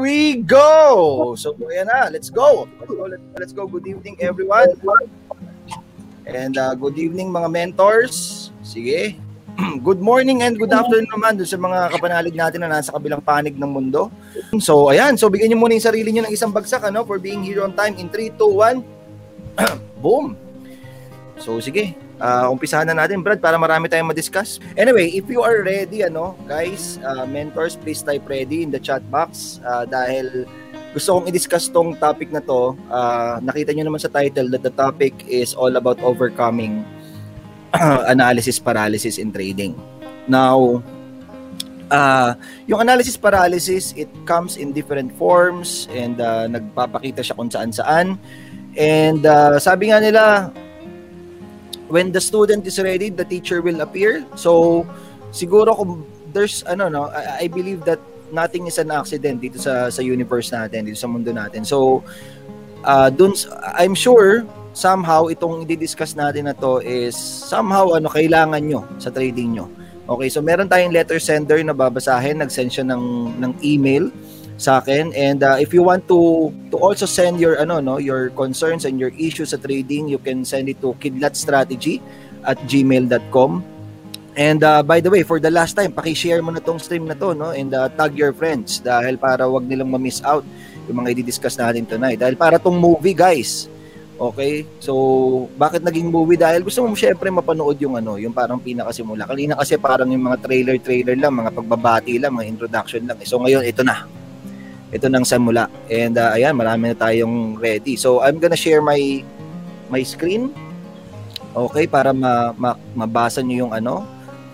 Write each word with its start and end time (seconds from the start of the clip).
we 0.00 0.40
go! 0.40 1.36
So, 1.36 1.52
ayan 1.68 1.86
na. 1.86 2.08
Let's 2.08 2.32
go. 2.32 2.66
Let's 2.80 2.90
go. 2.90 3.04
Let's, 3.36 3.52
go. 3.52 3.62
Good 3.68 3.86
evening, 3.86 4.16
everyone. 4.18 4.72
And 6.24 6.56
uh, 6.56 6.74
good 6.74 6.96
evening, 6.96 7.28
mga 7.28 7.48
mentors. 7.52 8.48
Sige. 8.64 9.20
good 9.86 10.00
morning 10.00 10.40
and 10.40 10.56
good 10.56 10.72
afternoon 10.72 11.10
naman 11.12 11.36
dun 11.36 11.44
sa 11.44 11.60
mga 11.60 11.78
kapanalig 11.92 12.32
natin 12.32 12.64
na 12.64 12.80
nasa 12.80 12.94
kabilang 12.96 13.20
panig 13.20 13.54
ng 13.60 13.70
mundo. 13.70 14.08
So, 14.58 14.88
ayan. 14.88 15.20
So, 15.20 15.28
bigyan 15.28 15.52
niyo 15.52 15.60
muna 15.60 15.76
yung 15.76 15.84
sarili 15.84 16.08
niyo 16.10 16.24
ng 16.24 16.32
isang 16.32 16.50
bagsak 16.50 16.80
ano, 16.88 17.04
for 17.04 17.20
being 17.20 17.44
here 17.44 17.60
on 17.60 17.76
time 17.76 17.94
in 18.00 18.08
3, 18.08 18.34
2, 18.34 18.40
1. 18.40 20.00
Boom! 20.00 20.32
So, 21.36 21.60
sige 21.60 22.09
uh, 22.20 22.46
umpisahan 22.52 22.86
na 22.86 22.94
natin 22.94 23.24
Brad 23.24 23.40
para 23.40 23.56
marami 23.56 23.88
tayong 23.88 24.12
ma-discuss. 24.12 24.60
Anyway, 24.76 25.10
if 25.10 25.26
you 25.26 25.40
are 25.42 25.64
ready 25.64 26.04
ano, 26.04 26.36
guys, 26.46 27.00
uh, 27.02 27.24
mentors, 27.26 27.74
please 27.74 28.04
type 28.04 28.22
ready 28.28 28.62
in 28.62 28.70
the 28.70 28.78
chat 28.78 29.02
box 29.10 29.58
uh, 29.64 29.88
dahil 29.88 30.46
gusto 30.92 31.18
kong 31.18 31.26
i-discuss 31.30 31.70
tong 31.72 31.96
topic 31.98 32.30
na 32.30 32.42
to. 32.44 32.76
Uh, 32.92 33.40
nakita 33.42 33.74
nyo 33.74 33.90
naman 33.90 34.00
sa 34.02 34.10
title 34.12 34.50
that 34.52 34.62
the 34.62 34.74
topic 34.74 35.16
is 35.26 35.56
all 35.56 35.74
about 35.74 35.98
overcoming 36.04 36.84
analysis 38.12 38.58
paralysis 38.58 39.18
in 39.18 39.30
trading. 39.30 39.74
Now, 40.26 40.82
uh, 41.90 42.34
yung 42.66 42.80
analysis 42.82 43.18
paralysis, 43.18 43.94
it 43.94 44.10
comes 44.26 44.58
in 44.58 44.72
different 44.72 45.14
forms 45.14 45.86
and 45.94 46.18
uh, 46.18 46.46
nagpapakita 46.50 47.22
siya 47.22 47.38
kung 47.38 47.50
saan-saan. 47.50 48.18
And 48.78 49.26
uh, 49.26 49.58
sabi 49.58 49.90
nga 49.90 49.98
nila, 49.98 50.54
when 51.90 52.14
the 52.14 52.22
student 52.22 52.64
is 52.64 52.78
ready, 52.78 53.10
the 53.10 53.26
teacher 53.26 53.60
will 53.60 53.82
appear. 53.82 54.24
So, 54.38 54.86
siguro 55.34 55.74
kung 55.74 56.06
there's 56.30 56.62
ano 56.64 56.88
no, 56.88 57.02
I, 57.10 57.44
I 57.44 57.46
believe 57.50 57.84
that 57.84 57.98
nothing 58.30 58.70
is 58.70 58.78
an 58.78 58.94
accident 58.94 59.42
dito 59.42 59.58
sa 59.58 59.90
sa 59.90 60.00
universe 60.00 60.54
natin, 60.54 60.86
dito 60.86 60.96
sa 60.96 61.10
mundo 61.10 61.34
natin. 61.34 61.66
So, 61.66 62.06
uh, 62.86 63.10
dun 63.10 63.34
I'm 63.74 63.98
sure 63.98 64.46
somehow 64.70 65.26
itong 65.26 65.66
i-discuss 65.66 66.14
natin 66.14 66.46
na 66.46 66.54
to 66.54 66.78
is 66.78 67.18
somehow 67.18 67.98
ano 67.98 68.06
kailangan 68.06 68.62
nyo 68.62 68.86
sa 69.02 69.10
trading 69.10 69.58
nyo. 69.58 69.66
Okay, 70.10 70.26
so 70.26 70.42
meron 70.42 70.66
tayong 70.66 70.90
letter 70.90 71.22
sender 71.22 71.62
na 71.62 71.74
babasahin, 71.74 72.42
nag-send 72.42 72.70
siya 72.70 72.86
ng 72.86 73.34
ng 73.38 73.52
email 73.62 74.10
sa 74.60 74.84
akin 74.84 75.08
and 75.16 75.40
uh, 75.40 75.56
if 75.56 75.72
you 75.72 75.80
want 75.80 76.04
to 76.04 76.52
to 76.68 76.76
also 76.76 77.08
send 77.08 77.40
your 77.40 77.56
ano 77.56 77.80
no 77.80 77.96
your 77.96 78.28
concerns 78.36 78.84
and 78.84 79.00
your 79.00 79.08
issues 79.16 79.56
sa 79.56 79.58
trading 79.58 80.04
you 80.04 80.20
can 80.20 80.44
send 80.44 80.68
it 80.68 80.76
to 80.84 80.92
kidlatstrategy 81.00 81.96
at 82.44 82.60
gmail.com 82.68 83.64
and 84.36 84.60
uh, 84.60 84.84
by 84.84 85.00
the 85.00 85.08
way 85.08 85.24
for 85.24 85.40
the 85.40 85.48
last 85.48 85.80
time 85.80 85.96
paki-share 85.96 86.44
mo 86.44 86.52
na 86.52 86.60
tong 86.60 86.76
stream 86.76 87.08
na 87.08 87.16
to 87.16 87.32
no 87.32 87.56
and 87.56 87.72
uh, 87.72 87.88
tag 87.96 88.12
your 88.12 88.36
friends 88.36 88.84
dahil 88.84 89.16
para 89.16 89.48
wag 89.48 89.64
nilang 89.64 89.88
ma-miss 89.88 90.20
out 90.28 90.44
yung 90.92 91.00
mga 91.00 91.16
i-discuss 91.16 91.56
natin 91.56 91.88
tonight 91.88 92.20
dahil 92.20 92.36
para 92.36 92.60
tong 92.60 92.76
movie 92.76 93.16
guys 93.16 93.64
Okay? 94.20 94.68
So, 94.84 94.92
bakit 95.56 95.80
naging 95.80 96.12
movie? 96.12 96.36
Dahil 96.36 96.60
gusto 96.60 96.84
mo 96.84 96.92
syempre 96.92 97.32
mapanood 97.32 97.80
yung 97.80 97.96
ano, 97.96 98.20
yung 98.20 98.36
parang 98.36 98.60
pinakasimula. 98.60 99.24
Kanina 99.24 99.56
kasi 99.56 99.80
parang 99.80 100.12
yung 100.12 100.28
mga 100.28 100.44
trailer-trailer 100.44 101.16
lang, 101.16 101.40
mga 101.40 101.56
pagbabati 101.56 102.20
lang, 102.20 102.36
mga 102.36 102.52
introduction 102.52 103.08
lang. 103.08 103.16
So, 103.24 103.40
ngayon, 103.40 103.64
ito 103.64 103.80
na 103.80 104.19
ito 104.90 105.06
nang 105.06 105.22
simula. 105.22 105.70
And 105.86 106.18
uh, 106.18 106.34
ayan, 106.34 106.58
marami 106.58 106.90
na 106.90 106.98
tayong 106.98 107.58
ready. 107.58 107.94
So 107.94 108.22
I'm 108.22 108.42
gonna 108.42 108.58
share 108.58 108.82
my 108.82 109.22
my 109.90 110.02
screen. 110.02 110.50
Okay, 111.50 111.90
para 111.90 112.14
ma, 112.14 112.54
ma 112.54 112.78
mabasa 112.94 113.42
niyo 113.42 113.66
yung 113.66 113.74
ano. 113.74 114.06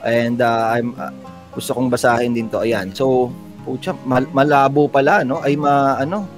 And 0.04 0.40
uh, 0.40 0.76
I'm 0.76 0.96
uh, 0.96 1.12
gusto 1.56 1.72
kong 1.72 1.88
basahin 1.88 2.36
din 2.36 2.52
to. 2.52 2.60
Ayan. 2.64 2.92
So, 2.92 3.32
pucha, 3.64 3.96
mal- 4.04 4.28
malabo 4.32 4.88
pala, 4.88 5.24
no? 5.24 5.40
Ay 5.40 5.56
ma 5.56 5.96
ano? 5.96 6.28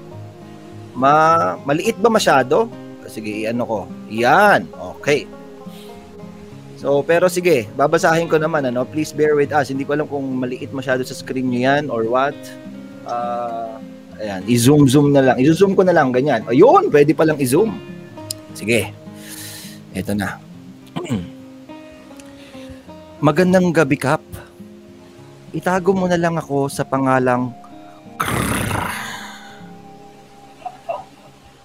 Ma 0.94 1.54
maliit 1.62 1.98
ba 1.98 2.10
masyado? 2.10 2.70
Sige, 3.10 3.46
ano 3.50 3.62
ko. 3.66 3.78
Yan. 4.10 4.66
Okay. 4.98 5.26
So, 6.78 7.02
pero 7.02 7.26
sige, 7.26 7.66
babasahin 7.74 8.30
ko 8.30 8.38
naman 8.38 8.62
ano. 8.70 8.86
Please 8.86 9.10
bear 9.10 9.34
with 9.34 9.50
us. 9.50 9.74
Hindi 9.74 9.82
ko 9.82 9.98
alam 9.98 10.06
kung 10.06 10.22
maliit 10.38 10.70
masyado 10.70 11.02
sa 11.02 11.14
screen 11.14 11.50
niyo 11.50 11.66
yan 11.66 11.84
or 11.90 12.06
what. 12.06 12.38
Uh, 13.02 13.82
ayan, 14.18 14.42
i-zoom 14.50 14.90
zoom 14.90 15.14
na 15.14 15.22
lang. 15.22 15.36
I-zoom 15.38 15.72
ko 15.78 15.82
na 15.86 15.94
lang 15.94 16.10
ganyan. 16.10 16.42
Ayun, 16.50 16.90
pwede 16.90 17.14
pa 17.14 17.24
lang 17.24 17.38
i-zoom. 17.38 17.74
Sige. 18.52 18.90
Ito 19.94 20.12
na. 20.14 20.36
Magandang 23.26 23.70
gabi, 23.74 23.98
Kap. 23.98 24.22
Itago 25.54 25.96
mo 25.96 26.06
na 26.06 26.20
lang 26.20 26.36
ako 26.36 26.68
sa 26.68 26.84
pangalang 26.84 27.50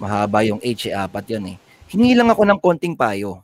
Mahaba 0.04 0.44
yung 0.44 0.60
H, 0.60 0.92
eh, 0.92 0.94
apat 0.94 1.32
yan 1.32 1.56
eh. 1.56 1.58
Hingi 1.88 2.12
lang 2.12 2.28
ako 2.28 2.44
ng 2.44 2.60
konting 2.60 2.92
payo. 2.92 3.40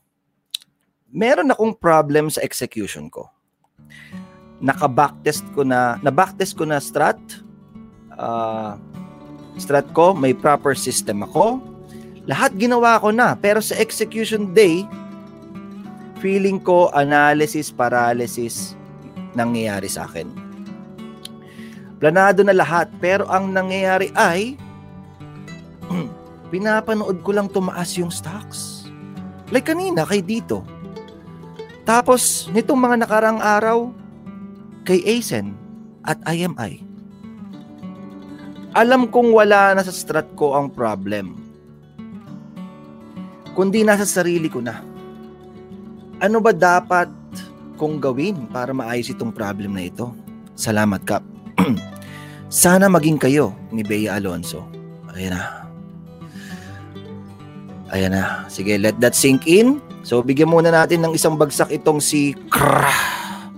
Meron 1.07 1.47
akong 1.55 1.71
problem 1.71 2.27
sa 2.27 2.43
execution 2.43 3.07
ko. 3.07 3.31
Naka-backtest 4.59 5.47
ko 5.55 5.63
na, 5.63 5.95
na-backtest 6.03 6.59
ko 6.59 6.67
na 6.67 6.83
strat, 6.83 7.15
uh, 8.19 8.75
strat 9.55 9.87
ko, 9.95 10.11
may 10.11 10.35
proper 10.35 10.75
system 10.75 11.23
ako. 11.23 11.63
Lahat 12.27 12.53
ginawa 12.59 12.99
ko 12.99 13.09
na, 13.09 13.33
pero 13.33 13.63
sa 13.63 13.79
execution 13.79 14.51
day, 14.51 14.83
feeling 16.19 16.59
ko 16.59 16.91
analysis 16.91 17.71
paralysis 17.71 18.75
nangyayari 19.33 19.87
sa 19.87 20.05
akin. 20.05 20.27
Planado 21.97 22.43
na 22.43 22.55
lahat, 22.55 22.91
pero 22.99 23.27
ang 23.27 23.51
nangyayari 23.51 24.11
ay 24.15 24.55
pinapanood 26.53 27.23
ko 27.23 27.31
lang 27.33 27.47
tumaas 27.49 27.95
yung 27.95 28.11
stocks. 28.11 28.87
Like 29.49 29.65
kanina 29.65 30.05
kay 30.05 30.21
dito. 30.21 30.61
Tapos 31.83 32.45
nitong 32.53 32.77
mga 32.77 32.95
nakarang 33.03 33.41
araw 33.41 33.89
kay 34.85 35.01
ASEN 35.01 35.57
at 36.05 36.21
IMI 36.29 36.88
alam 38.79 39.11
kong 39.11 39.35
wala 39.35 39.75
na 39.75 39.83
sa 39.83 39.91
strat 39.91 40.31
ko 40.39 40.55
ang 40.55 40.71
problem. 40.71 41.35
Kundi 43.51 43.83
nasa 43.83 44.07
sarili 44.07 44.47
ko 44.47 44.63
na. 44.63 44.79
Ano 46.23 46.39
ba 46.39 46.55
dapat 46.55 47.11
kong 47.75 47.99
gawin 47.99 48.47
para 48.47 48.71
maayos 48.71 49.11
itong 49.11 49.35
problem 49.35 49.75
na 49.75 49.83
ito? 49.83 50.15
Salamat, 50.55 51.03
Kap. 51.03 51.23
Sana 52.47 52.87
maging 52.87 53.19
kayo 53.19 53.51
ni 53.75 53.83
Bea 53.83 54.15
Alonso. 54.15 54.63
Ayan 55.11 55.35
na. 55.35 55.67
Ayan 57.91 58.15
na. 58.15 58.47
Sige, 58.47 58.79
let 58.79 58.95
that 59.03 59.11
sink 59.11 59.43
in. 59.43 59.83
So, 60.07 60.23
bigyan 60.23 60.47
muna 60.47 60.71
natin 60.71 61.03
ng 61.03 61.19
isang 61.19 61.35
bagsak 61.35 61.67
itong 61.75 61.99
si 61.99 62.31
Krah. 62.47 63.51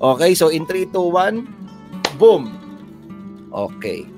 Okay, 0.00 0.32
so 0.32 0.48
in 0.48 0.64
3, 0.64 0.88
2, 0.88 0.96
1, 0.96 2.16
boom. 2.16 2.48
Okay. 3.52 4.17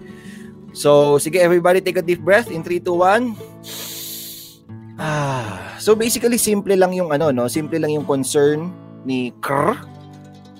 So, 0.80 1.20
sige 1.20 1.36
everybody, 1.36 1.84
take 1.84 2.00
a 2.00 2.04
deep 2.04 2.24
breath 2.24 2.48
in 2.48 2.64
3, 2.64 2.80
2, 2.80 2.88
1. 2.88 3.36
Ah, 4.96 5.76
so 5.76 5.92
basically 5.92 6.40
simple 6.40 6.72
lang 6.72 6.96
yung 6.96 7.12
ano 7.12 7.28
no, 7.32 7.48
simple 7.48 7.76
lang 7.76 7.92
yung 7.92 8.08
concern 8.08 8.72
ni 9.04 9.28
Krr. 9.44 9.76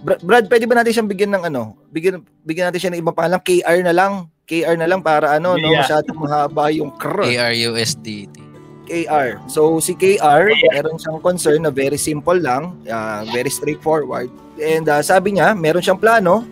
Brad, 0.00 0.20
Brad, 0.24 0.44
pwede 0.48 0.64
ba 0.68 0.80
natin 0.80 0.92
siyang 0.92 1.08
bigyan 1.12 1.32
ng 1.36 1.44
ano? 1.48 1.76
Bigyan 1.92 2.24
bigyan 2.44 2.68
natin 2.68 2.80
siya 2.80 2.90
ng 2.92 3.00
ibang 3.00 3.16
pangalan, 3.16 3.40
KR 3.40 3.80
na 3.80 3.96
lang. 3.96 4.12
KR 4.44 4.76
na 4.76 4.88
lang 4.88 5.00
para 5.00 5.40
ano, 5.40 5.56
yeah. 5.56 5.64
no, 5.64 5.76
masyadong 5.80 6.18
mahaba 6.20 6.64
yung 6.72 6.92
Krr. 7.00 7.24
KRUSD. 7.24 8.28
KR. 8.88 9.40
So 9.48 9.80
si 9.80 9.96
KR, 9.96 10.52
meron 10.72 11.00
siyang 11.00 11.20
concern 11.20 11.64
na 11.64 11.72
very 11.72 12.00
simple 12.00 12.36
lang, 12.36 12.76
uh, 12.88 13.24
very 13.32 13.48
straightforward. 13.48 14.28
And 14.60 14.84
uh, 14.84 15.00
sabi 15.00 15.36
niya, 15.36 15.56
meron 15.56 15.80
siyang 15.80 16.00
plano. 16.00 16.44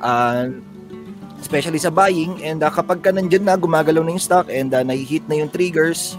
Uh, 0.00 0.52
especially 1.46 1.78
sa 1.78 1.94
buying 1.94 2.42
and 2.42 2.66
uh, 2.66 2.70
kapag 2.74 3.06
ka 3.06 3.14
nandyan 3.14 3.46
na 3.46 3.54
gumagalaw 3.54 4.02
na 4.02 4.18
yung 4.18 4.22
stock 4.22 4.50
and 4.50 4.74
uh, 4.74 4.82
nai-hit 4.82 5.22
na 5.30 5.38
yung 5.38 5.46
triggers 5.46 6.18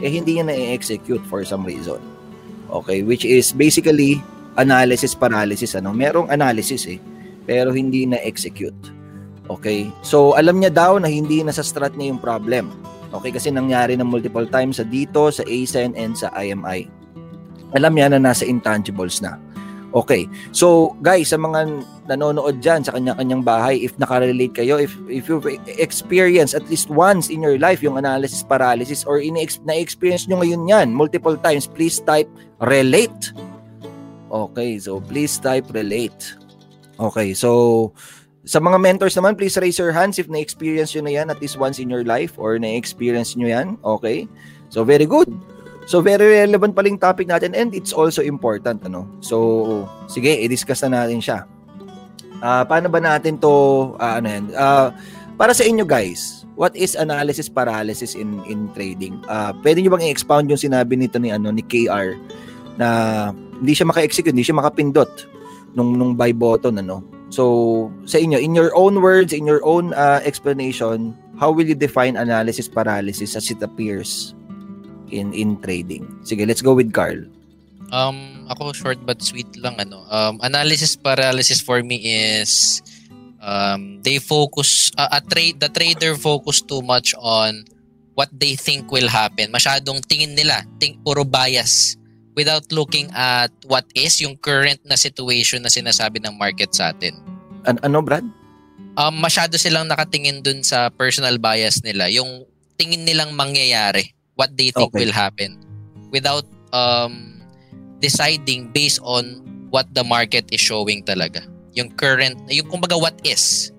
eh 0.00 0.08
hindi 0.08 0.40
niya 0.40 0.48
na-execute 0.48 1.20
for 1.28 1.44
some 1.44 1.60
reason. 1.68 2.00
Okay 2.72 3.04
which 3.04 3.28
is 3.28 3.52
basically 3.52 4.24
analysis 4.56 5.12
paralysis 5.12 5.76
ano? 5.76 5.92
Merong 5.92 6.32
analysis 6.32 6.88
eh 6.88 6.96
pero 7.44 7.76
hindi 7.76 8.08
na-execute. 8.08 8.96
Okay 9.52 9.92
so 10.00 10.32
alam 10.40 10.56
niya 10.56 10.72
daw 10.72 10.96
na 10.96 11.12
hindi 11.12 11.44
na 11.44 11.52
sa 11.52 11.60
strat 11.60 11.92
niya 11.92 12.16
yung 12.16 12.22
problem. 12.24 12.72
Okay 13.12 13.28
kasi 13.28 13.52
nangyari 13.52 13.92
na 13.92 14.08
multiple 14.08 14.48
times 14.48 14.80
sa 14.80 14.88
dito 14.88 15.28
sa 15.28 15.44
ASEN 15.44 15.92
and 16.00 16.16
sa 16.16 16.32
IMI 16.32 16.88
alam 17.72 17.92
niya 17.96 18.12
na 18.12 18.20
nasa 18.20 18.44
intangibles 18.44 19.20
na 19.24 19.40
Okay. 19.92 20.24
So, 20.56 20.96
guys, 21.04 21.30
sa 21.30 21.38
mga 21.38 21.84
nanonood 22.08 22.64
dyan 22.64 22.80
sa 22.80 22.96
kanya-kanyang 22.96 23.44
bahay, 23.44 23.76
if 23.84 23.92
nakarelate 24.00 24.56
kayo, 24.56 24.80
if, 24.80 24.96
if 25.06 25.28
you 25.28 25.38
experience 25.76 26.56
at 26.56 26.64
least 26.72 26.88
once 26.88 27.28
in 27.28 27.44
your 27.44 27.60
life 27.60 27.84
yung 27.84 28.00
analysis 28.00 28.40
paralysis 28.40 29.04
or 29.04 29.20
na-experience 29.20 30.24
nyo 30.26 30.40
ngayon 30.40 30.64
yan 30.64 30.88
multiple 30.96 31.36
times, 31.36 31.68
please 31.68 32.00
type 32.00 32.28
relate. 32.64 33.36
Okay. 34.32 34.80
So, 34.80 35.04
please 35.04 35.36
type 35.36 35.68
relate. 35.76 36.36
Okay. 36.96 37.36
So, 37.36 37.92
Sa 38.42 38.58
mga 38.58 38.82
mentors 38.82 39.14
naman, 39.14 39.38
please 39.38 39.54
raise 39.54 39.78
your 39.78 39.94
hands 39.94 40.18
if 40.18 40.26
na-experience 40.26 40.98
nyo 40.98 41.06
na 41.06 41.14
yan 41.14 41.30
at 41.30 41.38
least 41.38 41.54
once 41.54 41.78
in 41.78 41.86
your 41.86 42.02
life 42.02 42.34
or 42.34 42.58
na-experience 42.58 43.38
nyo 43.38 43.46
yan. 43.46 43.78
Okay? 43.86 44.26
So, 44.66 44.82
very 44.82 45.06
good. 45.06 45.30
So, 45.86 45.98
very 45.98 46.46
relevant 46.46 46.78
paling 46.78 46.98
topic 46.98 47.26
natin 47.26 47.58
and 47.58 47.74
it's 47.74 47.90
also 47.90 48.22
important. 48.22 48.86
Ano? 48.86 49.06
So, 49.18 49.88
sige, 50.06 50.30
i-discuss 50.30 50.86
na 50.86 51.02
natin 51.02 51.18
siya. 51.18 51.44
Uh, 52.42 52.62
paano 52.66 52.90
ba 52.90 52.98
natin 53.02 53.38
to, 53.38 53.52
uh, 53.98 54.18
ano 54.18 54.26
yan? 54.26 54.44
Uh, 54.54 54.90
para 55.38 55.54
sa 55.54 55.66
inyo 55.66 55.82
guys, 55.82 56.42
what 56.54 56.74
is 56.78 56.94
analysis 56.94 57.50
paralysis 57.50 58.14
in 58.14 58.42
in 58.46 58.70
trading? 58.74 59.18
Uh, 59.26 59.54
pwede 59.62 59.82
niyo 59.82 59.94
bang 59.94 60.06
i-expound 60.06 60.50
yung 60.50 60.60
sinabi 60.60 60.94
nito 60.94 61.18
ni 61.18 61.30
ano 61.34 61.50
ni 61.50 61.62
KR 61.66 62.18
na 62.78 62.88
hindi 63.34 63.72
siya 63.74 63.86
maka-execute, 63.86 64.34
hindi 64.34 64.46
siya 64.46 64.58
makapindot 64.58 65.10
nung 65.74 65.98
nung 65.98 66.12
buy 66.14 66.34
button 66.34 66.78
ano. 66.78 67.02
So, 67.32 67.88
sa 68.04 68.20
inyo, 68.20 68.36
in 68.36 68.52
your 68.52 68.76
own 68.76 69.00
words, 69.00 69.32
in 69.32 69.48
your 69.48 69.64
own 69.64 69.96
uh, 69.96 70.20
explanation, 70.20 71.16
how 71.40 71.48
will 71.48 71.64
you 71.64 71.72
define 71.78 72.20
analysis 72.20 72.68
paralysis 72.68 73.32
as 73.32 73.48
it 73.48 73.64
appears 73.64 74.36
in 75.12 75.36
in 75.36 75.60
trading? 75.60 76.08
Sige, 76.24 76.48
let's 76.48 76.64
go 76.64 76.72
with 76.72 76.90
Carl. 76.90 77.22
Um, 77.92 78.48
ako 78.48 78.72
short 78.72 79.04
but 79.04 79.20
sweet 79.20 79.52
lang 79.60 79.76
ano. 79.76 80.00
Um, 80.08 80.40
analysis 80.40 80.96
paralysis 80.96 81.60
for 81.60 81.84
me 81.84 82.00
is 82.00 82.80
um, 83.44 84.00
they 84.00 84.16
focus 84.16 84.88
uh, 84.96 85.12
a 85.12 85.20
trade 85.20 85.60
the 85.60 85.68
trader 85.68 86.16
focus 86.16 86.64
too 86.64 86.80
much 86.80 87.12
on 87.20 87.68
what 88.16 88.32
they 88.32 88.56
think 88.56 88.88
will 88.88 89.08
happen. 89.08 89.52
Masyadong 89.52 90.00
tingin 90.08 90.32
nila, 90.32 90.64
ting 90.80 90.96
puro 91.04 91.24
bias 91.24 92.00
without 92.32 92.64
looking 92.72 93.12
at 93.12 93.52
what 93.68 93.84
is 93.92 94.20
yung 94.20 94.36
current 94.40 94.80
na 94.88 94.96
situation 94.96 95.60
na 95.60 95.68
sinasabi 95.68 96.20
ng 96.24 96.32
market 96.36 96.72
sa 96.72 96.92
atin. 96.92 97.12
An- 97.68 97.80
ano, 97.84 98.00
Brad? 98.00 98.24
Um, 98.96 99.14
masyado 99.20 99.56
silang 99.56 99.88
nakatingin 99.88 100.44
dun 100.44 100.60
sa 100.64 100.88
personal 100.92 101.36
bias 101.40 101.80
nila. 101.84 102.08
Yung 102.12 102.44
tingin 102.76 103.04
nilang 103.04 103.32
mangyayari, 103.32 104.12
what 104.42 104.50
they 104.58 104.74
think 104.74 104.90
okay. 104.90 105.06
will 105.06 105.14
happen. 105.14 105.62
Without 106.10 106.42
um, 106.74 107.38
deciding 108.02 108.74
based 108.74 108.98
on 109.06 109.46
what 109.70 109.86
the 109.94 110.02
market 110.02 110.50
is 110.50 110.58
showing 110.58 111.06
talaga. 111.06 111.46
Yung 111.78 111.94
current, 111.94 112.34
yung 112.50 112.66
kumbaga 112.66 112.98
what 112.98 113.14
is. 113.22 113.70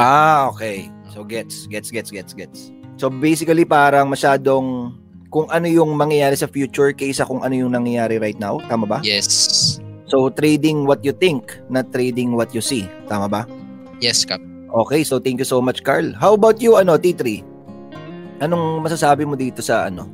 Ah, 0.00 0.48
okay. 0.48 0.88
So 1.12 1.20
gets, 1.28 1.68
gets, 1.68 1.92
gets, 1.92 2.08
gets, 2.08 2.32
gets. 2.32 2.72
So 2.96 3.12
basically 3.12 3.68
parang 3.68 4.08
masyadong 4.08 4.96
kung 5.28 5.44
ano 5.52 5.68
yung 5.68 5.92
mangyayari 5.92 6.40
sa 6.40 6.48
future 6.48 6.96
kaysa 6.96 7.28
kung 7.28 7.44
ano 7.44 7.52
yung 7.52 7.76
nangyayari 7.76 8.16
right 8.16 8.40
now. 8.40 8.56
Tama 8.72 8.88
ba? 8.88 8.98
Yes. 9.04 9.76
So 10.08 10.32
trading 10.32 10.88
what 10.88 11.04
you 11.04 11.12
think, 11.12 11.52
not 11.68 11.92
trading 11.92 12.32
what 12.32 12.56
you 12.56 12.64
see. 12.64 12.88
Tama 13.12 13.28
ba? 13.28 13.44
Yes, 14.00 14.24
Kap. 14.24 14.40
Okay, 14.72 15.04
so 15.04 15.20
thank 15.20 15.36
you 15.36 15.44
so 15.44 15.60
much, 15.60 15.84
Carl. 15.84 16.16
How 16.16 16.32
about 16.32 16.64
you, 16.64 16.80
ano, 16.80 16.96
T3? 16.96 17.51
Anong 18.42 18.82
masasabi 18.82 19.22
mo 19.22 19.38
dito 19.38 19.62
sa 19.62 19.86
ano? 19.86 20.10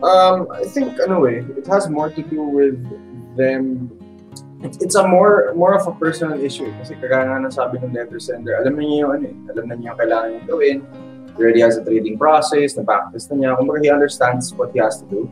Um, 0.00 0.48
I 0.56 0.64
think, 0.64 0.96
ano 0.96 1.28
eh, 1.28 1.44
it 1.60 1.68
has 1.68 1.84
more 1.92 2.08
to 2.08 2.22
do 2.24 2.40
with 2.40 2.80
them 3.36 3.92
it's 4.60 4.94
a 4.94 5.06
more 5.06 5.52
more 5.56 5.72
of 5.72 5.88
a 5.88 5.94
personal 5.96 6.36
issue 6.36 6.68
kasi 6.80 6.92
kagaya 7.00 7.32
nga 7.32 7.48
sabi 7.48 7.80
ng 7.80 7.96
letter 7.96 8.20
sender, 8.20 8.60
alam 8.60 8.76
niya 8.76 9.08
yung 9.08 9.12
ano 9.16 9.24
eh, 9.24 9.36
alam 9.56 9.64
na 9.68 9.74
niya 9.76 9.88
yung 9.92 9.98
kailangan 10.00 10.28
niya 10.36 10.42
gawin, 10.44 10.78
already 11.40 11.60
has 11.64 11.80
a 11.80 11.84
trading 11.84 12.20
process, 12.20 12.76
na-practice 12.76 13.32
na 13.32 13.34
niya. 13.40 13.56
Kumbaga, 13.56 13.80
he 13.80 13.88
understands 13.88 14.52
what 14.52 14.68
he 14.76 14.78
has 14.78 15.00
to 15.00 15.06
do. 15.08 15.24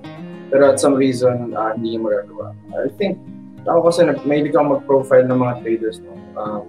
Pero 0.49 0.73
at 0.73 0.81
some 0.81 0.96
reason, 0.96 1.52
uh, 1.52 1.76
hindi 1.76 1.96
niya 1.96 2.00
magagawa. 2.00 2.56
I 2.73 2.88
think, 2.96 3.20
ako 3.69 3.93
kasi 3.93 4.08
mahilig 4.25 4.56
ako 4.56 4.81
mag-profile 4.81 5.29
ng 5.29 5.38
mga 5.38 5.55
traders. 5.61 6.00
No? 6.00 6.17
Um, 6.41 6.64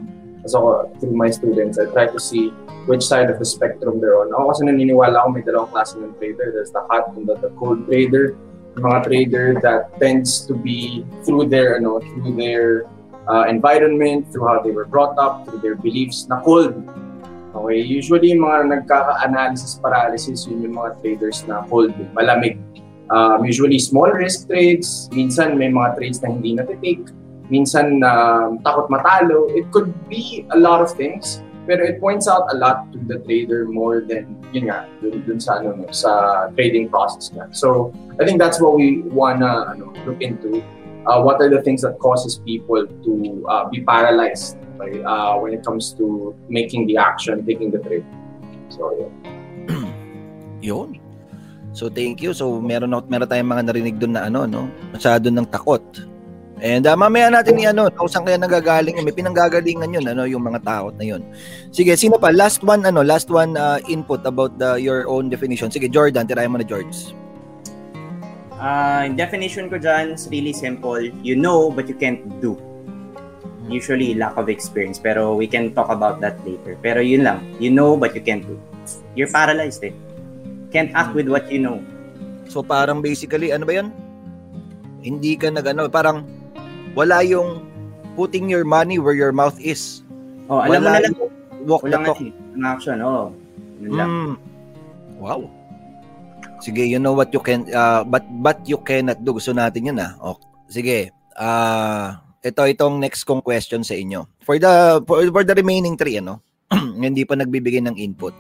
as 0.50 0.58
ako, 0.58 0.90
through 0.98 1.14
my 1.14 1.30
students, 1.30 1.78
I 1.78 1.86
try 1.94 2.10
to 2.10 2.18
see 2.18 2.50
which 2.90 3.06
side 3.06 3.30
of 3.30 3.38
the 3.38 3.46
spectrum 3.46 4.02
they're 4.02 4.18
on. 4.18 4.34
Ako 4.34 4.50
kasi 4.50 4.66
naniniwala 4.66 5.22
ako 5.22 5.30
may 5.38 5.46
dalawang 5.46 5.70
klase 5.70 5.94
ng 5.94 6.18
trader. 6.18 6.50
There's 6.50 6.74
the 6.74 6.82
hot 6.90 7.14
and 7.14 7.30
the, 7.30 7.38
the 7.38 7.54
cold 7.62 7.86
trader. 7.86 8.34
Yung 8.74 8.90
mga 8.90 9.00
trader 9.06 9.46
that 9.62 9.94
tends 10.02 10.42
to 10.50 10.58
be 10.58 11.06
through 11.22 11.54
their, 11.54 11.78
ano, 11.78 12.02
through 12.02 12.34
their 12.34 12.90
uh, 13.30 13.46
environment, 13.46 14.26
through 14.34 14.50
how 14.50 14.58
they 14.66 14.74
were 14.74 14.90
brought 14.90 15.14
up, 15.22 15.46
through 15.46 15.62
their 15.62 15.78
beliefs, 15.78 16.26
na 16.26 16.42
cold 16.42 16.74
Okay, 17.50 17.82
usually 17.82 18.30
yung 18.30 18.46
mga 18.46 18.78
nagkaka-analysis 18.78 19.82
paralysis, 19.82 20.46
yun 20.46 20.70
yung 20.70 20.78
mga 20.78 21.02
traders 21.02 21.42
na 21.50 21.66
hold, 21.66 21.90
malamig. 22.14 22.62
Um, 23.10 23.42
usually 23.42 23.82
small 23.82 24.06
risk 24.14 24.46
trades, 24.46 25.10
minsan 25.10 25.58
may 25.58 25.74
mga 25.74 25.98
trades 25.98 26.22
na 26.22 26.30
hindi 26.30 26.54
natitake, 26.54 27.10
minsan 27.50 28.00
na 28.00 28.48
um, 28.48 28.62
takot 28.62 28.88
matalo. 28.90 29.50
It 29.54 29.70
could 29.74 29.92
be 30.08 30.46
a 30.54 30.58
lot 30.58 30.82
of 30.82 30.94
things, 30.94 31.42
pero 31.66 31.86
it 31.86 32.02
points 32.02 32.30
out 32.30 32.50
a 32.54 32.56
lot 32.58 32.90
to 32.94 32.98
the 33.06 33.22
trader 33.26 33.70
more 33.70 34.02
than, 34.02 34.38
yun 34.54 34.70
nga, 34.70 34.90
dun, 35.02 35.22
dun 35.26 35.40
sa, 35.42 35.62
ano, 35.62 35.86
sa 35.94 36.48
trading 36.58 36.90
process 36.90 37.30
niya. 37.34 37.50
So, 37.54 37.94
I 38.18 38.26
think 38.26 38.42
that's 38.42 38.62
what 38.62 38.74
we 38.78 39.06
wanna 39.10 39.74
ano, 39.74 39.94
look 40.06 40.22
into. 40.22 40.62
Uh, 41.10 41.22
what 41.22 41.42
are 41.42 41.50
the 41.50 41.62
things 41.62 41.82
that 41.82 41.98
causes 41.98 42.42
people 42.46 42.86
to 42.86 43.12
uh, 43.50 43.66
be 43.70 43.82
paralyzed 43.82 44.58
okay, 44.78 45.02
uh, 45.04 45.38
when 45.38 45.54
it 45.54 45.66
comes 45.66 45.94
to 45.98 46.34
making 46.50 46.86
the 46.86 46.98
action, 46.98 47.46
taking 47.46 47.72
the 47.72 47.82
trade. 47.82 48.06
So, 48.70 48.94
yun. 48.98 49.12
yun. 50.62 50.90
So, 51.74 51.90
thank 51.90 52.22
you. 52.22 52.34
So, 52.34 52.62
meron, 52.62 52.94
meron 53.10 53.30
tayong 53.30 53.50
mga 53.50 53.64
narinig 53.70 53.96
doon 53.98 54.14
na 54.18 54.26
ano, 54.26 54.50
no? 54.50 54.70
Masyado 54.94 55.30
ng 55.30 55.46
takot. 55.50 55.82
And 56.60 56.84
uh, 56.84 56.96
mamaya 57.00 57.32
natin 57.32 57.56
ni 57.56 57.64
ano, 57.64 57.88
kung 57.92 58.12
saan 58.12 58.28
kaya 58.28 58.36
nagagaling, 58.36 59.00
may 59.00 59.16
pinanggagalingan 59.16 59.96
yun, 59.96 60.06
ano, 60.08 60.28
yung 60.28 60.44
mga 60.44 60.60
takot 60.64 60.96
na 61.00 61.06
yun. 61.08 61.24
Sige, 61.72 61.96
sino 61.96 62.20
pa? 62.20 62.36
Last 62.36 62.64
one, 62.64 62.84
ano, 62.84 63.00
last 63.00 63.32
one 63.32 63.56
uh, 63.56 63.80
input 63.88 64.24
about 64.28 64.60
the 64.60 64.76
your 64.76 65.08
own 65.08 65.32
definition. 65.32 65.72
Sige, 65.72 65.88
Jordan, 65.88 66.28
tirayan 66.28 66.52
mo 66.52 66.60
na, 66.60 66.68
George. 66.68 67.16
Uh, 68.60 69.08
definition 69.16 69.72
ko 69.72 69.80
dyan 69.80 70.20
is 70.20 70.28
really 70.28 70.52
simple. 70.52 71.00
You 71.24 71.40
know, 71.40 71.72
but 71.72 71.88
you 71.88 71.96
can't 71.96 72.28
do 72.44 72.60
usually 73.70 74.18
lack 74.18 74.36
of 74.36 74.50
experience 74.50 74.98
pero 74.98 75.38
we 75.38 75.46
can 75.46 75.72
talk 75.78 75.88
about 75.94 76.18
that 76.20 76.36
later 76.42 76.74
pero 76.82 77.00
yun 77.00 77.22
lang 77.22 77.40
you 77.62 77.70
know 77.70 77.94
but 77.94 78.18
you 78.18 78.20
can't 78.20 78.42
do 78.44 78.58
you're 79.14 79.30
paralyzed 79.30 79.86
eh 79.86 79.94
can't 80.74 80.90
act 80.98 81.14
with 81.14 81.30
what 81.30 81.46
you 81.54 81.62
know 81.62 81.78
so 82.50 82.66
parang 82.66 83.00
basically 83.00 83.54
ano 83.54 83.64
ba 83.64 83.78
yun 83.78 83.94
hindi 85.06 85.38
ka 85.38 85.54
nag 85.54 85.64
ano 85.70 85.88
parang 85.88 86.26
wala 86.94 87.22
yung 87.26 87.66
putting 88.14 88.50
your 88.50 88.66
money 88.66 88.98
where 88.98 89.16
your 89.16 89.32
mouth 89.32 89.58
is. 89.62 90.04
Oh 90.50 90.62
alam 90.62 90.70
wala 90.70 90.80
mo 90.80 90.90
na 90.90 91.00
lang. 91.06 91.14
walk 91.68 91.84
the 91.86 91.98
talk. 92.00 92.20
ang 92.20 92.66
action 92.66 92.98
oh. 93.04 93.32
Mm. 93.80 94.36
wow. 95.22 95.46
Sige 96.60 96.84
you 96.84 97.00
know 97.00 97.16
what 97.16 97.32
you 97.32 97.40
can 97.40 97.64
uh, 97.72 98.04
but 98.04 98.26
but 98.44 98.60
you 98.68 98.80
cannot 98.82 99.22
do. 99.24 99.38
Gusto 99.38 99.54
natin 99.56 99.94
yun 99.94 99.98
ah. 100.02 100.18
Oh, 100.20 100.38
sige 100.68 101.14
ah 101.40 101.44
uh, 101.44 102.08
ito 102.40 102.64
itong 102.64 103.04
next 103.04 103.28
kong 103.28 103.44
question 103.44 103.84
sa 103.84 103.96
inyo. 103.96 104.24
For 104.44 104.56
the 104.60 105.04
for, 105.04 105.24
for 105.32 105.44
the 105.44 105.56
remaining 105.56 106.00
three 106.00 106.20
ano, 106.20 106.40
hindi 107.00 107.28
pa 107.28 107.36
nagbibigay 107.36 107.84
ng 107.84 108.00
input. 108.00 108.32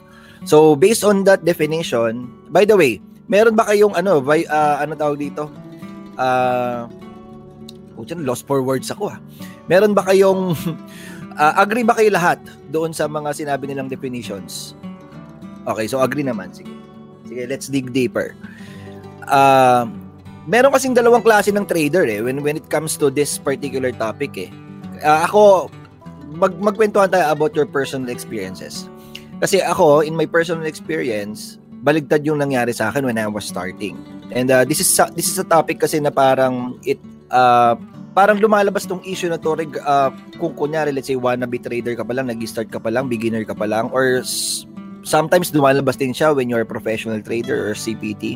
So 0.48 0.76
based 0.80 1.04
on 1.04 1.28
that 1.28 1.44
definition, 1.44 2.32
by 2.48 2.64
the 2.64 2.80
way, 2.80 3.04
meron 3.28 3.60
ba 3.60 3.68
kayong 3.68 3.96
ano, 3.96 4.24
by, 4.24 4.48
uh, 4.48 4.80
ano 4.80 4.96
tawag 4.96 5.20
dito? 5.20 5.52
Uh, 6.16 6.88
Pucha, 8.00 8.16
lost 8.16 8.48
for 8.48 8.64
words 8.64 8.88
ako 8.96 9.12
ah. 9.12 9.20
Meron 9.68 9.92
ba 9.92 10.08
kayong 10.08 10.56
uh, 11.36 11.54
agree 11.64 11.84
ba 11.84 12.00
kayo 12.00 12.16
lahat 12.16 12.40
doon 12.72 12.96
sa 12.96 13.12
mga 13.12 13.36
sinabi 13.36 13.68
nilang 13.68 13.92
definitions? 13.92 14.72
Okay, 15.68 15.84
so 15.92 16.00
agree 16.00 16.24
naman. 16.24 16.56
Sige. 16.56 16.72
Sige, 17.28 17.44
let's 17.52 17.68
dig 17.68 17.92
deeper. 17.92 18.40
Uh, 19.28 19.84
meron 20.48 20.72
kasing 20.72 20.96
dalawang 20.96 21.22
klase 21.22 21.52
ng 21.52 21.68
trader 21.68 22.08
eh 22.08 22.24
when 22.24 22.42
when 22.42 22.56
it 22.56 22.66
comes 22.72 22.96
to 22.96 23.12
this 23.12 23.36
particular 23.36 23.92
topic 23.92 24.32
eh. 24.40 24.50
Uh, 25.04 25.28
ako 25.28 25.68
mag 26.40 26.56
magkwentuhan 26.58 27.12
tayo 27.12 27.28
about 27.36 27.52
your 27.52 27.68
personal 27.68 28.08
experiences. 28.08 28.88
Kasi 29.44 29.60
ako 29.60 30.02
in 30.02 30.16
my 30.16 30.26
personal 30.26 30.64
experience, 30.64 31.60
baligtad 31.84 32.24
yung 32.24 32.40
nangyari 32.40 32.72
sa 32.72 32.92
akin 32.92 33.04
when 33.04 33.20
I 33.20 33.28
was 33.28 33.48
starting. 33.48 34.00
And 34.34 34.48
uh, 34.50 34.64
this 34.64 34.80
is 34.80 34.90
this 35.14 35.30
is 35.30 35.38
a 35.38 35.48
topic 35.48 35.84
kasi 35.84 36.02
na 36.02 36.12
parang 36.14 36.78
it 36.82 37.00
uh, 37.30 37.74
parang 38.14 38.38
lumalabas 38.42 38.86
tong 38.86 39.02
issue 39.06 39.30
na 39.30 39.40
to 39.40 39.56
uh, 39.56 40.12
kung 40.38 40.54
kunyari 40.58 40.92
let's 40.92 41.08
say 41.08 41.16
wannabe 41.16 41.62
trader 41.62 41.96
ka 41.96 42.04
pa 42.04 42.14
lang, 42.14 42.28
nag-start 42.28 42.70
ka 42.70 42.82
pa 42.82 42.90
lang, 42.92 43.08
beginner 43.08 43.46
ka 43.46 43.56
pa 43.56 43.66
lang 43.70 43.90
or 43.96 44.22
sometimes 45.08 45.54
lumalabas 45.56 45.96
din 45.96 46.12
siya 46.12 46.36
when 46.36 46.50
you're 46.52 46.66
a 46.66 46.68
professional 46.68 47.22
trader 47.22 47.72
or 47.72 47.74
CPT. 47.74 48.36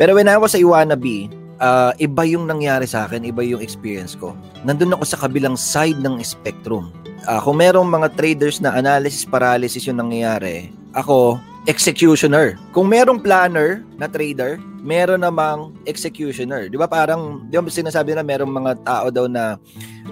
Pero 0.00 0.16
when 0.16 0.30
I 0.30 0.40
was 0.40 0.56
a 0.56 0.62
wannabe, 0.64 1.28
uh, 1.60 1.92
iba 2.00 2.22
yung 2.24 2.48
nangyari 2.48 2.88
sa 2.88 3.04
akin, 3.06 3.26
iba 3.28 3.44
yung 3.44 3.60
experience 3.60 4.16
ko. 4.16 4.32
Nandun 4.64 4.96
ako 4.96 5.04
sa 5.04 5.20
kabilang 5.20 5.54
side 5.54 6.00
ng 6.00 6.18
spectrum. 6.24 6.90
Uh, 7.28 7.36
kung 7.44 7.60
merong 7.60 7.86
mga 7.86 8.16
traders 8.16 8.64
na 8.64 8.72
analysis 8.72 9.28
paralysis 9.28 9.84
yung 9.84 10.00
nangyayari, 10.00 10.72
ako, 10.96 11.36
executioner. 11.70 12.58
Kung 12.74 12.90
merong 12.90 13.22
planner 13.22 13.86
na 13.94 14.10
trader, 14.10 14.58
meron 14.82 15.22
namang 15.22 15.70
executioner. 15.86 16.66
'Di 16.66 16.74
ba? 16.74 16.90
Parang 16.90 17.46
'di 17.46 17.54
ba 17.54 17.70
sinasabi 17.70 18.18
na 18.18 18.26
merong 18.26 18.50
mga 18.50 18.72
tao 18.82 19.06
daw 19.14 19.30
na 19.30 19.54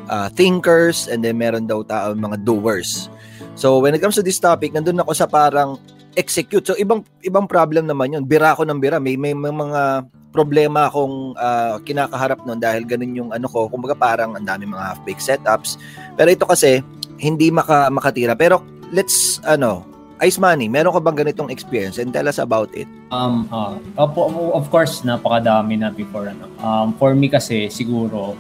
uh, 0.07 0.31
thinkers 0.39 1.11
and 1.11 1.27
then 1.27 1.35
meron 1.35 1.67
daw 1.67 1.83
tao 1.83 2.15
mga 2.15 2.47
doers. 2.47 3.11
So 3.59 3.83
when 3.83 3.99
it 3.99 4.01
comes 4.01 4.15
to 4.15 4.23
this 4.23 4.39
topic, 4.39 4.71
nandun 4.71 5.03
ako 5.03 5.19
sa 5.19 5.27
parang 5.27 5.83
execute. 6.15 6.63
So 6.63 6.79
ibang 6.79 7.03
ibang 7.27 7.51
problem 7.51 7.91
naman 7.91 8.15
'yun. 8.15 8.23
Bira 8.23 8.55
ako 8.55 8.63
ng 8.63 8.79
bira. 8.79 9.03
May 9.03 9.19
may, 9.19 9.35
may 9.35 9.51
mga 9.51 10.07
problema 10.31 10.87
akong 10.87 11.35
uh, 11.35 11.83
kinakaharap 11.83 12.47
noon 12.47 12.63
dahil 12.63 12.87
ganun 12.87 13.19
yung 13.19 13.31
ano 13.35 13.51
ko. 13.51 13.67
Kumbaga 13.67 13.99
parang 13.99 14.39
ang 14.39 14.47
dami 14.47 14.71
mga 14.71 14.95
half-baked 14.95 15.25
setups. 15.25 15.75
Pero 16.15 16.29
ito 16.31 16.47
kasi 16.47 16.85
hindi 17.19 17.51
maka 17.51 17.91
makatira. 17.91 18.39
Pero 18.39 18.63
let's 18.95 19.43
ano, 19.43 19.98
Ice 20.19 20.39
Money, 20.43 20.67
meron 20.67 20.91
ka 20.91 20.99
bang 20.99 21.15
ganitong 21.15 21.51
experience 21.51 22.03
and 22.03 22.11
tell 22.11 22.27
us 22.27 22.43
about 22.43 22.67
it? 22.75 22.91
Um, 23.15 23.47
uh, 23.55 23.79
of 23.95 24.67
course, 24.71 25.07
napakadami 25.07 25.79
na 25.79 25.95
before. 25.95 26.27
Ano. 26.27 26.51
Um, 26.59 26.91
for 26.99 27.15
me 27.15 27.31
kasi, 27.31 27.71
siguro, 27.71 28.35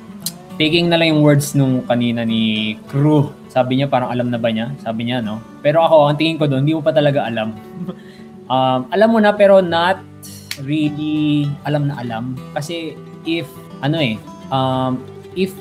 taking 0.58 0.90
na 0.90 0.98
lang 0.98 1.14
yung 1.14 1.22
words 1.22 1.54
nung 1.54 1.86
kanina 1.86 2.26
ni 2.26 2.74
Crew. 2.90 3.30
Sabi 3.46 3.78
niya, 3.78 3.86
parang 3.86 4.10
alam 4.10 4.28
na 4.34 4.42
ba 4.42 4.50
niya? 4.50 4.74
Sabi 4.82 5.06
niya, 5.06 5.22
no? 5.22 5.38
Pero 5.62 5.86
ako, 5.86 6.10
ang 6.10 6.18
tingin 6.18 6.36
ko 6.36 6.50
doon, 6.50 6.66
hindi 6.66 6.74
mo 6.74 6.82
pa 6.82 6.90
talaga 6.90 7.30
alam. 7.30 7.54
um, 8.52 8.80
alam 8.90 9.08
mo 9.14 9.18
na, 9.22 9.30
pero 9.30 9.62
not 9.62 10.02
really 10.66 11.46
alam 11.62 11.86
na 11.86 12.02
alam. 12.02 12.34
Kasi 12.58 12.98
if, 13.22 13.46
ano 13.86 14.02
eh, 14.02 14.18
um, 14.50 14.98
if 15.38 15.54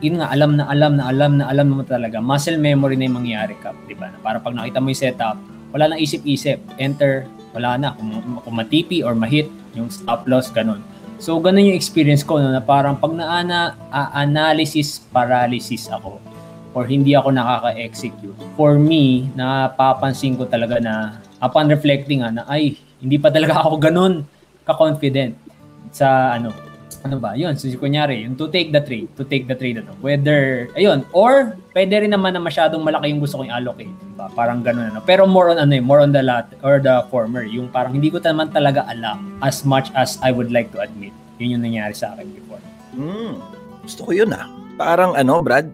yun 0.00 0.22
nga, 0.22 0.30
alam 0.30 0.56
na 0.56 0.64
alam 0.70 0.94
na 0.94 1.10
alam 1.10 1.32
na 1.42 1.44
alam 1.50 1.74
mo 1.74 1.82
talaga, 1.82 2.22
muscle 2.22 2.56
memory 2.56 2.94
na 2.96 3.10
yung 3.10 3.18
mangyayari 3.20 3.58
ka, 3.58 3.74
di 3.84 3.98
ba? 3.98 4.14
Para 4.22 4.38
pag 4.38 4.54
nakita 4.54 4.78
mo 4.78 4.94
yung 4.94 5.02
setup, 5.02 5.36
wala 5.72 5.92
nang 5.92 6.00
isip-isip. 6.00 6.60
Enter, 6.80 7.28
wala 7.52 7.76
na. 7.76 7.88
Kung, 7.96 8.40
kung 8.44 8.54
matipi 8.56 9.04
or 9.04 9.12
mahit, 9.12 9.48
yung 9.76 9.88
stop 9.92 10.24
loss, 10.26 10.48
ganun. 10.50 10.80
So, 11.18 11.38
ganun 11.42 11.74
yung 11.74 11.78
experience 11.78 12.22
ko 12.22 12.38
no, 12.38 12.54
na 12.54 12.62
parang 12.62 12.94
pag 12.94 13.10
naana, 13.10 13.74
analysis 14.14 15.02
paralysis 15.10 15.90
ako 15.90 16.22
or 16.78 16.86
hindi 16.86 17.18
ako 17.18 17.34
nakaka-execute. 17.34 18.36
For 18.54 18.78
me, 18.78 19.26
napapansin 19.34 20.38
ko 20.38 20.46
talaga 20.46 20.78
na 20.78 21.18
upon 21.42 21.66
reflecting 21.66 22.22
na 22.22 22.46
ay, 22.46 22.78
hindi 23.02 23.18
pa 23.18 23.34
talaga 23.34 23.66
ako 23.66 23.74
ganun 23.82 24.14
ka-confident 24.62 25.34
sa 25.90 26.38
ano, 26.38 26.54
ano 27.08 27.16
ba, 27.16 27.32
yun, 27.32 27.56
so 27.56 27.64
kunyari, 27.80 28.28
yung 28.28 28.36
to 28.36 28.52
take 28.52 28.68
the 28.68 28.84
trade, 28.84 29.08
to 29.16 29.24
take 29.24 29.48
the 29.48 29.56
trade, 29.56 29.80
ano, 29.80 29.96
whether, 30.04 30.68
ayun, 30.76 31.08
or, 31.16 31.56
pwede 31.72 32.04
rin 32.04 32.12
naman 32.12 32.36
na 32.36 32.42
masyadong 32.44 32.84
malaki 32.84 33.08
yung 33.08 33.24
gusto 33.24 33.40
kong 33.40 33.48
allocate, 33.48 33.88
diba? 33.88 34.28
parang 34.36 34.60
ganun, 34.60 34.92
ano, 34.92 35.00
pero 35.00 35.24
more 35.24 35.56
on, 35.56 35.58
ano 35.58 35.72
eh, 35.72 35.80
more 35.80 36.04
on 36.04 36.12
the 36.12 36.20
lat, 36.20 36.52
or 36.60 36.76
the 36.76 37.00
former, 37.08 37.48
yung 37.48 37.72
parang 37.72 37.96
hindi 37.96 38.12
ko 38.12 38.20
naman 38.20 38.52
talaga 38.52 38.84
alam 38.92 39.40
as 39.40 39.64
much 39.64 39.88
as 39.96 40.20
I 40.20 40.28
would 40.28 40.52
like 40.52 40.68
to 40.76 40.84
admit. 40.84 41.16
Yun 41.40 41.58
yung 41.58 41.64
nangyari 41.64 41.96
sa 41.96 42.12
akin 42.12 42.28
before. 42.36 42.62
Hmm, 42.92 43.40
gusto 43.80 44.04
ko 44.04 44.10
yun 44.12 44.28
ah. 44.36 44.44
Parang 44.76 45.16
ano, 45.16 45.40
Brad, 45.40 45.72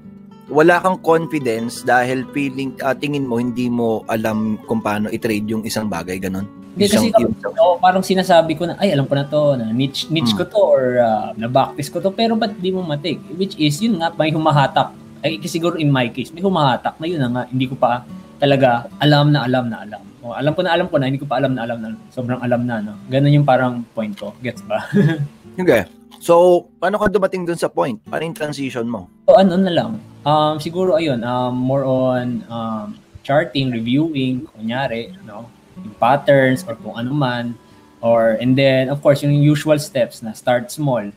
wala 0.52 0.78
kang 0.80 1.00
confidence 1.02 1.82
dahil 1.82 2.22
feeling, 2.36 2.76
uh, 2.84 2.94
tingin 2.94 3.26
mo, 3.26 3.42
hindi 3.42 3.66
mo 3.66 4.06
alam 4.12 4.60
kung 4.70 4.84
paano 4.84 5.10
i-trade 5.10 5.48
yung 5.48 5.64
isang 5.64 5.88
bagay, 5.88 6.20
ganun? 6.20 6.44
Hindi 6.74 6.90
kasi 6.90 7.06
no, 7.54 7.78
parang 7.78 8.02
sinasabi 8.02 8.58
ko 8.58 8.66
na, 8.66 8.74
ay, 8.82 8.90
alam 8.90 9.06
ko 9.06 9.14
na 9.14 9.26
to, 9.30 9.54
na 9.54 9.70
niche, 9.70 10.10
niche 10.10 10.34
hmm. 10.34 10.42
ko 10.42 10.44
to, 10.50 10.58
or 10.58 10.84
uh, 10.98 11.30
na-backtest 11.38 11.94
ko 11.94 12.02
to, 12.02 12.10
pero 12.10 12.34
ba't 12.34 12.50
di 12.58 12.74
mo 12.74 12.82
matik? 12.82 13.22
Which 13.38 13.54
is, 13.62 13.78
yun 13.78 14.02
nga, 14.02 14.10
may 14.18 14.34
humahatak. 14.34 14.90
Ay, 15.22 15.38
siguro 15.46 15.78
in 15.78 15.94
my 15.94 16.10
case, 16.10 16.34
may 16.34 16.42
humahatak 16.42 16.98
na 16.98 17.06
yun 17.06 17.22
na 17.22 17.30
nga, 17.30 17.42
hindi 17.46 17.70
ko 17.70 17.78
pa 17.78 18.02
talaga 18.42 18.90
alam 18.98 19.30
na 19.30 19.46
alam 19.46 19.70
na 19.70 19.86
alam. 19.86 20.02
O, 20.26 20.34
alam 20.34 20.52
ko 20.52 20.60
na 20.66 20.74
alam 20.74 20.90
ko 20.90 20.98
na, 20.98 21.06
hindi 21.06 21.22
ko 21.22 21.30
pa 21.30 21.38
alam 21.38 21.54
na 21.54 21.62
alam 21.62 21.78
na 21.78 21.88
sobrang 22.10 22.42
alam 22.42 22.66
na, 22.66 22.82
no? 22.82 22.98
Ganun 23.06 23.30
yung 23.30 23.46
parang 23.46 23.86
point 23.94 24.12
ko. 24.18 24.34
Gets 24.42 24.66
ba? 24.66 24.82
okay. 25.62 25.86
So, 26.18 26.66
paano 26.82 26.98
ka 26.98 27.06
dumating 27.06 27.46
dun 27.46 27.60
sa 27.60 27.70
point? 27.70 28.00
Paano 28.08 28.24
yung 28.26 28.34
transition 28.34 28.88
mo? 28.90 29.06
So, 29.30 29.38
ano 29.38 29.54
na 29.60 29.70
lang. 29.70 30.02
Um, 30.24 30.56
siguro, 30.58 30.96
ayun, 30.96 31.20
um, 31.22 31.54
more 31.54 31.84
on 31.84 32.42
um, 32.48 32.96
charting, 33.22 33.68
reviewing, 33.70 34.48
kunyari, 34.56 35.12
no? 35.28 35.46
Yung 35.78 35.96
patterns 35.98 36.62
or 36.66 36.78
kung 36.78 36.94
ano 36.94 37.10
man 37.10 37.58
or 38.04 38.36
and 38.38 38.54
then 38.54 38.92
of 38.92 39.00
course 39.00 39.24
yung 39.24 39.34
usual 39.34 39.78
steps 39.80 40.20
na 40.22 40.36
start 40.36 40.70
small, 40.70 41.08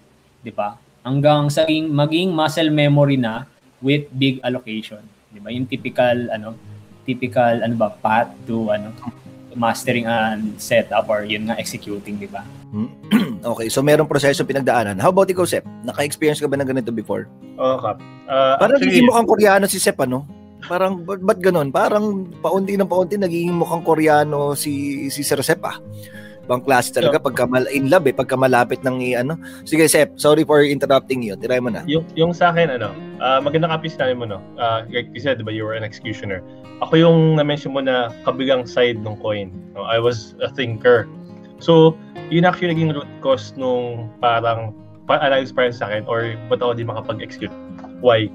'di 0.42 0.54
ba? 0.54 0.80
Hanggang 1.06 1.52
sa 1.52 1.68
maging 1.70 2.34
muscle 2.34 2.72
memory 2.72 3.20
na 3.20 3.46
with 3.84 4.10
big 4.16 4.42
allocation, 4.42 5.04
'di 5.30 5.40
ba? 5.44 5.50
Yung 5.54 5.68
typical 5.68 6.32
ano, 6.34 6.56
typical 7.04 7.62
ano 7.62 7.76
ba 7.76 7.94
path 7.94 8.32
to 8.48 8.72
ano 8.74 8.94
mastering 9.58 10.06
and 10.06 10.54
setup 10.62 11.10
or 11.10 11.26
yun 11.26 11.50
nga 11.50 11.58
executing, 11.58 12.22
di 12.22 12.30
ba? 12.30 12.46
Hmm. 12.70 12.94
okay, 13.58 13.68
so 13.68 13.82
merong 13.82 14.06
proseso 14.06 14.46
pinagdaanan. 14.46 15.02
How 15.02 15.10
about 15.10 15.28
ikaw, 15.28 15.44
Sep? 15.50 15.66
Naka-experience 15.82 16.38
ka 16.38 16.46
ba 16.46 16.62
ng 16.62 16.70
ganito 16.70 16.94
before? 16.94 17.26
Oo, 17.58 17.66
oh, 17.66 17.78
Kap. 17.82 17.98
Uh, 18.30 18.56
Parang 18.62 18.78
actually, 18.78 19.02
hindi 19.02 19.10
mo 19.10 19.18
kang 19.18 19.28
koreano 19.28 19.66
si 19.66 19.82
Sep, 19.82 19.98
ano? 19.98 20.30
Parang, 20.68 21.02
ba't, 21.02 21.24
ba't 21.24 21.40
ganun? 21.40 21.72
Parang 21.72 22.28
paunti 22.44 22.76
ng 22.76 22.88
paunti 22.88 23.16
naging 23.16 23.56
mukhang 23.56 23.82
koreano 23.82 24.54
si, 24.54 25.08
si 25.08 25.24
Sir 25.24 25.40
Sep 25.42 25.64
ah. 25.64 25.80
Bang 26.48 26.64
klase 26.64 26.96
talaga 26.96 27.20
pagka 27.20 27.44
mal 27.44 27.68
in 27.76 27.92
love 27.92 28.08
eh, 28.08 28.16
pagka 28.16 28.40
malapit 28.40 28.80
ng 28.80 29.04
ano. 29.20 29.36
Sige 29.68 29.84
Sep, 29.92 30.16
sorry 30.16 30.48
for 30.48 30.64
interrupting 30.64 31.20
you. 31.20 31.36
Try 31.36 31.60
mo 31.60 31.68
na. 31.68 31.84
Yung, 31.84 32.08
yung 32.16 32.32
sa 32.32 32.56
akin 32.56 32.72
ano, 32.72 32.96
uh, 33.20 33.44
magandang 33.44 33.76
kapis 33.76 34.00
namin 34.00 34.16
mo 34.16 34.26
no. 34.32 34.40
Uh, 34.56 34.88
like 34.88 35.12
you 35.12 35.20
said, 35.20 35.36
diba, 35.36 35.52
you 35.52 35.68
were 35.68 35.76
an 35.76 35.84
executioner. 35.84 36.40
Ako 36.80 36.96
yung 36.96 37.20
na-mention 37.36 37.76
mo 37.76 37.84
na 37.84 38.16
kabilang 38.24 38.64
side 38.64 38.96
ng 39.04 39.20
coin. 39.20 39.52
No? 39.76 39.84
I 39.84 40.00
was 40.00 40.40
a 40.40 40.48
thinker. 40.48 41.04
So, 41.60 42.00
yun 42.32 42.48
actually 42.48 42.72
naging 42.72 42.96
root 42.96 43.12
cause 43.20 43.52
nung 43.60 44.08
parang 44.24 44.72
pa-analyze 45.04 45.52
para 45.52 45.72
sa 45.76 45.92
akin 45.92 46.08
or 46.08 46.32
ba't 46.48 46.64
ako 46.64 46.80
di 46.80 46.88
makapag-execute. 46.88 47.52
Why? 48.00 48.32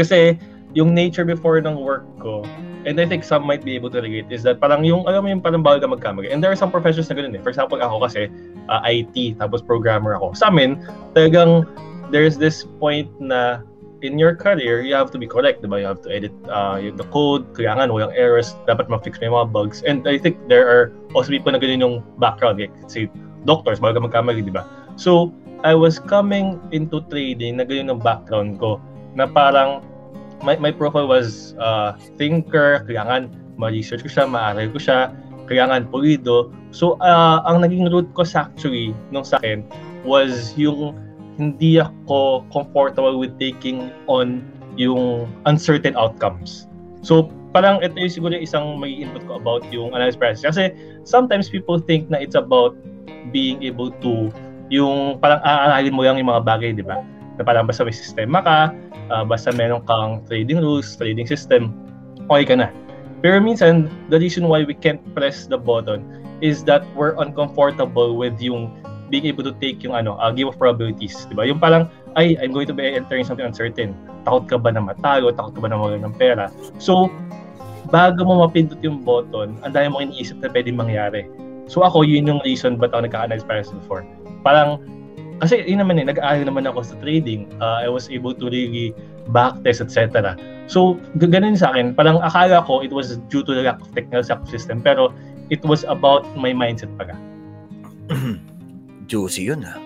Kasi 0.00 0.40
yung 0.74 0.92
nature 0.92 1.24
before 1.24 1.58
ng 1.62 1.78
work 1.78 2.04
ko, 2.18 2.42
and 2.84 3.00
I 3.00 3.06
think 3.06 3.24
some 3.24 3.46
might 3.46 3.64
be 3.64 3.74
able 3.78 3.90
to 3.94 4.02
relate, 4.02 4.28
is 4.30 4.42
that 4.42 4.60
parang 4.60 4.84
yung, 4.84 5.06
alam 5.06 5.24
mo 5.24 5.28
yung 5.30 5.40
parang 5.40 5.62
bawal 5.62 5.80
ka 5.80 5.86
magkamali. 5.86 6.34
And 6.34 6.42
there 6.42 6.50
are 6.50 6.58
some 6.58 6.70
professions 6.70 7.08
na 7.08 7.16
ganun 7.16 7.38
eh. 7.38 7.42
For 7.42 7.48
example, 7.48 7.80
ako 7.80 8.04
kasi, 8.04 8.28
uh, 8.68 8.82
IT, 8.84 9.38
tapos 9.38 9.62
programmer 9.62 10.18
ako. 10.18 10.34
Sa 10.34 10.50
amin, 10.50 10.82
talagang 11.14 11.64
there's 12.10 12.36
this 12.36 12.66
point 12.82 13.08
na 13.22 13.62
in 14.04 14.18
your 14.20 14.36
career, 14.36 14.84
you 14.84 14.92
have 14.92 15.08
to 15.14 15.18
be 15.18 15.26
correct, 15.26 15.64
diba? 15.64 15.80
You 15.80 15.88
have 15.88 16.02
to 16.04 16.12
edit 16.12 16.34
uh, 16.52 16.76
the 16.76 17.08
code, 17.08 17.48
kailangan 17.56 17.88
walang 17.88 18.12
errors, 18.12 18.52
dapat 18.68 18.92
ma-fix 18.92 19.16
yung 19.24 19.32
mga 19.32 19.48
bugs. 19.54 19.80
And 19.86 20.04
I 20.04 20.20
think 20.20 20.36
there 20.46 20.68
are 20.68 20.92
also 21.16 21.32
people 21.32 21.54
na 21.54 21.58
ganun 21.58 21.80
yung 21.80 21.96
background, 22.20 22.60
like 22.60 22.74
say, 22.86 23.08
doctors, 23.48 23.80
bago 23.80 23.96
ka 23.96 24.04
magkamali, 24.04 24.44
di 24.44 24.52
ba? 24.52 24.68
So, 25.00 25.32
I 25.64 25.72
was 25.72 25.96
coming 25.96 26.60
into 26.76 27.00
trading 27.08 27.56
na 27.56 27.64
ganun 27.64 27.96
yung 27.96 28.02
background 28.04 28.60
ko, 28.60 28.76
na 29.16 29.24
parang 29.24 29.80
my, 30.42 30.56
my 30.56 30.72
profile 30.72 31.06
was 31.06 31.54
uh, 31.60 31.94
thinker, 32.18 32.82
kailangan 32.88 33.30
ma-research 33.56 34.02
ko 34.02 34.10
siya, 34.10 34.24
ma-aral 34.26 34.66
ko 34.74 34.78
siya, 34.80 35.14
kailangan 35.46 35.86
pulido. 35.92 36.50
So, 36.74 36.98
uh, 36.98 37.44
ang 37.46 37.62
naging 37.62 37.92
root 37.92 38.10
ko 38.16 38.26
actually 38.26 38.96
nung 39.14 39.22
sa 39.22 39.38
akin 39.38 39.62
was 40.02 40.56
yung 40.58 40.96
hindi 41.38 41.78
ako 41.82 42.46
comfortable 42.50 43.18
with 43.18 43.34
taking 43.38 43.90
on 44.06 44.42
yung 44.74 45.30
uncertain 45.46 45.94
outcomes. 45.94 46.66
So, 47.02 47.30
parang 47.54 47.82
ito 47.82 47.94
yung 47.94 48.10
siguro 48.10 48.34
isang 48.34 48.82
may 48.82 48.90
input 48.90 49.22
ko 49.30 49.38
about 49.38 49.62
yung 49.70 49.94
analysis 49.94 50.18
process. 50.18 50.42
Kasi 50.42 50.62
sometimes 51.06 51.46
people 51.46 51.78
think 51.78 52.10
na 52.10 52.18
it's 52.18 52.34
about 52.34 52.74
being 53.30 53.62
able 53.62 53.94
to 54.02 54.30
yung 54.72 55.20
parang 55.22 55.38
aaralin 55.44 55.94
mo 55.94 56.02
lang 56.02 56.18
yung 56.18 56.30
mga 56.30 56.42
bagay, 56.42 56.70
di 56.74 56.82
ba? 56.82 57.04
Na 57.36 57.42
parang 57.42 57.66
basta 57.66 57.82
may 57.82 57.94
sistema 57.94 58.40
ka, 58.42 58.58
uh, 59.10 59.24
basta 59.26 59.50
meron 59.50 59.82
kang 59.84 60.22
trading 60.30 60.62
rules, 60.62 60.94
trading 60.94 61.26
system, 61.26 61.74
okay 62.30 62.46
ka 62.46 62.54
na. 62.54 62.68
Pero 63.24 63.40
minsan, 63.40 63.88
the 64.12 64.20
reason 64.20 64.46
why 64.46 64.62
we 64.68 64.76
can't 64.76 65.00
press 65.16 65.48
the 65.48 65.56
button 65.56 66.04
is 66.44 66.60
that 66.68 66.84
we're 66.92 67.16
uncomfortable 67.16 68.20
with 68.20 68.36
yung 68.36 68.68
being 69.08 69.24
able 69.24 69.44
to 69.44 69.52
take 69.60 69.80
yung 69.80 69.96
ano, 69.96 70.16
uh, 70.20 70.28
game 70.28 70.48
of 70.48 70.56
probabilities, 70.60 71.24
di 71.28 71.34
ba? 71.36 71.48
Yung 71.48 71.60
parang, 71.60 71.88
ay, 72.20 72.36
I'm 72.40 72.52
going 72.52 72.68
to 72.68 72.76
be 72.76 72.84
entering 72.84 73.24
something 73.24 73.44
uncertain. 73.44 73.96
Takot 74.28 74.48
ka 74.48 74.56
ba 74.60 74.72
na 74.72 74.80
matalo? 74.84 75.32
Takot 75.32 75.56
ka 75.56 75.60
ba 75.60 75.68
na 75.72 75.76
mawala 75.80 76.00
ng 76.04 76.14
pera? 76.16 76.52
So, 76.76 77.08
bago 77.92 78.24
mo 78.24 78.44
mapindot 78.44 78.80
yung 78.80 79.04
button, 79.04 79.56
ang 79.60 79.72
dami 79.72 79.88
mo 79.92 79.98
iniisip 80.00 80.40
na 80.40 80.48
pwedeng 80.52 80.76
mangyari. 80.80 81.28
So 81.68 81.80
ako, 81.84 82.04
yun 82.04 82.28
yung 82.28 82.40
reason 82.44 82.76
ba't 82.76 82.92
ako 82.92 83.08
nagka-analyze 83.08 83.44
Paris 83.44 83.72
before. 83.72 84.04
Parang, 84.44 84.80
kasi 85.44 85.60
yun 85.68 85.84
naman 85.84 86.00
eh, 86.00 86.08
nag-aaral 86.08 86.48
naman 86.48 86.64
ako 86.64 86.80
sa 86.80 86.94
trading. 87.04 87.44
Uh, 87.60 87.84
I 87.84 87.88
was 87.92 88.08
able 88.08 88.32
to 88.32 88.48
really 88.48 88.96
backtest, 89.28 89.84
etc. 89.84 90.34
So, 90.66 90.96
ganun 91.20 91.60
sa 91.60 91.76
akin. 91.76 91.92
Parang 91.92 92.24
akala 92.24 92.64
ko 92.64 92.80
it 92.80 92.90
was 92.90 93.20
due 93.28 93.44
to 93.44 93.52
the 93.52 93.62
lack 93.68 93.78
of 93.78 93.92
technical 93.92 94.24
system, 94.48 94.80
pero 94.80 95.12
it 95.52 95.60
was 95.62 95.84
about 95.84 96.24
my 96.34 96.56
mindset 96.56 96.88
pala. 96.96 97.12
Juicy 99.10 99.52
yun 99.52 99.60
ha. 99.62 99.76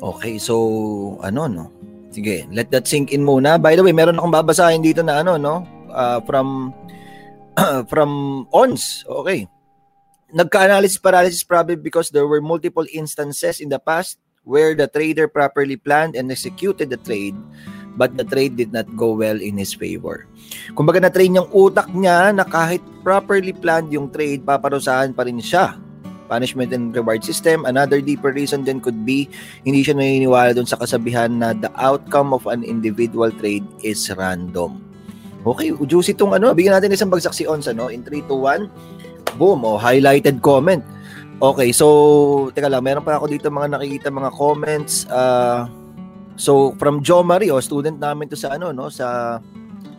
Okay, 0.00 0.36
so 0.36 1.16
ano 1.24 1.48
no? 1.48 1.66
Sige, 2.12 2.44
let 2.52 2.68
that 2.68 2.84
sink 2.84 3.16
in 3.16 3.24
muna. 3.24 3.56
By 3.56 3.76
the 3.76 3.84
way, 3.84 3.96
meron 3.96 4.20
akong 4.20 4.32
babasahin 4.32 4.84
dito 4.84 5.00
na 5.00 5.24
ano 5.24 5.40
no, 5.40 5.64
uh, 5.88 6.20
from 6.28 6.76
from 7.90 8.44
ONS. 8.52 9.08
Okay. 9.08 9.48
nagka-analysis 10.30 10.98
paralysis 10.98 11.42
probably 11.42 11.76
because 11.76 12.10
there 12.10 12.26
were 12.26 12.40
multiple 12.40 12.86
instances 12.94 13.58
in 13.58 13.68
the 13.68 13.78
past 13.78 14.18
where 14.44 14.74
the 14.74 14.88
trader 14.88 15.28
properly 15.28 15.76
planned 15.76 16.16
and 16.16 16.30
executed 16.30 16.90
the 16.90 17.00
trade 17.00 17.36
but 17.98 18.16
the 18.16 18.24
trade 18.24 18.56
did 18.56 18.72
not 18.72 18.86
go 18.94 19.12
well 19.12 19.36
in 19.36 19.58
his 19.58 19.74
favor. 19.74 20.24
Kumbaga 20.72 21.04
na-train 21.04 21.36
yung 21.36 21.50
utak 21.50 21.90
niya 21.92 22.32
na 22.32 22.46
kahit 22.46 22.80
properly 23.02 23.52
planned 23.52 23.90
yung 23.90 24.08
trade, 24.08 24.46
paparusahan 24.46 25.12
pa 25.12 25.26
rin 25.26 25.42
siya. 25.42 25.76
Punishment 26.30 26.70
and 26.70 26.94
reward 26.94 27.26
system. 27.26 27.66
Another 27.66 27.98
deeper 27.98 28.30
reason 28.30 28.62
then 28.62 28.78
could 28.78 29.02
be 29.02 29.26
hindi 29.66 29.82
siya 29.82 29.98
naniniwala 29.98 30.54
dun 30.54 30.64
sa 30.64 30.78
kasabihan 30.78 31.42
na 31.42 31.50
the 31.52 31.68
outcome 31.74 32.30
of 32.30 32.46
an 32.46 32.62
individual 32.62 33.34
trade 33.34 33.66
is 33.82 34.06
random. 34.14 34.78
Okay, 35.42 35.74
juicy 35.74 36.14
itong 36.14 36.36
ano. 36.36 36.54
Bigyan 36.54 36.78
natin 36.78 36.94
isang 36.94 37.10
bagsak 37.10 37.34
si 37.34 37.48
Ons 37.48 37.66
ano, 37.66 37.90
in 37.90 38.06
3, 38.06 38.28
2, 38.28 38.30
1. 38.30 39.36
Boom, 39.40 39.64
oh, 39.66 39.80
highlighted 39.80 40.38
comment. 40.44 40.84
Okay, 41.40 41.72
so, 41.72 42.52
teka 42.52 42.68
lang, 42.68 42.84
meron 42.84 43.00
pa 43.00 43.16
ako 43.16 43.32
dito 43.32 43.48
mga 43.48 43.80
nakikita 43.80 44.12
mga 44.12 44.28
comments. 44.36 45.08
Uh, 45.08 45.64
so, 46.36 46.76
from 46.76 47.00
Joe 47.00 47.24
Mario, 47.24 47.56
student 47.64 47.96
namin 47.96 48.28
to 48.28 48.36
sa 48.36 48.60
ano, 48.60 48.76
no, 48.76 48.92
sa 48.92 49.40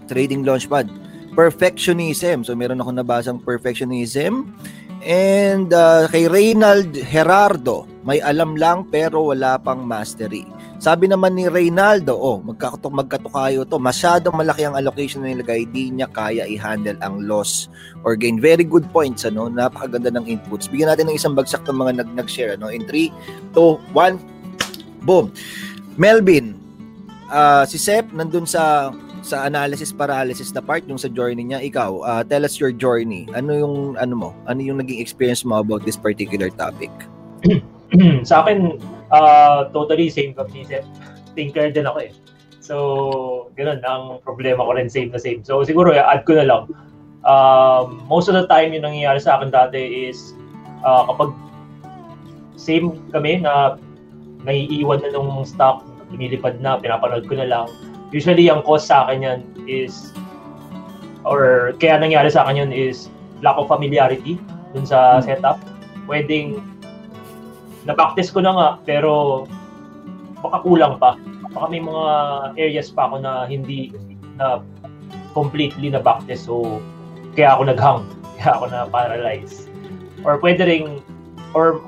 Trading 0.05 0.45
Launchpad. 0.45 0.85
Perfectionism. 1.33 2.45
So, 2.45 2.53
meron 2.53 2.77
ako 2.77 2.93
nabasang 2.93 3.41
perfectionism. 3.41 4.53
And 5.01 5.73
uh, 5.73 6.05
kay 6.13 6.29
Reynald 6.29 6.93
Gerardo, 7.09 7.89
may 8.05 8.21
alam 8.21 8.53
lang 8.53 8.85
pero 8.93 9.33
wala 9.33 9.57
pang 9.57 9.81
mastery. 9.81 10.45
Sabi 10.81 11.05
naman 11.05 11.37
ni 11.37 11.45
Reynaldo, 11.45 12.17
oh, 12.17 12.41
magkatok 12.41 12.89
magkatukayo 12.89 13.69
to. 13.69 13.77
Masyadong 13.77 14.33
malaki 14.33 14.65
ang 14.65 14.73
allocation 14.73 15.21
na 15.21 15.29
nilagay, 15.29 15.69
di 15.69 15.93
niya 15.93 16.09
kaya 16.09 16.49
i-handle 16.49 16.97
ang 17.05 17.21
loss 17.29 17.69
or 18.01 18.17
gain. 18.17 18.41
Very 18.41 18.65
good 18.65 18.89
points, 18.89 19.21
ano? 19.21 19.45
Napakaganda 19.45 20.09
ng 20.09 20.25
inputs. 20.25 20.65
Bigyan 20.65 20.89
natin 20.89 21.13
ng 21.13 21.21
isang 21.21 21.37
bagsak 21.37 21.61
ng 21.69 21.77
mga 21.77 22.01
nag 22.01 22.09
nag-share, 22.17 22.57
ano? 22.57 22.73
In 22.73 22.89
3, 22.89 23.13
2, 23.53 23.93
1, 23.93 25.05
boom. 25.05 25.29
Melvin, 26.01 26.57
uh, 27.29 27.61
si 27.69 27.77
Sep 27.77 28.09
nandun 28.09 28.49
sa 28.49 28.89
sa 29.21 29.45
analysis 29.45 29.93
paralysis 29.93 30.49
na 30.49 30.65
part 30.65 30.81
yung 30.89 30.97
sa 30.97 31.05
journey 31.13 31.45
niya 31.45 31.61
ikaw 31.61 32.01
uh, 32.01 32.25
tell 32.25 32.41
us 32.41 32.57
your 32.57 32.73
journey 32.73 33.29
ano 33.37 33.53
yung 33.53 33.75
ano 34.01 34.13
mo 34.17 34.29
ano 34.49 34.65
yung 34.65 34.81
naging 34.81 34.97
experience 34.97 35.45
mo 35.45 35.61
about 35.61 35.85
this 35.85 35.93
particular 35.93 36.49
topic 36.49 36.89
sa 38.29 38.41
akin 38.41 38.81
uh, 39.11 39.69
totally 39.75 40.09
same 40.09 40.33
kami 40.33 40.65
ni 40.65 40.79
Thinker 41.31 41.71
din 41.71 41.87
ako 41.87 41.99
eh. 42.07 42.11
So, 42.59 42.75
ganun, 43.55 43.83
ang 43.87 44.19
problema 44.23 44.63
ko 44.63 44.75
rin 44.75 44.91
same 44.91 45.11
na 45.11 45.19
same. 45.19 45.43
So, 45.43 45.63
siguro, 45.63 45.95
add 45.95 46.27
ko 46.27 46.35
na 46.35 46.45
lang. 46.47 46.63
Um, 47.23 48.03
most 48.07 48.27
of 48.27 48.35
the 48.35 48.47
time, 48.51 48.75
yung 48.75 48.83
nangyayari 48.83 49.21
sa 49.23 49.39
akin 49.39 49.51
dati 49.53 50.11
is 50.11 50.35
uh, 50.83 51.07
kapag 51.07 51.31
same 52.59 52.99
kami 53.15 53.41
na 53.41 53.79
naiiwan 54.43 55.01
na 55.01 55.15
nung 55.15 55.43
stock, 55.47 55.83
lumilipad 56.11 56.59
na, 56.59 56.77
pinapanood 56.77 57.25
ko 57.25 57.39
na 57.39 57.47
lang. 57.47 57.67
Usually, 58.11 58.51
ang 58.51 58.61
cause 58.67 58.83
sa 58.83 59.07
akin 59.07 59.23
yan 59.23 59.39
is 59.65 60.11
or 61.23 61.71
kaya 61.77 62.01
nangyari 62.01 62.33
sa 62.33 62.45
akin 62.45 62.65
yun 62.67 62.71
is 62.73 63.07
lack 63.45 63.57
of 63.57 63.69
familiarity 63.69 64.37
dun 64.73 64.85
sa 64.85 65.19
hmm. 65.19 65.25
setup. 65.25 65.57
Pwedeng 66.09 66.59
na-practice 67.85 68.29
ko 68.29 68.39
na 68.43 68.51
nga, 68.53 68.69
pero 68.85 69.43
baka 70.41 70.61
kulang 70.65 70.97
pa. 71.01 71.17
Baka 71.51 71.65
may 71.67 71.83
mga 71.83 72.05
areas 72.55 72.87
pa 72.93 73.11
ako 73.11 73.21
na 73.21 73.45
hindi 73.45 73.91
na 74.39 74.63
completely 75.33 75.89
na 75.89 75.99
practice 75.99 76.47
so 76.47 76.79
kaya 77.35 77.55
ako 77.55 77.71
naghang 77.71 78.01
kaya 78.39 78.51
ako 78.55 78.65
na 78.71 78.79
paralyze 78.87 79.67
or 80.27 80.37
pwede 80.39 80.63
ring 80.63 80.99
or 81.55 81.79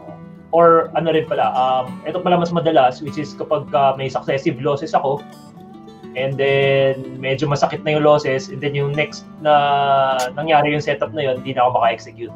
or 0.54 0.94
ano 0.96 1.12
rin 1.12 1.28
pala 1.28 1.52
um 1.56 1.86
ito 2.08 2.20
pala 2.20 2.40
mas 2.40 2.52
madalas 2.52 3.04
which 3.04 3.20
is 3.20 3.36
kapag 3.36 3.68
uh, 3.76 3.94
may 4.00 4.08
successive 4.08 4.60
losses 4.64 4.96
ako 4.96 5.20
and 6.14 6.38
then 6.38 7.02
medyo 7.18 7.50
masakit 7.50 7.82
na 7.82 7.98
yung 7.98 8.06
losses 8.06 8.54
and 8.54 8.62
then 8.62 8.78
yung 8.78 8.94
next 8.94 9.26
na 9.42 10.30
nangyari 10.38 10.70
yung 10.72 10.84
setup 10.84 11.10
na 11.12 11.26
yun 11.26 11.42
hindi 11.42 11.58
na 11.58 11.66
ako 11.66 11.82
maka-execute. 11.82 12.34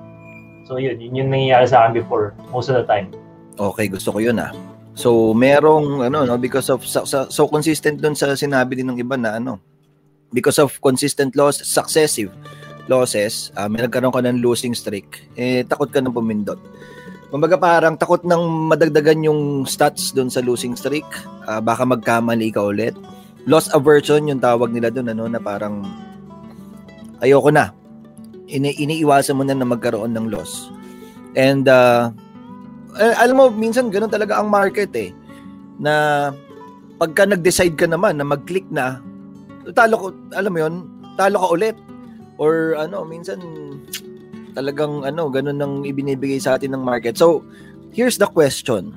So 0.65 0.81
yun 0.81 0.97
yun 0.97 1.13
yung 1.13 1.29
nangyayari 1.29 1.69
sa 1.69 1.85
akin 1.85 2.01
before 2.01 2.33
most 2.49 2.73
of 2.73 2.75
the 2.75 2.89
time 2.89 3.13
Okay, 3.57 3.89
gusto 3.89 4.13
ko 4.13 4.21
'yun 4.21 4.37
ah. 4.37 4.53
So, 4.97 5.33
merong 5.33 6.05
ano 6.09 6.25
no 6.25 6.37
because 6.41 6.69
of 6.73 6.81
so, 6.85 7.05
so 7.05 7.41
consistent 7.49 8.01
doon 8.01 8.17
sa 8.17 8.33
sinabi 8.33 8.81
din 8.81 8.89
ng 8.89 9.01
iba 9.01 9.13
na 9.13 9.37
ano 9.37 9.61
because 10.33 10.57
of 10.61 10.73
consistent 10.81 11.33
loss, 11.37 11.61
successive 11.63 12.33
losses, 12.87 13.51
uh, 13.59 13.67
may 13.67 13.83
nagkaroon 13.83 14.15
ka 14.15 14.23
ng 14.23 14.39
losing 14.39 14.71
streak, 14.71 15.27
eh 15.35 15.63
takot 15.67 15.91
ka 15.91 15.99
nang 15.99 16.15
pumindot. 16.15 16.59
Kumbaga 17.27 17.59
parang 17.59 17.99
takot 17.99 18.23
nang 18.23 18.71
madagdagan 18.71 19.27
yung 19.27 19.67
stats 19.67 20.15
doon 20.15 20.31
sa 20.31 20.39
losing 20.39 20.73
streak, 20.79 21.07
uh, 21.43 21.59
baka 21.59 21.83
magkamali 21.83 22.47
ka 22.55 22.63
ulit. 22.63 22.95
Loss 23.47 23.71
aversion 23.75 24.31
yung 24.31 24.39
tawag 24.39 24.71
nila 24.71 24.91
doon 24.91 25.11
ano 25.11 25.27
na 25.27 25.39
parang 25.39 25.83
ayoko 27.19 27.51
na. 27.51 27.75
Ini 28.47 28.79
iniiwasan 28.79 29.35
mo 29.35 29.43
na 29.43 29.55
na 29.55 29.67
magkaroon 29.67 30.15
ng 30.15 30.31
loss. 30.31 30.71
And 31.35 31.67
uh, 31.67 32.15
eh, 32.97 33.15
alam 33.17 33.35
mo, 33.37 33.45
minsan 33.53 33.93
ganun 33.93 34.11
talaga 34.11 34.37
ang 34.41 34.49
market 34.49 34.91
eh. 34.97 35.13
Na 35.77 36.29
pagka 36.97 37.29
nag-decide 37.29 37.77
ka 37.77 37.85
naman 37.85 38.17
na 38.17 38.25
mag-click 38.25 38.65
na, 38.73 38.99
talo 39.77 39.95
ko, 39.97 40.07
alam 40.33 40.51
mo 40.51 40.59
'yon, 40.59 40.73
talo 41.15 41.37
ka 41.41 41.47
ulit. 41.53 41.77
Or 42.37 42.77
ano, 42.77 43.05
minsan 43.05 43.41
talagang 44.53 45.05
ano, 45.05 45.29
ganun 45.29 45.57
nang 45.57 45.75
ibinibigay 45.85 46.41
sa 46.41 46.57
atin 46.57 46.73
ng 46.73 46.83
market. 46.85 47.17
So, 47.17 47.45
here's 47.93 48.17
the 48.17 48.29
question. 48.29 48.93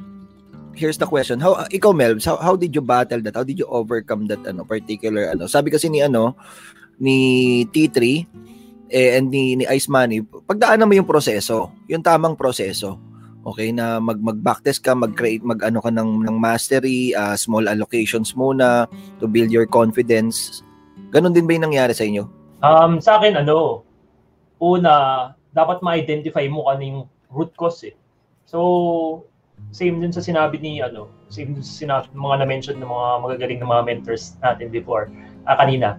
Here's 0.73 0.97
the 0.97 1.09
question. 1.09 1.41
How 1.41 1.69
ikaw 1.69 1.93
Mel, 1.93 2.17
how, 2.25 2.41
how 2.41 2.55
did 2.57 2.73
you 2.73 2.81
battle 2.81 3.21
that? 3.25 3.37
How 3.37 3.45
did 3.45 3.61
you 3.61 3.69
overcome 3.69 4.29
that 4.33 4.41
ano 4.49 4.65
particular 4.65 5.33
ano? 5.33 5.45
Sabi 5.45 5.69
kasi 5.69 5.93
ni 5.93 6.01
ano 6.01 6.37
ni 7.01 7.17
T3 7.69 8.29
eh, 8.93 9.17
and 9.17 9.33
ni, 9.33 9.57
ni 9.57 9.65
Ice 9.71 9.89
Money, 9.89 10.21
pagdaanan 10.25 10.85
mo 10.85 10.93
yung 10.93 11.09
proseso, 11.09 11.73
yung 11.89 12.05
tamang 12.05 12.37
proseso 12.37 13.10
Okay 13.40 13.72
na 13.72 13.96
mag 13.96 14.20
mag 14.20 14.37
backtest 14.37 14.85
ka, 14.85 14.92
mag-create 14.92 15.40
mag-ano 15.40 15.81
ka 15.81 15.88
ng 15.88 16.29
ng 16.29 16.37
mastery, 16.37 17.16
uh, 17.16 17.33
small 17.40 17.64
allocations 17.72 18.37
muna 18.37 18.85
to 19.16 19.24
build 19.24 19.48
your 19.48 19.64
confidence. 19.64 20.61
Ganon 21.09 21.33
din 21.33 21.48
ba 21.48 21.57
'yung 21.57 21.72
nangyari 21.72 21.96
sa 21.96 22.05
inyo? 22.05 22.29
Um 22.61 23.00
sa 23.00 23.16
akin 23.16 23.40
ano, 23.40 23.81
una 24.61 25.33
dapat 25.57 25.81
ma-identify 25.81 26.44
mo 26.53 26.68
ano 26.68 26.83
yung 26.85 27.00
root 27.33 27.57
cause 27.57 27.88
eh. 27.88 27.96
So 28.44 29.24
same 29.72 30.05
din 30.05 30.12
sa 30.12 30.20
sinabi 30.20 30.61
ni 30.61 30.85
ano, 30.85 31.09
same 31.33 31.57
din 31.57 31.64
sa 31.64 31.74
sinabi 31.81 32.12
mga 32.12 32.44
na-mention 32.44 32.76
ng 32.76 32.92
mga 32.92 33.11
magagaling 33.24 33.59
na 33.64 33.68
mga 33.72 33.83
mentors 33.88 34.37
natin 34.44 34.68
before, 34.68 35.09
ah, 35.48 35.57
kanina. 35.57 35.96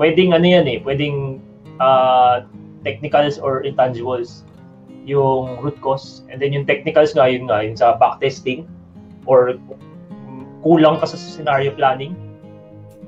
Pwedeng 0.00 0.32
ano 0.32 0.48
yan 0.48 0.64
eh, 0.64 0.80
pwedeng 0.80 1.44
uh, 1.76 2.40
technicals 2.88 3.36
or 3.36 3.60
intangibles 3.68 4.48
yung 5.10 5.58
root 5.58 5.74
cause. 5.82 6.22
And 6.30 6.38
then 6.38 6.54
yung 6.54 6.70
technicals 6.70 7.18
nga, 7.18 7.26
yun 7.26 7.50
nga, 7.50 7.66
yun 7.66 7.74
sa 7.74 7.98
backtesting 7.98 8.70
or 9.26 9.58
kulang 10.62 11.02
ka 11.02 11.10
sa 11.10 11.18
scenario 11.18 11.74
planning. 11.74 12.14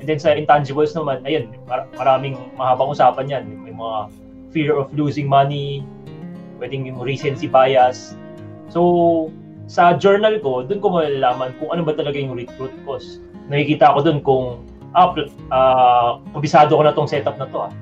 And 0.02 0.10
then 0.10 0.18
sa 0.18 0.34
intangibles 0.34 0.98
naman, 0.98 1.22
ayun, 1.22 1.54
mar- 1.70 1.86
maraming 1.94 2.34
mahabang 2.58 2.90
usapan 2.90 3.30
yan. 3.30 3.44
May 3.62 3.70
mga 3.70 4.10
fear 4.50 4.74
of 4.74 4.90
losing 4.90 5.30
money, 5.30 5.86
pwedeng 6.58 6.90
yung 6.90 6.98
recency 6.98 7.46
bias. 7.46 8.18
So, 8.66 9.30
sa 9.70 9.94
journal 9.94 10.42
ko, 10.42 10.66
doon 10.66 10.82
ko 10.82 10.90
malalaman 10.90 11.54
kung 11.62 11.70
ano 11.70 11.86
ba 11.86 11.94
talaga 11.94 12.18
yung 12.18 12.34
root 12.34 12.74
cause. 12.82 13.22
Nakikita 13.46 13.94
ko 13.94 14.02
doon 14.02 14.18
kung 14.26 14.46
ah, 14.92 15.14
uh, 15.54 16.10
kabisado 16.36 16.76
ko 16.76 16.82
na 16.82 16.92
tong 16.92 17.08
setup 17.08 17.38
na 17.38 17.46
to 17.48 17.70
ah. 17.70 17.72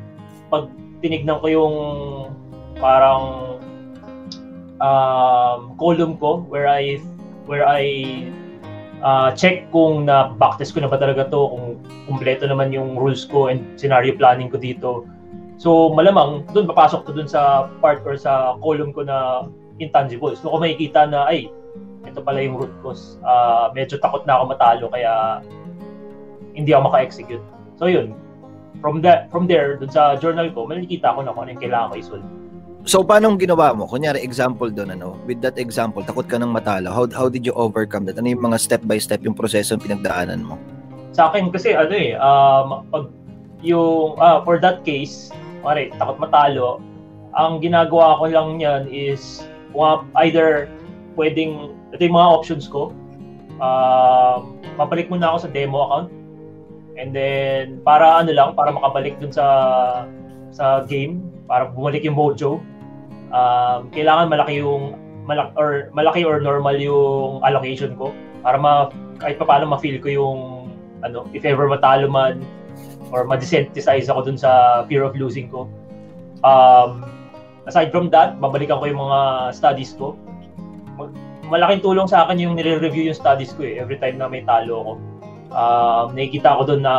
Pag 0.53 0.69
tinignan 1.01 1.41
ko 1.41 1.47
yung 1.49 1.75
parang 2.79 3.57
um, 4.81 5.77
column 5.77 6.16
ko 6.16 6.43
where 6.49 6.66
I 6.66 6.99
where 7.47 7.64
I 7.69 7.85
uh, 9.05 9.33
check 9.37 9.69
kung 9.71 10.09
na 10.09 10.33
backtest 10.35 10.77
ko 10.77 10.85
na 10.85 10.90
ba 10.90 11.01
talaga 11.01 11.29
to, 11.29 11.40
kung 11.53 11.66
kumpleto 12.09 12.49
naman 12.49 12.73
yung 12.73 12.97
rules 12.97 13.25
ko 13.29 13.49
and 13.53 13.62
scenario 13.81 14.16
planning 14.16 14.49
ko 14.49 14.57
dito. 14.61 15.07
So 15.61 15.93
malamang 15.93 16.49
doon 16.57 16.64
papasok 16.69 17.05
to 17.09 17.12
doon 17.12 17.29
sa 17.29 17.69
part 17.85 18.01
or 18.09 18.16
sa 18.16 18.57
column 18.64 18.97
ko 18.97 19.05
na 19.05 19.49
intangibles. 19.81 20.40
So 20.40 20.53
kung 20.53 20.64
makikita 20.64 21.09
na 21.09 21.29
ay 21.29 21.53
ito 22.09 22.21
pala 22.25 22.40
yung 22.40 22.57
root 22.57 22.73
cause. 22.81 23.21
Uh, 23.21 23.69
medyo 23.77 24.01
takot 24.01 24.25
na 24.25 24.40
ako 24.40 24.57
matalo 24.57 24.85
kaya 24.88 25.45
hindi 26.57 26.73
ako 26.73 26.88
maka-execute. 26.88 27.45
So 27.77 27.87
yun. 27.87 28.16
From 28.81 29.05
that 29.05 29.29
from 29.29 29.45
there, 29.45 29.77
dun 29.77 29.93
sa 29.93 30.16
journal 30.16 30.49
ko, 30.57 30.64
makikita 30.64 31.12
ko 31.12 31.21
na 31.21 31.37
kung 31.37 31.45
ano 31.45 31.53
yung 31.53 31.61
kailangan 31.61 31.88
ko 31.93 31.97
i-solve. 32.01 32.29
So 32.88 33.05
paano 33.05 33.37
ginawa 33.37 33.77
mo? 33.77 33.85
Kunyari 33.85 34.25
example 34.25 34.73
doon 34.73 34.97
ano, 34.97 35.21
with 35.29 35.45
that 35.45 35.61
example, 35.61 36.01
takot 36.01 36.25
ka 36.25 36.40
nang 36.40 36.53
matalo. 36.53 36.88
How 36.88 37.05
how 37.12 37.29
did 37.29 37.45
you 37.45 37.53
overcome 37.53 38.09
that? 38.09 38.16
Ano 38.16 38.33
yung 38.33 38.40
mga 38.40 38.57
step 38.57 38.83
by 38.88 38.97
step 38.97 39.21
yung 39.21 39.37
proseso 39.37 39.77
ng 39.77 39.85
pinagdaanan 39.85 40.40
mo? 40.40 40.57
Sa 41.12 41.29
akin 41.29 41.53
kasi 41.53 41.77
ano 41.77 41.93
eh, 41.93 42.16
um, 42.16 42.88
pag 42.88 43.12
yung 43.61 44.16
uh, 44.16 44.40
for 44.49 44.57
that 44.57 44.81
case, 44.88 45.29
pare, 45.61 45.93
takot 46.01 46.16
matalo, 46.16 46.81
ang 47.37 47.61
ginagawa 47.61 48.16
ko 48.16 48.25
lang 48.33 48.49
yan 48.59 48.88
is 48.88 49.45
either 50.25 50.66
pwedeng, 51.14 51.77
ito 51.93 52.01
yung 52.01 52.16
mga 52.16 52.31
options 52.33 52.64
ko. 52.64 52.97
Um, 53.61 54.57
papalik 54.81 55.12
muna 55.12 55.37
ako 55.37 55.47
sa 55.47 55.51
demo 55.53 55.85
account. 55.85 56.09
And 56.97 57.12
then, 57.12 57.85
para 57.85 58.25
ano 58.25 58.33
lang, 58.33 58.57
para 58.57 58.73
makabalik 58.73 59.21
dun 59.21 59.33
sa 59.33 59.47
sa 60.51 60.85
game, 60.88 61.23
para 61.45 61.71
bumalik 61.71 62.03
yung 62.03 62.16
mojo, 62.16 62.61
um, 63.31 63.90
kailangan 63.90 64.31
malaki 64.31 64.62
yung 64.62 64.95
malaki 65.27 65.53
or 65.57 65.71
malaki 65.95 66.23
or 66.27 66.43
normal 66.43 66.75
yung 66.75 67.43
allocation 67.47 67.95
ko 67.95 68.11
para 68.43 68.57
ma 68.59 68.90
kahit 69.21 69.37
pa 69.37 69.45
paano 69.45 69.69
ma-feel 69.71 70.01
ko 70.01 70.09
yung 70.09 70.38
ano, 71.05 71.29
if 71.33 71.45
ever 71.45 71.69
matalo 71.69 72.09
man 72.09 72.45
or 73.11 73.25
ma-desensitize 73.25 74.09
ako 74.09 74.31
dun 74.33 74.38
sa 74.38 74.83
fear 74.87 75.03
of 75.03 75.16
losing 75.16 75.51
ko. 75.51 75.66
Um, 76.47 77.05
aside 77.66 77.90
from 77.93 78.09
that, 78.14 78.38
babalikan 78.40 78.81
ko 78.81 78.85
yung 78.88 79.01
mga 79.01 79.21
studies 79.57 79.93
ko. 79.97 80.16
Malaking 81.51 81.83
tulong 81.83 82.07
sa 82.07 82.25
akin 82.25 82.38
yung 82.38 82.55
nire-review 82.55 83.11
yung 83.11 83.19
studies 83.19 83.51
ko 83.57 83.66
eh, 83.66 83.83
every 83.83 83.99
time 83.99 84.23
na 84.23 84.31
may 84.31 84.47
talo 84.47 84.75
ako. 84.81 84.93
Um, 85.51 86.07
nakikita 86.14 86.55
ko 86.55 86.62
doon 86.71 86.83
na 86.87 86.97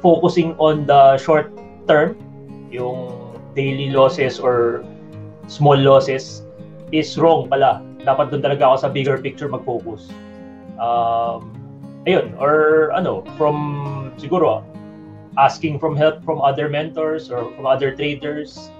focusing 0.00 0.56
on 0.56 0.88
the 0.88 1.20
short 1.20 1.52
term, 1.84 2.16
yung 2.72 3.12
daily 3.52 3.92
losses 3.92 4.40
or 4.40 4.80
small 5.52 5.76
losses 5.76 6.40
is 6.96 7.12
wrong 7.20 7.44
pala. 7.52 7.84
Dapat 8.08 8.32
doon 8.32 8.40
talaga 8.40 8.72
ako 8.72 8.76
sa 8.80 8.88
bigger 8.88 9.20
picture 9.20 9.52
mag-focus. 9.52 10.08
Um, 10.80 11.52
ayun, 12.08 12.32
or 12.40 12.88
ano, 12.96 13.20
from 13.36 13.56
siguro 14.16 14.64
asking 15.36 15.76
from 15.76 15.92
help 15.96 16.24
from 16.24 16.40
other 16.40 16.72
mentors 16.72 17.28
or 17.28 17.52
from 17.52 17.68
other 17.68 17.92
traders, 17.92 18.72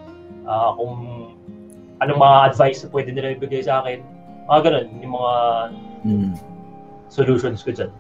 uh, 0.49 0.73
kung 0.81 1.37
anong 2.01 2.21
mga 2.21 2.39
advice 2.53 2.83
na 2.83 2.89
pwede 2.91 3.11
nila 3.13 3.37
ibigay 3.37 3.63
sa 3.69 3.85
akin. 3.85 4.01
Mga 4.49 4.61
ganun, 4.65 4.87
yung 5.05 5.13
mga 5.13 5.35
Mm. 6.03 6.35
solutions 7.07 7.63
ko 7.63 7.71
dyan. 7.71 7.93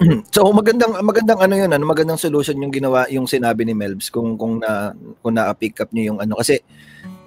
So 0.32 0.48
magandang 0.52 0.96
magandang 1.04 1.40
ano 1.40 1.54
'yun, 1.56 1.72
ano 1.72 1.84
magandang 1.84 2.20
solution 2.20 2.56
yung 2.60 2.72
ginawa 2.72 3.04
yung 3.12 3.28
sinabi 3.28 3.64
ni 3.64 3.76
Melbs 3.76 4.08
kung 4.08 4.36
kung 4.40 4.60
na 4.60 4.92
kung 5.20 5.36
na-pick 5.36 5.76
up 5.80 5.92
niyo 5.92 6.12
yung 6.12 6.20
ano 6.20 6.36
kasi 6.40 6.60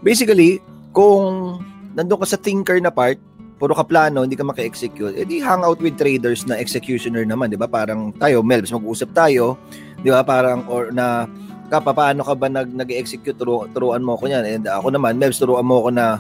basically 0.02 0.60
kung 0.92 1.60
nandoon 1.96 2.20
ka 2.24 2.28
sa 2.36 2.40
thinker 2.40 2.80
na 2.80 2.92
part, 2.92 3.20
puro 3.60 3.76
ka 3.76 3.84
plano, 3.84 4.24
hindi 4.24 4.40
ka 4.40 4.48
maka-execute, 4.48 5.20
edi 5.20 5.44
hang 5.44 5.68
out 5.68 5.84
with 5.84 6.00
traders 6.00 6.48
na 6.48 6.56
executioner 6.56 7.28
naman, 7.28 7.52
'di 7.52 7.60
ba? 7.60 7.68
Parang 7.68 8.16
tayo, 8.16 8.40
Melbs, 8.40 8.72
mag-usap 8.72 9.12
tayo, 9.12 9.60
'di 10.00 10.10
ba? 10.16 10.24
Parang 10.24 10.64
or 10.72 10.96
na 10.96 11.28
ka 11.70 11.84
paano 11.84 12.26
ka 12.26 12.34
ba 12.34 12.48
nag 12.50 12.72
nag-execute 12.74 13.38
turo, 13.38 13.68
turuan 13.76 14.02
mo 14.02 14.18
ko 14.18 14.26
niyan 14.26 14.46
and 14.48 14.66
ako 14.66 14.90
naman 14.90 15.20
Melbs 15.20 15.38
turuan 15.38 15.68
mo 15.68 15.86
ako 15.86 15.90
na 15.94 16.18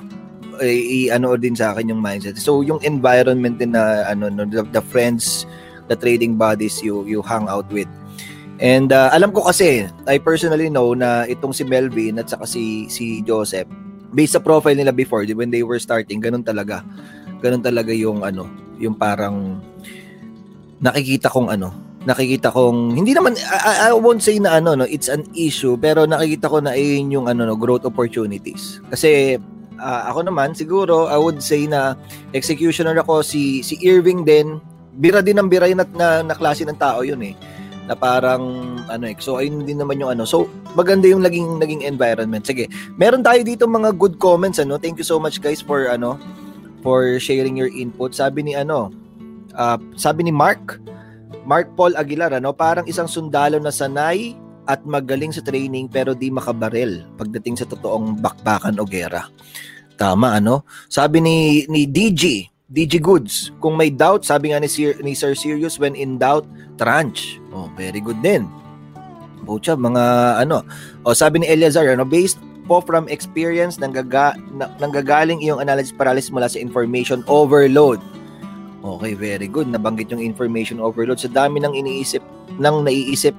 i, 0.62 1.08
i- 1.08 1.12
ano 1.12 1.34
din 1.40 1.56
sa 1.56 1.72
akin 1.74 1.90
yung 1.96 2.04
mindset. 2.04 2.38
So 2.38 2.62
yung 2.62 2.84
environment 2.84 3.58
din 3.58 3.74
na 3.74 4.04
ano 4.06 4.28
no, 4.30 4.46
the, 4.46 4.62
the 4.70 4.84
friends, 4.84 5.48
the 5.88 5.96
trading 5.96 6.36
buddies 6.38 6.84
you 6.84 7.08
you 7.08 7.24
hang 7.24 7.48
out 7.50 7.66
with. 7.72 7.90
And 8.60 8.92
uh, 8.92 9.08
alam 9.16 9.32
ko 9.32 9.48
kasi, 9.48 9.88
I 10.04 10.20
personally 10.20 10.68
know 10.68 10.92
na 10.92 11.24
itong 11.24 11.56
si 11.56 11.64
Melvin 11.64 12.20
at 12.20 12.28
saka 12.28 12.44
si 12.44 12.92
si 12.92 13.24
Joseph, 13.24 13.72
based 14.12 14.36
sa 14.36 14.44
profile 14.44 14.76
nila 14.76 14.92
before, 14.92 15.24
when 15.32 15.48
they 15.48 15.64
were 15.64 15.80
starting, 15.80 16.20
ganun 16.20 16.44
talaga. 16.44 16.84
Ganun 17.40 17.64
talaga 17.64 17.96
yung 17.96 18.20
ano, 18.28 18.52
yung 18.76 19.00
parang 19.00 19.64
nakikita 20.84 21.32
kong 21.32 21.56
ano, 21.56 21.72
nakikita 22.04 22.52
kong 22.52 23.00
hindi 23.00 23.16
naman 23.16 23.40
I, 23.40 23.92
I 23.92 23.96
won't 23.96 24.20
say 24.20 24.36
na 24.44 24.60
ano 24.60 24.76
no, 24.76 24.84
it's 24.84 25.08
an 25.08 25.24
issue, 25.32 25.80
pero 25.80 26.04
nakikita 26.04 26.52
ko 26.52 26.60
na 26.60 26.76
ayun 26.76 27.16
yung 27.16 27.26
ano 27.32 27.48
no, 27.48 27.56
growth 27.56 27.88
opportunities. 27.88 28.84
Kasi 28.92 29.40
ah, 29.80 30.12
ako 30.12 30.28
naman 30.28 30.52
siguro 30.52 31.08
I 31.08 31.16
would 31.16 31.40
say 31.40 31.64
na 31.64 31.96
executioner 32.36 33.00
ako 33.00 33.24
si 33.24 33.64
si 33.64 33.80
Irving 33.88 34.28
din 34.28 34.60
bira 35.00 35.24
din 35.24 35.40
ng 35.40 35.48
bira 35.48 35.64
at 35.72 35.92
na, 35.96 36.28
na 36.28 36.36
klase 36.36 36.68
ng 36.68 36.76
tao 36.76 37.08
yun 37.08 37.24
eh 37.24 37.34
na 37.90 37.98
parang 37.98 38.78
ano 38.86 39.10
eh 39.10 39.18
so 39.18 39.42
ayun 39.42 39.66
din 39.66 39.82
naman 39.82 39.98
yung 39.98 40.14
ano. 40.14 40.22
So 40.22 40.46
maganda 40.78 41.10
yung 41.10 41.26
naging 41.26 41.58
naging 41.58 41.82
environment. 41.82 42.46
Sige 42.46 42.70
meron 43.02 43.26
tayo 43.26 43.42
dito 43.42 43.66
mga 43.66 43.98
good 43.98 44.22
comments 44.22 44.62
ano? 44.62 44.78
Thank 44.78 45.02
you 45.02 45.08
so 45.08 45.18
much 45.18 45.42
guys 45.42 45.58
for 45.58 45.90
ano 45.90 46.22
for 46.86 47.18
sharing 47.18 47.58
your 47.58 47.74
input. 47.74 48.14
Sabi 48.14 48.46
ni 48.46 48.54
ano 48.54 48.94
ah, 49.58 49.82
sabi 49.98 50.30
ni 50.30 50.32
Mark 50.32 50.78
Mark 51.50 51.74
Paul 51.74 51.98
Aguilar 51.98 52.38
ano? 52.38 52.54
Parang 52.54 52.86
isang 52.86 53.10
sundalo 53.10 53.58
na 53.58 53.74
sanay 53.74 54.38
at 54.70 54.86
magaling 54.86 55.34
sa 55.34 55.42
training 55.42 55.90
pero 55.90 56.14
di 56.14 56.30
makabarel 56.30 57.10
pagdating 57.18 57.58
sa 57.58 57.66
totoong 57.66 58.22
bakbakan 58.22 58.78
o 58.78 58.86
gera. 58.86 59.26
Tama 59.98 60.38
ano? 60.38 60.62
Sabi 60.86 61.26
ni 61.26 61.66
ni 61.66 61.90
DG, 61.90 62.46
DG 62.70 63.02
Goods, 63.02 63.50
kung 63.58 63.74
may 63.74 63.90
doubt, 63.90 64.22
sabi 64.22 64.54
nga 64.54 64.62
ni 64.62 64.70
Sir, 64.70 64.94
ni 65.02 65.18
Sir 65.18 65.34
Sirius 65.34 65.82
when 65.82 65.98
in 65.98 66.22
doubt, 66.22 66.46
tranche. 66.78 67.42
Oh, 67.50 67.66
very 67.74 67.98
good 67.98 68.22
din. 68.22 68.46
Pucha, 69.42 69.74
mga 69.74 70.38
ano. 70.46 70.62
O 71.02 71.18
sabi 71.18 71.42
ni 71.42 71.50
Eleazar, 71.50 71.90
ano, 71.90 72.06
based 72.06 72.38
po 72.70 72.78
from 72.86 73.10
experience 73.10 73.82
nanggaga, 73.82 74.38
na, 74.54 74.70
nanggagaling 74.78 75.42
iyong 75.42 75.58
analysis 75.58 75.90
paralysis 75.90 76.30
mula 76.30 76.46
sa 76.46 76.62
information 76.62 77.26
overload. 77.26 77.98
Okay, 78.86 79.18
very 79.18 79.50
good. 79.50 79.66
Nabanggit 79.66 80.14
yung 80.14 80.22
information 80.22 80.78
overload. 80.78 81.18
Sa 81.18 81.28
dami 81.28 81.58
ng 81.66 81.74
iniisip, 81.74 82.22
ng 82.62 82.86
naiisip 82.86 83.34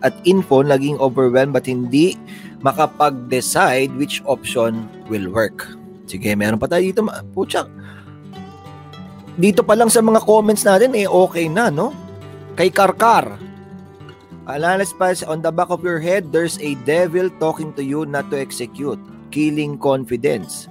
at 0.00 0.16
info, 0.24 0.64
naging 0.64 0.96
overwhelmed 0.96 1.52
but 1.52 1.68
hindi 1.68 2.16
makapag-decide 2.64 3.92
which 4.00 4.24
option 4.24 4.88
will 5.12 5.28
work. 5.28 5.68
Sige, 6.08 6.32
meron 6.32 6.56
pa 6.56 6.64
tayo 6.64 6.80
dito. 6.80 7.04
Pucha, 7.36 7.68
dito 9.40 9.64
pa 9.64 9.72
lang 9.72 9.88
sa 9.88 10.04
mga 10.04 10.20
comments 10.22 10.62
natin, 10.62 10.92
eh, 10.92 11.08
okay 11.08 11.48
na, 11.48 11.72
no? 11.72 11.96
Kay 12.54 12.68
Karkar, 12.68 13.40
Alalas 14.50 14.90
pa 14.90 15.14
on 15.30 15.38
the 15.38 15.52
back 15.54 15.70
of 15.70 15.86
your 15.86 16.02
head, 16.02 16.34
there's 16.34 16.58
a 16.58 16.74
devil 16.82 17.30
talking 17.38 17.70
to 17.78 17.86
you 17.86 18.02
not 18.02 18.26
to 18.34 18.36
execute. 18.36 18.98
Killing 19.30 19.78
confidence. 19.78 20.66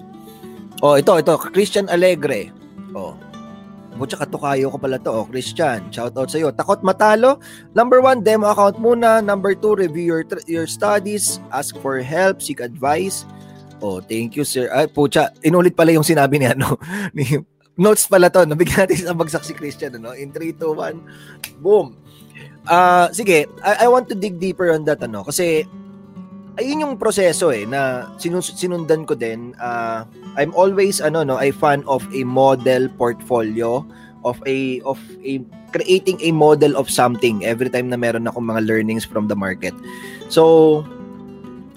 Oh, 0.83 0.99
ito, 0.99 1.15
ito. 1.15 1.39
Christian 1.39 1.87
Alegre. 1.87 2.51
Oh. 2.91 3.15
Butya 3.95 4.19
katukayo 4.19 4.71
ko 4.71 4.77
pala 4.79 4.99
to. 4.99 5.11
Oh, 5.11 5.25
Christian, 5.27 5.87
shout 5.95 6.15
out 6.19 6.27
sa'yo. 6.27 6.51
Takot 6.51 6.83
matalo? 6.83 7.39
Number 7.71 8.03
one, 8.03 8.19
demo 8.19 8.51
account 8.51 8.79
muna. 8.83 9.23
Number 9.23 9.55
two, 9.55 9.75
review 9.79 10.11
your, 10.11 10.23
your 10.47 10.67
studies. 10.67 11.39
Ask 11.51 11.79
for 11.79 12.03
help. 12.03 12.43
Seek 12.43 12.59
advice. 12.59 13.23
Oh, 13.79 14.03
thank 14.03 14.35
you, 14.35 14.43
sir. 14.43 14.67
Ay, 14.75 14.91
pucha, 14.91 15.31
inulit 15.39 15.75
pala 15.75 15.95
yung 15.95 16.03
sinabi 16.03 16.35
ni 16.35 16.51
ano, 16.51 16.75
ni 17.15 17.23
notes 17.79 18.05
pala 18.05 18.27
to. 18.27 18.43
Nabigyan 18.43 18.85
natin 18.85 19.07
sa 19.07 19.15
bagsak 19.15 19.47
si 19.47 19.55
Christian, 19.55 19.95
ano? 19.95 20.11
In 20.11 20.35
3, 20.35 20.59
2, 20.59 20.75
1, 20.75 21.63
boom. 21.63 21.95
Ah, 22.67 23.07
sige, 23.15 23.47
I, 23.63 23.85
I 23.85 23.87
want 23.87 24.11
to 24.11 24.15
dig 24.19 24.37
deeper 24.37 24.75
on 24.75 24.83
that, 24.83 24.99
ano? 24.99 25.23
Kasi, 25.23 25.63
ayun 26.59 26.83
yung 26.83 26.93
proseso 26.99 27.55
eh, 27.55 27.63
na 27.63 28.11
sinus- 28.19 28.53
sinundan 28.59 29.07
ko 29.07 29.15
din. 29.15 29.55
Ah, 29.57 30.03
I'm 30.35 30.51
always, 30.53 30.99
ano, 30.99 31.23
no, 31.23 31.39
I 31.39 31.55
fan 31.55 31.87
of 31.87 32.03
a 32.11 32.27
model 32.27 32.91
portfolio 32.99 33.81
of 34.27 34.35
a 34.43 34.83
of 34.83 34.99
a 35.23 35.39
creating 35.71 36.19
a 36.19 36.35
model 36.35 36.75
of 36.75 36.91
something 36.91 37.39
every 37.47 37.71
time 37.71 37.87
na 37.87 37.95
meron 37.95 38.27
akong 38.27 38.43
mga 38.43 38.67
learnings 38.67 39.07
from 39.07 39.31
the 39.31 39.37
market. 39.37 39.71
So, 40.27 40.83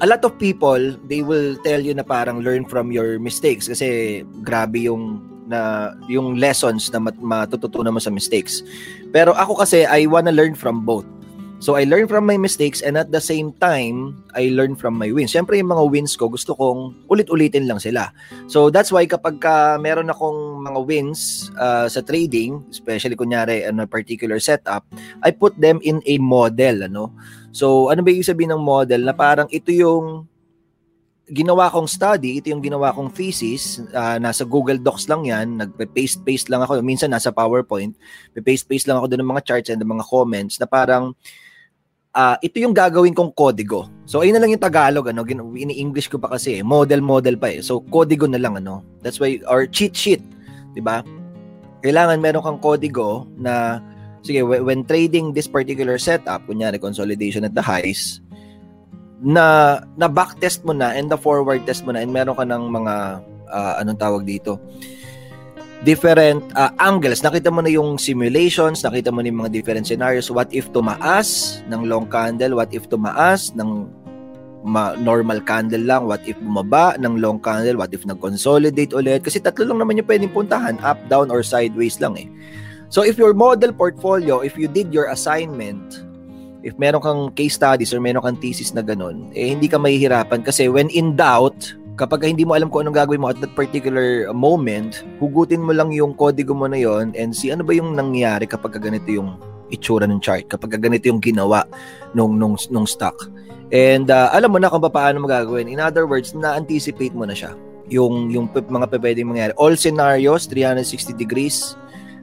a 0.02 0.06
lot 0.10 0.26
of 0.26 0.34
people, 0.42 0.98
they 1.06 1.22
will 1.22 1.54
tell 1.62 1.78
you 1.78 1.94
na 1.94 2.02
parang 2.02 2.42
learn 2.42 2.66
from 2.66 2.90
your 2.90 3.22
mistakes 3.22 3.70
kasi 3.70 4.22
grabe 4.42 4.90
yung 4.90 5.31
na 5.52 5.92
yung 6.08 6.40
lessons 6.40 6.88
na 6.88 6.98
mat, 6.98 7.16
matututunan 7.20 7.92
mo 7.92 8.00
sa 8.00 8.08
mistakes. 8.08 8.64
Pero 9.12 9.36
ako 9.36 9.60
kasi 9.60 9.84
I 9.84 10.08
wanna 10.08 10.32
learn 10.32 10.56
from 10.56 10.88
both. 10.88 11.04
So 11.62 11.78
I 11.78 11.86
learn 11.86 12.10
from 12.10 12.26
my 12.26 12.34
mistakes 12.34 12.82
and 12.82 12.98
at 12.98 13.14
the 13.14 13.22
same 13.22 13.54
time, 13.62 14.18
I 14.34 14.50
learn 14.50 14.74
from 14.74 14.98
my 14.98 15.14
wins. 15.14 15.30
Siyempre 15.30 15.62
yung 15.62 15.70
mga 15.70 15.94
wins 15.94 16.18
ko, 16.18 16.26
gusto 16.26 16.58
kong 16.58 17.06
ulit-ulitin 17.06 17.70
lang 17.70 17.78
sila. 17.78 18.10
So 18.50 18.66
that's 18.66 18.90
why 18.90 19.06
kapag 19.06 19.38
ka 19.38 19.78
meron 19.78 20.10
akong 20.10 20.58
mga 20.58 20.80
wins 20.82 21.54
uh, 21.54 21.86
sa 21.86 22.02
trading, 22.02 22.66
especially 22.66 23.14
kunyari 23.14 23.62
ano 23.62 23.86
particular 23.86 24.42
setup, 24.42 24.82
I 25.22 25.30
put 25.30 25.54
them 25.54 25.78
in 25.86 26.02
a 26.02 26.18
model, 26.18 26.90
ano. 26.90 27.14
So 27.54 27.94
ano 27.94 28.02
ba 28.02 28.10
yung 28.10 28.26
sabihin 28.26 28.58
ng 28.58 28.64
model 28.66 29.06
na 29.06 29.14
parang 29.14 29.46
ito 29.54 29.70
yung 29.70 30.26
ginawa 31.30 31.70
kong 31.70 31.86
study, 31.86 32.42
ito 32.42 32.50
yung 32.50 32.64
ginawa 32.64 32.90
kong 32.90 33.14
thesis, 33.14 33.78
ah, 33.94 34.18
nasa 34.18 34.42
Google 34.42 34.80
Docs 34.82 35.06
lang 35.06 35.22
yan, 35.22 35.60
nagpe-paste-paste 35.62 36.50
lang 36.50 36.66
ako, 36.66 36.82
minsan 36.82 37.14
nasa 37.14 37.30
PowerPoint, 37.30 37.94
paste-paste 38.34 38.90
lang 38.90 38.98
ako 38.98 39.06
doon 39.12 39.20
ng 39.22 39.30
mga 39.30 39.44
charts 39.46 39.70
and 39.70 39.78
ng 39.78 39.90
mga 39.92 40.04
comments 40.06 40.58
na 40.58 40.66
parang 40.66 41.14
ah 42.12 42.36
ito 42.44 42.60
yung 42.60 42.76
gagawin 42.76 43.16
kong 43.16 43.32
kodigo. 43.32 43.88
So 44.04 44.20
ayun 44.20 44.36
na 44.36 44.44
lang 44.44 44.52
yung 44.52 44.60
Tagalog 44.60 45.08
ano, 45.08 45.24
ini-English 45.24 46.12
ko 46.12 46.20
pa 46.20 46.28
kasi, 46.36 46.60
eh. 46.60 46.62
model 46.62 47.00
model 47.00 47.40
pa 47.40 47.48
eh. 47.48 47.64
So 47.64 47.80
kodigo 47.80 48.28
na 48.28 48.36
lang 48.36 48.60
ano. 48.60 48.84
That's 49.00 49.16
why 49.16 49.40
or 49.48 49.64
cheat 49.64 49.96
sheet, 49.96 50.20
'di 50.76 50.84
ba? 50.84 51.00
Kailangan 51.80 52.20
meron 52.20 52.44
kang 52.44 52.60
kodigo 52.60 53.24
na 53.40 53.80
sige, 54.22 54.44
when 54.44 54.84
trading 54.86 55.34
this 55.34 55.50
particular 55.50 55.98
setup, 55.98 56.44
kunyari 56.46 56.78
consolidation 56.78 57.42
at 57.48 57.56
the 57.56 57.64
highs, 57.64 58.22
na 59.22 59.78
na 59.94 60.10
back 60.10 60.36
test 60.42 60.66
mo 60.66 60.74
na 60.74 60.92
and 60.98 61.06
the 61.06 61.16
forward 61.16 61.62
test 61.62 61.86
mo 61.86 61.94
na 61.94 62.02
and 62.02 62.10
meron 62.10 62.34
ka 62.34 62.42
ng 62.42 62.62
mga 62.68 62.94
uh, 63.46 63.74
anong 63.78 64.00
tawag 64.02 64.26
dito 64.26 64.58
different 65.82 66.46
uh, 66.54 66.70
angles. 66.78 67.20
Nakita 67.26 67.50
mo 67.50 67.58
na 67.60 67.70
yung 67.70 67.98
simulations, 67.98 68.86
nakita 68.86 69.10
mo 69.10 69.20
na 69.20 69.30
yung 69.30 69.40
mga 69.42 69.52
different 69.52 69.84
scenarios. 69.86 70.30
What 70.30 70.54
if 70.54 70.70
tumaas 70.70 71.60
ng 71.66 71.90
long 71.90 72.06
candle? 72.06 72.58
What 72.58 72.70
if 72.70 72.86
tumaas 72.86 73.50
ng 73.58 73.90
ma- 74.62 74.94
normal 74.94 75.42
candle 75.42 75.82
lang? 75.82 76.06
What 76.06 76.22
if 76.24 76.38
bumaba 76.38 76.94
ng 77.02 77.18
long 77.18 77.42
candle? 77.42 77.82
What 77.82 77.90
if 77.90 78.06
nag-consolidate 78.06 78.94
ulit? 78.94 79.26
Kasi 79.26 79.42
tatlo 79.42 79.66
lang 79.66 79.82
naman 79.82 79.98
yung 79.98 80.08
pwedeng 80.08 80.30
puntahan, 80.30 80.78
up, 80.86 81.02
down, 81.10 81.34
or 81.34 81.42
sideways 81.42 81.98
lang 81.98 82.14
eh. 82.14 82.30
So 82.86 83.02
if 83.02 83.18
your 83.18 83.34
model 83.34 83.74
portfolio, 83.74 84.46
if 84.46 84.54
you 84.54 84.70
did 84.70 84.94
your 84.94 85.10
assignment, 85.10 86.06
if 86.62 86.74
meron 86.78 87.02
kang 87.02 87.22
case 87.34 87.58
studies 87.58 87.90
or 87.90 88.00
meron 88.00 88.22
kang 88.22 88.38
thesis 88.38 88.74
na 88.74 88.82
ganun, 88.82 89.30
eh 89.34 89.52
hindi 89.52 89.66
ka 89.66 89.78
mahihirapan 89.78 90.42
kasi 90.42 90.70
when 90.70 90.88
in 90.90 91.14
doubt, 91.18 91.74
kapag 92.00 92.24
hindi 92.24 92.46
mo 92.46 92.56
alam 92.56 92.72
kung 92.72 92.86
anong 92.86 92.98
gagawin 92.98 93.20
mo 93.20 93.28
at 93.28 93.38
that 93.42 93.52
particular 93.54 94.30
moment, 94.32 95.04
hugutin 95.20 95.60
mo 95.60 95.74
lang 95.74 95.92
yung 95.92 96.16
kodigo 96.16 96.56
mo 96.56 96.66
na 96.66 96.78
yon 96.80 97.12
and 97.18 97.36
see 97.36 97.52
ano 97.52 97.62
ba 97.66 97.76
yung 97.76 97.92
nangyayari 97.94 98.48
kapag 98.48 98.78
ganito 98.80 99.10
yung 99.12 99.36
itsura 99.72 100.04
ng 100.04 100.20
chart, 100.20 100.46
kapag 100.52 100.76
ganito 100.78 101.08
yung 101.08 101.18
ginawa 101.18 101.64
nung, 102.12 102.36
nung, 102.36 102.60
nung 102.68 102.84
stock. 102.84 103.16
And 103.72 104.12
uh, 104.12 104.28
alam 104.36 104.52
mo 104.52 104.60
na 104.60 104.68
kung 104.68 104.84
paano 104.84 105.24
mo 105.24 105.26
gagawin. 105.26 105.64
In 105.72 105.80
other 105.80 106.04
words, 106.04 106.36
na-anticipate 106.36 107.16
mo 107.16 107.24
na 107.24 107.32
siya. 107.32 107.56
Yung, 107.88 108.28
yung 108.28 108.52
mga 108.52 108.92
pwedeng 109.00 109.32
mangyari. 109.32 109.56
All 109.56 109.72
scenarios, 109.80 110.44
360 110.44 111.16
degrees, 111.16 111.72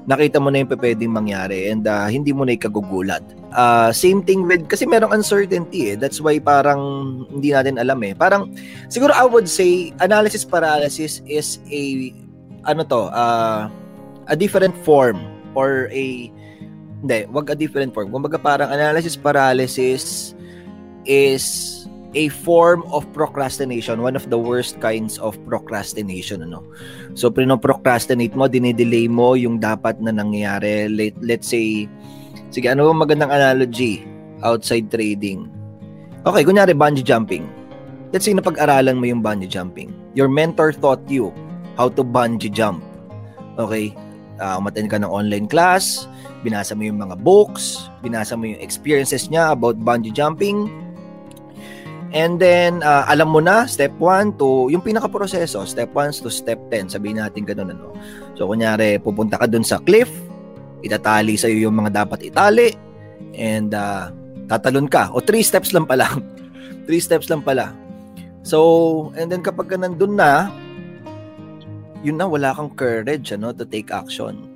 nakita 0.07 0.39
mo 0.39 0.49
na 0.49 0.63
yung 0.63 0.71
pwedeng 0.71 1.12
mangyari 1.12 1.67
and 1.69 1.88
uh, 1.88 2.07
hindi 2.07 2.31
mo 2.31 2.47
na 2.47 2.55
ikagugulat. 2.55 3.21
Uh, 3.51 3.91
same 3.91 4.23
thing 4.23 4.45
with, 4.45 4.69
kasi 4.69 4.85
merong 4.85 5.12
uncertainty 5.12 5.93
eh. 5.93 5.95
That's 5.97 6.21
why 6.21 6.39
parang 6.39 7.25
hindi 7.29 7.51
natin 7.51 7.81
alam 7.81 7.99
eh. 8.05 8.13
Parang, 8.13 8.53
siguro 8.88 9.12
I 9.12 9.25
would 9.25 9.49
say, 9.49 9.93
analysis 9.99 10.45
paralysis 10.45 11.21
is 11.25 11.59
a, 11.69 12.13
ano 12.65 12.83
to, 12.88 13.09
uh, 13.12 13.69
a 14.27 14.35
different 14.35 14.77
form 14.85 15.19
or 15.55 15.89
a, 15.91 16.31
hindi, 17.01 17.25
wag 17.31 17.49
a 17.49 17.55
different 17.55 17.93
form. 17.93 18.12
Kumbaga 18.12 18.41
parang 18.41 18.69
analysis 18.71 19.15
paralysis 19.15 20.35
is 21.07 21.79
a 22.17 22.30
form 22.41 22.82
of 22.89 23.06
procrastination, 23.13 24.02
one 24.02 24.17
of 24.17 24.34
the 24.34 24.39
worst 24.39 24.82
kinds 24.82 25.22
of 25.22 25.38
procrastination 25.45 26.41
ano. 26.41 26.65
So 27.13 27.30
pino-procrastinate 27.30 28.34
mo, 28.34 28.50
dinidelay 28.50 29.06
mo 29.06 29.38
yung 29.38 29.62
dapat 29.62 30.02
na 30.02 30.10
nangyayari. 30.10 30.89
Let, 30.89 31.13
let's 31.22 31.50
say 31.50 31.86
sige, 32.50 32.65
ano 32.65 32.89
bang 32.89 33.02
magandang 33.06 33.34
analogy 33.34 34.02
outside 34.41 34.89
trading? 34.89 35.50
Okay, 36.26 36.41
kunyari 36.43 36.74
bungee 36.74 37.06
jumping. 37.06 37.45
Let's 38.10 38.26
say 38.26 38.34
napag-aralan 38.34 38.98
mo 38.98 39.06
yung 39.06 39.22
bungee 39.22 39.50
jumping. 39.50 39.93
Your 40.17 40.28
mentor 40.28 40.74
taught 40.74 41.06
you 41.06 41.30
how 41.78 41.93
to 41.93 42.02
bungee 42.02 42.50
jump. 42.50 42.82
Okay? 43.62 43.93
Uh, 44.41 44.58
umattend 44.58 44.89
ka 44.89 44.98
ng 44.98 45.08
online 45.08 45.45
class, 45.52 46.08
binasa 46.41 46.72
mo 46.72 46.88
yung 46.88 46.98
mga 46.98 47.19
books, 47.22 47.91
binasa 48.00 48.34
mo 48.34 48.48
yung 48.48 48.60
experiences 48.63 49.28
niya 49.28 49.52
about 49.52 49.76
bungee 49.84 50.15
jumping, 50.15 50.72
And 52.10 52.41
then, 52.41 52.82
uh, 52.82 53.06
alam 53.06 53.30
mo 53.30 53.38
na, 53.38 53.69
step 53.69 53.93
1 54.02 54.41
to, 54.41 54.74
yung 54.74 54.82
pinaka-proseso, 54.82 55.62
step 55.69 55.93
1 55.93 56.26
to 56.26 56.34
step 56.34 56.58
10, 56.74 56.98
sabihin 56.98 57.22
natin 57.22 57.45
ganun, 57.45 57.78
ano. 57.78 57.93
So, 58.34 58.50
kunyari, 58.50 58.98
pupunta 58.98 59.38
ka 59.38 59.45
dun 59.45 59.62
sa 59.62 59.78
cliff, 59.78 60.10
itatali 60.82 61.38
sa'yo 61.38 61.69
yung 61.69 61.78
mga 61.78 62.02
dapat 62.06 62.26
itali, 62.26 62.74
and 63.38 63.78
uh, 63.78 64.10
tatalon 64.50 64.89
ka. 64.89 65.13
O, 65.13 65.22
3 65.22 65.38
steps 65.45 65.69
lang 65.69 65.86
pala. 65.86 66.10
3 66.89 66.98
steps 66.98 67.30
lang 67.30 67.45
pala. 67.45 67.78
So, 68.41 69.13
and 69.13 69.30
then 69.30 69.45
kapag 69.45 69.69
ka 69.69 69.78
nandun 69.78 70.17
na, 70.17 70.50
yun 72.02 72.17
na, 72.17 72.26
wala 72.26 72.58
kang 72.58 72.74
courage, 72.74 73.30
ano, 73.38 73.54
to 73.54 73.69
take 73.69 73.93
action. 73.93 74.50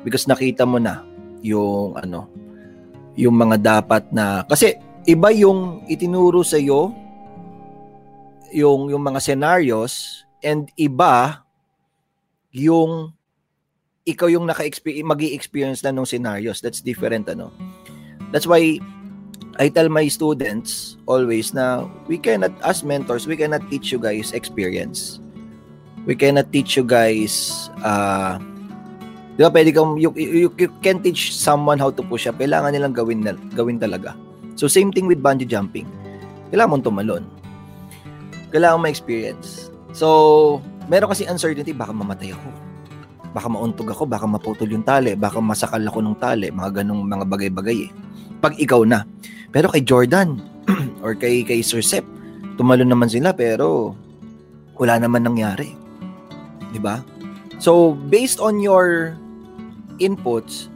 Because 0.00 0.24
nakita 0.24 0.64
mo 0.64 0.80
na 0.80 1.04
yung, 1.44 1.92
ano, 2.00 2.24
yung 3.20 3.36
mga 3.36 3.60
dapat 3.60 4.08
na, 4.16 4.48
kasi, 4.48 4.80
iba 5.06 5.30
yung 5.30 5.86
itinuro 5.86 6.42
sa 6.42 6.58
iyo 6.58 6.90
yung 8.50 8.90
yung 8.90 9.02
mga 9.06 9.22
scenarios 9.22 10.26
and 10.42 10.66
iba 10.74 11.46
yung 12.50 13.14
ikaw 14.06 14.26
yung 14.26 14.46
naka-experience 14.50 15.06
magi-experience 15.06 15.80
na 15.86 15.94
ng 15.94 16.06
scenarios 16.06 16.58
that's 16.58 16.82
different 16.82 17.30
ano 17.30 17.54
that's 18.34 18.50
why 18.50 18.82
I 19.56 19.70
tell 19.70 19.88
my 19.88 20.10
students 20.10 20.98
always 21.06 21.54
na 21.54 21.86
we 22.10 22.18
cannot 22.18 22.52
as 22.66 22.82
mentors 22.82 23.30
we 23.30 23.38
cannot 23.38 23.62
teach 23.70 23.94
you 23.94 24.02
guys 24.02 24.34
experience 24.34 25.22
we 26.02 26.18
cannot 26.18 26.50
teach 26.50 26.74
you 26.74 26.82
guys 26.82 27.70
uh 27.86 28.42
Di 29.36 29.44
ba, 29.44 29.52
pwede 29.52 29.68
kang, 29.68 30.00
you, 30.00 30.08
you, 30.16 30.48
you 30.48 30.68
can 30.80 31.04
teach 31.04 31.36
someone 31.36 31.76
how 31.76 31.92
to 31.92 32.00
push 32.00 32.24
up. 32.24 32.40
Kailangan 32.40 32.72
nilang 32.72 32.96
gawin, 32.96 33.20
na, 33.20 33.36
gawin 33.52 33.76
talaga. 33.76 34.16
So 34.56 34.66
same 34.66 34.90
thing 34.90 35.04
with 35.04 35.20
bungee 35.20 35.46
jumping. 35.46 35.86
Kailangan 36.50 36.70
mong 36.72 36.84
tumalon. 36.88 37.24
Kailangan 38.50 38.80
mo 38.80 38.86
experience. 38.88 39.68
So, 39.96 40.08
meron 40.88 41.12
kasi 41.12 41.28
uncertainty, 41.28 41.76
baka 41.76 41.92
mamatay 41.92 42.32
ako. 42.32 42.48
Baka 43.36 43.48
mauntog 43.52 43.92
ako, 43.92 44.08
baka 44.08 44.24
maputol 44.24 44.68
yung 44.72 44.86
tali, 44.86 45.12
baka 45.12 45.44
masakal 45.44 45.82
ako 45.84 46.00
ng 46.00 46.16
tali, 46.16 46.48
mga 46.48 46.82
ganong 46.82 47.04
mga 47.04 47.24
bagay-bagay 47.28 47.88
eh. 47.88 47.90
Pag 48.40 48.56
ikaw 48.56 48.80
na. 48.88 49.04
Pero 49.52 49.68
kay 49.68 49.84
Jordan 49.84 50.40
or 51.04 51.12
kay 51.12 51.44
kay 51.44 51.60
Sir 51.60 51.84
Sep, 51.84 52.04
tumalon 52.56 52.88
naman 52.88 53.12
sila 53.12 53.36
pero 53.36 53.92
wala 54.76 55.00
naman 55.00 55.24
nangyari. 55.24 55.72
'Di 56.72 56.80
ba? 56.80 57.00
So, 57.56 57.96
based 57.96 58.36
on 58.36 58.60
your 58.60 59.16
inputs, 59.96 60.68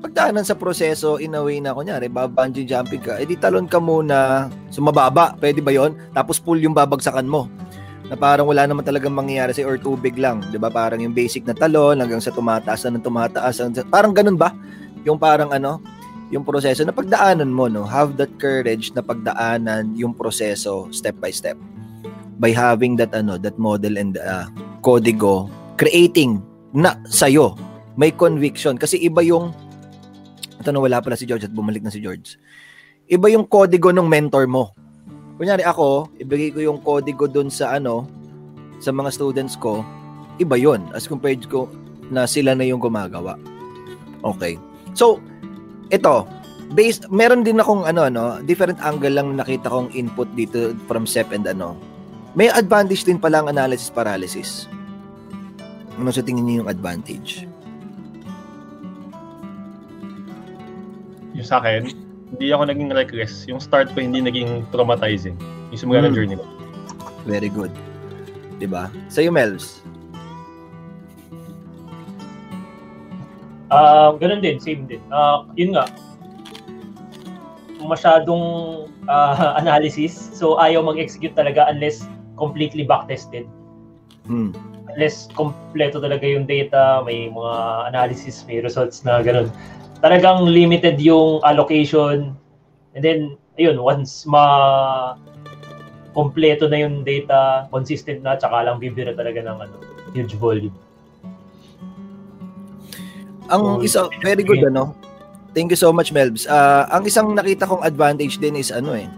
pagdaanan 0.00 0.42
sa 0.42 0.56
proseso 0.56 1.20
in 1.20 1.36
a 1.36 1.40
way 1.44 1.60
na 1.60 1.76
kunyari 1.76 2.08
bungee 2.08 2.64
jumping 2.64 3.04
ka, 3.04 3.20
edi 3.20 3.36
talon 3.36 3.68
ka 3.68 3.76
muna 3.76 4.48
sumababa, 4.72 5.36
pwede 5.38 5.60
ba 5.60 5.70
'yon? 5.70 5.94
Tapos 6.16 6.40
pull 6.40 6.58
yung 6.58 6.74
babagsakan 6.74 7.28
mo. 7.28 7.46
Na 8.10 8.18
parang 8.18 8.50
wala 8.50 8.66
naman 8.66 8.82
talagang 8.82 9.14
mangyayari 9.14 9.54
sa 9.54 9.62
or 9.62 9.78
tubig 9.78 10.18
lang, 10.18 10.42
'di 10.50 10.58
ba? 10.58 10.66
Parang 10.72 10.98
yung 10.98 11.14
basic 11.14 11.46
na 11.46 11.54
talon 11.54 12.00
hanggang 12.02 12.18
sa 12.18 12.34
tumataas 12.34 12.88
na 12.90 12.98
tumataas. 12.98 13.62
Parang 13.86 14.10
ganun 14.10 14.34
ba? 14.34 14.50
Yung 15.06 15.20
parang 15.20 15.54
ano, 15.54 15.78
yung 16.30 16.42
proseso 16.42 16.82
na 16.82 16.94
pagdaanan 16.94 17.50
mo, 17.50 17.70
no? 17.70 17.86
Have 17.86 18.18
that 18.18 18.30
courage 18.42 18.90
na 18.94 19.02
pagdaanan 19.02 19.94
yung 19.94 20.14
proseso 20.14 20.90
step 20.90 21.18
by 21.22 21.30
step. 21.30 21.54
By 22.40 22.50
having 22.50 22.96
that 22.98 23.12
ano, 23.12 23.36
that 23.38 23.58
model 23.60 23.94
and 24.00 24.16
uh, 24.16 24.50
kodigo, 24.80 25.46
creating 25.76 26.40
na 26.74 26.94
sa'yo. 27.06 27.58
May 27.98 28.14
conviction. 28.14 28.78
Kasi 28.78 28.96
iba 29.02 29.20
yung 29.20 29.50
ito 30.60 30.68
na 30.68 30.80
wala 30.84 31.00
pala 31.00 31.16
si 31.16 31.24
George 31.24 31.48
at 31.48 31.56
bumalik 31.56 31.80
na 31.80 31.88
si 31.88 32.04
George. 32.04 32.36
Iba 33.08 33.32
yung 33.32 33.48
kodigo 33.48 33.90
ng 33.90 34.04
mentor 34.04 34.44
mo. 34.44 34.76
Kunyari 35.40 35.64
ako, 35.64 36.12
ibigay 36.20 36.52
ko 36.52 36.60
yung 36.60 36.84
kodigo 36.84 37.24
dun 37.24 37.48
sa 37.48 37.80
ano, 37.80 38.04
sa 38.76 38.92
mga 38.92 39.08
students 39.08 39.56
ko, 39.56 39.80
iba 40.36 40.60
yon 40.60 40.84
as 40.92 41.08
compared 41.08 41.40
ko 41.48 41.64
na 42.12 42.28
sila 42.28 42.52
na 42.52 42.68
yung 42.68 42.78
gumagawa. 42.78 43.40
Okay. 44.20 44.60
So, 44.92 45.16
ito, 45.88 46.28
based, 46.76 47.08
meron 47.08 47.40
din 47.40 47.58
akong 47.58 47.88
ano, 47.88 48.04
ano, 48.06 48.44
different 48.44 48.76
angle 48.84 49.16
lang 49.16 49.40
nakita 49.40 49.72
kong 49.72 49.90
input 49.96 50.28
dito 50.36 50.76
from 50.84 51.08
SEP 51.08 51.32
and 51.32 51.48
ano. 51.48 51.72
May 52.36 52.52
advantage 52.52 53.02
din 53.08 53.18
pala 53.18 53.42
ang 53.42 53.48
analysis 53.50 53.90
paralysis. 53.90 54.70
Ano 55.98 56.14
sa 56.14 56.22
tingin 56.22 56.46
niyo 56.46 56.62
yung 56.62 56.70
advantage? 56.70 57.49
Yung 61.40 61.48
sa 61.48 61.64
akin, 61.64 61.88
hindi 62.36 62.46
ako 62.52 62.68
naging 62.68 62.92
reckless. 62.92 63.48
Yung 63.48 63.58
start 63.58 63.88
ko 63.96 64.04
hindi 64.04 64.20
naging 64.20 64.68
traumatizing. 64.68 65.34
Yung 65.72 65.80
simula 65.80 66.04
mm. 66.04 66.06
ng 66.12 66.14
journey 66.14 66.36
ko. 66.36 66.44
Very 67.24 67.48
good. 67.48 67.72
'Di 68.60 68.68
ba? 68.68 68.92
Sa 69.08 69.24
iyo, 69.24 69.32
Melvs. 69.32 69.80
Uh, 73.70 74.18
ganun 74.18 74.42
din, 74.42 74.58
same 74.58 74.84
din. 74.90 74.98
Uh, 75.14 75.46
yun 75.54 75.78
nga, 75.78 75.86
masyadong 77.86 78.44
uh, 79.06 79.54
analysis. 79.62 80.12
So, 80.34 80.58
ayaw 80.58 80.82
mag-execute 80.82 81.38
talaga 81.38 81.70
unless 81.70 82.02
completely 82.34 82.82
backtested. 82.82 83.46
Hmm. 84.26 84.50
Unless 84.90 85.30
kompleto 85.38 86.02
talaga 86.02 86.26
yung 86.26 86.50
data, 86.50 86.98
may 87.06 87.30
mga 87.30 87.54
analysis, 87.94 88.42
may 88.50 88.58
results 88.58 89.06
na 89.06 89.22
ganun 89.22 89.54
talagang 90.00 90.48
limited 90.48 91.00
yung 91.00 91.44
allocation. 91.44 92.36
And 92.96 93.02
then, 93.04 93.36
ayun, 93.60 93.80
once 93.80 94.24
ma 94.24 95.14
kompleto 96.10 96.66
na 96.66 96.82
yung 96.82 97.06
data, 97.06 97.70
consistent 97.70 98.24
na, 98.26 98.34
tsaka 98.34 98.66
lang 98.66 98.82
bibira 98.82 99.14
talaga 99.14 99.40
ng 99.44 99.58
ano, 99.62 99.76
huge 100.10 100.34
volume. 100.36 100.74
Ang 103.50 103.82
so, 103.82 103.86
isa, 103.86 104.00
very 104.22 104.42
good 104.42 104.62
ano. 104.66 104.94
Thank 105.50 105.74
you 105.74 105.78
so 105.78 105.90
much, 105.90 106.14
Melbs. 106.14 106.46
Uh, 106.46 106.86
ang 106.90 107.02
isang 107.02 107.34
nakita 107.34 107.66
kong 107.66 107.82
advantage 107.82 108.38
din 108.38 108.54
is 108.54 108.70
ano 108.70 108.94
eh, 108.94 109.10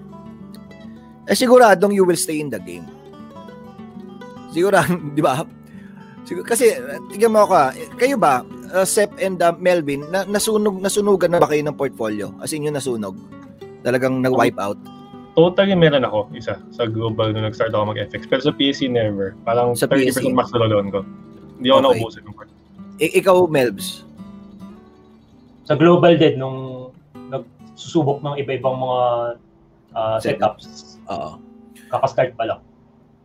eh 1.29 1.37
siguradong 1.37 1.93
you 1.93 2.09
will 2.09 2.17
stay 2.17 2.41
in 2.41 2.49
the 2.49 2.61
game. 2.61 2.89
Sigurado, 4.53 4.97
di 5.17 5.21
ba? 5.21 5.45
Siguro, 6.33 6.49
kasi, 6.49 6.73
tingnan 7.13 7.37
mo 7.37 7.45
ako 7.45 7.53
ah, 7.53 7.71
kayo 8.01 8.17
ba, 8.17 8.41
uh, 8.73 8.89
Sep 8.89 9.13
and 9.21 9.37
uh, 9.45 9.53
Melvin, 9.61 10.09
na, 10.09 10.25
nasunog, 10.25 10.81
nasunugan 10.81 11.29
na 11.29 11.37
ba 11.37 11.45
kayo 11.45 11.61
ng 11.61 11.77
portfolio? 11.77 12.33
As 12.41 12.57
in 12.57 12.65
yung 12.65 12.73
nasunog? 12.73 13.13
Talagang 13.85 14.25
nag-wipe 14.25 14.57
out? 14.57 14.81
Totally 15.37 15.77
meron 15.77 16.09
ako, 16.09 16.33
isa, 16.33 16.57
sa 16.73 16.89
global 16.89 17.37
nung 17.37 17.45
nag-start 17.45 17.77
ako 17.77 17.93
mag-FX. 17.93 18.25
Pero 18.33 18.41
sa 18.41 18.53
PSC, 18.57 18.89
never. 18.89 19.37
Parang 19.45 19.77
Sa 19.77 19.85
30% 19.85 20.25
PSC? 20.25 20.33
max 20.33 20.49
na 20.57 20.65
loan 20.65 20.89
ko. 20.89 21.05
Hindi 21.61 21.69
ako 21.69 21.77
Okay. 21.77 21.85
naubusan 22.01 22.23
ng 22.25 22.35
portfolio. 22.37 22.61
I- 22.97 23.15
ikaw, 23.21 23.37
Melbs? 23.45 24.09
Sa 25.69 25.77
global 25.77 26.17
din, 26.17 26.41
nung 26.41 26.89
nagsusubok 27.29 28.25
ng 28.25 28.41
iba-ibang 28.41 28.81
mga 28.81 29.01
ah, 29.93 30.17
setups, 30.17 30.97
Oo. 31.13 31.37
kakastart 31.93 32.33
pa 32.33 32.49
lang. 32.49 32.61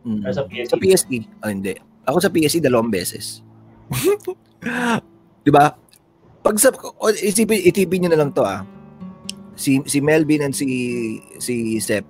Mm. 0.04 0.20
Pero 0.24 0.32
sa 0.36 0.44
PSC, 0.44 0.68
Sa 0.68 0.76
PSE? 0.76 1.18
Oh, 1.40 1.48
hindi. 1.48 1.87
Ako 2.08 2.18
sa 2.24 2.32
PSE, 2.32 2.64
dalawang 2.64 2.88
beses. 2.88 3.44
di 5.44 5.52
ba? 5.52 5.76
Pag 6.40 6.56
sa, 6.56 6.72
isipin, 7.20 7.60
itipin 7.68 8.08
nyo 8.08 8.10
na 8.16 8.20
lang 8.24 8.32
to 8.32 8.40
ah. 8.40 8.64
Si, 9.58 9.84
si 9.84 10.00
Melvin 10.00 10.48
and 10.48 10.54
si, 10.56 10.66
si 11.36 11.76
Sep, 11.84 12.06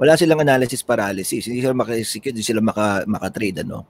wala 0.00 0.16
silang 0.16 0.40
analysis 0.40 0.80
paralysis. 0.80 1.44
Hindi 1.44 1.60
sila 1.60 1.76
maka, 1.76 1.92
hindi 2.00 2.40
sila 2.40 2.64
maka, 2.64 3.04
maka-trade, 3.04 3.60
ano. 3.68 3.84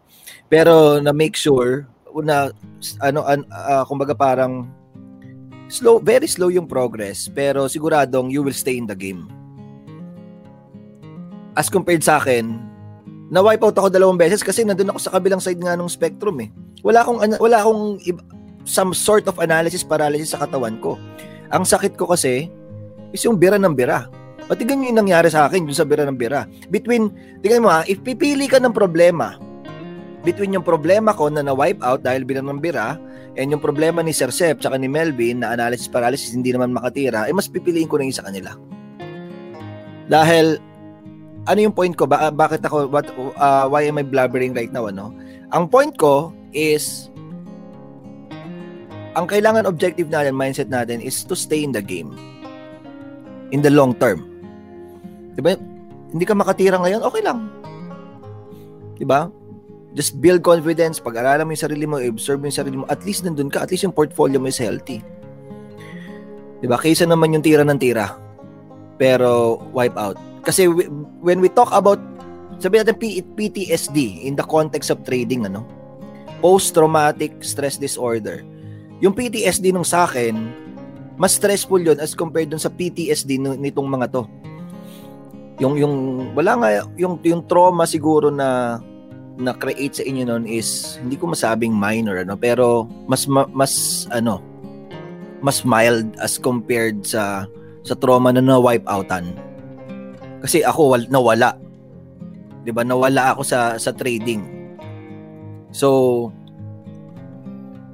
Pero 0.50 0.98
na 0.98 1.14
make 1.14 1.38
sure 1.38 1.86
na 2.26 2.50
ano 2.98 3.22
an, 3.22 3.46
ah, 3.54 3.86
kumbaga 3.86 4.18
parang 4.18 4.66
slow 5.70 6.02
very 6.02 6.26
slow 6.26 6.50
yung 6.50 6.66
progress 6.66 7.30
pero 7.30 7.70
siguradong 7.70 8.34
you 8.34 8.42
will 8.42 8.56
stay 8.56 8.74
in 8.74 8.90
the 8.90 8.98
game. 8.98 9.30
As 11.54 11.70
compared 11.70 12.02
sa 12.02 12.18
akin, 12.18 12.58
na 13.30 13.40
wipe 13.40 13.62
out 13.62 13.78
ako 13.78 13.88
dalawang 13.88 14.18
beses 14.18 14.42
kasi 14.42 14.66
nandun 14.66 14.90
ako 14.90 14.98
sa 14.98 15.14
kabilang 15.14 15.38
side 15.38 15.62
nga 15.62 15.78
ng 15.78 15.86
spectrum 15.86 16.36
eh. 16.42 16.50
Wala 16.82 17.06
akong 17.06 17.22
wala 17.38 17.62
akong 17.62 18.02
some 18.66 18.90
sort 18.90 19.24
of 19.30 19.38
analysis 19.38 19.86
paralysis 19.86 20.34
sa 20.34 20.42
katawan 20.42 20.82
ko. 20.82 20.98
Ang 21.54 21.62
sakit 21.62 21.94
ko 21.94 22.10
kasi 22.10 22.50
is 23.14 23.22
yung 23.22 23.38
bira 23.38 23.56
ng 23.58 23.74
bira. 23.74 24.10
Tignan 24.50 24.82
nyo 24.82 24.86
yung 24.90 25.00
nangyari 25.06 25.30
sa 25.30 25.46
akin 25.46 25.62
yung 25.62 25.78
sa 25.78 25.86
bira 25.86 26.02
ng 26.02 26.18
bira. 26.18 26.42
Between, 26.74 27.14
tignan 27.38 27.62
mo 27.62 27.70
ha, 27.70 27.86
if 27.86 28.02
pipili 28.02 28.50
ka 28.50 28.58
ng 28.58 28.74
problema, 28.74 29.38
between 30.26 30.50
yung 30.50 30.66
problema 30.66 31.14
ko 31.14 31.30
na 31.30 31.46
na-wipe 31.46 31.78
out 31.86 32.02
dahil 32.02 32.26
bira 32.26 32.42
ng 32.42 32.58
bira, 32.58 32.98
and 33.38 33.54
yung 33.54 33.62
problema 33.62 34.02
ni 34.02 34.10
Sir 34.10 34.34
Sep 34.34 34.58
tsaka 34.58 34.74
ni 34.74 34.90
Melvin 34.90 35.46
na 35.46 35.54
analysis 35.54 35.86
paralysis 35.86 36.34
hindi 36.34 36.50
naman 36.50 36.74
makatira, 36.74 37.30
eh 37.30 37.34
mas 37.34 37.46
pipiliin 37.46 37.86
ko 37.86 38.02
na 38.02 38.10
yung 38.10 38.18
sa 38.18 38.26
kanila. 38.26 38.58
Dahil 40.10 40.58
ano 41.48 41.58
yung 41.60 41.72
point 41.72 41.94
ko? 41.96 42.04
Ba- 42.04 42.32
bakit 42.34 42.60
ako 42.64 42.90
what 42.90 43.08
uh, 43.38 43.64
why 43.70 43.86
am 43.86 43.96
I 44.00 44.04
blabbering 44.04 44.52
right 44.52 44.72
now 44.72 44.90
ano? 44.90 45.14
Ang 45.54 45.70
point 45.70 45.96
ko 45.96 46.34
is 46.52 47.08
ang 49.18 49.26
kailangan 49.26 49.66
objective 49.66 50.06
natin, 50.06 50.36
mindset 50.36 50.70
natin 50.70 51.02
is 51.02 51.26
to 51.26 51.34
stay 51.34 51.66
in 51.66 51.72
the 51.74 51.82
game. 51.82 52.14
In 53.50 53.64
the 53.64 53.72
long 53.72 53.96
term. 53.98 54.22
'Di 55.34 55.40
ba? 55.42 55.56
Hindi 56.10 56.24
ka 56.26 56.34
makatira 56.34 56.78
ngayon, 56.78 57.02
okay 57.02 57.22
lang. 57.24 57.50
'Di 58.94 59.06
ba? 59.06 59.26
Just 59.90 60.22
build 60.22 60.46
confidence, 60.46 61.02
pag-aralan 61.02 61.42
mo 61.42 61.50
yung 61.50 61.64
sarili 61.66 61.82
mo, 61.82 61.98
observe 61.98 62.38
mo 62.38 62.46
yung 62.46 62.58
sarili 62.62 62.76
mo, 62.78 62.86
at 62.86 63.02
least 63.02 63.26
nandun 63.26 63.50
ka, 63.50 63.66
at 63.66 63.74
least 63.74 63.82
yung 63.82 63.96
portfolio 63.96 64.38
mo 64.38 64.46
is 64.46 64.60
healthy. 64.62 65.02
'Di 66.62 66.70
ba? 66.70 66.78
Kaysa 66.78 67.10
naman 67.10 67.34
yung 67.34 67.42
tira 67.42 67.66
ng 67.66 67.80
tira. 67.80 68.14
Pero 69.00 69.58
wipe 69.74 69.98
out. 69.98 70.29
Kasi 70.40 70.68
we- 70.68 70.88
when 71.20 71.38
we 71.40 71.48
talk 71.48 71.70
about 71.72 72.00
sabi 72.60 72.76
natin 72.76 72.96
P- 73.00 73.24
PTSD 73.24 74.28
in 74.28 74.36
the 74.36 74.44
context 74.44 74.92
of 74.92 75.00
trading 75.04 75.48
ano, 75.48 75.64
post-traumatic 76.44 77.40
stress 77.40 77.80
disorder. 77.80 78.44
Yung 79.00 79.16
PTSD 79.16 79.72
nung 79.72 79.86
sa 79.86 80.04
akin, 80.04 80.36
mas 81.16 81.36
stressful 81.36 81.80
yun 81.80 81.96
as 82.00 82.12
compared 82.12 82.52
dun 82.52 82.60
sa 82.60 82.72
PTSD 82.72 83.40
nitong 83.40 83.88
mga 83.88 84.06
to. 84.12 84.24
Yung 85.60 85.76
yung 85.76 85.94
wala 86.32 86.52
nga 86.56 86.68
yung 86.96 87.20
yung 87.20 87.44
trauma 87.44 87.84
siguro 87.84 88.32
na 88.32 88.80
na 89.40 89.56
create 89.56 90.00
sa 90.00 90.04
inyo 90.04 90.24
noon 90.28 90.44
is 90.44 91.00
hindi 91.00 91.16
ko 91.16 91.28
masabing 91.28 91.72
minor 91.72 92.20
ano 92.20 92.36
pero 92.36 92.84
mas 93.08 93.24
ma- 93.24 93.48
mas 93.48 94.04
ano 94.12 94.44
mas 95.40 95.64
mild 95.64 96.12
as 96.20 96.36
compared 96.36 97.00
sa 97.04 97.48
sa 97.80 97.96
trauma 97.96 98.28
na 98.32 98.44
na-wipe 98.44 98.84
outan. 98.84 99.32
Kasi 100.40 100.64
ako 100.64 100.96
wal, 100.96 101.04
nawala. 101.12 101.56
'Di 102.64 102.72
ba? 102.72 102.82
Nawala 102.84 103.36
ako 103.36 103.42
sa 103.44 103.76
sa 103.76 103.92
trading. 103.92 104.44
So 105.70 105.88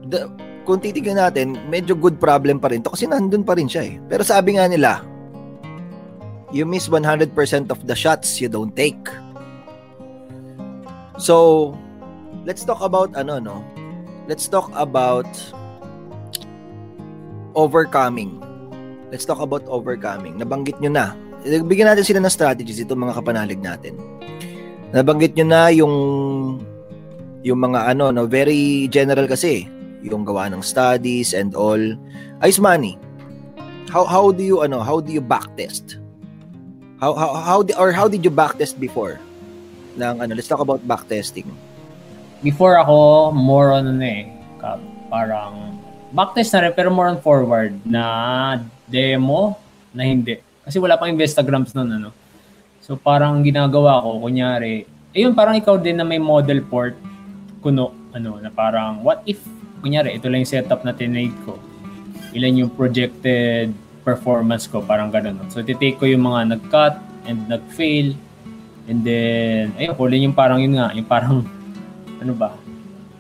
the, 0.07 0.31
kung 0.67 0.83
titignan 0.83 1.19
natin, 1.19 1.59
medyo 1.71 1.95
good 1.95 2.19
problem 2.19 2.59
pa 2.59 2.71
rin 2.71 2.83
to 2.83 2.91
kasi 2.91 3.07
nandun 3.07 3.47
pa 3.47 3.55
rin 3.55 3.71
siya 3.71 3.87
eh. 3.87 3.95
Pero 4.11 4.27
sabi 4.27 4.59
nga 4.59 4.67
nila, 4.67 5.03
you 6.51 6.67
miss 6.67 6.91
100% 6.91 7.35
of 7.71 7.79
the 7.87 7.95
shots 7.95 8.43
you 8.43 8.51
don't 8.51 8.75
take. 8.75 8.99
So, 11.17 11.73
let's 12.45 12.63
talk 12.63 12.83
about 12.83 13.17
ano 13.17 13.41
no. 13.41 13.57
Let's 14.27 14.51
talk 14.51 14.69
about 14.75 15.27
overcoming. 17.55 18.43
Let's 19.09 19.25
talk 19.25 19.39
about 19.39 19.65
overcoming. 19.71 20.37
Nabanggit 20.37 20.83
nyo 20.83 20.91
na. 20.93 21.07
Bigyan 21.47 21.95
natin 21.95 22.03
sila 22.03 22.19
ng 22.19 22.33
strategies 22.33 22.83
itong 22.83 23.07
mga 23.07 23.23
kapanalig 23.23 23.63
natin. 23.63 23.95
Nabanggit 24.91 25.39
nyo 25.39 25.47
na 25.47 25.71
yung 25.71 25.95
yung 27.47 27.63
mga 27.63 27.95
ano 27.95 28.11
no 28.11 28.27
very 28.27 28.91
general 28.91 29.31
kasi 29.31 29.71
yung 30.03 30.27
gawa 30.27 30.51
ng 30.51 30.63
studies 30.63 31.31
and 31.35 31.55
all. 31.55 31.79
Ice 32.43 32.59
money. 32.59 32.99
How 33.87 34.03
how 34.03 34.35
do 34.35 34.43
you 34.43 34.67
ano 34.67 34.83
how 34.83 34.99
do 34.99 35.15
you 35.15 35.23
backtest? 35.23 36.03
How 36.99 37.15
how 37.15 37.31
how 37.39 37.59
di, 37.63 37.73
or 37.79 37.95
how 37.95 38.11
did 38.11 38.27
you 38.27 38.33
backtest 38.35 38.83
before? 38.83 39.23
Ng 39.97 40.23
ano 40.23 40.33
let's 40.35 40.51
talk 40.51 40.63
about 40.63 40.83
backtesting. 40.83 41.47
Before 42.43 42.77
ako, 42.77 43.31
more 43.33 43.73
on 43.73 43.87
ano 43.87 44.05
eh, 44.05 44.29
parang 45.09 45.81
backtest 46.13 46.55
na 46.55 46.69
rin, 46.69 46.73
pero 46.75 46.89
more 46.93 47.11
on 47.11 47.21
forward 47.23 47.75
na 47.87 48.61
demo 48.91 49.57
na 49.95 50.03
hindi. 50.07 50.46
Kasi 50.67 50.83
wala 50.83 50.99
pang 50.99 51.15
Instagrams 51.15 51.71
noon 51.79 52.03
ano. 52.03 52.11
So 52.83 52.99
parang 52.99 53.39
ginagawa 53.47 54.03
ko, 54.03 54.19
kunyari, 54.19 54.83
ayun 55.15 55.31
parang 55.33 55.55
ikaw 55.55 55.79
din 55.79 56.03
na 56.03 56.07
may 56.07 56.19
model 56.19 56.59
port 56.67 56.99
kuno, 57.63 57.95
ano, 58.11 58.43
na 58.43 58.51
parang 58.51 59.03
what 59.07 59.23
if, 59.31 59.39
kunyari, 59.79 60.19
ito 60.19 60.27
lang 60.27 60.43
yung 60.43 60.51
setup 60.51 60.83
na 60.83 60.91
tinake 60.91 61.35
ko. 61.47 61.55
Ilan 62.35 62.67
yung 62.67 62.71
projected 62.75 63.71
performance 64.03 64.67
ko, 64.67 64.83
parang 64.83 65.11
ganun. 65.15 65.39
no? 65.39 65.47
So 65.51 65.63
titake 65.63 65.99
ko 65.99 66.07
yung 66.07 66.27
mga 66.27 66.59
nag-cut 66.59 66.99
and 67.27 67.47
nag-fail. 67.47 68.15
And 68.87 69.03
then, 69.03 69.75
ayun, 69.79 69.99
kulin 69.99 70.31
yung 70.31 70.37
parang 70.39 70.63
yun 70.63 70.79
nga, 70.79 70.95
yung 70.95 71.07
parang, 71.07 71.43
ano 72.23 72.33
ba, 72.39 72.55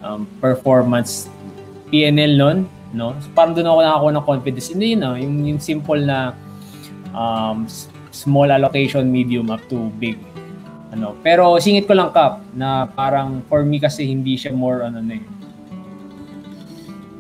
um, 0.02 0.22
performance 0.38 1.26
PNL 1.90 2.38
nun, 2.38 2.58
no? 2.94 3.18
So, 3.18 3.30
parang 3.34 3.54
doon 3.54 3.66
ako 3.66 3.78
nakakuha 3.82 4.10
ng 4.14 4.26
confidence. 4.26 4.70
Hindi 4.70 4.94
yun, 4.94 5.00
no? 5.02 5.14
yung, 5.18 5.34
yung 5.42 5.60
simple 5.62 6.02
na 6.06 6.38
um, 7.16 7.64
small 8.12 8.52
allocation, 8.52 9.08
medium 9.08 9.48
up 9.48 9.64
to 9.72 9.88
big. 9.96 10.20
Ano, 10.94 11.18
pero 11.24 11.58
singit 11.58 11.88
ko 11.88 11.98
lang 11.98 12.14
kap 12.14 12.44
na 12.54 12.86
parang 12.86 13.42
for 13.50 13.66
me 13.66 13.82
kasi 13.82 14.06
hindi 14.06 14.38
siya 14.38 14.54
more 14.54 14.86
ano 14.86 15.02
eh. 15.02 15.24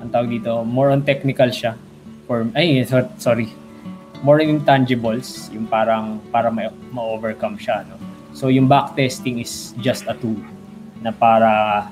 Ang 0.04 0.10
tawag 0.14 0.30
dito, 0.30 0.62
more 0.62 0.94
on 0.94 1.02
technical 1.02 1.50
siya. 1.50 1.74
For 2.30 2.46
ay 2.54 2.86
so- 2.86 3.10
sorry. 3.18 3.50
More 4.22 4.40
on 4.40 4.62
intangibles, 4.62 5.52
yung 5.52 5.66
parang 5.66 6.22
para 6.30 6.48
ma- 6.48 6.72
ma-overcome 6.94 7.58
siya, 7.58 7.84
no. 7.84 7.98
So 8.36 8.52
yung 8.52 8.68
backtesting 8.68 9.40
is 9.40 9.76
just 9.80 10.04
a 10.08 10.14
tool 10.16 10.38
na 11.00 11.12
para 11.12 11.84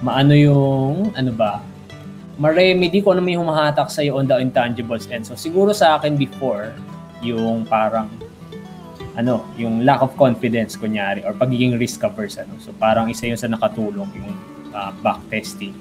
maano 0.00 0.32
yung 0.34 1.12
ano 1.14 1.32
ba 1.32 1.62
ma-remedy 2.40 3.04
ko 3.04 3.12
ano 3.12 3.22
may 3.22 3.36
humahatak 3.36 3.92
sa 3.92 4.02
on 4.08 4.24
the 4.26 4.34
intangibles 4.40 5.06
and 5.12 5.22
so 5.22 5.36
siguro 5.36 5.70
sa 5.70 6.00
akin 6.00 6.16
before 6.16 6.72
yung 7.22 7.64
parang 7.64 8.10
ano, 9.14 9.44
yung 9.56 9.84
lack 9.84 10.00
of 10.02 10.16
confidence 10.16 10.74
kunyari 10.74 11.22
or 11.22 11.32
pagiging 11.32 11.76
risk 11.76 12.02
averse 12.02 12.40
ano. 12.40 12.56
So 12.58 12.74
parang 12.74 13.08
isa 13.08 13.28
yun 13.28 13.38
sa 13.38 13.48
nakatulong 13.48 14.08
yung 14.18 14.32
uh, 14.72 14.90
backtesting 15.00 15.72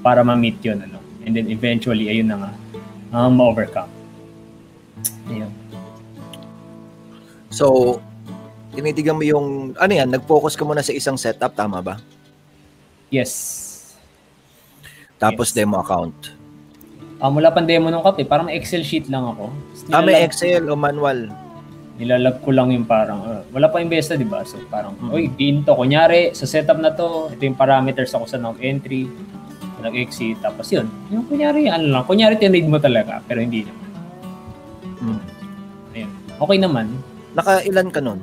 para 0.00 0.24
ma-meet 0.24 0.58
yun 0.64 0.80
ano. 0.80 0.98
And 1.26 1.34
then 1.34 1.50
eventually 1.50 2.08
ayun 2.08 2.30
na 2.30 2.36
nga 2.40 2.50
um, 3.12 3.36
ma-overcome. 3.36 3.90
Ayun. 5.26 5.50
so 7.50 7.98
tinitigan 8.70 9.16
mo 9.16 9.24
yung 9.24 9.72
ano 9.80 9.92
yan 9.92 10.06
nag-focus 10.06 10.54
ka 10.54 10.62
muna 10.62 10.84
sa 10.84 10.94
isang 10.94 11.16
setup 11.18 11.56
tama 11.56 11.80
ba 11.82 11.96
Yes. 13.10 13.32
tapos 15.16 15.50
Yes. 15.50 15.56
demo 15.56 15.80
account 15.80 16.36
Ah, 17.16 17.32
mula 17.32 17.48
pang 17.48 17.64
demo 17.64 17.88
nung 17.88 18.04
kape, 18.04 18.28
parang 18.28 18.52
Excel 18.52 18.84
sheet 18.84 19.08
lang 19.08 19.24
ako. 19.24 19.48
Ah 19.90 20.02
may 20.02 20.22
Excel 20.22 20.66
o 20.66 20.74
manual 20.74 21.30
Nilalag 21.96 22.44
ko 22.44 22.52
lang 22.52 22.76
yung 22.76 22.84
parang, 22.84 23.24
uh, 23.24 23.40
wala 23.56 23.72
pa 23.72 23.80
investa, 23.80 24.20
di 24.20 24.28
ba? 24.28 24.44
So 24.44 24.60
parang, 24.68 25.00
Mm. 25.00 25.16
oy, 25.16 25.32
din 25.32 25.64
to. 25.64 25.72
Kunyari, 25.72 26.36
sa 26.36 26.44
setup 26.44 26.76
na 26.76 26.92
to, 26.92 27.32
ito 27.32 27.40
yung 27.40 27.56
parameters 27.56 28.12
ako 28.12 28.28
sa 28.28 28.36
nag-entry, 28.36 29.08
nag-exit, 29.80 30.36
tapos 30.44 30.68
yun. 30.68 30.84
Yung 31.08 31.24
kunyari, 31.24 31.72
ano 31.72 31.88
lang, 31.88 32.04
kunyari 32.04 32.36
tinrade 32.36 32.68
mo 32.68 32.76
talaga, 32.76 33.24
pero 33.24 33.40
hindi 33.40 33.64
naman. 33.64 33.88
Mm. 35.00 35.20
Ayun. 35.96 36.10
Okay 36.36 36.58
naman. 36.60 36.86
Nakailan 37.32 37.88
ka 37.88 38.00
nun? 38.04 38.20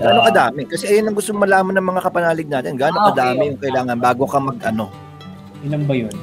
Gaano 0.00 0.24
kadami? 0.24 0.64
Kasi 0.64 0.88
ayun 0.88 1.12
ang 1.12 1.16
gusto 1.20 1.36
malaman 1.36 1.76
ng 1.76 1.84
mga 1.84 2.00
kapanalig 2.00 2.48
natin. 2.48 2.80
Gaano 2.80 2.96
Ah, 2.96 3.04
okay. 3.04 3.20
kadami 3.20 3.42
yung 3.52 3.60
kailangan 3.60 3.96
bago 4.00 4.24
ka 4.24 4.40
mag-ano? 4.40 4.88
Ilan 5.60 5.84
ba 5.84 5.92
yun? 5.92 6.14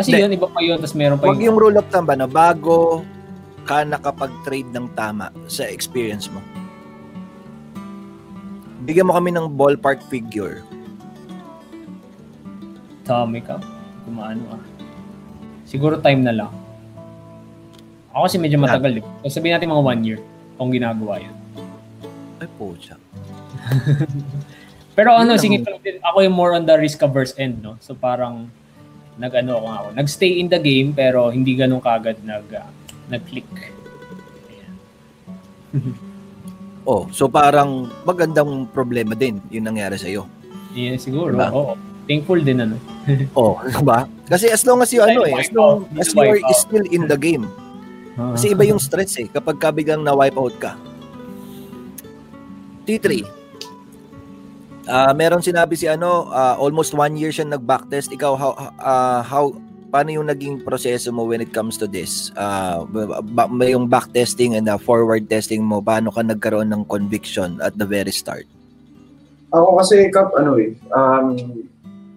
Kasi 0.00 0.16
Hindi. 0.16 0.24
yun, 0.24 0.30
iba 0.32 0.48
pa 0.48 0.60
yun, 0.64 0.76
tapos 0.80 0.96
meron 0.96 1.20
pa 1.20 1.28
Huwag 1.28 1.44
yung 1.44 1.60
rule 1.60 1.76
of 1.76 1.84
thumb 1.92 2.08
ba 2.08 2.16
na 2.16 2.24
bago 2.24 3.04
ka 3.68 3.84
nakapag-trade 3.84 4.72
ng 4.72 4.88
tama 4.96 5.28
sa 5.44 5.68
experience 5.68 6.32
mo. 6.32 6.40
Bigyan 8.88 9.04
mo 9.04 9.12
kami 9.12 9.28
ng 9.36 9.44
ballpark 9.52 10.00
figure. 10.08 10.64
Dami 13.04 13.44
ka. 13.44 13.60
Kumaano 14.08 14.56
ah. 14.56 14.62
Siguro 15.68 16.00
time 16.00 16.24
na 16.24 16.32
lang. 16.32 16.52
Ako 18.16 18.24
kasi 18.24 18.40
medyo 18.40 18.56
matagal 18.56 19.04
eh. 19.04 19.04
So 19.28 19.36
sabihin 19.36 19.60
natin 19.60 19.68
mga 19.68 19.84
one 19.84 20.00
year 20.00 20.18
kung 20.56 20.72
ginagawa 20.72 21.20
yun. 21.20 21.36
Ay 22.40 22.48
po 22.56 22.72
siya. 22.80 22.96
Pero 24.96 25.12
ano, 25.12 25.36
din, 25.36 25.60
ako 26.00 26.16
yung 26.24 26.34
more 26.34 26.56
on 26.56 26.64
the 26.64 26.74
risk 26.80 27.04
averse 27.04 27.36
end, 27.36 27.60
no? 27.60 27.76
So 27.84 27.92
parang 27.92 28.48
nag-ano 29.20 29.60
ako 29.60 29.66
ako. 29.68 29.88
Nag-stay 30.00 30.40
in 30.40 30.48
the 30.48 30.56
game 30.56 30.96
pero 30.96 31.28
hindi 31.28 31.52
ganun 31.52 31.84
kagad 31.84 32.24
nag 32.24 32.48
ah, 32.56 32.68
nag-click. 33.12 33.46
Oh, 36.88 37.04
so 37.12 37.28
parang 37.28 37.92
magandang 38.08 38.64
problema 38.72 39.12
din 39.12 39.36
yung 39.52 39.68
nangyari 39.68 40.00
sa 40.00 40.08
iyo. 40.08 40.24
Yan 40.72 40.96
siguro. 40.96 41.36
Diba? 41.36 41.52
Oo. 41.52 41.76
Thankful 42.08 42.40
din 42.40 42.64
ano. 42.64 42.80
Oh, 43.38 43.60
'di 43.60 43.84
ba? 43.84 44.08
Kasi 44.26 44.48
as 44.48 44.64
long 44.64 44.80
as 44.80 44.90
you 44.90 45.04
ano 45.04 45.28
eh, 45.28 45.36
as 45.36 45.52
long 45.52 45.84
as 46.00 46.10
you 46.16 46.40
are 46.40 46.56
still 46.56 46.86
in 46.88 47.04
the 47.04 47.20
game. 47.20 47.44
Kasi 48.16 48.56
iba 48.56 48.64
yung 48.64 48.80
stress 48.80 49.12
eh 49.20 49.28
kapag 49.28 49.60
ka 49.60 49.68
biglang 49.70 50.02
na 50.02 50.16
wipe 50.16 50.40
out 50.40 50.56
ka. 50.56 50.72
T3. 52.88 53.39
Ah, 54.90 55.14
meron 55.14 55.38
sinabi 55.38 55.78
si 55.78 55.86
ano, 55.86 56.26
ah, 56.34 56.58
almost 56.58 56.98
one 56.98 57.14
year 57.14 57.30
siya 57.30 57.46
nag-backtest. 57.46 58.10
Ikaw 58.10 58.32
how 58.34 58.52
ah, 58.82 59.22
how 59.22 59.54
paano 59.94 60.10
yung 60.10 60.26
naging 60.26 60.66
proseso 60.66 61.14
mo 61.14 61.22
when 61.30 61.38
it 61.38 61.54
comes 61.54 61.78
to 61.78 61.86
this? 61.86 62.34
Ba, 62.34 63.22
ba- 63.22 63.46
ba- 63.46 63.70
yung 63.70 63.86
backtesting 63.86 64.58
and 64.58 64.66
the 64.66 64.74
forward 64.82 65.30
testing 65.30 65.62
mo, 65.62 65.78
paano 65.78 66.10
ka 66.10 66.26
nagkaroon 66.26 66.74
ng 66.74 66.82
conviction 66.90 67.62
at 67.62 67.78
the 67.78 67.86
very 67.86 68.10
start? 68.10 68.50
Ako 69.54 69.78
kasi, 69.82 70.10
Kap, 70.10 70.30
ano 70.38 70.58
eh, 70.58 70.74
um, 70.94 71.34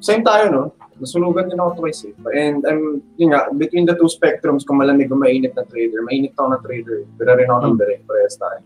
same 0.01 0.21
tayo, 0.21 0.45
no? 0.53 0.63
Nasunugan 1.01 1.49
din 1.49 1.57
ako 1.57 1.81
twice 1.81 2.05
eh. 2.05 2.13
And 2.37 2.61
I'm, 2.61 3.01
yun 3.17 3.33
nga, 3.33 3.49
between 3.57 3.89
the 3.89 3.97
two 3.97 4.05
spectrums, 4.05 4.61
kung 4.61 4.77
malamig 4.77 5.09
o 5.09 5.17
mainit 5.17 5.57
na 5.57 5.65
trader, 5.65 6.05
mainit 6.05 6.37
ako 6.37 6.53
na 6.53 6.61
trader. 6.61 7.09
Pero 7.17 7.29
rin 7.33 7.49
ako 7.49 7.59
ng 7.73 7.77
direct, 7.81 8.05
parehas 8.05 8.37
tayo. 8.37 8.61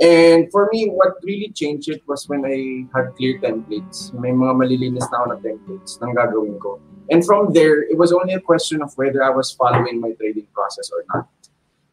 And 0.00 0.50
for 0.50 0.68
me, 0.72 0.88
what 0.88 1.20
really 1.22 1.52
changed 1.52 1.88
it 1.90 2.00
was 2.08 2.26
when 2.28 2.44
I 2.44 2.88
had 2.96 3.12
clear 3.16 3.38
templates. 3.38 4.12
May 4.16 4.32
mga 4.32 4.56
malilinis 4.56 5.04
na 5.12 5.20
ako 5.20 5.26
na 5.28 5.38
templates 5.44 6.00
ng 6.00 6.16
gagawin 6.16 6.56
ko. 6.56 6.80
And 7.12 7.20
from 7.20 7.52
there, 7.52 7.84
it 7.84 7.98
was 7.98 8.12
only 8.12 8.32
a 8.32 8.40
question 8.40 8.80
of 8.80 8.96
whether 8.96 9.22
I 9.22 9.28
was 9.28 9.52
following 9.52 10.00
my 10.00 10.16
trading 10.16 10.48
process 10.56 10.88
or 10.88 11.04
not. 11.12 11.28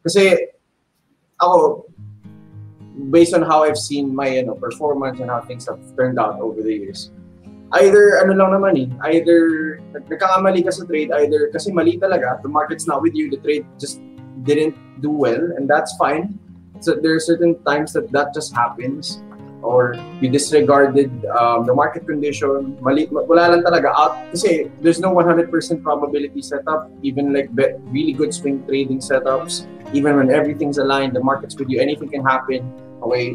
Kasi 0.06 0.56
ako, 1.36 1.84
based 3.12 3.34
on 3.34 3.42
how 3.42 3.64
I've 3.64 3.76
seen 3.76 4.14
my 4.14 4.40
you 4.40 4.46
know, 4.46 4.54
performance 4.54 5.20
and 5.20 5.28
how 5.28 5.44
things 5.44 5.68
have 5.68 5.78
turned 5.96 6.18
out 6.18 6.40
over 6.40 6.62
the 6.62 6.72
years, 6.72 7.10
either 7.76 8.24
ano 8.24 8.32
lang 8.32 8.56
naman 8.56 8.72
eh, 8.80 8.88
either 9.12 9.82
nag- 9.92 10.08
nagkakamali 10.08 10.64
ka 10.64 10.72
sa 10.72 10.88
trade, 10.88 11.12
either 11.12 11.52
kasi 11.52 11.68
mali 11.72 12.00
talaga, 12.00 12.40
the 12.40 12.48
market's 12.48 12.88
not 12.88 13.02
with 13.02 13.12
you, 13.12 13.28
the 13.28 13.36
trade 13.44 13.66
just 13.76 14.00
didn't 14.48 14.72
do 15.04 15.10
well, 15.10 15.52
and 15.60 15.68
that's 15.68 15.92
fine. 16.00 16.38
So 16.80 16.94
there 16.94 17.14
are 17.14 17.20
certain 17.20 17.60
times 17.64 17.92
that 17.92 18.10
that 18.12 18.34
just 18.34 18.54
happens, 18.54 19.22
or 19.62 19.98
you 20.20 20.30
disregarded 20.30 21.10
um, 21.26 21.66
the 21.66 21.74
market 21.74 22.06
condition, 22.06 22.78
mali, 22.80 23.06
wala 23.10 23.50
lang 23.50 23.62
talaga 23.66 23.90
out, 23.94 24.14
kasi 24.30 24.70
there's 24.80 25.00
no 25.00 25.10
100% 25.10 25.50
probability 25.82 26.42
setup, 26.42 26.90
even 27.02 27.32
like 27.32 27.50
be- 27.54 27.74
really 27.90 28.12
good 28.12 28.32
swing 28.32 28.62
trading 28.66 28.98
setups, 28.98 29.66
even 29.92 30.16
when 30.16 30.30
everything's 30.30 30.78
aligned, 30.78 31.14
the 31.14 31.22
market's 31.22 31.56
with 31.58 31.68
you, 31.68 31.80
anything 31.80 32.08
can 32.08 32.24
happen, 32.24 32.62
okay, 33.02 33.34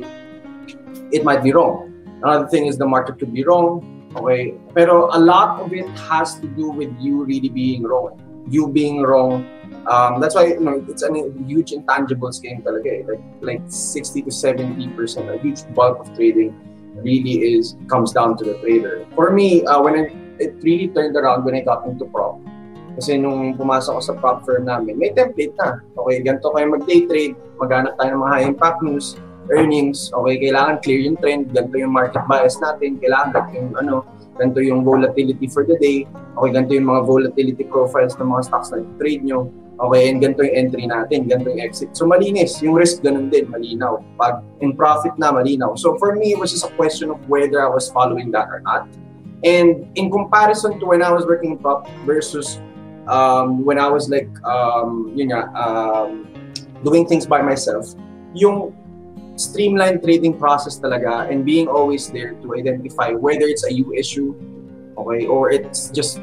it 1.11 1.23
might 1.23 1.43
be 1.43 1.51
wrong. 1.51 1.91
Another 2.23 2.47
thing 2.47 2.67
is 2.67 2.77
the 2.77 2.87
market 2.87 3.19
could 3.19 3.33
be 3.33 3.43
wrong, 3.43 3.83
okay, 4.15 4.55
pero 4.73 5.09
a 5.11 5.19
lot 5.19 5.59
of 5.59 5.73
it 5.73 5.87
has 6.07 6.39
to 6.39 6.47
do 6.47 6.71
with 6.71 6.93
you 6.99 7.25
really 7.25 7.49
being 7.49 7.83
wrong. 7.83 8.15
You 8.47 8.67
being 8.67 9.01
wrong. 9.01 9.47
Um, 9.83 10.21
that's 10.21 10.35
why 10.35 10.47
you 10.55 10.63
know 10.63 10.79
it's 10.87 11.03
a 11.03 11.11
huge 11.43 11.71
intangibles 11.71 12.39
game 12.41 12.63
talaga 12.63 12.87
eh. 12.87 13.01
Like 13.03 13.23
like 13.41 13.63
60 13.67 14.23
to 14.23 14.31
70 14.31 14.79
percent, 14.95 15.27
a 15.27 15.37
huge 15.37 15.67
bulk 15.75 15.99
of 15.99 16.07
trading 16.15 16.55
really 17.03 17.43
is 17.43 17.75
comes 17.89 18.13
down 18.13 18.37
to 18.37 18.43
the 18.45 18.55
trader. 18.63 19.05
For 19.15 19.31
me, 19.31 19.65
uh, 19.65 19.81
when 19.81 19.95
I, 19.99 20.03
it 20.39 20.55
really 20.63 20.87
turned 20.87 21.15
around 21.15 21.43
when 21.43 21.55
I 21.55 21.61
got 21.61 21.85
into 21.85 22.05
prop. 22.05 22.39
Kasi 22.93 23.17
nung 23.17 23.57
pumasok 23.57 23.97
ako 23.97 24.01
sa 24.05 24.13
prop 24.21 24.37
firm 24.45 24.69
namin, 24.69 25.01
may 25.01 25.09
template 25.09 25.57
na. 25.57 25.81
Okay, 25.97 26.21
ganito 26.21 26.53
kayo 26.53 26.65
mag-day 26.69 27.09
trade, 27.09 27.33
maghanap 27.57 27.97
tayo 27.97 28.09
ng 28.13 28.21
mga 28.21 28.33
high 28.37 28.45
impact 28.45 28.79
news, 28.85 29.17
earnings, 29.49 30.13
okay, 30.13 30.37
kailangan 30.37 30.77
clear 30.85 31.01
yung 31.01 31.17
trend, 31.17 31.49
ganito 31.51 31.75
yung 31.75 31.89
market 31.89 32.21
bias 32.29 32.61
natin, 32.61 33.01
kailangan 33.01 33.33
ganito 33.33 33.53
yung 33.57 33.71
ano, 33.81 33.95
ganito 34.37 34.59
yung 34.61 34.85
volatility 34.85 35.49
for 35.49 35.65
the 35.65 35.73
day, 35.81 36.05
okay, 36.37 36.49
ganito 36.53 36.77
yung 36.77 36.85
mga 36.85 37.01
volatility 37.01 37.65
profiles 37.65 38.13
ng 38.21 38.29
mga 38.29 38.41
stocks 38.45 38.69
na 38.69 38.85
trade 39.01 39.25
nyo, 39.25 39.49
okay, 39.79 40.09
and 40.09 40.21
ganito 40.21 40.45
yung 40.45 40.55
entry 40.55 40.85
natin, 40.85 41.29
ganito 41.29 41.49
yung 41.49 41.63
exit. 41.63 41.95
So 41.97 42.05
malinis, 42.05 42.61
yung 42.61 42.77
risk 42.77 43.01
ganun 43.01 43.29
din, 43.33 43.49
malinaw. 43.49 44.03
Pag 44.17 44.45
in 44.61 44.77
profit 44.77 45.17
na, 45.17 45.33
malinaw. 45.33 45.77
So 45.77 45.97
for 45.97 46.15
me, 46.15 46.33
it 46.33 46.39
was 46.39 46.51
just 46.51 46.65
a 46.65 46.73
question 46.77 47.09
of 47.09 47.17
whether 47.29 47.61
I 47.61 47.69
was 47.69 47.89
following 47.89 48.31
that 48.31 48.49
or 48.49 48.61
not. 48.61 48.87
And 49.43 49.89
in 49.95 50.09
comparison 50.09 50.79
to 50.79 50.85
when 50.85 51.03
I 51.03 51.11
was 51.11 51.25
working 51.25 51.51
in 51.51 51.59
prop 51.59 51.89
versus 52.07 52.61
um, 53.07 53.65
when 53.65 53.79
I 53.79 53.89
was 53.89 54.07
like, 54.09 54.29
um, 54.47 55.11
yun 55.15 55.35
nga, 55.35 55.51
um, 55.51 56.27
doing 56.83 57.05
things 57.05 57.27
by 57.27 57.41
myself, 57.41 57.91
yung 58.33 58.71
streamlined 59.35 60.03
trading 60.03 60.37
process 60.37 60.79
talaga 60.79 61.27
and 61.27 61.43
being 61.43 61.67
always 61.67 62.07
there 62.09 62.33
to 62.39 62.55
identify 62.55 63.11
whether 63.11 63.43
it's 63.43 63.65
a 63.65 63.73
you 63.73 63.91
issue, 63.93 64.31
okay, 64.97 65.25
or 65.25 65.51
it's 65.51 65.89
just 65.89 66.21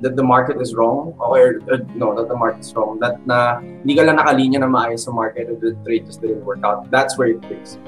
that 0.00 0.16
the 0.16 0.22
market 0.22 0.60
is 0.60 0.74
wrong, 0.74 1.14
or, 1.18 1.60
or 1.68 1.78
no, 1.94 2.14
that 2.14 2.28
the 2.28 2.36
market 2.36 2.60
is 2.60 2.74
wrong, 2.74 2.98
that 3.00 3.24
na 3.26 3.60
hindi 3.60 3.96
ka 3.96 4.02
lang 4.02 4.16
nakalinya 4.16 4.60
na 4.60 4.68
maayos 4.68 5.08
sa 5.08 5.12
market 5.12 5.48
and 5.48 5.60
the 5.60 5.72
trade 5.84 6.04
just 6.04 6.20
didn't 6.20 6.44
work 6.44 6.60
out. 6.64 6.90
That's 6.90 7.16
where 7.16 7.28
it 7.28 7.44
is. 7.48 7.78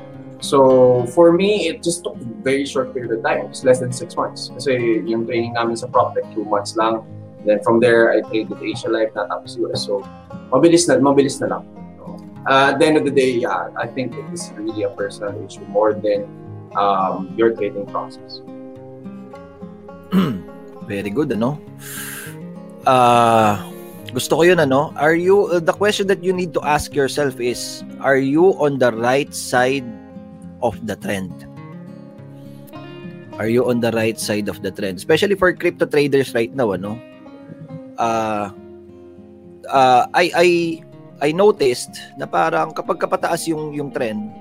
So, 0.40 1.04
for 1.12 1.32
me, 1.32 1.66
it 1.68 1.82
just 1.82 2.04
took 2.04 2.14
a 2.14 2.24
very 2.46 2.64
short 2.64 2.94
period 2.94 3.10
of 3.10 3.24
time. 3.24 3.46
It's 3.46 3.64
less 3.64 3.80
than 3.80 3.92
six 3.92 4.16
months. 4.16 4.50
Kasi 4.54 5.02
yung 5.04 5.26
training 5.26 5.54
namin 5.54 5.74
sa 5.74 5.90
prop 5.90 6.14
like 6.14 6.30
two 6.32 6.44
months 6.46 6.76
lang. 6.78 7.02
Then 7.44 7.58
from 7.62 7.80
there, 7.80 8.14
I 8.14 8.22
with 8.22 8.62
Asia 8.62 8.88
Life, 8.88 9.12
natapos 9.18 9.58
US. 9.66 9.84
So, 9.84 10.06
mabilis 10.54 10.86
na, 10.86 11.02
mabilis 11.02 11.42
na 11.42 11.58
lang. 11.58 11.64
Uh, 12.46 12.72
at 12.72 12.78
the 12.78 12.86
end 12.86 12.96
of 12.96 13.04
the 13.04 13.10
day, 13.10 13.44
yeah, 13.44 13.68
I 13.76 13.86
think 13.86 14.14
it 14.14 14.24
is 14.32 14.48
really 14.56 14.84
a 14.84 14.90
personal 14.90 15.36
issue 15.44 15.66
more 15.68 15.92
than 15.92 16.24
um, 16.78 17.34
your 17.36 17.52
trading 17.52 17.84
process. 17.86 18.40
Very 20.88 21.12
good, 21.12 21.28
ano? 21.36 21.60
Ah, 22.88 23.60
gusto 24.16 24.40
ko 24.40 24.42
'yun 24.48 24.56
ano. 24.56 24.88
Are 24.96 25.12
you 25.12 25.52
uh, 25.52 25.60
the 25.60 25.76
question 25.76 26.08
that 26.08 26.24
you 26.24 26.32
need 26.32 26.56
to 26.56 26.62
ask 26.64 26.96
yourself 26.96 27.36
is 27.36 27.84
are 28.00 28.16
you 28.16 28.56
on 28.56 28.80
the 28.80 28.88
right 28.96 29.28
side 29.36 29.84
of 30.64 30.80
the 30.88 30.96
trend? 30.96 31.30
Are 33.36 33.46
you 33.46 33.68
on 33.68 33.84
the 33.84 33.92
right 33.92 34.18
side 34.18 34.48
of 34.48 34.64
the 34.64 34.72
trend? 34.72 34.98
Especially 34.98 35.36
for 35.36 35.52
crypto 35.52 35.86
traders 35.86 36.32
right 36.32 36.50
now, 36.50 36.72
ano? 36.72 36.96
Ah, 38.00 38.50
ah, 39.68 40.08
I 40.16 40.24
I 40.32 40.48
I 41.20 41.28
noticed 41.36 41.92
na 42.16 42.24
parang 42.24 42.72
kapag 42.72 42.96
kapataas 42.96 43.44
yung 43.44 43.76
yung 43.76 43.92
trend 43.92 44.32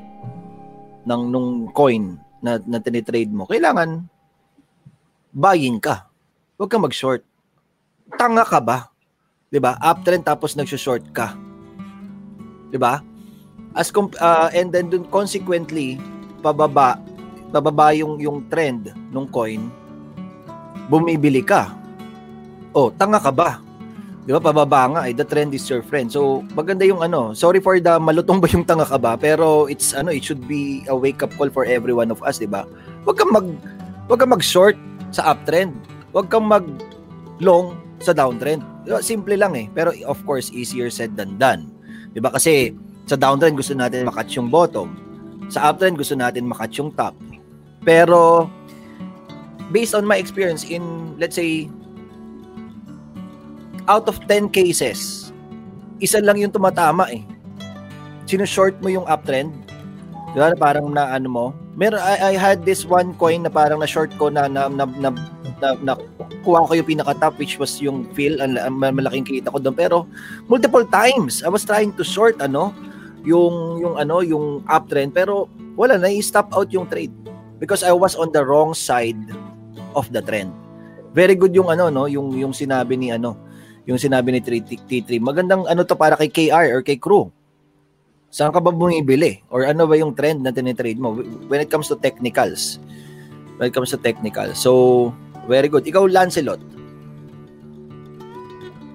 ng 1.04 1.22
nung 1.28 1.68
coin 1.76 2.16
na 2.40 2.56
na 2.64 2.80
tinitrade 2.80 3.36
mo, 3.36 3.44
kailangan 3.44 4.08
buying 5.36 5.84
ka. 5.84 6.07
Huwag 6.58 6.70
kang 6.74 6.82
mag-short. 6.82 7.22
Tanga 8.18 8.42
ka 8.42 8.58
ba? 8.58 8.90
'Di 9.54 9.62
ba? 9.62 9.78
Uptrend 9.78 10.26
tapos 10.26 10.58
nagso-short 10.58 11.06
ka. 11.14 11.38
'Di 12.74 12.82
ba? 12.82 13.06
As 13.78 13.94
comp- 13.94 14.18
ah, 14.18 14.50
and 14.52 14.74
then 14.74 14.90
dun 14.90 15.06
consequently 15.14 16.02
pababa 16.42 16.98
pababa 17.54 17.94
yung 17.94 18.18
yung 18.18 18.50
trend 18.50 18.90
ng 18.90 19.28
coin 19.30 19.70
bumibili 20.88 21.44
ka. 21.44 21.72
Oh, 22.72 22.90
tanga 22.90 23.20
ka 23.20 23.32
ba? 23.32 23.60
Di 24.24 24.32
ba? 24.36 24.40
Pababa 24.40 24.82
nga 24.92 25.02
eh. 25.08 25.14
The 25.16 25.28
trend 25.28 25.56
is 25.56 25.64
your 25.68 25.84
friend. 25.84 26.12
So, 26.12 26.44
maganda 26.56 26.84
yung 26.88 27.04
ano. 27.04 27.32
Sorry 27.36 27.60
for 27.60 27.80
the 27.80 28.00
malutong 28.00 28.40
ba 28.40 28.48
yung 28.52 28.64
tanga 28.68 28.88
ka 28.88 28.98
ba? 29.00 29.16
Pero 29.20 29.68
it's 29.68 29.92
ano, 29.96 30.12
it 30.12 30.24
should 30.24 30.44
be 30.48 30.84
a 30.88 30.96
wake-up 30.96 31.32
call 31.36 31.52
for 31.52 31.68
every 31.68 31.92
one 31.96 32.12
of 32.12 32.20
us, 32.24 32.40
di 32.40 32.48
ba? 32.48 32.64
Huwag 33.04 33.16
kang 33.20 33.32
mag 33.32 33.48
Huwag 34.08 34.24
kang 34.24 34.32
mag-short 34.32 34.80
sa 35.12 35.36
uptrend. 35.36 35.76
Huwag 36.18 36.34
kang 36.34 36.50
mag-long 36.50 37.78
sa 38.02 38.10
downtrend. 38.10 38.66
Simple 39.06 39.38
lang 39.38 39.54
eh. 39.54 39.70
Pero 39.70 39.94
of 40.10 40.18
course, 40.26 40.50
easier 40.50 40.90
said 40.90 41.14
than 41.14 41.38
done. 41.38 41.70
'Di 42.10 42.18
ba? 42.18 42.34
Kasi 42.34 42.74
sa 43.06 43.14
downtrend 43.14 43.54
gusto 43.54 43.78
natin 43.78 44.10
makatch 44.10 44.34
yung 44.34 44.50
bottom. 44.50 44.98
Sa 45.54 45.70
uptrend 45.70 45.94
gusto 45.94 46.18
natin 46.18 46.50
makatch 46.50 46.82
yung 46.82 46.90
top. 46.98 47.14
Pero 47.86 48.50
based 49.70 49.94
on 49.94 50.10
my 50.10 50.18
experience 50.18 50.66
in 50.66 51.14
let's 51.22 51.38
say 51.38 51.70
out 53.86 54.10
of 54.10 54.18
10 54.26 54.50
cases, 54.50 55.30
isa 56.02 56.18
lang 56.18 56.42
yung 56.42 56.50
tumatama 56.50 57.08
eh. 57.14 57.22
Sino 58.26 58.44
short 58.44 58.76
mo 58.84 58.90
yung 58.92 59.08
uptrend, 59.08 59.54
di 60.34 60.38
ba? 60.42 60.52
Parang 60.58 60.92
na 60.92 61.14
ano 61.16 61.30
mo. 61.30 61.46
Meron, 61.78 62.02
I, 62.02 62.34
I 62.34 62.42
had 62.42 62.66
this 62.66 62.84
one 62.84 63.14
coin 63.16 63.46
na 63.46 63.54
parang 63.54 63.80
na 63.80 63.88
short 63.88 64.12
ko 64.18 64.28
na 64.34 64.50
na 64.50 64.68
na, 64.68 64.84
na, 64.98 65.14
na, 65.58 65.74
na 65.82 65.94
kuha 66.46 66.68
ko 66.68 66.74
yung 66.78 66.88
pinaka 66.88 67.18
top 67.18 67.36
which 67.42 67.58
was 67.58 67.82
yung 67.82 68.06
fill 68.14 68.38
ang, 68.42 68.58
ang 68.58 68.78
malaking 68.78 69.26
kita 69.26 69.50
ko 69.50 69.58
doon 69.58 69.76
pero 69.76 70.06
multiple 70.46 70.86
times 70.88 71.42
I 71.42 71.50
was 71.50 71.66
trying 71.66 71.94
to 71.98 72.04
short 72.06 72.38
ano 72.42 72.74
yung 73.26 73.82
yung 73.82 73.96
ano 73.98 74.22
yung 74.22 74.64
uptrend 74.70 75.12
pero 75.12 75.50
wala 75.76 75.98
na 75.98 76.10
i-stop 76.10 76.54
out 76.54 76.70
yung 76.72 76.88
trade 76.88 77.14
because 77.58 77.82
I 77.82 77.94
was 77.94 78.14
on 78.16 78.32
the 78.32 78.42
wrong 78.42 78.78
side 78.78 79.20
of 79.98 80.10
the 80.14 80.22
trend. 80.22 80.54
Very 81.14 81.34
good 81.34 81.54
yung 81.54 81.74
ano 81.74 81.90
no 81.90 82.06
yung 82.06 82.34
yung 82.38 82.54
sinabi 82.54 82.98
ni 82.98 83.10
ano 83.10 83.38
yung 83.88 83.98
sinabi 83.98 84.36
ni 84.36 84.42
T3. 84.44 85.24
Magandang 85.24 85.64
ano 85.66 85.82
to 85.88 85.96
para 85.96 86.20
kay 86.20 86.28
KR 86.28 86.76
or 86.76 86.82
kay 86.84 87.00
Crew. 87.00 87.32
Saan 88.28 88.52
ka 88.52 88.60
ba 88.60 88.76
bumibili? 88.76 89.40
Or 89.48 89.64
ano 89.64 89.88
ba 89.88 89.96
yung 89.96 90.12
trend 90.12 90.44
na 90.44 90.52
tinitrade 90.52 91.00
mo 91.00 91.16
when 91.48 91.64
it 91.64 91.72
comes 91.72 91.88
to 91.88 91.96
technicals? 91.96 92.84
When 93.56 93.72
it 93.72 93.74
comes 93.74 93.96
to 93.96 93.98
technical. 93.98 94.52
So, 94.54 95.16
very 95.48 95.72
good. 95.72 95.88
Ikaw, 95.88 96.12
Lancelot. 96.12 96.60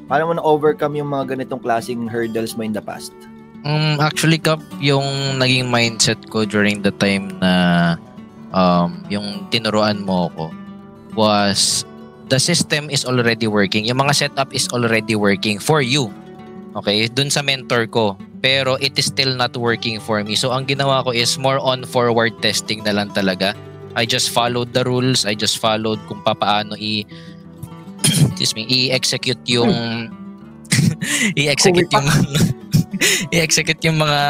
Paano 0.06 0.28
mo 0.28 0.32
na-overcome 0.36 1.00
yung 1.00 1.08
mga 1.08 1.36
ganitong 1.36 1.64
klaseng 1.64 2.04
hurdles 2.04 2.52
mo 2.52 2.62
in 2.68 2.76
the 2.76 2.84
past? 2.84 3.16
Um, 3.64 3.96
actually, 4.02 4.36
Kap, 4.36 4.60
yung 4.82 5.40
naging 5.40 5.72
mindset 5.72 6.20
ko 6.28 6.44
during 6.44 6.84
the 6.84 6.92
time 7.00 7.32
na 7.40 7.96
um, 8.52 9.00
yung 9.08 9.48
tinuruan 9.48 10.04
mo 10.04 10.28
ako 10.28 10.52
was 11.16 11.88
the 12.28 12.36
system 12.36 12.88
is 12.92 13.04
already 13.04 13.46
working. 13.48 13.84
Yung 13.88 14.00
mga 14.00 14.28
setup 14.28 14.52
is 14.52 14.68
already 14.72 15.16
working 15.16 15.56
for 15.56 15.80
you. 15.80 16.12
Okay? 16.76 17.08
Dun 17.08 17.30
sa 17.30 17.40
mentor 17.40 17.88
ko. 17.88 18.16
Pero 18.42 18.74
it 18.82 18.98
is 18.98 19.06
still 19.06 19.38
not 19.38 19.54
working 19.54 20.02
for 20.02 20.18
me. 20.26 20.34
So 20.34 20.50
ang 20.50 20.66
ginawa 20.66 21.06
ko 21.06 21.14
is 21.14 21.38
more 21.38 21.62
on 21.62 21.86
forward 21.86 22.34
testing 22.42 22.82
na 22.82 22.90
lang 22.90 23.14
talaga. 23.14 23.54
I 23.94 24.04
just 24.08 24.32
followed 24.32 24.72
the 24.72 24.84
rules. 24.84 25.24
I 25.28 25.34
just 25.34 25.60
followed 25.60 26.00
kung 26.08 26.24
paano 26.24 26.76
i 26.76 27.04
excuse 28.32 28.54
me, 28.56 28.66
i-execute 28.66 29.42
yung 29.46 29.72
i-execute 31.40 31.90
yung 31.92 32.08
i-execute 33.34 33.82
yung 33.84 33.98
mga 34.00 34.20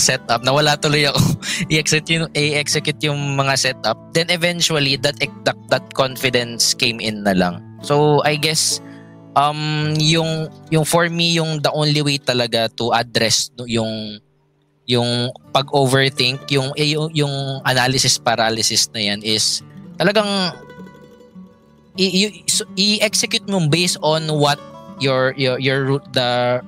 setup. 0.00 0.40
Nawala 0.44 0.76
tuloy 0.76 1.08
ako. 1.08 1.20
i-execute 1.72 2.10
yung 2.20 2.26
i-execute 2.34 3.00
yung 3.04 3.20
mga 3.36 3.54
setup. 3.56 3.96
Then 4.12 4.28
eventually 4.28 4.96
that 5.00 5.16
that, 5.20 5.58
that 5.70 5.86
confidence 5.96 6.74
came 6.74 7.00
in 7.00 7.24
na 7.24 7.32
lang. 7.32 7.62
So 7.84 8.20
I 8.24 8.36
guess 8.36 8.80
um 9.34 9.92
yung 9.98 10.48
yung 10.70 10.86
for 10.86 11.10
me 11.10 11.34
yung 11.34 11.60
the 11.60 11.72
only 11.74 12.00
way 12.02 12.18
talaga 12.22 12.70
to 12.78 12.94
address 12.94 13.50
yung 13.66 14.22
yung 14.84 15.32
pag-overthink, 15.52 16.44
yung, 16.52 16.72
eh, 16.76 16.92
yung 16.92 17.08
yung 17.16 17.34
analysis 17.64 18.20
paralysis 18.20 18.92
na 18.92 19.00
yan 19.00 19.20
is 19.24 19.64
talagang 19.96 20.28
i- 21.96 22.44
i-execute 22.76 23.46
mo 23.48 23.64
based 23.70 23.96
on 24.04 24.28
what 24.28 24.60
your 25.00 25.32
your 25.38 25.58
your 25.58 25.98
the 26.12 26.60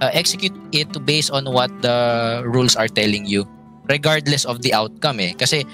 uh, 0.00 0.10
execute 0.12 0.54
it 0.72 0.90
based 1.04 1.30
on 1.30 1.46
what 1.48 1.70
the 1.80 1.96
rules 2.44 2.76
are 2.76 2.88
telling 2.88 3.24
you 3.24 3.44
regardless 3.88 4.44
of 4.44 4.60
the 4.60 4.72
outcome 4.72 5.20
eh. 5.20 5.32
Kasi 5.36 5.64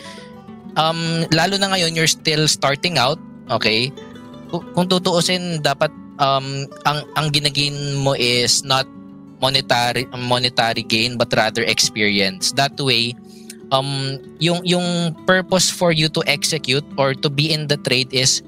um 0.74 1.26
lalo 1.30 1.58
na 1.58 1.70
ngayon 1.70 1.94
you're 1.94 2.10
still 2.10 2.46
starting 2.46 2.98
out 2.98 3.18
okay? 3.50 3.90
Kung, 4.50 4.86
tutuusin 4.86 5.62
dapat 5.62 5.90
um 6.22 6.66
ang 6.86 7.02
ang 7.18 7.26
ginagain 7.34 7.74
mo 7.98 8.14
is 8.14 8.62
not 8.62 8.86
monetary 9.44 10.08
monetary 10.16 10.80
gain 10.80 11.20
but 11.20 11.28
rather 11.36 11.60
experience 11.68 12.56
that 12.56 12.72
way 12.80 13.12
um 13.68 14.16
yung 14.40 14.64
yung 14.64 15.12
purpose 15.28 15.68
for 15.68 15.92
you 15.92 16.08
to 16.08 16.24
execute 16.24 16.84
or 16.96 17.12
to 17.12 17.28
be 17.28 17.52
in 17.52 17.68
the 17.68 17.76
trade 17.84 18.08
is 18.08 18.40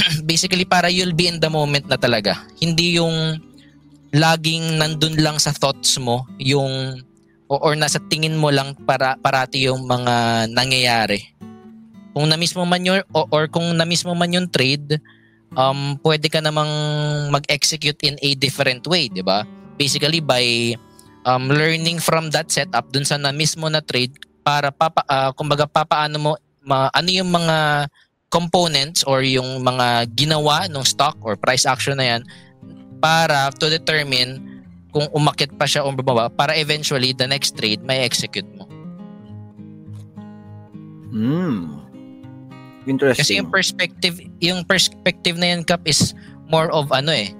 basically 0.30 0.64
para 0.64 0.88
you'll 0.88 1.12
be 1.12 1.28
in 1.28 1.36
the 1.36 1.52
moment 1.52 1.84
na 1.92 2.00
talaga 2.00 2.40
hindi 2.56 2.96
yung 2.96 3.36
laging 4.10 4.80
nandun 4.80 5.20
lang 5.20 5.36
sa 5.36 5.52
thoughts 5.52 6.00
mo 6.00 6.24
yung 6.40 7.04
or, 7.50 7.58
or 7.58 7.72
nasa 7.74 7.98
tingin 8.06 8.38
mo 8.38 8.54
lang 8.54 8.78
para 8.86 9.18
parati 9.18 9.66
yung 9.66 9.82
mga 9.82 10.46
nangyayari. 10.54 11.34
Kung 12.14 12.30
na-miss 12.30 12.54
mo 12.54 12.62
man 12.62 12.86
yung 12.86 13.02
or, 13.10 13.26
or 13.34 13.44
kung 13.50 13.74
na-miss 13.74 14.06
mo 14.06 14.14
man 14.14 14.30
yung 14.30 14.46
trade, 14.46 15.02
um 15.58 15.98
pwede 16.06 16.30
ka 16.30 16.38
namang 16.38 16.70
mag-execute 17.34 17.98
in 18.06 18.14
a 18.22 18.38
different 18.38 18.86
way, 18.86 19.10
'di 19.10 19.26
ba? 19.26 19.42
Basically 19.80 20.20
by 20.20 20.76
um 21.24 21.48
learning 21.48 21.96
from 22.04 22.28
that 22.36 22.52
setup 22.52 22.92
dun 22.92 23.08
sa 23.08 23.16
na-miss 23.16 23.56
mo 23.56 23.72
na 23.72 23.80
trade 23.80 24.12
para 24.44 24.68
papa 24.68 25.00
uh, 25.08 25.32
kumbaga 25.32 25.64
papaano 25.64 26.16
mo 26.20 26.32
ma, 26.64 26.92
ano 26.92 27.08
yung 27.08 27.32
mga 27.32 27.88
components 28.30 29.02
or 29.04 29.24
yung 29.24 29.60
mga 29.64 30.06
ginawa 30.14 30.68
ng 30.68 30.84
stock 30.84 31.16
or 31.24 31.34
price 31.34 31.64
action 31.64 31.98
na 31.98 32.16
yan 32.16 32.22
para 33.00 33.48
to 33.56 33.72
determine 33.72 34.38
kung 34.92 35.06
umakit 35.14 35.50
pa 35.56 35.66
siya 35.66 35.82
o 35.86 35.90
bababa 35.94 36.28
para 36.30 36.54
eventually 36.58 37.16
the 37.16 37.26
next 37.26 37.56
trade 37.56 37.82
may 37.82 38.04
execute 38.04 38.46
mo. 38.54 38.66
Hmm. 41.10 41.80
Interesting. 42.86 43.22
Kasi 43.22 43.32
yung 43.38 43.50
perspective, 43.50 44.16
yung 44.38 44.60
perspective 44.62 45.36
na 45.36 45.54
yan 45.54 45.62
Kap 45.66 45.82
is 45.86 46.14
more 46.50 46.70
of 46.70 46.90
ano 46.94 47.10
eh. 47.14 47.34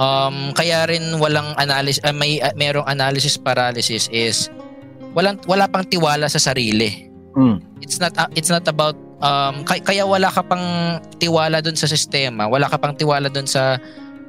Um 0.00 0.56
kaya 0.56 0.88
rin 0.88 1.20
walang 1.20 1.52
analysis 1.60 2.00
uh, 2.00 2.16
may 2.16 2.40
uh, 2.40 2.54
merong 2.56 2.88
analysis 2.88 3.36
paralysis 3.36 4.08
is 4.08 4.48
walang 5.12 5.36
wala 5.44 5.68
pang 5.68 5.84
tiwala 5.84 6.28
sa 6.32 6.40
sarili. 6.40 7.12
Hmm. 7.36 7.60
It's 7.84 8.00
not 8.00 8.16
uh, 8.16 8.28
it's 8.32 8.48
not 8.48 8.64
about 8.68 8.96
um 9.20 9.64
kay, 9.68 9.84
kaya 9.84 10.08
wala 10.08 10.32
ka 10.32 10.40
pang 10.40 10.96
tiwala 11.20 11.60
doon 11.60 11.76
sa 11.76 11.88
sistema, 11.88 12.48
wala 12.48 12.72
ka 12.72 12.80
pang 12.80 12.96
tiwala 12.96 13.28
doon 13.28 13.44
sa 13.44 13.76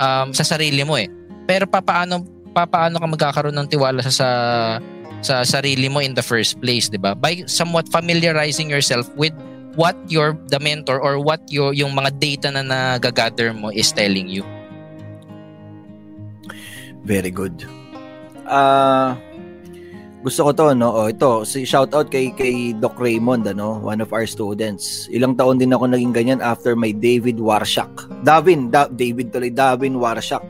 um, 0.04 0.36
sa 0.36 0.44
sarili 0.44 0.84
mo 0.84 1.00
eh. 1.00 1.08
Pero 1.48 1.64
papaano 1.64 2.24
papaano 2.52 3.00
ka 3.00 3.08
magkakaroon 3.08 3.56
ng 3.64 3.70
tiwala 3.72 4.04
sa 4.04 4.12
sa, 4.12 4.30
sa 5.24 5.36
sarili 5.48 5.88
mo 5.88 6.04
in 6.04 6.12
the 6.12 6.24
first 6.24 6.60
place, 6.60 6.92
'di 6.92 7.00
ba? 7.00 7.16
By 7.16 7.48
somewhat 7.48 7.88
familiarizing 7.88 8.68
yourself 8.68 9.08
with 9.16 9.34
what 9.80 9.96
your 10.12 10.36
the 10.52 10.60
mentor 10.60 11.00
or 11.00 11.18
what 11.24 11.40
your 11.48 11.72
yung 11.72 11.96
mga 11.96 12.20
data 12.20 12.48
na 12.52 12.62
nagagather 12.62 13.56
mo 13.56 13.72
is 13.72 13.90
telling 13.96 14.28
you. 14.28 14.44
Very 17.04 17.32
good. 17.32 17.68
Ah 18.48 19.16
uh, 19.16 19.34
gusto 20.24 20.48
ko 20.48 20.52
to 20.56 20.72
no. 20.72 20.88
Oh, 20.96 21.12
ito, 21.12 21.44
si 21.44 21.68
shout 21.68 21.92
out 21.92 22.08
kay 22.08 22.32
kay 22.32 22.72
Doc 22.80 22.96
Raymond 22.96 23.44
ano, 23.44 23.76
one 23.84 24.00
of 24.00 24.16
our 24.16 24.24
students. 24.24 25.12
Ilang 25.12 25.36
taon 25.36 25.60
din 25.60 25.76
ako 25.76 25.92
naging 25.92 26.16
ganyan 26.16 26.40
after 26.40 26.80
my 26.80 26.96
David 26.96 27.44
Warshak. 27.44 27.92
Davin, 28.24 28.72
da, 28.72 28.88
David 28.88 29.36
tuloy 29.36 29.52
Davin 29.52 30.00
Warshak. 30.00 30.48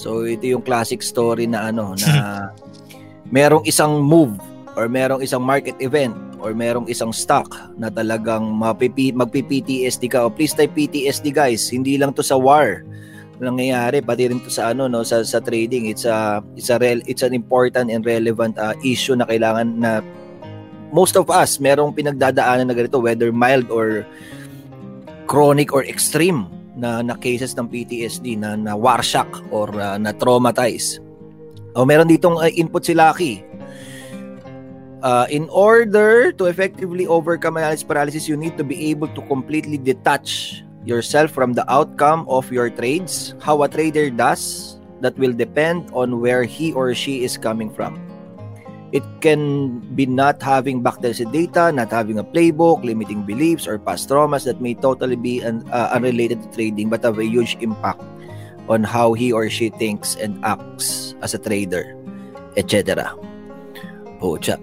So 0.00 0.24
ito 0.24 0.48
yung 0.48 0.64
classic 0.64 1.04
story 1.04 1.44
na 1.44 1.68
ano 1.68 1.92
na 2.00 2.12
merong 3.36 3.68
isang 3.68 4.00
move 4.00 4.40
or 4.80 4.88
merong 4.88 5.20
isang 5.20 5.44
market 5.44 5.76
event 5.84 6.16
or 6.40 6.56
merong 6.56 6.88
isang 6.88 7.12
stock 7.12 7.52
na 7.76 7.92
talagang 7.92 8.48
mapipi, 8.48 9.12
magpi-PTSD 9.12 10.08
ka. 10.08 10.24
Oh, 10.24 10.32
please 10.32 10.56
type 10.56 10.72
PTSD 10.72 11.36
guys. 11.36 11.68
Hindi 11.68 12.00
lang 12.00 12.16
to 12.16 12.24
sa 12.24 12.40
war 12.40 12.80
nangyayari 13.36 14.00
pati 14.00 14.32
rin 14.32 14.40
sa 14.48 14.72
ano 14.72 14.88
no 14.88 15.04
sa 15.04 15.20
sa 15.20 15.44
trading 15.44 15.92
it's 15.92 16.08
a 16.08 16.40
it's 16.56 16.72
a 16.72 16.80
real 16.80 17.00
it's 17.04 17.20
an 17.20 17.36
important 17.36 17.92
and 17.92 18.08
relevant 18.08 18.56
uh, 18.56 18.72
issue 18.80 19.12
na 19.12 19.28
kailangan 19.28 19.76
na 19.76 20.00
most 20.94 21.18
of 21.20 21.28
us 21.28 21.60
merong 21.60 21.92
pinagdadaanan 21.92 22.70
na 22.70 22.74
ganito 22.76 22.96
whether 22.96 23.28
mild 23.28 23.68
or 23.68 24.08
chronic 25.28 25.74
or 25.74 25.84
extreme 25.84 26.46
na 26.76 27.00
na 27.00 27.16
cases 27.16 27.56
ng 27.56 27.66
PTSD 27.68 28.36
na 28.38 28.54
na 28.54 28.72
war 28.76 29.00
shock 29.00 29.28
or 29.52 29.72
uh, 29.76 29.96
na 29.96 30.12
traumatized. 30.12 31.00
O 31.76 31.84
meron 31.84 32.08
ditong 32.08 32.40
uh, 32.40 32.52
input 32.52 32.84
si 32.84 32.92
Lucky. 32.96 33.44
Uh, 35.04 35.28
in 35.28 35.46
order 35.52 36.32
to 36.32 36.48
effectively 36.48 37.06
overcome 37.06 37.60
analysis 37.60 37.84
paralysis, 37.84 38.26
you 38.26 38.34
need 38.36 38.56
to 38.56 38.64
be 38.64 38.90
able 38.90 39.06
to 39.12 39.20
completely 39.28 39.76
detach 39.76 40.64
yourself 40.86 41.34
from 41.34 41.52
the 41.52 41.66
outcome 41.66 42.24
of 42.30 42.48
your 42.54 42.70
trades. 42.70 43.34
How 43.42 43.60
a 43.62 43.68
trader 43.68 44.08
does, 44.08 44.78
that 45.02 45.18
will 45.18 45.34
depend 45.34 45.90
on 45.92 46.22
where 46.22 46.44
he 46.46 46.72
or 46.72 46.94
she 46.94 47.26
is 47.26 47.36
coming 47.36 47.68
from. 47.68 48.00
It 48.94 49.02
can 49.20 49.82
be 49.98 50.06
not 50.06 50.40
having 50.40 50.80
backtested 50.80 51.34
data, 51.34 51.74
not 51.74 51.90
having 51.90 52.22
a 52.22 52.24
playbook, 52.24 52.86
limiting 52.86 53.26
beliefs, 53.26 53.66
or 53.66 53.82
past 53.82 54.08
traumas 54.08 54.46
that 54.46 54.62
may 54.62 54.72
totally 54.78 55.18
be 55.18 55.42
un- 55.42 55.66
uh, 55.74 55.90
unrelated 55.92 56.40
to 56.40 56.48
trading 56.54 56.88
but 56.88 57.02
have 57.02 57.18
a 57.18 57.26
huge 57.26 57.58
impact 57.60 58.00
on 58.70 58.86
how 58.86 59.12
he 59.12 59.34
or 59.34 59.50
she 59.50 59.68
thinks 59.74 60.14
and 60.16 60.38
acts 60.46 61.14
as 61.20 61.34
a 61.34 61.40
trader, 61.42 61.98
etc. 62.56 63.10
Pucha. 64.22 64.56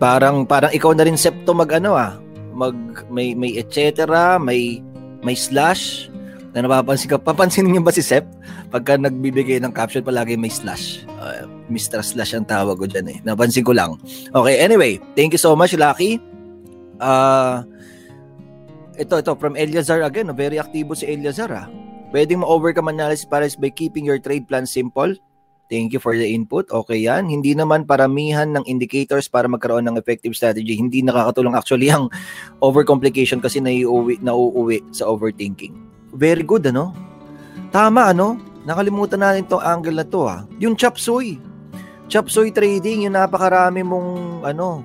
Parang 0.00 0.48
parang 0.48 0.72
ikaw 0.72 0.96
na 0.96 1.04
rin 1.04 1.20
septo 1.20 1.52
mag 1.52 1.70
ano 1.76 1.92
ah, 1.94 2.16
mag 2.56 2.74
may 3.12 3.36
may 3.36 3.60
etc. 3.60 4.40
may 4.40 4.80
may 5.22 5.36
slash 5.36 6.08
na 6.50 6.66
napapansin 6.66 7.10
ka. 7.10 7.18
Papansin 7.18 7.66
niyo 7.70 7.82
ba 7.82 7.94
si 7.94 8.02
Sep? 8.02 8.26
Pagka 8.74 8.98
nagbibigay 8.98 9.62
ng 9.62 9.70
caption 9.70 10.02
palagi 10.02 10.34
may 10.34 10.50
slash. 10.50 11.06
Uh, 11.20 11.46
Mr. 11.70 12.02
Slash 12.02 12.34
ang 12.34 12.46
tawag 12.46 12.82
ko 12.82 12.86
dyan 12.90 13.06
eh. 13.06 13.18
Napansin 13.22 13.62
ko 13.62 13.70
lang. 13.70 13.94
Okay, 14.34 14.58
anyway. 14.58 14.98
Thank 15.14 15.38
you 15.38 15.42
so 15.42 15.54
much, 15.54 15.74
Lucky. 15.78 16.18
Uh, 16.98 17.62
ito, 18.98 19.14
ito. 19.22 19.32
From 19.38 19.54
Eliazar 19.54 20.02
again. 20.02 20.26
Very 20.34 20.58
aktibo 20.58 20.98
si 20.98 21.06
Eliazar 21.06 21.54
ah. 21.54 21.66
Pwedeng 22.10 22.42
ma-overcome 22.42 22.90
analysis 22.90 23.22
pares 23.22 23.54
by 23.54 23.70
keeping 23.70 24.02
your 24.02 24.18
trade 24.18 24.50
plan 24.50 24.66
simple. 24.66 25.14
Thank 25.70 25.94
you 25.94 26.02
for 26.02 26.18
the 26.18 26.26
input. 26.26 26.66
Okay 26.66 27.06
yan. 27.06 27.30
Hindi 27.30 27.54
naman 27.54 27.86
paramihan 27.86 28.50
ng 28.50 28.66
indicators 28.66 29.30
para 29.30 29.46
magkaroon 29.46 29.86
ng 29.86 29.94
effective 30.02 30.34
strategy. 30.34 30.74
Hindi 30.74 30.98
nakakatulong 31.06 31.54
actually 31.54 31.94
ang 31.94 32.10
overcomplication 32.66 33.38
kasi 33.38 33.62
naiuwi, 33.62 34.18
nauuwi 34.18 34.82
sa 34.90 35.06
overthinking. 35.06 35.78
Very 36.10 36.42
good, 36.42 36.66
ano? 36.66 36.90
Tama, 37.70 38.10
ano? 38.10 38.34
Nakalimutan 38.66 39.22
natin 39.22 39.46
tong 39.46 39.62
angle 39.62 39.94
na 39.94 40.02
to, 40.02 40.26
ah. 40.26 40.42
Yung 40.58 40.74
chop 40.74 40.98
suey. 40.98 41.38
Chop 42.10 42.26
suey 42.26 42.50
trading, 42.50 43.06
yung 43.06 43.14
napakarami 43.14 43.86
mong, 43.86 44.42
ano, 44.42 44.82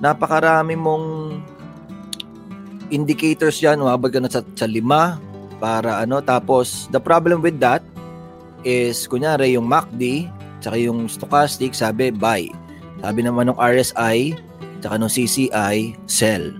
napakarami 0.00 0.72
mong 0.80 1.06
indicators 2.88 3.60
yan, 3.60 3.84
umabot 3.84 4.08
ka 4.08 4.16
na 4.16 4.32
sa, 4.32 4.40
sa 4.56 4.64
lima, 4.64 5.20
para 5.60 6.00
ano, 6.00 6.24
tapos, 6.24 6.88
the 6.88 6.98
problem 6.98 7.44
with 7.44 7.60
that 7.60 7.84
is, 8.64 9.06
kunyari, 9.06 9.54
yung 9.54 9.68
MACD, 9.68 10.28
tsaka 10.58 10.76
yung 10.80 11.06
stochastic, 11.06 11.76
sabi, 11.76 12.10
buy. 12.10 12.48
Sabi 13.04 13.20
naman 13.22 13.52
ng 13.52 13.60
RSI, 13.60 14.32
tsaka 14.84 15.00
ng 15.00 15.08
CCI, 15.08 15.96
sell. 16.08 16.56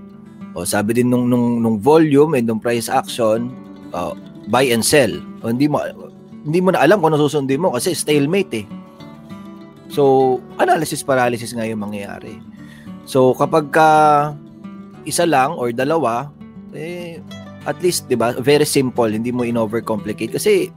O 0.54 0.62
sabi 0.62 0.94
din 0.94 1.10
nung 1.10 1.26
nung, 1.26 1.60
nung 1.60 1.76
volume 1.82 2.38
and 2.38 2.46
nung 2.46 2.62
price 2.62 2.86
action, 2.86 3.50
uh, 3.90 4.14
buy 4.48 4.64
and 4.70 4.86
sell. 4.86 5.10
O, 5.42 5.50
hindi 5.50 5.66
mo 5.66 5.82
hindi 6.46 6.60
mo 6.62 6.70
na 6.70 6.80
alam 6.80 7.02
kung 7.02 7.10
ano 7.10 7.20
susundin 7.20 7.60
mo 7.60 7.74
kasi 7.74 7.92
stalemate 7.92 8.62
eh. 8.62 8.66
So, 9.90 10.36
analysis 10.60 11.02
paralysis 11.02 11.52
nga 11.52 11.66
yung 11.66 11.82
mangyayari. 11.82 12.38
So, 13.04 13.36
kapag 13.36 13.72
ka 13.74 13.88
isa 15.04 15.28
lang 15.28 15.56
or 15.56 15.72
dalawa, 15.72 16.32
eh, 16.72 17.20
at 17.64 17.80
least, 17.80 18.08
di 18.08 18.16
ba, 18.16 18.36
very 18.40 18.68
simple, 18.68 19.08
hindi 19.08 19.32
mo 19.32 19.44
in-overcomplicate. 19.44 20.36
Kasi, 20.36 20.68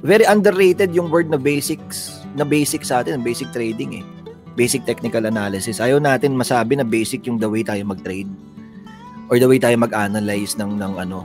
very 0.00 0.24
underrated 0.24 0.92
yung 0.96 1.12
word 1.12 1.28
na 1.28 1.36
basics, 1.36 2.24
na 2.36 2.44
basic 2.44 2.84
sa 2.84 3.04
atin, 3.04 3.20
basic 3.20 3.52
trading 3.52 4.00
eh. 4.00 4.04
Basic 4.58 4.84
technical 4.84 5.24
analysis. 5.24 5.80
Ayaw 5.80 6.02
natin 6.02 6.36
masabi 6.36 6.76
na 6.76 6.84
basic 6.84 7.24
yung 7.28 7.38
the 7.38 7.48
way 7.48 7.62
tayo 7.62 7.80
mag-trade 7.86 8.28
or 9.30 9.38
the 9.38 9.46
way 9.46 9.62
tayo 9.62 9.78
mag-analyze 9.78 10.58
ng 10.58 10.76
ng 10.76 10.94
ano. 10.98 11.24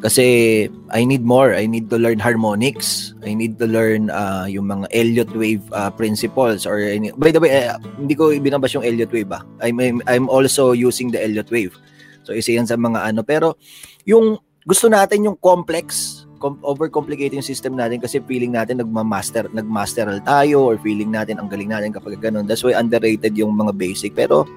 Kasi 0.00 0.64
I 0.88 1.04
need 1.04 1.20
more. 1.24 1.52
I 1.52 1.68
need 1.68 1.92
to 1.92 2.00
learn 2.00 2.16
harmonics. 2.16 3.12
I 3.20 3.36
need 3.36 3.60
to 3.60 3.68
learn 3.68 4.08
uh, 4.08 4.48
yung 4.48 4.64
mga 4.64 4.88
Elliott 4.96 5.32
wave 5.36 5.60
uh, 5.76 5.92
principles 5.92 6.64
or 6.64 6.80
any, 6.80 7.12
by 7.20 7.28
the 7.28 7.40
way, 7.40 7.68
uh, 7.68 7.76
hindi 8.00 8.16
ko 8.16 8.32
binabas 8.32 8.72
yung 8.72 8.84
Elliott 8.84 9.12
wave 9.12 9.28
ah. 9.28 9.44
I'm, 9.60 9.76
I'm 9.76 10.00
I'm 10.08 10.26
also 10.32 10.72
using 10.72 11.12
the 11.12 11.20
Elliott 11.20 11.52
wave. 11.52 11.76
So 12.24 12.32
isa 12.32 12.56
yan 12.56 12.64
sa 12.64 12.80
mga 12.80 13.12
ano 13.12 13.20
pero 13.20 13.60
yung 14.08 14.40
gusto 14.64 14.88
natin 14.88 15.28
yung 15.28 15.36
complex 15.36 16.19
com- 16.40 16.58
overcomplicating 16.64 17.44
system 17.44 17.76
natin 17.76 18.00
kasi 18.00 18.18
feeling 18.24 18.56
natin 18.56 18.80
nagma-master 18.80 19.52
nagmasteral 19.52 20.18
tayo 20.24 20.72
or 20.72 20.80
feeling 20.80 21.12
natin 21.12 21.36
ang 21.36 21.52
galing 21.52 21.68
natin 21.68 21.92
kapag 21.92 22.18
ganun. 22.18 22.48
That's 22.48 22.64
why 22.64 22.74
underrated 22.74 23.36
yung 23.36 23.52
mga 23.52 23.76
basic. 23.76 24.16
Pero 24.16 24.48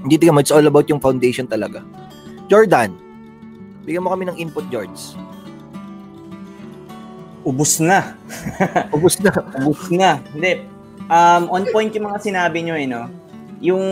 hindi 0.00 0.16
tingnan 0.16 0.40
mo, 0.40 0.42
it's 0.42 0.50
all 0.50 0.64
about 0.64 0.88
yung 0.88 0.98
foundation 0.98 1.44
talaga. 1.44 1.84
Jordan, 2.48 2.96
bigyan 3.84 4.02
mo 4.02 4.10
kami 4.16 4.24
ng 4.32 4.40
input, 4.40 4.64
George. 4.72 5.14
Ubus 7.46 7.78
na. 7.78 8.18
Ubus 8.96 9.22
na. 9.22 9.30
Ubus 9.62 9.86
na. 9.94 10.18
Hindi. 10.34 10.66
Um, 11.06 11.46
on 11.54 11.62
point 11.70 11.94
yung 11.94 12.10
mga 12.10 12.18
sinabi 12.18 12.66
nyo, 12.66 12.74
eh, 12.74 12.86
no? 12.90 13.06
Yung 13.62 13.84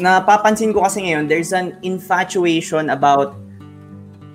napapansin 0.00 0.72
ko 0.72 0.80
kasi 0.80 1.04
ngayon, 1.04 1.28
there's 1.28 1.52
an 1.52 1.76
infatuation 1.84 2.88
about 2.88 3.36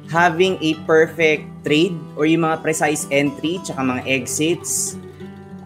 having 0.09 0.57
a 0.61 0.77
perfect 0.85 1.45
trade 1.65 1.97
or 2.13 2.29
yung 2.29 2.45
mga 2.45 2.61
precise 2.61 3.09
entry 3.09 3.57
tsaka 3.61 3.81
mga 3.81 4.03
exits 4.05 4.99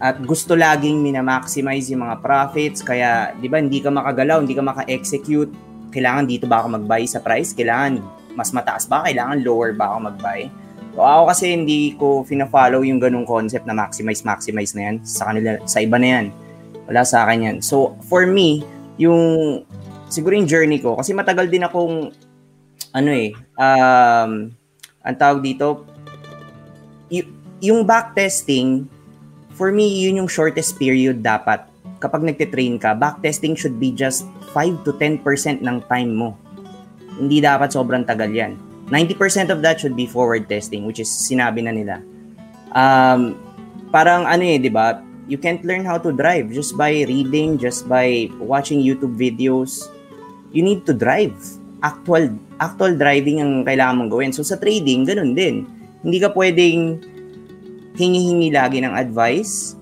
at 0.00 0.16
gusto 0.24 0.56
laging 0.56 1.04
minamaximize 1.04 1.92
yung 1.92 2.08
mga 2.08 2.24
profits 2.24 2.80
kaya 2.80 3.36
'di 3.36 3.48
ba 3.52 3.60
hindi 3.60 3.84
ka 3.84 3.92
makagalaw, 3.92 4.40
hindi 4.40 4.56
ka 4.56 4.64
maka-execute. 4.64 5.52
Kailangan 5.92 6.24
dito 6.24 6.48
ba 6.48 6.64
ako 6.64 6.80
mag-buy 6.80 7.04
sa 7.04 7.20
price? 7.20 7.52
Kailangan 7.52 8.00
mas 8.32 8.48
mataas 8.56 8.88
ba? 8.88 9.04
Kailangan 9.04 9.44
lower 9.44 9.76
ba 9.76 9.92
ako 9.92 9.98
mag-buy? 10.08 10.48
So 10.96 11.04
ako 11.04 11.22
kasi 11.30 11.44
hindi 11.52 11.94
ko 12.00 12.24
fina-follow 12.24 12.80
yung 12.80 12.96
ganung 12.96 13.28
concept 13.28 13.68
na 13.68 13.76
maximize 13.76 14.24
maximize 14.24 14.72
na 14.72 14.88
yan 14.88 14.96
sa 15.04 15.28
kanila 15.28 15.60
sa 15.68 15.84
iba 15.84 16.00
na 16.00 16.08
yan. 16.16 16.26
Wala 16.88 17.04
sa 17.04 17.28
akin 17.28 17.38
yan. 17.44 17.56
So 17.60 17.94
for 18.08 18.24
me, 18.24 18.64
yung 18.96 19.20
siguro 20.08 20.32
yung 20.32 20.48
journey 20.48 20.80
ko 20.80 20.96
kasi 20.96 21.12
matagal 21.12 21.52
din 21.52 21.62
akong 21.62 22.08
ano 22.90 23.10
eh 23.10 23.30
um 23.58 24.50
ang 25.00 25.16
tawag 25.16 25.40
dito 25.40 25.84
y- 27.10 27.28
yung 27.60 27.84
backtesting 27.84 28.88
for 29.60 29.68
me, 29.68 29.84
yun 29.84 30.24
yung 30.24 30.30
shortest 30.32 30.80
period 30.80 31.20
dapat. 31.20 31.68
Kapag 32.00 32.24
nagte-train 32.24 32.80
ka, 32.80 32.96
backtesting 32.96 33.52
should 33.52 33.76
be 33.76 33.92
just 33.92 34.24
5 34.56 34.88
to 34.88 34.96
10% 34.96 35.20
ng 35.60 35.76
time 35.84 36.16
mo. 36.16 36.32
Hindi 37.20 37.44
dapat 37.44 37.68
sobrang 37.68 38.08
tagal 38.08 38.32
yan. 38.32 38.56
90% 38.88 39.52
of 39.52 39.60
that 39.60 39.76
should 39.76 39.92
be 39.92 40.08
forward 40.08 40.48
testing, 40.48 40.88
which 40.88 40.96
is 40.96 41.12
sinabi 41.12 41.60
na 41.60 41.76
nila. 41.76 42.00
Um, 42.72 43.36
parang 43.92 44.24
ano 44.24 44.40
eh, 44.40 44.56
di 44.56 44.72
ba? 44.72 45.04
You 45.28 45.36
can't 45.36 45.60
learn 45.60 45.84
how 45.84 46.00
to 46.00 46.10
drive 46.10 46.50
just 46.56 46.74
by 46.80 47.04
reading, 47.04 47.60
just 47.60 47.84
by 47.84 48.32
watching 48.40 48.80
YouTube 48.80 49.14
videos. 49.20 49.92
You 50.56 50.64
need 50.64 50.88
to 50.88 50.96
drive. 50.96 51.36
Actual 51.80 52.36
actual 52.60 52.96
driving 53.00 53.40
ang 53.40 53.52
kailangan 53.64 54.04
mong 54.04 54.10
gawin. 54.12 54.32
So 54.36 54.44
sa 54.44 54.60
trading, 54.60 55.08
ganun 55.08 55.32
din. 55.32 55.64
Hindi 56.04 56.18
ka 56.20 56.32
pwedeng 56.36 57.00
hingi-hingi 57.96 58.48
lagi 58.52 58.78
ng 58.80 58.94
advice, 58.96 59.76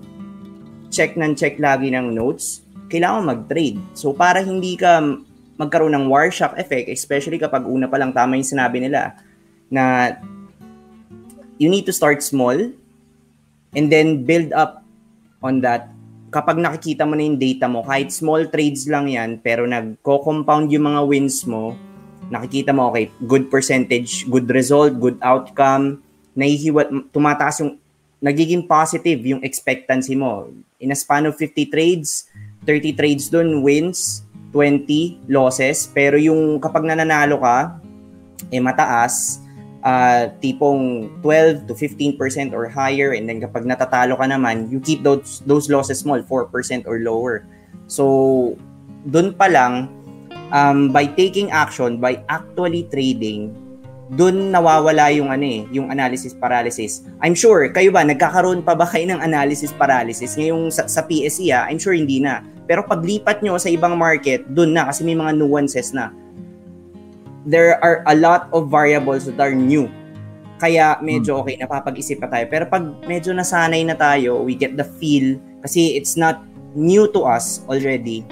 check 0.91 1.15
ng 1.19 1.35
check 1.39 1.59
lagi 1.63 1.91
ng 1.93 2.15
notes, 2.15 2.63
kailangan 2.91 3.31
mag-trade. 3.31 3.79
So 3.95 4.15
para 4.15 4.43
hindi 4.43 4.75
ka 4.75 5.03
magkaroon 5.59 5.95
ng 5.95 6.07
war 6.07 6.31
shock 6.31 6.55
effect, 6.55 6.87
especially 6.91 7.37
kapag 7.37 7.67
una 7.67 7.91
pa 7.91 7.99
lang 7.99 8.15
tama 8.15 8.39
yung 8.39 8.47
sinabi 8.47 8.79
nila 8.79 9.19
na 9.69 10.15
you 11.59 11.67
need 11.67 11.85
to 11.85 11.93
start 11.93 12.23
small 12.23 12.57
and 13.75 13.87
then 13.91 14.23
build 14.23 14.55
up 14.55 14.87
on 15.43 15.61
that. 15.61 15.91
Kapag 16.29 16.61
nakikita 16.61 17.09
mo 17.09 17.17
na 17.17 17.25
yung 17.25 17.41
data 17.41 17.67
mo, 17.67 17.81
kahit 17.83 18.13
small 18.13 18.47
trades 18.53 18.85
lang 18.85 19.09
yan, 19.09 19.41
pero 19.41 19.65
nagko-compound 19.65 20.69
yung 20.69 20.85
mga 20.93 21.01
wins 21.09 21.43
mo, 21.49 21.73
nakikita 22.29 22.73
mo, 22.73 22.93
okay, 22.93 23.13
good 23.25 23.49
percentage, 23.49 24.29
good 24.29 24.49
result, 24.53 24.97
good 25.01 25.17
outcome, 25.21 26.01
nahihiwat, 26.37 27.13
tumataas 27.13 27.65
yung 27.65 27.81
nagiging 28.19 28.67
positive 28.67 29.23
yung 29.23 29.43
expectancy 29.43 30.15
mo. 30.15 30.51
In 30.79 30.95
a 30.95 30.99
span 30.99 31.27
of 31.27 31.35
50 31.35 31.71
trades, 31.71 32.27
30 32.67 32.99
trades 32.99 33.31
doon 33.31 33.63
wins, 33.63 34.23
20 34.53 35.29
losses, 35.29 35.89
pero 35.91 36.17
yung 36.17 36.59
kapag 36.59 36.87
nananalo 36.87 37.41
ka, 37.41 37.79
eh 38.49 38.63
mataas, 38.63 39.43
uh, 39.85 40.33
tipong 40.41 41.11
12 41.21 41.69
to 41.69 41.75
15% 41.75 42.55
or 42.55 42.67
higher, 42.69 43.13
and 43.13 43.29
then 43.29 43.39
kapag 43.43 43.67
natatalo 43.67 44.17
ka 44.17 44.27
naman, 44.27 44.71
you 44.71 44.81
keep 44.81 45.03
those, 45.03 45.45
those 45.45 45.69
losses 45.69 46.01
small, 46.01 46.21
4% 46.23 46.87
or 46.87 46.99
lower. 47.03 47.45
So, 47.87 48.57
doon 49.09 49.35
pa 49.37 49.47
lang, 49.49 49.98
um, 50.53 50.93
by 50.93 51.07
taking 51.07 51.51
action, 51.51 51.99
by 52.01 52.21
actually 52.29 52.87
trading, 52.89 53.53
doon 54.17 54.49
nawawala 54.53 55.13
yung 55.13 55.29
ano 55.29 55.45
eh, 55.45 55.61
yung 55.69 55.93
analysis 55.93 56.33
paralysis. 56.33 57.05
I'm 57.21 57.37
sure, 57.37 57.69
kayo 57.69 57.93
ba, 57.93 58.05
nagkakaroon 58.05 58.65
pa 58.65 58.73
ba 58.73 58.89
kayo 58.89 59.05
ng 59.13 59.21
analysis 59.21 59.73
paralysis 59.77 60.37
ngayong 60.41 60.73
sa, 60.73 60.89
sa 60.89 61.05
PSE 61.05 61.53
ah? 61.53 61.69
I'm 61.69 61.77
sure 61.77 61.93
hindi 61.93 62.21
na. 62.25 62.41
Pero 62.65 62.85
paglipat 62.85 63.45
nyo 63.45 63.61
sa 63.61 63.69
ibang 63.69 63.97
market, 64.01 64.49
doon 64.49 64.73
na 64.77 64.89
kasi 64.89 65.05
may 65.05 65.17
mga 65.17 65.37
nuances 65.37 65.93
na. 65.93 66.13
there 67.49 67.81
are 67.81 68.05
a 68.05 68.15
lot 68.15 68.53
of 68.53 68.69
variables 68.69 69.25
that 69.25 69.41
are 69.41 69.57
new. 69.57 69.89
Kaya 70.61 71.01
medyo 71.01 71.41
okay, 71.41 71.57
napapag-isip 71.57 72.21
pa 72.21 72.29
tayo. 72.29 72.45
Pero 72.53 72.69
pag 72.69 72.85
medyo 73.09 73.33
nasanay 73.33 73.89
na 73.89 73.97
tayo, 73.97 74.45
we 74.45 74.53
get 74.53 74.77
the 74.77 74.85
feel, 75.01 75.41
kasi 75.65 75.97
it's 75.97 76.19
not 76.19 76.45
new 76.77 77.09
to 77.17 77.25
us 77.25 77.65
already, 77.71 78.27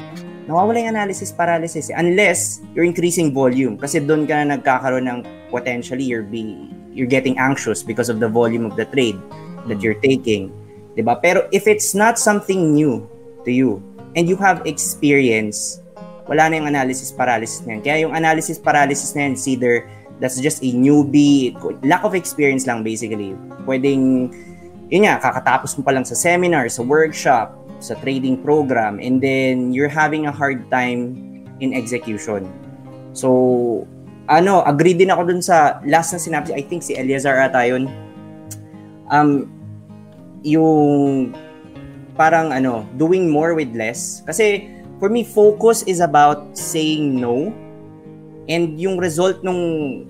nawawala 0.46 0.82
yung 0.82 0.94
analysis 0.94 1.34
paralysis. 1.34 1.90
eh. 1.90 1.98
Unless 1.98 2.62
you're 2.72 2.86
increasing 2.86 3.34
volume. 3.34 3.78
Kasi 3.78 4.02
doon 4.02 4.26
ka 4.26 4.38
na 4.42 4.56
nagkakaroon 4.56 5.06
ng 5.06 5.18
potentially 5.50 6.06
you're, 6.06 6.26
be, 6.26 6.70
you're 6.94 7.10
getting 7.10 7.34
anxious 7.38 7.82
because 7.82 8.08
of 8.08 8.22
the 8.22 8.30
volume 8.30 8.66
of 8.66 8.78
the 8.78 8.86
trade 8.94 9.18
that 9.66 9.82
you're 9.82 9.98
taking. 9.98 10.54
'di 10.96 11.04
ba? 11.04 11.20
Pero 11.20 11.44
if 11.52 11.68
it's 11.68 11.92
not 11.92 12.16
something 12.16 12.72
new 12.72 13.04
to 13.44 13.52
you 13.52 13.78
and 14.16 14.24
you 14.26 14.34
have 14.40 14.64
experience, 14.64 15.84
wala 16.24 16.48
na 16.48 16.58
yung 16.58 16.68
analysis 16.72 17.12
paralysis 17.12 17.62
na 17.68 17.76
yan. 17.76 17.80
Kaya 17.84 17.96
yung 18.08 18.14
analysis 18.16 18.56
paralysis 18.56 19.12
na 19.12 19.28
yan, 19.28 19.36
either 19.36 19.84
that's 20.18 20.40
just 20.40 20.64
a 20.64 20.72
newbie, 20.72 21.52
lack 21.84 22.02
of 22.02 22.16
experience 22.16 22.64
lang 22.64 22.80
basically. 22.80 23.36
Pwedeng, 23.68 24.32
yun 24.88 25.04
nga, 25.04 25.20
kakatapos 25.20 25.76
mo 25.76 25.84
pa 25.84 25.92
lang 25.92 26.08
sa 26.08 26.16
seminar, 26.16 26.72
sa 26.72 26.80
workshop, 26.80 27.52
sa 27.78 27.94
trading 28.00 28.40
program, 28.40 28.98
and 28.98 29.20
then 29.20 29.72
you're 29.72 29.90
having 29.90 30.26
a 30.26 30.32
hard 30.32 30.66
time 30.72 31.16
in 31.60 31.72
execution. 31.72 32.48
So, 33.16 33.88
ano, 34.28 34.62
agree 34.66 34.94
din 34.94 35.10
ako 35.10 35.22
dun 35.30 35.42
sa 35.42 35.80
last 35.86 36.12
na 36.12 36.20
sinabi, 36.20 36.52
I 36.52 36.62
think 36.62 36.82
si 36.82 36.94
Eliazar 36.98 37.38
ata 37.40 37.64
yun. 37.64 37.88
Um, 39.08 39.48
yung 40.42 41.32
parang 42.18 42.50
ano, 42.50 42.84
doing 42.98 43.30
more 43.30 43.54
with 43.54 43.70
less. 43.76 44.22
Kasi 44.26 44.68
for 44.98 45.08
me, 45.08 45.22
focus 45.22 45.84
is 45.86 46.00
about 46.02 46.56
saying 46.56 47.16
no. 47.16 47.52
And 48.46 48.78
yung 48.78 48.98
result 48.98 49.42
nung 49.42 50.06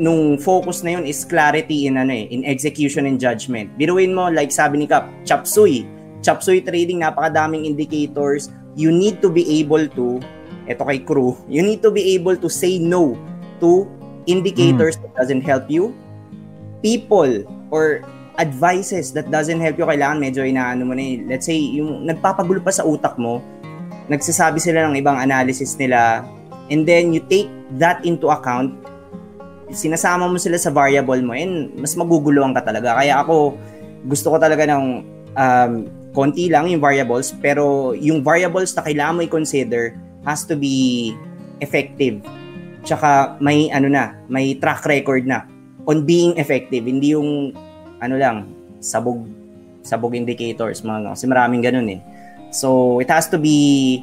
nung 0.00 0.40
focus 0.40 0.80
na 0.80 0.96
yun 0.96 1.04
is 1.04 1.22
clarity 1.24 1.84
in 1.86 2.00
ano 2.00 2.16
eh, 2.16 2.26
in 2.32 2.44
execution 2.48 3.04
and 3.04 3.20
judgment. 3.20 3.70
Biruin 3.76 4.16
mo, 4.16 4.32
like 4.32 4.50
sabi 4.50 4.84
ni 4.84 4.86
Kap, 4.88 5.08
chop 5.28 5.44
suey. 6.22 6.26
Chop 6.26 6.38
suey 6.42 6.62
trading, 6.62 7.02
napakadaming 7.02 7.66
indicators. 7.66 8.54
You 8.78 8.94
need 8.94 9.20
to 9.20 9.28
be 9.28 9.58
able 9.60 9.90
to, 9.98 10.22
eto 10.70 10.86
kay 10.86 11.02
crew, 11.02 11.36
you 11.50 11.60
need 11.60 11.82
to 11.82 11.90
be 11.90 12.14
able 12.14 12.38
to 12.38 12.48
say 12.48 12.78
no 12.78 13.18
to 13.58 13.90
indicators 14.24 14.96
that 14.96 15.10
doesn't 15.18 15.42
help 15.42 15.66
you, 15.66 15.92
people, 16.80 17.42
or 17.74 18.06
advices 18.38 19.12
that 19.12 19.28
doesn't 19.28 19.60
help 19.60 19.76
you, 19.76 19.84
kailangan 19.84 20.22
medyo 20.22 20.46
inaano 20.46 20.86
mo 20.86 20.94
na 20.94 21.02
eh. 21.02 21.20
Let's 21.26 21.44
say, 21.44 21.58
yung 21.58 22.06
nagpapagulo 22.08 22.64
pa 22.64 22.72
sa 22.72 22.86
utak 22.86 23.18
mo, 23.20 23.44
nagsasabi 24.08 24.62
sila 24.62 24.88
ng 24.88 24.96
ibang 25.02 25.20
analysis 25.20 25.76
nila, 25.76 26.24
and 26.70 26.88
then 26.88 27.12
you 27.12 27.20
take 27.28 27.50
that 27.76 28.00
into 28.08 28.32
account, 28.32 28.72
sinasama 29.68 30.32
mo 30.32 30.40
sila 30.40 30.56
sa 30.56 30.72
variable 30.72 31.20
mo, 31.20 31.36
and 31.36 31.76
mas 31.76 31.92
maguguluhan 31.92 32.56
ka 32.56 32.64
talaga. 32.64 32.96
Kaya 32.96 33.20
ako, 33.20 33.58
gusto 34.08 34.32
ko 34.32 34.36
talaga 34.40 34.64
ng 34.64 34.84
um, 35.36 35.72
konti 36.12 36.52
lang 36.52 36.68
yung 36.68 36.80
variables, 36.80 37.32
pero 37.40 37.96
yung 37.96 38.20
variables 38.20 38.76
na 38.76 38.84
kailangan 38.84 39.16
mo 39.16 39.20
i-consider 39.24 39.96
has 40.28 40.44
to 40.44 40.54
be 40.54 41.10
effective. 41.64 42.20
Tsaka 42.84 43.40
may 43.40 43.72
ano 43.72 43.88
na, 43.88 44.16
may 44.28 44.54
track 44.56 44.84
record 44.86 45.24
na 45.24 45.48
on 45.88 46.04
being 46.06 46.36
effective. 46.38 46.84
Hindi 46.84 47.16
yung 47.16 47.56
ano 47.98 48.14
lang, 48.20 48.36
sabog 48.78 49.24
sabog 49.82 50.14
indicators 50.14 50.86
mga 50.86 51.14
kasi 51.14 51.26
maraming 51.26 51.62
ganun 51.62 51.88
eh. 51.90 52.00
So 52.54 53.00
it 53.02 53.10
has 53.10 53.26
to 53.32 53.38
be 53.40 54.02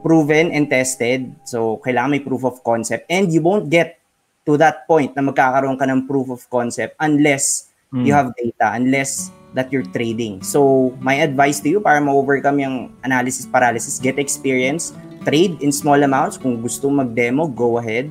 proven 0.00 0.54
and 0.54 0.70
tested. 0.70 1.28
So 1.44 1.82
kailangan 1.82 2.16
may 2.16 2.22
proof 2.24 2.46
of 2.46 2.62
concept 2.64 3.08
and 3.10 3.28
you 3.28 3.42
won't 3.44 3.68
get 3.68 4.00
to 4.46 4.58
that 4.58 4.86
point 4.86 5.14
na 5.14 5.22
magkakaroon 5.22 5.78
ka 5.78 5.86
ng 5.86 6.06
proof 6.06 6.30
of 6.32 6.42
concept 6.50 6.98
unless 6.98 7.71
Hmm. 7.92 8.08
you 8.08 8.16
have 8.16 8.32
data, 8.34 8.72
unless 8.72 9.30
that 9.52 9.68
you're 9.68 9.86
trading. 9.92 10.40
So 10.40 10.90
my 11.04 11.20
advice 11.20 11.60
to 11.60 11.68
you 11.68 11.80
para 11.84 12.00
ma-overcome 12.00 12.58
yung 12.64 12.76
analysis 13.04 13.44
paralysis, 13.44 14.00
get 14.00 14.16
experience, 14.16 14.96
trade 15.28 15.60
in 15.60 15.70
small 15.70 16.00
amounts. 16.00 16.40
Kung 16.40 16.64
gusto 16.64 16.88
mag-demo, 16.88 17.46
go 17.46 17.76
ahead. 17.76 18.08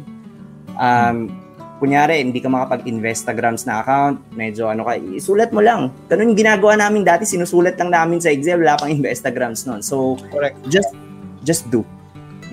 Um, 0.77 1.33
kunyari, 1.81 2.21
hindi 2.21 2.37
ka 2.37 2.45
makapag-Instagrams 2.45 3.65
na 3.65 3.81
account, 3.81 4.21
medyo 4.37 4.69
ano 4.69 4.85
ka, 4.85 5.01
isulat 5.01 5.49
mo 5.49 5.65
lang. 5.65 5.89
Ganun 6.05 6.37
yung 6.37 6.39
ginagawa 6.39 6.77
namin 6.77 7.01
dati, 7.01 7.25
sinusulat 7.25 7.73
lang 7.81 7.89
namin 7.89 8.21
sa 8.21 8.29
Excel, 8.29 8.61
wala 8.61 8.77
pang 8.77 8.93
Instagrams 9.01 9.65
noon. 9.65 9.81
So, 9.81 10.21
Correct. 10.29 10.61
just 10.69 10.93
just 11.41 11.65
do. 11.73 11.81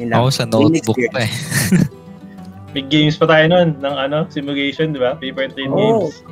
Yun 0.01 0.17
lang. 0.17 0.25
Ako 0.25 0.29
sa 0.33 0.49
notebook 0.49 0.97
pa 1.13 1.29
eh. 1.29 1.33
Big 2.77 2.89
games 2.89 3.21
pa 3.21 3.29
tayo 3.29 3.45
nun 3.53 3.77
ng 3.77 3.95
ano, 4.01 4.25
simulation, 4.33 4.97
di 4.97 5.01
ba? 5.01 5.13
Paper 5.13 5.53
trade 5.53 5.73
Oo. 5.77 6.09
games. 6.09 6.25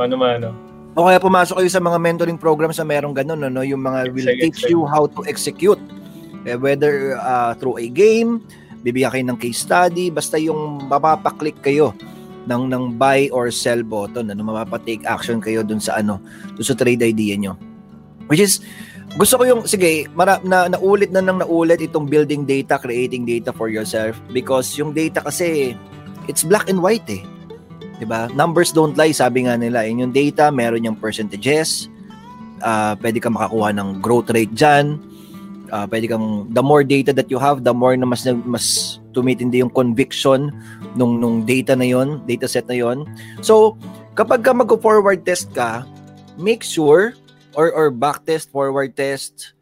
Mano-mano. 0.00 0.56
O 0.96 1.06
kaya 1.06 1.20
pumasok 1.20 1.60
kayo 1.60 1.70
sa 1.70 1.84
mga 1.84 2.00
mentoring 2.00 2.40
programs 2.40 2.80
na 2.80 2.88
merong 2.88 3.12
ganun, 3.12 3.44
ano, 3.44 3.60
yung 3.60 3.84
mga 3.84 4.10
will 4.16 4.32
teach 4.40 4.64
you 4.66 4.88
how 4.88 5.04
to 5.04 5.20
execute. 5.28 5.78
Eh, 6.48 6.56
whether 6.56 7.20
uh, 7.20 7.52
through 7.60 7.76
a 7.76 7.86
game, 7.92 8.40
bibigyan 8.80 9.12
kayo 9.12 9.24
ng 9.28 9.38
case 9.38 9.60
study, 9.60 10.08
basta 10.08 10.40
yung 10.40 10.88
mapapaklik 10.88 11.60
kayo 11.60 11.92
ng 12.48 12.72
ng 12.72 12.96
buy 12.96 13.28
or 13.30 13.52
sell 13.52 13.84
button, 13.84 14.32
ano, 14.32 14.40
mapapa-take 14.40 15.04
action 15.04 15.38
kayo 15.38 15.60
dun 15.60 15.78
sa 15.78 16.00
ano, 16.00 16.16
dun 16.56 16.64
sa 16.64 16.72
trade 16.72 17.04
idea 17.04 17.36
nyo. 17.36 17.54
Which 18.32 18.40
is, 18.40 18.64
gusto 19.20 19.36
ko 19.36 19.44
yung, 19.46 19.62
sige, 19.68 20.08
mara, 20.16 20.40
na, 20.42 20.66
naulit 20.66 21.12
na 21.12 21.20
nang 21.20 21.44
naulit 21.44 21.84
itong 21.84 22.08
building 22.08 22.48
data, 22.48 22.80
creating 22.80 23.28
data 23.28 23.52
for 23.52 23.68
yourself 23.68 24.16
because 24.32 24.74
yung 24.80 24.96
data 24.96 25.20
kasi, 25.20 25.76
it's 26.26 26.42
black 26.42 26.66
and 26.72 26.80
white 26.80 27.06
eh. 27.06 27.22
'Di 28.00 28.08
ba? 28.08 28.32
Numbers 28.32 28.72
don't 28.72 28.96
lie, 28.96 29.12
sabi 29.12 29.44
nga 29.44 29.60
nila. 29.60 29.84
In 29.84 30.00
yung 30.00 30.14
data, 30.16 30.48
meron 30.48 30.88
yung 30.88 30.96
percentages. 30.96 31.92
Uh, 32.64 32.96
pwede 33.04 33.20
kang 33.20 33.36
makakuha 33.36 33.76
ng 33.76 34.00
growth 34.00 34.32
rate 34.32 34.56
diyan. 34.56 34.96
Uh, 35.70 35.86
pwede 35.86 36.08
kang 36.08 36.48
the 36.50 36.64
more 36.64 36.82
data 36.82 37.12
that 37.12 37.28
you 37.28 37.36
have, 37.36 37.62
the 37.62 37.76
more 37.76 37.94
na 37.94 38.08
mas 38.08 38.24
mas 38.48 38.98
tumitindi 39.12 39.60
yung 39.60 39.70
conviction 39.70 40.50
nung 40.96 41.20
nung 41.20 41.44
data 41.44 41.76
na 41.76 41.86
yon, 41.86 42.24
data 42.24 42.48
set 42.48 42.66
na 42.66 42.74
yon. 42.74 43.04
So, 43.44 43.76
kapag 44.16 44.42
ka 44.42 44.56
mag-forward 44.56 45.22
test 45.22 45.52
ka, 45.52 45.84
make 46.40 46.64
sure 46.64 47.14
or 47.54 47.70
or 47.70 47.92
back 47.92 48.24
test, 48.26 48.50
forward 48.50 48.96
test, 48.98 49.54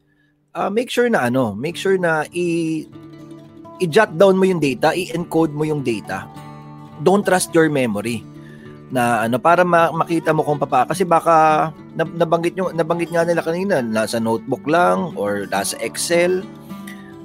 uh, 0.57 0.71
make 0.73 0.89
sure 0.89 1.11
na 1.11 1.29
ano, 1.29 1.53
make 1.53 1.77
sure 1.77 1.99
na 2.01 2.25
i 2.33 2.87
i-jot 3.79 4.17
down 4.19 4.35
mo 4.35 4.49
yung 4.49 4.59
data, 4.59 4.91
i-encode 4.97 5.55
mo 5.55 5.63
yung 5.63 5.85
data 5.85 6.48
don't 7.03 7.25
trust 7.25 7.55
your 7.55 7.71
memory. 7.71 8.25
Na 8.89 9.29
ano 9.29 9.37
para 9.37 9.69
ma- 9.69 9.93
makita 9.93 10.33
mo 10.33 10.41
kung 10.41 10.57
papa 10.57 10.89
kasi 10.89 11.05
baka 11.05 11.69
nab- 11.93 12.17
nabanggit 12.17 12.57
nyo 12.57 12.73
nabanggit 12.73 13.13
nga 13.13 13.25
nila 13.27 13.45
kanina 13.45 13.85
nasa 13.85 14.17
notebook 14.17 14.65
lang 14.65 15.13
or 15.15 15.45
nasa 15.53 15.77
Excel. 15.85 16.41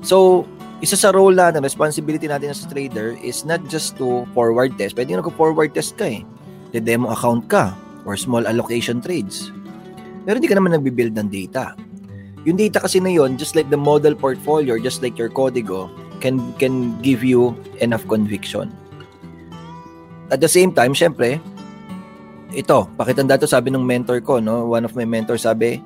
So 0.04 0.44
isa 0.84 1.00
sa 1.00 1.16
role 1.16 1.40
na 1.40 1.56
ng 1.56 1.64
responsibility 1.64 2.28
natin 2.28 2.52
as 2.52 2.68
trader 2.68 3.16
is 3.24 3.48
not 3.48 3.64
just 3.72 3.96
to 3.96 4.28
forward 4.36 4.76
test. 4.76 5.00
Pwede 5.00 5.16
nga 5.16 5.24
forward 5.24 5.72
test 5.72 5.96
ka 5.96 6.12
eh. 6.12 6.28
The 6.76 6.84
demo 6.84 7.08
account 7.16 7.48
ka 7.48 7.72
or 8.04 8.20
small 8.20 8.44
allocation 8.44 9.00
trades. 9.00 9.48
Pero 10.28 10.36
hindi 10.36 10.52
ka 10.52 10.60
naman 10.60 10.76
nagbi-build 10.76 11.16
ng 11.16 11.32
data. 11.32 11.80
Yung 12.44 12.60
data 12.60 12.84
kasi 12.84 13.00
na 13.00 13.08
yon 13.08 13.40
just 13.40 13.56
like 13.56 13.72
the 13.72 13.80
model 13.80 14.12
portfolio 14.12 14.76
just 14.76 15.00
like 15.00 15.16
your 15.16 15.32
código 15.32 15.88
can 16.20 16.44
can 16.60 16.92
give 17.00 17.24
you 17.24 17.56
enough 17.80 18.04
conviction 18.12 18.68
at 20.34 20.42
the 20.42 20.50
same 20.50 20.74
time, 20.74 20.98
syempre, 20.98 21.38
ito, 22.50 22.90
pakitanda 22.98 23.38
to 23.38 23.46
sabi 23.46 23.70
ng 23.70 23.86
mentor 23.86 24.18
ko, 24.26 24.42
no? 24.42 24.66
One 24.66 24.82
of 24.82 24.98
my 24.98 25.06
mentors 25.06 25.46
sabi, 25.46 25.78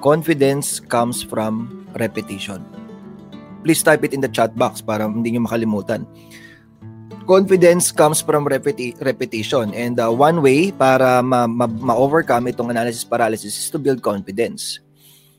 confidence 0.00 0.80
comes 0.80 1.20
from 1.20 1.84
repetition. 2.00 2.64
Please 3.60 3.84
type 3.84 4.00
it 4.08 4.16
in 4.16 4.24
the 4.24 4.32
chat 4.32 4.56
box 4.56 4.80
para 4.80 5.04
hindi 5.04 5.36
nyo 5.36 5.44
makalimutan. 5.44 6.08
Confidence 7.28 7.94
comes 7.94 8.18
from 8.18 8.48
repeti- 8.48 8.98
repetition 8.98 9.70
and 9.78 10.02
uh, 10.02 10.10
one 10.10 10.42
way 10.42 10.74
para 10.74 11.22
ma- 11.22 11.46
ma- 11.46 11.70
ma-overcome 11.70 12.50
itong 12.50 12.74
analysis 12.74 13.06
paralysis 13.06 13.54
is 13.54 13.70
to 13.70 13.78
build 13.78 14.02
confidence. 14.02 14.82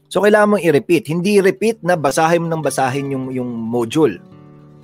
So 0.08 0.24
kailangan 0.24 0.56
mong 0.56 0.64
i-repeat. 0.64 1.12
Hindi 1.12 1.44
repeat 1.44 1.84
na 1.84 2.00
basahin 2.00 2.46
mo 2.46 2.48
ng 2.48 2.64
basahin 2.64 3.12
yung 3.12 3.26
yung 3.36 3.50
module. 3.52 4.16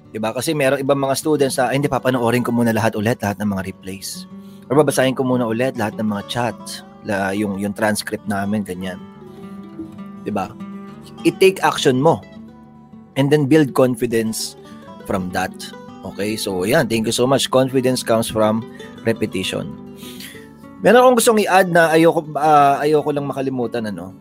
'Di 0.09 0.17
ba? 0.17 0.33
Kasi 0.33 0.57
merong 0.57 0.81
ibang 0.81 0.97
mga 0.97 1.15
students 1.17 1.61
"Ay, 1.61 1.77
hindi 1.77 1.89
papanoorin 1.89 2.41
ko 2.41 2.49
muna 2.49 2.73
lahat 2.73 2.97
ulit 2.97 3.21
lahat 3.21 3.37
ng 3.37 3.49
mga 3.49 3.61
replays. 3.69 4.25
Or 4.69 4.77
babasahin 4.77 5.17
ko 5.17 5.25
muna 5.25 5.45
ulit 5.45 5.77
lahat 5.77 5.97
ng 5.97 6.07
mga 6.09 6.23
chat, 6.29 6.57
la, 7.05 7.33
yung 7.33 7.57
yung 7.57 7.73
transcript 7.73 8.25
namin 8.25 8.65
ganyan. 8.65 8.97
'Di 10.25 10.31
ba? 10.33 10.53
I-take 11.25 11.61
action 11.61 11.99
mo 11.99 12.21
and 13.19 13.27
then 13.27 13.45
build 13.49 13.75
confidence 13.75 14.55
from 15.09 15.33
that. 15.35 15.51
Okay? 16.05 16.39
So, 16.39 16.63
yan. 16.63 16.87
Thank 16.87 17.09
you 17.09 17.15
so 17.15 17.27
much. 17.27 17.51
Confidence 17.51 18.05
comes 18.05 18.31
from 18.31 18.63
repetition. 19.03 19.75
Meron 20.79 21.03
akong 21.03 21.17
gustong 21.19 21.43
i-add 21.43 21.67
na 21.67 21.91
ayoko 21.91 22.23
ah, 22.39 22.79
ayoko 22.79 23.11
lang 23.11 23.27
makalimutan 23.27 23.91
ano. 23.91 24.15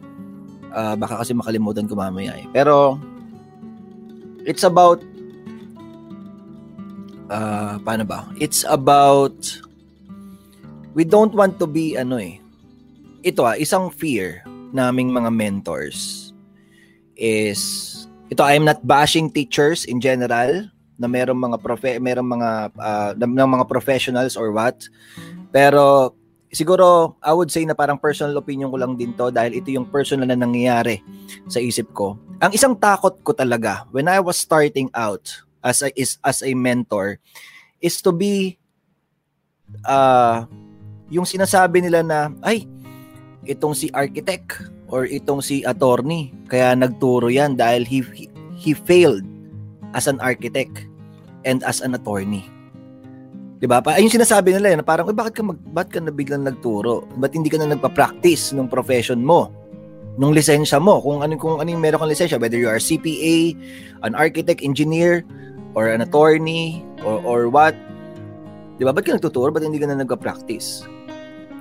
Ah, 0.74 0.98
baka 0.98 1.22
kasi 1.22 1.30
makalimutan 1.36 1.86
ko 1.86 1.94
mamaya 1.94 2.34
eh. 2.34 2.46
Pero 2.50 2.98
it's 4.42 4.66
about 4.66 4.98
uh, 7.30 7.76
paano 7.80 8.04
ba? 8.04 8.28
It's 8.40 8.64
about 8.66 9.36
we 10.92 11.04
don't 11.04 11.32
want 11.32 11.60
to 11.62 11.66
be 11.68 11.94
ano 11.94 12.18
eh. 12.18 12.40
Ito 13.22 13.44
ah, 13.44 13.56
isang 13.56 13.92
fear 13.92 14.42
naming 14.72 15.12
mga 15.12 15.32
mentors 15.32 16.30
is 17.16 17.94
ito 18.28 18.44
I 18.44 18.54
am 18.54 18.68
not 18.68 18.84
bashing 18.84 19.32
teachers 19.32 19.88
in 19.88 19.98
general 19.98 20.68
na 20.98 21.06
merong 21.06 21.38
mga 21.38 21.56
profe 21.62 21.96
merong 22.02 22.28
mga 22.28 22.50
uh, 22.76 23.10
ng 23.16 23.50
mga 23.58 23.64
professionals 23.70 24.36
or 24.36 24.52
what. 24.52 24.84
Pero 25.48 26.12
siguro 26.52 27.16
I 27.24 27.32
would 27.32 27.48
say 27.48 27.64
na 27.64 27.72
parang 27.76 27.96
personal 27.96 28.36
opinion 28.36 28.68
ko 28.68 28.76
lang 28.76 28.94
din 28.98 29.16
to 29.16 29.32
dahil 29.32 29.58
ito 29.58 29.72
yung 29.72 29.88
personal 29.88 30.28
na 30.28 30.36
nangyayari 30.36 31.00
sa 31.48 31.62
isip 31.62 31.90
ko. 31.96 32.18
Ang 32.38 32.54
isang 32.54 32.76
takot 32.78 33.18
ko 33.24 33.34
talaga 33.34 33.88
when 33.90 34.06
I 34.06 34.20
was 34.22 34.38
starting 34.38 34.92
out 34.94 35.47
as 35.68 35.84
a, 35.84 35.92
is 35.92 36.16
as 36.24 36.40
a 36.40 36.56
mentor 36.56 37.20
is 37.84 38.00
to 38.00 38.10
be 38.10 38.56
uh, 39.84 40.48
yung 41.12 41.28
sinasabi 41.28 41.84
nila 41.84 42.00
na 42.00 42.32
ay 42.40 42.64
itong 43.44 43.76
si 43.76 43.92
architect 43.92 44.64
or 44.88 45.04
itong 45.04 45.44
si 45.44 45.60
attorney 45.68 46.32
kaya 46.48 46.72
nagturo 46.72 47.28
yan 47.28 47.56
dahil 47.56 47.84
he, 47.84 48.00
he, 48.16 48.24
he 48.56 48.72
failed 48.72 49.24
as 49.92 50.08
an 50.08 50.16
architect 50.24 50.88
and 51.44 51.64
as 51.64 51.80
an 51.84 51.96
attorney. 51.96 52.44
'Di 53.58 53.66
ba? 53.66 53.82
Pa 53.82 53.98
ayun 53.98 54.10
sinasabi 54.10 54.54
nila 54.54 54.78
na 54.78 54.86
parang, 54.86 55.10
bakit 55.10 55.40
ka 55.40 55.42
mag, 55.42 55.58
bakit 55.74 55.98
ka 55.98 56.00
na 56.02 56.14
biglang 56.14 56.46
nagturo? 56.46 57.04
Ba't 57.18 57.34
hindi 57.34 57.50
ka 57.50 57.58
na 57.58 57.74
nagpa-practice 57.74 58.54
ng 58.54 58.70
profession 58.70 59.22
mo? 59.22 59.50
Nung 60.18 60.34
lisensya 60.34 60.82
mo, 60.82 60.98
kung 60.98 61.22
ano 61.22 61.38
kung 61.38 61.62
ano 61.62 61.68
yung 61.70 61.82
meron 61.82 62.02
kang 62.02 62.10
lisensya, 62.10 62.42
whether 62.42 62.58
you 62.58 62.66
are 62.66 62.82
CPA, 62.82 63.54
an 64.02 64.18
architect, 64.18 64.62
engineer, 64.62 65.22
or 65.78 65.94
an 65.94 66.02
attorney, 66.02 66.82
or, 67.06 67.22
or 67.22 67.40
what, 67.46 67.78
di 68.74 68.82
ba? 68.82 68.90
Ba't 68.90 69.06
ka 69.06 69.14
nagtuturo? 69.14 69.54
Ba't 69.54 69.62
hindi 69.62 69.78
ka 69.78 69.86
na 69.86 70.02
nagpa-practice? 70.02 70.82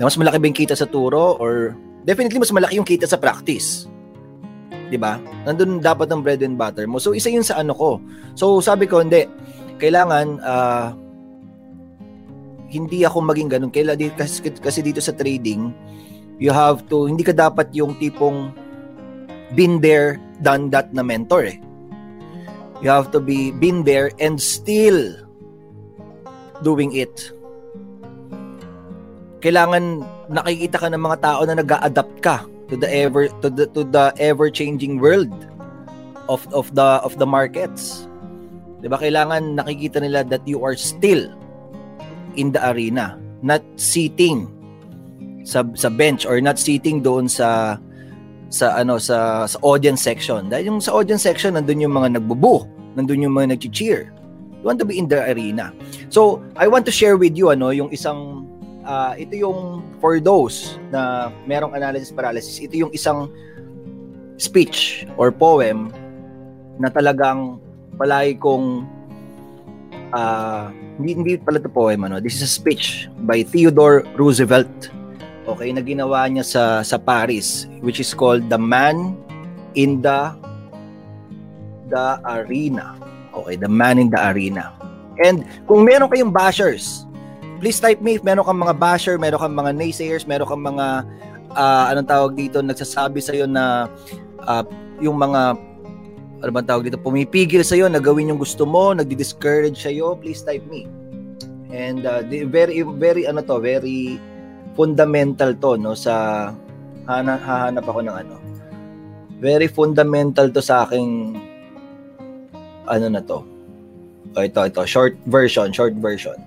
Na 0.02 0.10
mas 0.10 0.18
malaki 0.18 0.42
ba 0.42 0.50
yung 0.50 0.58
kita 0.58 0.74
sa 0.74 0.90
turo? 0.90 1.38
Or 1.38 1.78
definitely 2.02 2.42
mas 2.42 2.50
malaki 2.50 2.82
yung 2.82 2.90
kita 2.90 3.06
sa 3.06 3.22
practice. 3.22 3.86
'di 4.88 4.98
ba? 4.98 5.20
Nandun 5.44 5.84
dapat 5.84 6.08
ang 6.10 6.24
bread 6.24 6.42
and 6.42 6.56
butter 6.56 6.88
mo. 6.88 6.98
So 6.98 7.12
isa 7.12 7.28
'yun 7.28 7.44
sa 7.44 7.60
ano 7.60 7.76
ko. 7.76 8.00
So 8.34 8.64
sabi 8.64 8.88
ko 8.88 9.04
hindi 9.04 9.28
kailangan 9.78 10.42
uh, 10.42 10.96
hindi 12.72 13.04
ako 13.04 13.24
maging 13.24 13.50
ganun. 13.52 13.72
Kailangan 13.72 14.16
kasi, 14.16 14.44
kasi 14.52 14.80
dito 14.84 15.00
sa 15.00 15.16
trading, 15.16 15.72
you 16.40 16.52
have 16.52 16.84
to 16.88 17.08
hindi 17.08 17.24
ka 17.24 17.36
dapat 17.36 17.72
yung 17.76 17.96
tipong 18.00 18.52
been 19.56 19.80
there, 19.80 20.20
done 20.44 20.68
that 20.72 20.92
na 20.92 21.04
mentor 21.04 21.48
eh. 21.48 21.58
You 22.82 22.94
have 22.94 23.10
to 23.14 23.20
be 23.20 23.50
been 23.50 23.82
there 23.82 24.14
and 24.22 24.38
still 24.38 25.18
doing 26.62 26.94
it. 26.94 27.34
Kailangan 29.42 30.06
nakikita 30.30 30.78
ka 30.82 30.88
ng 30.94 31.02
mga 31.02 31.18
tao 31.22 31.42
na 31.46 31.58
nag-adapt 31.58 32.18
ka 32.22 32.46
to 32.70 32.76
the 32.78 32.90
ever 32.90 33.30
to 33.42 33.48
the 33.50 33.66
to 33.74 33.82
the 33.82 34.14
ever 34.22 34.52
changing 34.54 35.02
world 35.02 35.34
of 36.30 36.46
of 36.54 36.70
the 36.78 37.02
of 37.02 37.18
the 37.18 37.26
markets. 37.26 38.06
'Di 38.82 38.88
ba? 38.92 38.98
Kailangan 39.02 39.58
nakikita 39.58 39.98
nila 39.98 40.22
that 40.30 40.46
you 40.46 40.62
are 40.62 40.78
still 40.78 41.34
in 42.38 42.54
the 42.54 42.62
arena, 42.62 43.18
not 43.42 43.66
sitting 43.74 44.46
sa 45.42 45.66
sa 45.74 45.90
bench 45.90 46.28
or 46.28 46.38
not 46.44 46.62
sitting 46.62 47.02
doon 47.02 47.26
sa 47.26 47.80
sa 48.48 48.76
ano 48.80 48.96
sa 48.98 49.44
sa 49.46 49.58
audience 49.64 50.04
section. 50.04 50.48
Dahil 50.48 50.72
yung 50.72 50.80
sa 50.80 50.96
audience 50.96 51.24
section 51.28 51.56
nandun 51.56 51.84
yung 51.84 51.96
mga 51.96 52.20
nagbubu, 52.20 52.64
nandun 52.96 53.24
yung 53.24 53.36
mga 53.36 53.56
nagchi-cheer. 53.56 54.12
You 54.58 54.66
want 54.66 54.80
to 54.82 54.88
be 54.88 54.98
in 54.98 55.06
the 55.06 55.22
arena. 55.22 55.70
So, 56.10 56.42
I 56.58 56.66
want 56.66 56.84
to 56.90 56.94
share 56.94 57.16
with 57.16 57.38
you 57.38 57.54
ano 57.54 57.70
yung 57.70 57.94
isang 57.94 58.50
uh, 58.88 59.14
ito 59.20 59.36
yung 59.36 59.84
for 60.00 60.18
those 60.24 60.80
na 60.90 61.30
merong 61.46 61.76
analysis 61.76 62.10
paralysis, 62.10 62.58
ito 62.64 62.74
yung 62.74 62.94
isang 62.96 63.30
speech 64.40 65.06
or 65.20 65.30
poem 65.30 65.92
na 66.80 66.90
talagang 66.90 67.60
palagi 67.98 68.38
kong 68.38 68.86
uh, 70.14 70.70
hindi, 70.98 71.12
hindi 71.14 71.32
pala 71.38 71.62
ito 71.62 71.70
poem 71.70 72.06
ano. 72.08 72.18
This 72.24 72.40
is 72.40 72.48
a 72.48 72.52
speech 72.52 73.12
by 73.26 73.44
Theodore 73.44 74.06
Roosevelt. 74.18 74.90
Okay, 75.48 75.72
na 75.72 75.80
ginawa 75.80 76.28
niya 76.28 76.44
sa 76.44 76.64
sa 76.84 77.00
Paris 77.00 77.72
which 77.80 78.04
is 78.04 78.12
called 78.12 78.52
The 78.52 78.60
Man 78.60 79.16
in 79.80 80.04
the 80.04 80.36
the 81.88 82.20
Arena. 82.28 83.00
Okay, 83.32 83.56
The 83.56 83.72
Man 83.72 83.96
in 83.96 84.12
the 84.12 84.20
Arena. 84.20 84.76
And 85.24 85.48
kung 85.64 85.88
meron 85.88 86.12
kayong 86.12 86.36
bashers, 86.36 87.08
please 87.64 87.80
type 87.80 88.04
me 88.04 88.20
if 88.20 88.24
meron 88.28 88.44
kang 88.44 88.60
mga 88.60 88.76
basher, 88.76 89.16
meron 89.16 89.40
kang 89.40 89.56
mga 89.56 89.72
naysayers, 89.80 90.28
meron 90.28 90.52
kang 90.52 90.62
mga 90.68 91.08
uh, 91.56 91.84
anong 91.96 92.10
tawag 92.12 92.36
dito 92.36 92.60
nagsasabi 92.62 93.24
sa 93.24 93.32
iyo 93.34 93.48
na 93.48 93.88
uh, 94.46 94.64
yung 95.02 95.16
mga 95.16 95.56
ano 96.38 96.52
bang 96.54 96.68
tawag 96.70 96.86
dito, 96.92 97.02
pumipigil 97.02 97.66
sa 97.66 97.74
iyo 97.74 97.90
na 97.90 97.98
yung 98.04 98.38
gusto 98.38 98.68
mo, 98.68 98.94
nagdi-discourage 98.94 99.80
sa 99.80 99.90
iyo, 99.90 100.14
please 100.20 100.46
type 100.46 100.62
me. 100.70 100.86
And 101.74 102.06
uh, 102.06 102.22
very 102.28 102.84
very 102.84 103.24
ano 103.26 103.42
to, 103.48 103.58
very 103.64 104.22
fundamental 104.78 105.58
to 105.58 105.74
no 105.82 105.98
sa 105.98 106.48
hana, 107.10 107.42
hahanap 107.42 107.82
ako 107.90 108.06
ng 108.06 108.14
ano. 108.14 108.36
Very 109.42 109.66
fundamental 109.66 110.54
to 110.54 110.62
sa 110.62 110.86
aking 110.86 111.34
ano 112.86 113.08
na 113.10 113.22
to. 113.26 113.42
O 114.38 114.46
ito, 114.46 114.62
ito, 114.62 114.86
short 114.86 115.18
version, 115.26 115.74
short 115.74 115.98
version. 115.98 116.38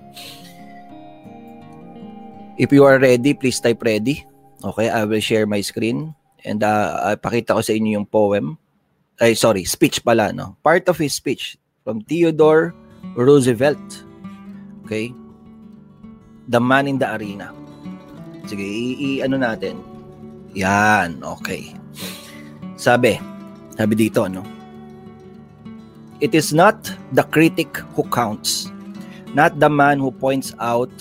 If 2.55 2.71
you 2.71 2.87
are 2.87 2.95
ready, 2.95 3.35
please 3.35 3.59
type 3.59 3.83
ready. 3.83 4.23
Okay, 4.63 4.87
I 4.87 5.03
will 5.03 5.19
share 5.19 5.43
my 5.43 5.59
screen 5.59 6.15
and 6.47 6.63
uh, 6.63 7.19
pakita 7.19 7.57
ko 7.57 7.61
sa 7.61 7.75
inyo 7.75 7.99
yung 7.99 8.07
poem 8.07 8.55
ay 9.21 9.37
sorry, 9.37 9.65
speech 9.69 10.01
pala, 10.01 10.33
no? 10.33 10.57
Part 10.65 10.89
of 10.89 10.97
his 10.97 11.13
speech 11.13 11.57
from 11.85 12.01
Theodore 12.01 12.73
Roosevelt. 13.13 13.77
Okay? 14.85 15.13
The 16.49 16.57
Man 16.57 16.89
in 16.89 16.97
the 16.97 17.05
Arena. 17.13 17.60
Sige, 18.45 18.65
i-ano 18.97 19.37
natin. 19.37 19.79
Yan, 20.57 21.21
okay. 21.23 21.73
Sabi, 22.75 23.21
sabi 23.77 23.93
dito, 23.95 24.25
no? 24.27 24.43
It 26.21 26.37
is 26.37 26.53
not 26.53 26.77
the 27.17 27.25
critic 27.25 27.81
who 27.97 28.05
counts, 28.13 28.69
not 29.33 29.57
the 29.57 29.69
man 29.69 29.97
who 29.97 30.13
points 30.13 30.53
out 30.61 30.93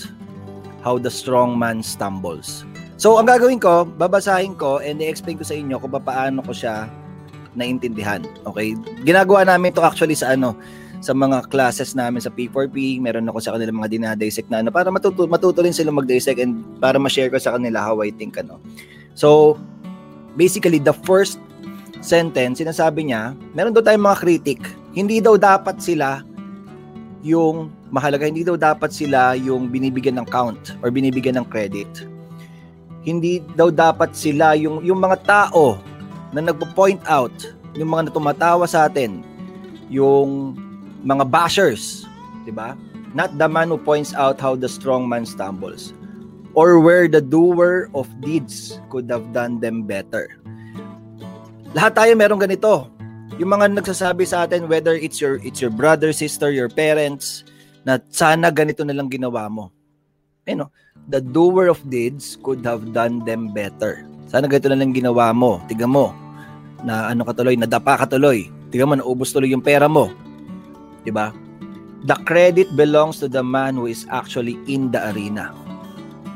how 0.80 0.96
the 0.96 1.12
strong 1.12 1.60
man 1.60 1.84
stumbles. 1.84 2.64
So, 2.96 3.20
ang 3.20 3.28
gagawin 3.28 3.60
ko, 3.60 3.84
babasahin 3.84 4.56
ko 4.56 4.80
and 4.80 5.00
i-explain 5.00 5.36
ko 5.40 5.44
sa 5.44 5.56
inyo 5.56 5.76
kung 5.80 5.92
paano 5.92 6.40
ko 6.44 6.52
siya 6.52 6.88
naintindihan. 7.56 8.24
Okay? 8.44 8.76
Ginagawa 9.04 9.44
namin 9.48 9.72
to 9.76 9.84
actually 9.84 10.16
sa 10.16 10.36
ano, 10.36 10.56
sa 11.00 11.16
mga 11.16 11.48
classes 11.48 11.96
namin 11.96 12.20
sa 12.20 12.28
P4P, 12.28 13.00
meron 13.00 13.28
ako 13.32 13.40
sa 13.40 13.56
kanila 13.56 13.72
mga 13.72 13.92
dinadissect 13.96 14.52
na 14.52 14.60
ano, 14.60 14.68
para 14.68 14.92
matuto, 14.92 15.24
matuto 15.24 15.64
rin 15.64 15.72
sila 15.72 15.88
mag-dissect 15.88 16.36
and 16.36 16.60
para 16.76 17.00
ma-share 17.00 17.32
ko 17.32 17.40
sa 17.40 17.56
kanila 17.56 17.80
how 17.80 18.04
I 18.04 18.12
think 18.12 18.36
ano. 18.36 18.60
So, 19.16 19.56
basically, 20.36 20.76
the 20.76 20.92
first 21.08 21.40
sentence, 22.04 22.60
sinasabi 22.60 23.08
niya, 23.08 23.32
meron 23.56 23.72
daw 23.72 23.80
tayong 23.80 24.04
mga 24.04 24.20
critic. 24.20 24.60
Hindi 24.92 25.24
daw 25.24 25.40
dapat 25.40 25.80
sila 25.80 26.20
yung 27.24 27.72
mahalaga, 27.88 28.28
hindi 28.28 28.44
daw 28.44 28.60
dapat 28.60 28.92
sila 28.92 29.36
yung 29.36 29.72
binibigyan 29.72 30.20
ng 30.20 30.28
count 30.28 30.76
or 30.84 30.92
binibigyan 30.92 31.40
ng 31.40 31.46
credit. 31.48 31.88
Hindi 33.00 33.40
daw 33.56 33.72
dapat 33.72 34.12
sila 34.12 34.52
yung 34.52 34.84
yung 34.84 35.00
mga 35.00 35.24
tao 35.24 35.80
na 36.36 36.44
nagpo-point 36.44 37.00
out 37.08 37.32
yung 37.74 37.90
mga 37.90 38.10
tumatawa 38.10 38.66
sa 38.66 38.90
atin, 38.90 39.22
yung 39.86 40.58
mga 41.04 41.24
bashers, 41.28 42.04
'di 42.44 42.52
ba? 42.52 42.76
Not 43.10 43.34
the 43.36 43.50
man 43.50 43.74
who 43.74 43.78
points 43.80 44.14
out 44.14 44.38
how 44.38 44.54
the 44.54 44.70
strong 44.70 45.10
man 45.10 45.26
stumbles 45.26 45.90
or 46.54 46.78
where 46.78 47.10
the 47.10 47.22
doer 47.22 47.90
of 47.94 48.06
deeds 48.22 48.78
could 48.90 49.10
have 49.10 49.34
done 49.34 49.58
them 49.58 49.82
better. 49.82 50.38
Lahat 51.74 51.94
tayo 51.94 52.12
meron 52.14 52.38
ganito. 52.38 52.90
Yung 53.38 53.50
mga 53.50 53.72
nagsasabi 53.72 54.26
sa 54.26 54.46
atin 54.46 54.66
whether 54.66 54.94
it's 54.94 55.18
your 55.18 55.42
it's 55.42 55.58
your 55.62 55.72
brother, 55.72 56.14
sister, 56.14 56.50
your 56.50 56.70
parents 56.70 57.46
na 57.86 57.98
sana 58.10 58.50
ganito 58.50 58.84
na 58.84 58.94
lang 58.94 59.08
ginawa 59.08 59.46
mo. 59.50 59.70
You 60.46 60.66
know, 60.66 60.70
the 61.06 61.22
doer 61.22 61.70
of 61.70 61.78
deeds 61.86 62.36
could 62.42 62.66
have 62.66 62.90
done 62.90 63.22
them 63.22 63.54
better. 63.54 64.02
Sana 64.30 64.50
ganito 64.50 64.70
na 64.70 64.78
lang 64.78 64.94
ginawa 64.94 65.30
mo. 65.34 65.62
Tingnan 65.70 65.90
mo. 65.90 66.14
Na 66.82 67.10
ano 67.10 67.22
ka 67.26 67.34
tuloy, 67.34 67.54
nadapa 67.54 68.02
ka 68.02 68.06
tuloy. 68.06 68.50
Tingnan 68.70 68.88
mo, 68.88 68.94
naubos 68.98 69.30
tuloy 69.30 69.50
yung 69.50 69.64
pera 69.64 69.86
mo. 69.90 70.10
'Di 71.02 71.12
ba? 71.12 71.32
The 72.08 72.16
credit 72.24 72.72
belongs 72.74 73.20
to 73.20 73.28
the 73.28 73.44
man 73.44 73.76
who 73.76 73.84
is 73.84 74.08
actually 74.08 74.56
in 74.64 74.88
the 74.88 75.12
arena. 75.12 75.52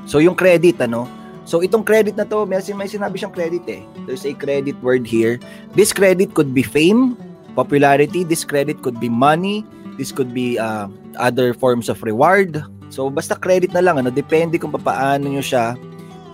So 0.05 0.21
yung 0.21 0.37
credit 0.37 0.81
ano, 0.81 1.09
So 1.45 1.61
itong 1.61 1.85
credit 1.85 2.17
na 2.17 2.25
to, 2.25 2.49
may, 2.49 2.57
may 2.73 2.89
sinabi 2.89 3.21
siyang 3.21 3.37
credit 3.37 3.69
eh. 3.69 3.85
There's 4.09 4.25
a 4.25 4.33
credit 4.33 4.81
word 4.81 5.05
here. 5.05 5.37
This 5.77 5.93
credit 5.93 6.33
could 6.33 6.57
be 6.57 6.65
fame, 6.65 7.21
popularity, 7.53 8.25
this 8.25 8.49
credit 8.49 8.81
could 8.81 8.97
be 8.97 9.13
money, 9.13 9.61
This 9.95 10.11
could 10.11 10.35
be 10.35 10.59
uh, 10.59 10.91
other 11.19 11.55
forms 11.55 11.87
of 11.87 12.03
reward. 12.03 12.59
So 12.91 13.11
basta 13.11 13.39
credit 13.39 13.71
na 13.75 13.83
lang 13.83 13.99
ano, 14.03 14.11
depende 14.11 14.59
kung 14.59 14.75
paano 14.75 15.31
niyo 15.31 15.43
siya 15.43 15.79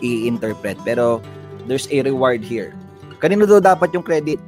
i-interpret. 0.01 0.81
Pero 0.85 1.21
there's 1.69 1.89
a 1.93 2.01
reward 2.01 2.41
here. 2.41 2.73
Kanino 3.21 3.45
do 3.45 3.61
dapat 3.61 3.93
yung 3.93 4.05
credit? 4.05 4.41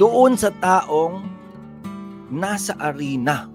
Doon 0.00 0.40
sa 0.40 0.48
taong 0.56 1.28
nasa 2.34 2.74
arena. 2.82 3.46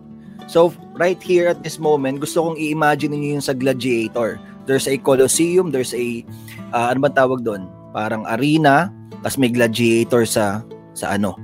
So 0.48 0.74
right 0.96 1.20
here 1.20 1.52
at 1.52 1.62
this 1.62 1.78
moment, 1.78 2.24
gusto 2.24 2.42
kong 2.42 2.58
i-imagine 2.58 3.14
niyo 3.14 3.38
yung 3.38 3.46
sa 3.46 3.54
gladiator. 3.54 4.40
There's 4.66 4.88
a 4.88 4.98
coliseum, 4.98 5.70
there's 5.70 5.94
a 5.94 6.24
uh, 6.72 6.90
ano 6.90 7.06
bang 7.06 7.18
tawag 7.18 7.44
doon? 7.44 7.68
Parang 7.92 8.26
arena, 8.26 8.90
tapos 9.22 9.38
may 9.38 9.52
gladiator 9.52 10.24
sa 10.24 10.64
sa 10.96 11.14
ano. 11.14 11.36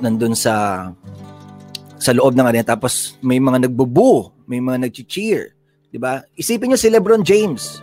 Nandun 0.00 0.34
sa 0.34 0.88
sa 1.96 2.10
loob 2.12 2.36
ng 2.36 2.46
arena 2.46 2.66
tapos 2.66 3.16
may 3.20 3.38
mga 3.38 3.68
nagbubu, 3.68 4.32
may 4.48 4.58
mga 4.58 4.88
nagchi-cheer, 4.88 5.54
'di 5.90 5.98
ba? 5.98 6.22
Isipin 6.34 6.72
niyo 6.72 6.78
si 6.80 6.90
LeBron 6.90 7.22
James 7.22 7.82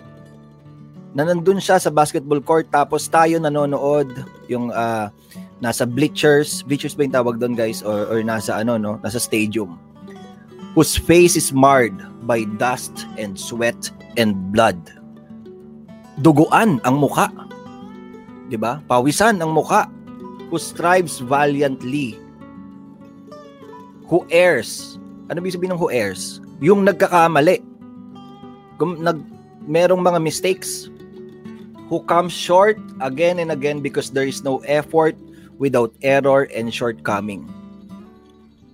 na 1.13 1.29
nandun 1.29 1.61
siya 1.61 1.77
sa 1.77 1.93
basketball 1.93 2.41
court 2.41 2.67
tapos 2.73 3.05
tayo 3.05 3.37
nanonood 3.37 4.09
yung 4.49 4.73
uh, 4.73 5.13
nasa 5.63 5.87
bleachers, 5.87 6.59
bleachers 6.67 6.91
ba 6.91 7.07
yung 7.07 7.15
tawag 7.15 7.39
doon 7.39 7.55
guys 7.55 7.79
or, 7.79 8.03
or 8.11 8.19
nasa 8.19 8.59
ano 8.59 8.75
no, 8.75 8.99
nasa 8.99 9.15
stadium 9.15 9.79
whose 10.75 10.99
face 10.99 11.39
is 11.39 11.55
marred 11.55 11.95
by 12.27 12.43
dust 12.59 13.07
and 13.15 13.39
sweat 13.39 13.87
and 14.19 14.51
blood. 14.51 14.77
Duguan 16.19 16.83
ang 16.83 16.99
muka. 16.99 17.31
'Di 18.51 18.59
ba? 18.59 18.83
Pawisan 18.91 19.39
ang 19.39 19.55
muka. 19.55 19.87
Who 20.51 20.59
strives 20.59 21.23
valiantly. 21.23 22.19
Who 24.11 24.27
errs. 24.29 25.01
Ano 25.31 25.41
ibig 25.41 25.57
sabihin 25.57 25.73
ng 25.73 25.81
who 25.81 25.89
errs? 25.89 26.43
Yung 26.61 26.85
nagkakamali. 26.85 27.63
Kung 28.77 29.01
nag 29.01 29.17
merong 29.63 30.03
mga 30.03 30.19
mistakes 30.19 30.91
who 31.87 32.03
comes 32.03 32.35
short 32.35 32.75
again 32.99 33.39
and 33.39 33.49
again 33.49 33.79
because 33.79 34.11
there 34.11 34.27
is 34.27 34.43
no 34.43 34.59
effort 34.67 35.15
without 35.57 35.93
error 36.01 36.49
and 36.53 36.73
shortcoming. 36.73 37.47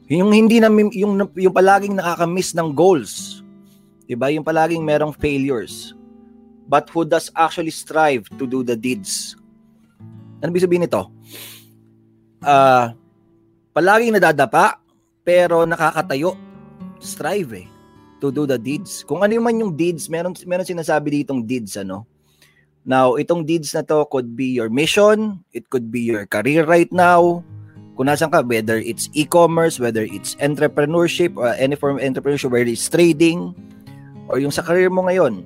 Yung 0.10 0.34
hindi 0.34 0.58
na 0.58 0.74
yung 0.74 1.22
yung 1.38 1.54
palaging 1.54 1.94
nakaka-miss 1.94 2.58
ng 2.58 2.74
goals. 2.74 3.46
'Di 4.10 4.18
ba? 4.18 4.34
Yung 4.34 4.42
palaging 4.42 4.82
merong 4.82 5.14
failures. 5.14 5.94
But 6.66 6.90
who 6.90 7.06
does 7.06 7.30
actually 7.38 7.74
strive 7.74 8.26
to 8.42 8.50
do 8.50 8.66
the 8.66 8.74
deeds? 8.74 9.38
Ano 10.42 10.50
ibig 10.50 10.66
sabihin 10.66 10.90
nito? 10.90 11.14
Ah, 12.42 12.50
uh, 12.50 12.86
palaging 13.70 14.18
nadadapa 14.18 14.82
pero 15.22 15.62
nakakatayo. 15.70 16.34
Strive 16.98 17.52
eh 17.64 17.68
to 18.18 18.34
do 18.34 18.50
the 18.50 18.58
deeds. 18.58 19.06
Kung 19.06 19.22
ano 19.22 19.38
man 19.38 19.62
yung 19.62 19.78
deeds, 19.78 20.10
meron 20.10 20.34
meron 20.50 20.66
sinasabi 20.66 21.22
ditong 21.22 21.46
deeds 21.46 21.78
ano. 21.78 22.09
Now, 22.90 23.22
itong 23.22 23.46
deeds 23.46 23.78
na 23.78 23.86
to 23.86 24.10
could 24.10 24.34
be 24.34 24.50
your 24.50 24.74
mission, 24.74 25.46
it 25.54 25.70
could 25.70 25.94
be 25.94 26.02
your 26.02 26.26
career 26.26 26.66
right 26.66 26.90
now, 26.90 27.46
kung 27.94 28.10
nasan 28.10 28.34
ka, 28.34 28.42
whether 28.42 28.82
it's 28.82 29.14
e-commerce, 29.14 29.78
whether 29.78 30.10
it's 30.10 30.34
entrepreneurship, 30.42 31.38
or 31.38 31.54
any 31.54 31.78
form 31.78 32.02
of 32.02 32.04
entrepreneurship, 32.04 32.50
whether 32.50 32.66
it's 32.66 32.90
trading, 32.90 33.54
or 34.26 34.42
yung 34.42 34.50
sa 34.50 34.66
career 34.66 34.90
mo 34.90 35.06
ngayon. 35.06 35.46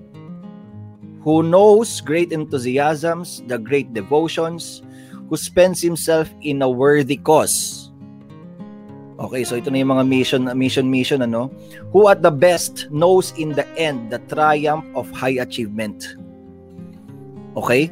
Who 1.27 1.43
knows 1.43 1.99
great 1.99 2.31
enthusiasms, 2.31 3.43
the 3.51 3.59
great 3.59 3.91
devotions, 3.91 4.79
who 5.27 5.35
spends 5.35 5.83
himself 5.83 6.31
in 6.39 6.63
a 6.63 6.71
worthy 6.71 7.19
cause. 7.19 7.91
Okay, 9.19 9.43
so 9.43 9.59
ito 9.59 9.67
na 9.67 9.83
yung 9.83 9.91
mga 9.91 10.07
mission, 10.07 10.47
mission, 10.55 10.87
mission, 10.87 11.19
ano? 11.27 11.51
Who 11.91 12.07
at 12.07 12.23
the 12.23 12.31
best 12.31 12.87
knows 12.87 13.35
in 13.35 13.51
the 13.51 13.67
end 13.75 14.15
the 14.15 14.23
triumph 14.31 14.87
of 14.95 15.11
high 15.11 15.43
achievement. 15.43 16.22
Okay? 17.55 17.91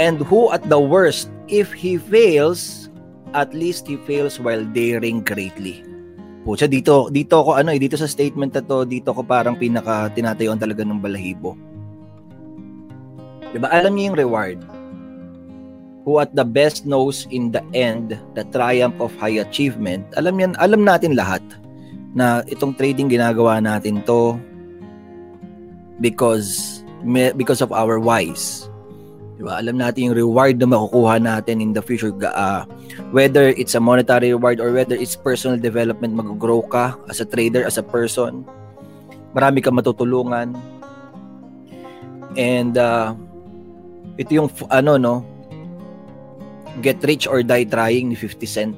And 0.00 0.22
who 0.24 0.48
at 0.52 0.64
the 0.68 0.80
worst, 0.80 1.28
if 1.50 1.72
he 1.74 1.98
fails, 1.98 2.88
at 3.34 3.54
least 3.54 3.86
he 3.86 4.00
fails 4.08 4.40
while 4.40 4.64
daring 4.64 5.22
greatly. 5.22 5.84
Pucha, 6.40 6.64
dito, 6.64 7.12
dito 7.12 7.36
ko 7.44 7.52
ano, 7.52 7.70
eh, 7.70 7.80
dito 7.80 8.00
sa 8.00 8.08
statement 8.08 8.56
na 8.56 8.64
to, 8.64 8.88
dito 8.88 9.12
ko 9.12 9.20
parang 9.20 9.60
pinaka 9.60 10.08
tinatayuan 10.16 10.56
talaga 10.56 10.82
ng 10.88 10.96
balahibo. 10.96 11.52
'Di 13.52 13.58
ba? 13.60 13.68
Alam 13.68 13.92
niyo 13.98 14.04
yung 14.10 14.18
reward. 14.18 14.58
Who 16.08 16.16
at 16.16 16.32
the 16.32 16.48
best 16.48 16.88
knows 16.88 17.28
in 17.28 17.52
the 17.52 17.60
end 17.76 18.16
the 18.32 18.48
triumph 18.48 18.96
of 19.04 19.12
high 19.20 19.44
achievement. 19.44 20.08
Alam 20.16 20.40
yan, 20.40 20.52
alam 20.56 20.80
natin 20.80 21.12
lahat 21.12 21.44
na 22.16 22.40
itong 22.48 22.72
trading 22.74 23.12
ginagawa 23.12 23.60
natin 23.60 24.00
to 24.08 24.40
because 26.00 26.80
because 27.36 27.60
of 27.60 27.68
our 27.68 28.00
whys. 28.00 28.69
Diba? 29.40 29.56
Alam 29.56 29.80
natin 29.80 30.12
yung 30.12 30.16
reward 30.20 30.60
na 30.60 30.68
makukuha 30.68 31.16
natin 31.16 31.64
in 31.64 31.72
the 31.72 31.80
future. 31.80 32.12
Uh, 32.20 32.68
whether 33.08 33.56
it's 33.56 33.72
a 33.72 33.80
monetary 33.80 34.36
reward 34.36 34.60
or 34.60 34.68
whether 34.68 34.92
it's 34.92 35.16
personal 35.16 35.56
development, 35.56 36.12
mag-grow 36.12 36.60
ka 36.68 37.00
as 37.08 37.24
a 37.24 37.26
trader, 37.26 37.64
as 37.64 37.80
a 37.80 37.82
person. 37.82 38.44
Marami 39.32 39.64
kang 39.64 39.80
matutulungan. 39.80 40.52
And 42.36 42.76
uh, 42.76 43.16
ito 44.20 44.44
yung 44.44 44.52
ano 44.68 45.00
no, 45.00 45.14
get 46.84 47.00
rich 47.08 47.24
or 47.24 47.40
die 47.40 47.64
trying 47.64 48.12
ni 48.12 48.16
50 48.20 48.44
Cent. 48.44 48.76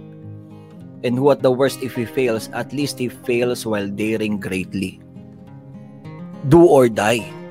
And 1.02 1.18
who 1.18 1.34
at 1.34 1.42
the 1.42 1.50
worst 1.50 1.82
if 1.82 1.98
he 1.98 2.06
fails, 2.06 2.46
at 2.54 2.70
least 2.70 3.02
he 3.02 3.10
fails 3.10 3.66
while 3.66 3.90
daring 3.90 4.38
greatly. 4.38 5.02
Do 6.46 6.62
or 6.70 6.86
die 6.86 7.41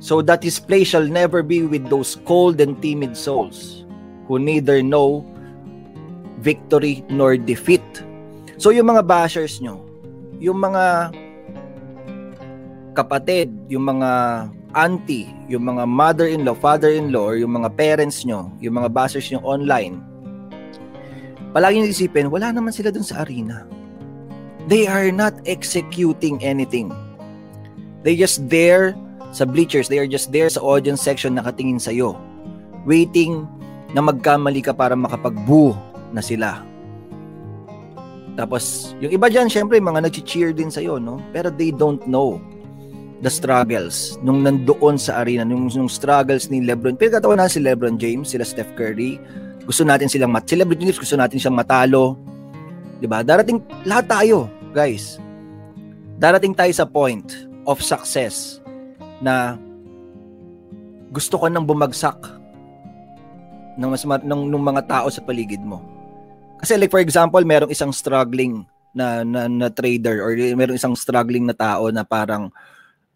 so 0.00 0.24
that 0.24 0.40
his 0.40 0.58
place 0.58 0.88
shall 0.88 1.04
never 1.04 1.44
be 1.44 1.62
with 1.68 1.86
those 1.92 2.16
cold 2.24 2.58
and 2.58 2.80
timid 2.80 3.14
souls 3.14 3.84
who 4.26 4.40
neither 4.40 4.80
know 4.80 5.22
victory 6.40 7.04
nor 7.12 7.36
defeat. 7.36 7.84
So 8.56 8.72
yung 8.72 8.88
mga 8.88 9.04
bashers 9.04 9.60
nyo, 9.60 9.84
yung 10.40 10.56
mga 10.56 11.12
kapatid, 12.96 13.52
yung 13.68 13.86
mga 13.86 14.10
auntie, 14.72 15.28
yung 15.52 15.68
mga 15.68 15.84
mother-in-law, 15.84 16.56
father-in-law, 16.56 17.24
or 17.34 17.36
yung 17.36 17.60
mga 17.60 17.68
parents 17.76 18.24
nyo, 18.24 18.48
yung 18.58 18.80
mga 18.80 18.88
bashers 18.88 19.28
nyo 19.28 19.44
online, 19.44 20.00
palagi 21.52 21.82
nyo 21.82 21.92
isipin, 21.92 22.32
wala 22.32 22.54
naman 22.54 22.72
sila 22.72 22.88
dun 22.88 23.04
sa 23.04 23.22
arena. 23.26 23.68
They 24.70 24.86
are 24.86 25.10
not 25.10 25.34
executing 25.44 26.40
anything. 26.40 26.94
They 28.06 28.14
just 28.16 28.46
there 28.48 28.96
sa 29.30 29.46
bleachers, 29.46 29.86
they 29.86 29.98
are 29.98 30.10
just 30.10 30.34
there 30.34 30.50
sa 30.50 30.62
audience 30.62 31.02
section 31.02 31.38
nakatingin 31.38 31.78
sa 31.78 31.94
iyo, 31.94 32.18
waiting 32.86 33.46
na 33.94 34.02
magkamali 34.02 34.62
ka 34.62 34.74
para 34.74 34.94
makapag-boo 34.94 35.74
na 36.10 36.22
sila. 36.22 36.62
Tapos, 38.38 38.94
yung 39.02 39.10
iba 39.10 39.26
dyan, 39.26 39.50
syempre, 39.50 39.82
mga 39.82 40.06
nag-cheer 40.06 40.54
din 40.54 40.70
sa 40.70 40.82
iyo, 40.82 40.98
no? 40.98 41.18
Pero 41.34 41.50
they 41.50 41.74
don't 41.74 42.02
know 42.06 42.38
the 43.20 43.28
struggles 43.28 44.16
nung 44.24 44.40
nandoon 44.40 44.96
sa 44.96 45.20
arena, 45.20 45.44
nung, 45.44 45.68
nung 45.68 45.90
struggles 45.90 46.48
ni 46.48 46.64
Lebron. 46.64 46.96
Pero 46.96 47.20
katawa 47.20 47.36
na 47.36 47.52
si 47.52 47.60
Lebron 47.60 48.00
James, 48.00 48.32
sila 48.32 48.48
Steph 48.48 48.72
Curry, 48.74 49.20
gusto 49.68 49.84
natin 49.84 50.08
silang 50.08 50.32
mat, 50.32 50.48
si 50.48 50.56
Lebron 50.56 50.80
James 50.80 50.96
gusto 50.96 51.16
natin 51.20 51.36
siyang 51.36 51.56
matalo. 51.56 52.16
ba? 53.04 53.20
Darating 53.20 53.60
lahat 53.84 54.08
tayo, 54.08 54.48
guys. 54.72 55.20
Darating 56.20 56.56
tayo 56.56 56.72
sa 56.72 56.88
point 56.88 57.48
of 57.68 57.80
success 57.80 58.59
na 59.20 59.60
gusto 61.12 61.36
ko 61.36 61.46
nang 61.46 61.68
bumagsak 61.68 62.18
ng 63.76 63.88
mas 63.88 64.04
ng, 64.04 64.42
ng 64.50 64.64
mga 64.64 64.82
tao 64.88 65.06
sa 65.08 65.22
paligid 65.24 65.60
mo. 65.62 65.80
Kasi 66.60 66.76
like 66.76 66.92
for 66.92 67.00
example, 67.00 67.40
merong 67.40 67.72
isang 67.72 67.92
struggling 67.92 68.64
na, 68.92 69.22
na, 69.24 69.46
na 69.46 69.68
trader 69.72 70.20
or 70.20 70.34
merong 70.34 70.76
isang 70.76 70.92
struggling 70.98 71.46
na 71.46 71.56
tao 71.56 71.88
na 71.88 72.04
parang 72.04 72.52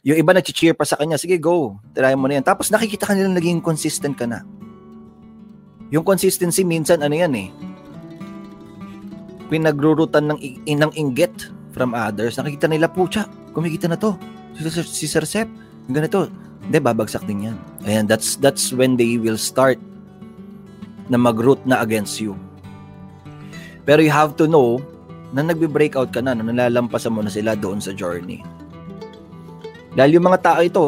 yung 0.04 0.20
iba 0.20 0.36
nag-cheer 0.36 0.76
pa 0.76 0.84
sa 0.84 1.00
kanya, 1.00 1.16
sige 1.16 1.40
go, 1.40 1.80
try 1.96 2.12
mo 2.12 2.28
na 2.28 2.40
yan. 2.40 2.44
Tapos 2.44 2.68
nakikita 2.68 3.08
ka 3.08 3.16
nila 3.16 3.32
naging 3.32 3.64
consistent 3.64 4.16
ka 4.16 4.28
na. 4.28 4.44
Yung 5.88 6.04
consistency 6.04 6.60
minsan 6.64 7.00
ano 7.00 7.16
yan 7.16 7.32
eh, 7.32 7.48
pinagrurutan 9.48 10.28
ng, 10.28 10.38
ng 10.64 10.92
inggit 10.96 11.32
from 11.72 11.92
others. 11.96 12.36
Nakikita 12.36 12.68
nila, 12.68 12.88
pucha, 12.88 13.28
kumikita 13.52 13.88
na 13.88 13.96
to. 13.96 14.16
Si, 14.56 14.82
si 14.84 15.06
Sir 15.08 15.24
Sep, 15.24 15.48
ganito, 15.88 16.28
hindi, 16.64 16.78
babagsak 16.80 17.24
din 17.28 17.52
yan. 17.52 17.56
Ayan, 17.84 18.04
that's, 18.08 18.40
that's 18.40 18.72
when 18.72 18.96
they 18.96 19.20
will 19.20 19.36
start 19.36 19.76
na 21.12 21.20
mag-root 21.20 21.60
na 21.68 21.84
against 21.84 22.20
you. 22.20 22.32
Pero 23.84 24.00
you 24.00 24.08
have 24.08 24.32
to 24.40 24.48
know 24.48 24.80
na 25.36 25.44
nagbe-breakout 25.44 26.08
ka 26.14 26.24
na, 26.24 26.32
na 26.32 26.46
nalalampasan 26.48 27.12
mo 27.12 27.20
na 27.20 27.28
sila 27.28 27.52
doon 27.52 27.82
sa 27.84 27.92
journey. 27.92 28.40
Dahil 29.92 30.16
yung 30.16 30.26
mga 30.26 30.40
tao 30.40 30.60
ito, 30.64 30.86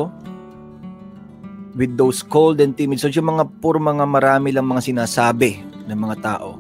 with 1.76 1.92
those 2.01 2.24
cold 2.24 2.59
and 2.64 2.72
timid, 2.72 2.97
so 2.97 3.12
yung 3.12 3.36
mga 3.36 3.44
puro 3.61 3.76
mga 3.76 4.09
marami 4.09 4.49
lang 4.51 4.64
mga 4.64 4.80
sinasabi 4.80 5.61
ng 5.84 5.99
mga 5.99 6.16
tao, 6.24 6.57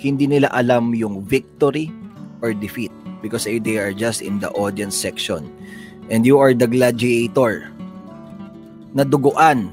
hindi 0.00 0.24
nila 0.24 0.48
alam 0.56 0.96
yung 0.96 1.20
victory 1.20 1.92
or 2.40 2.56
defeat 2.56 2.90
because 3.20 3.44
they 3.44 3.76
are 3.76 3.92
just 3.92 4.24
in 4.24 4.40
the 4.40 4.48
audience 4.56 4.96
section. 4.96 5.50
And 6.08 6.24
you 6.24 6.40
are 6.40 6.56
the 6.56 6.68
gladiator 6.68 7.68
na 8.96 9.04
duguan, 9.04 9.68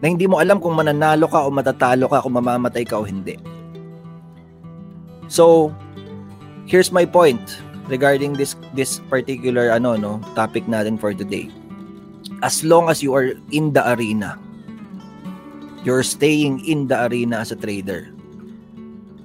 na 0.00 0.08
hindi 0.08 0.24
mo 0.24 0.40
alam 0.40 0.56
kung 0.58 0.72
mananalo 0.72 1.28
ka 1.28 1.44
o 1.44 1.52
matatalo 1.52 2.08
ka, 2.08 2.24
kung 2.24 2.40
mamamatay 2.40 2.88
ka 2.88 2.96
o 2.96 3.04
hindi. 3.04 3.36
So, 5.28 5.70
here's 6.64 6.90
my 6.90 7.04
point 7.04 7.40
regarding 7.86 8.38
this 8.38 8.54
this 8.72 9.02
particular 9.10 9.74
ano 9.74 9.98
no 9.98 10.12
topic 10.32 10.64
natin 10.66 10.96
for 10.96 11.12
today. 11.12 11.52
As 12.40 12.64
long 12.64 12.88
as 12.88 13.04
you 13.04 13.12
are 13.12 13.36
in 13.52 13.76
the 13.76 13.84
arena, 13.92 14.40
you're 15.84 16.02
staying 16.02 16.64
in 16.64 16.88
the 16.88 16.96
arena 17.06 17.44
as 17.44 17.52
a 17.52 17.58
trader. 17.58 18.08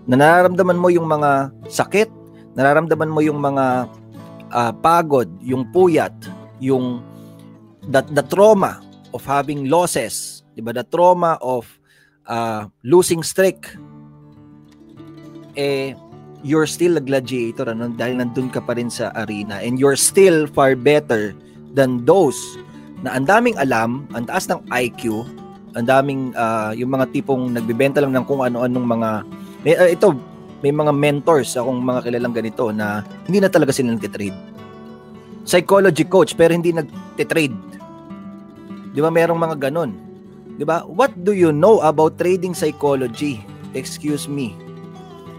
Na 0.05 0.19
nararamdaman 0.19 0.75
mo 0.75 0.91
yung 0.91 1.07
mga 1.07 1.49
sakit, 1.71 2.11
nararamdaman 2.59 3.09
mo 3.09 3.23
yung 3.23 3.39
mga 3.39 3.87
uh, 4.51 4.73
pagod, 4.73 5.29
yung 5.41 5.69
puyat, 5.71 6.13
yung 6.61 7.01
that 7.89 8.09
the 8.13 8.25
trauma 8.25 8.81
of 9.13 9.21
having 9.23 9.69
losses, 9.69 10.45
'di 10.53 10.61
ba? 10.65 10.73
The 10.73 10.85
trauma 10.85 11.37
of 11.41 11.65
uh, 12.25 12.67
losing 12.81 13.21
streak. 13.21 13.65
Eh 15.55 15.95
you're 16.45 16.69
still 16.69 17.01
a 17.01 17.03
gladiator 17.03 17.65
ano? 17.65 17.89
Dahil 17.89 18.21
nandun 18.21 18.53
ka 18.53 18.61
pa 18.61 18.77
rin 18.77 18.93
sa 18.93 19.09
arena. 19.17 19.57
And 19.65 19.81
you're 19.81 19.97
still 19.97 20.45
far 20.45 20.77
better 20.77 21.33
than 21.73 22.05
those 22.05 22.37
na 23.01 23.17
ang 23.17 23.25
daming 23.25 23.57
alam, 23.57 24.05
ang 24.13 24.29
taas 24.29 24.45
ng 24.47 24.61
IQ, 24.69 25.25
ang 25.75 25.85
daming 25.89 26.31
uh, 26.37 26.71
yung 26.77 26.93
mga 26.93 27.11
tipong 27.11 27.51
nagbebenta 27.51 27.99
lang 27.99 28.15
ng 28.15 28.25
kung 28.29 28.45
ano-anong 28.45 28.87
mga 28.87 29.09
uh, 29.75 29.89
ito 29.89 30.15
may 30.65 30.73
mga 30.73 30.89
mentors 30.97 31.53
akong 31.53 31.77
mga 31.77 32.09
kilalang 32.09 32.33
ganito 32.33 32.73
na 32.73 33.05
hindi 33.29 33.37
na 33.37 33.53
talaga 33.53 33.69
sila 33.69 33.93
nagtitrade. 33.93 34.33
Psychology 35.45 36.09
coach 36.09 36.33
pero 36.33 36.57
hindi 36.57 36.73
nagtitrade. 36.73 37.53
Di 38.89 38.97
ba 38.97 39.13
merong 39.13 39.37
mga 39.37 39.69
ganon? 39.69 39.93
Di 40.57 40.65
ba? 40.65 40.81
What 40.89 41.13
do 41.21 41.37
you 41.37 41.53
know 41.53 41.85
about 41.85 42.17
trading 42.17 42.57
psychology? 42.57 43.45
Excuse 43.77 44.25
me. 44.25 44.57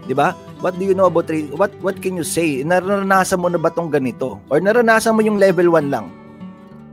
Di 0.07 0.15
ba? 0.15 0.31
What 0.63 0.79
do 0.79 0.87
you 0.87 0.95
know 0.95 1.11
about 1.11 1.27
trading? 1.27 1.51
What 1.59 1.75
what 1.83 1.99
can 1.99 2.15
you 2.15 2.23
say? 2.23 2.63
Naranasan 2.63 3.43
mo 3.43 3.51
na 3.51 3.59
ba 3.59 3.67
tong 3.67 3.91
ganito? 3.91 4.39
Or 4.47 4.63
naranasan 4.63 5.11
mo 5.11 5.19
yung 5.19 5.43
level 5.43 5.75
1 5.75 5.91
lang? 5.91 6.07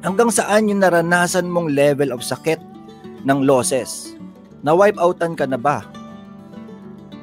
Hanggang 0.03 0.35
saan 0.35 0.67
yung 0.67 0.83
naranasan 0.83 1.47
mong 1.47 1.71
level 1.71 2.11
of 2.11 2.27
sakit 2.27 2.59
ng 3.23 3.47
losses? 3.47 4.19
Na 4.67 4.75
wipe 4.75 4.99
outan 4.99 5.39
ka 5.39 5.47
na 5.47 5.55
ba? 5.61 5.87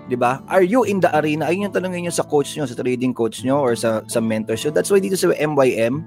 'Di 0.08 0.18
ba? 0.18 0.42
Are 0.50 0.66
you 0.66 0.88
in 0.88 1.02
the 1.02 1.12
arena? 1.14 1.50
Ayun 1.50 1.70
yung 1.70 1.76
tanongin 1.76 2.08
niyo 2.08 2.14
sa 2.14 2.26
coach 2.26 2.54
niyo, 2.56 2.66
sa 2.66 2.78
trading 2.78 3.14
coach 3.14 3.44
niyo 3.46 3.60
or 3.60 3.78
sa 3.78 4.02
sa 4.08 4.22
mentor. 4.24 4.58
So 4.58 4.74
that's 4.74 4.90
why 4.90 5.02
dito 5.02 5.18
sa 5.18 5.34
MYM, 5.34 6.02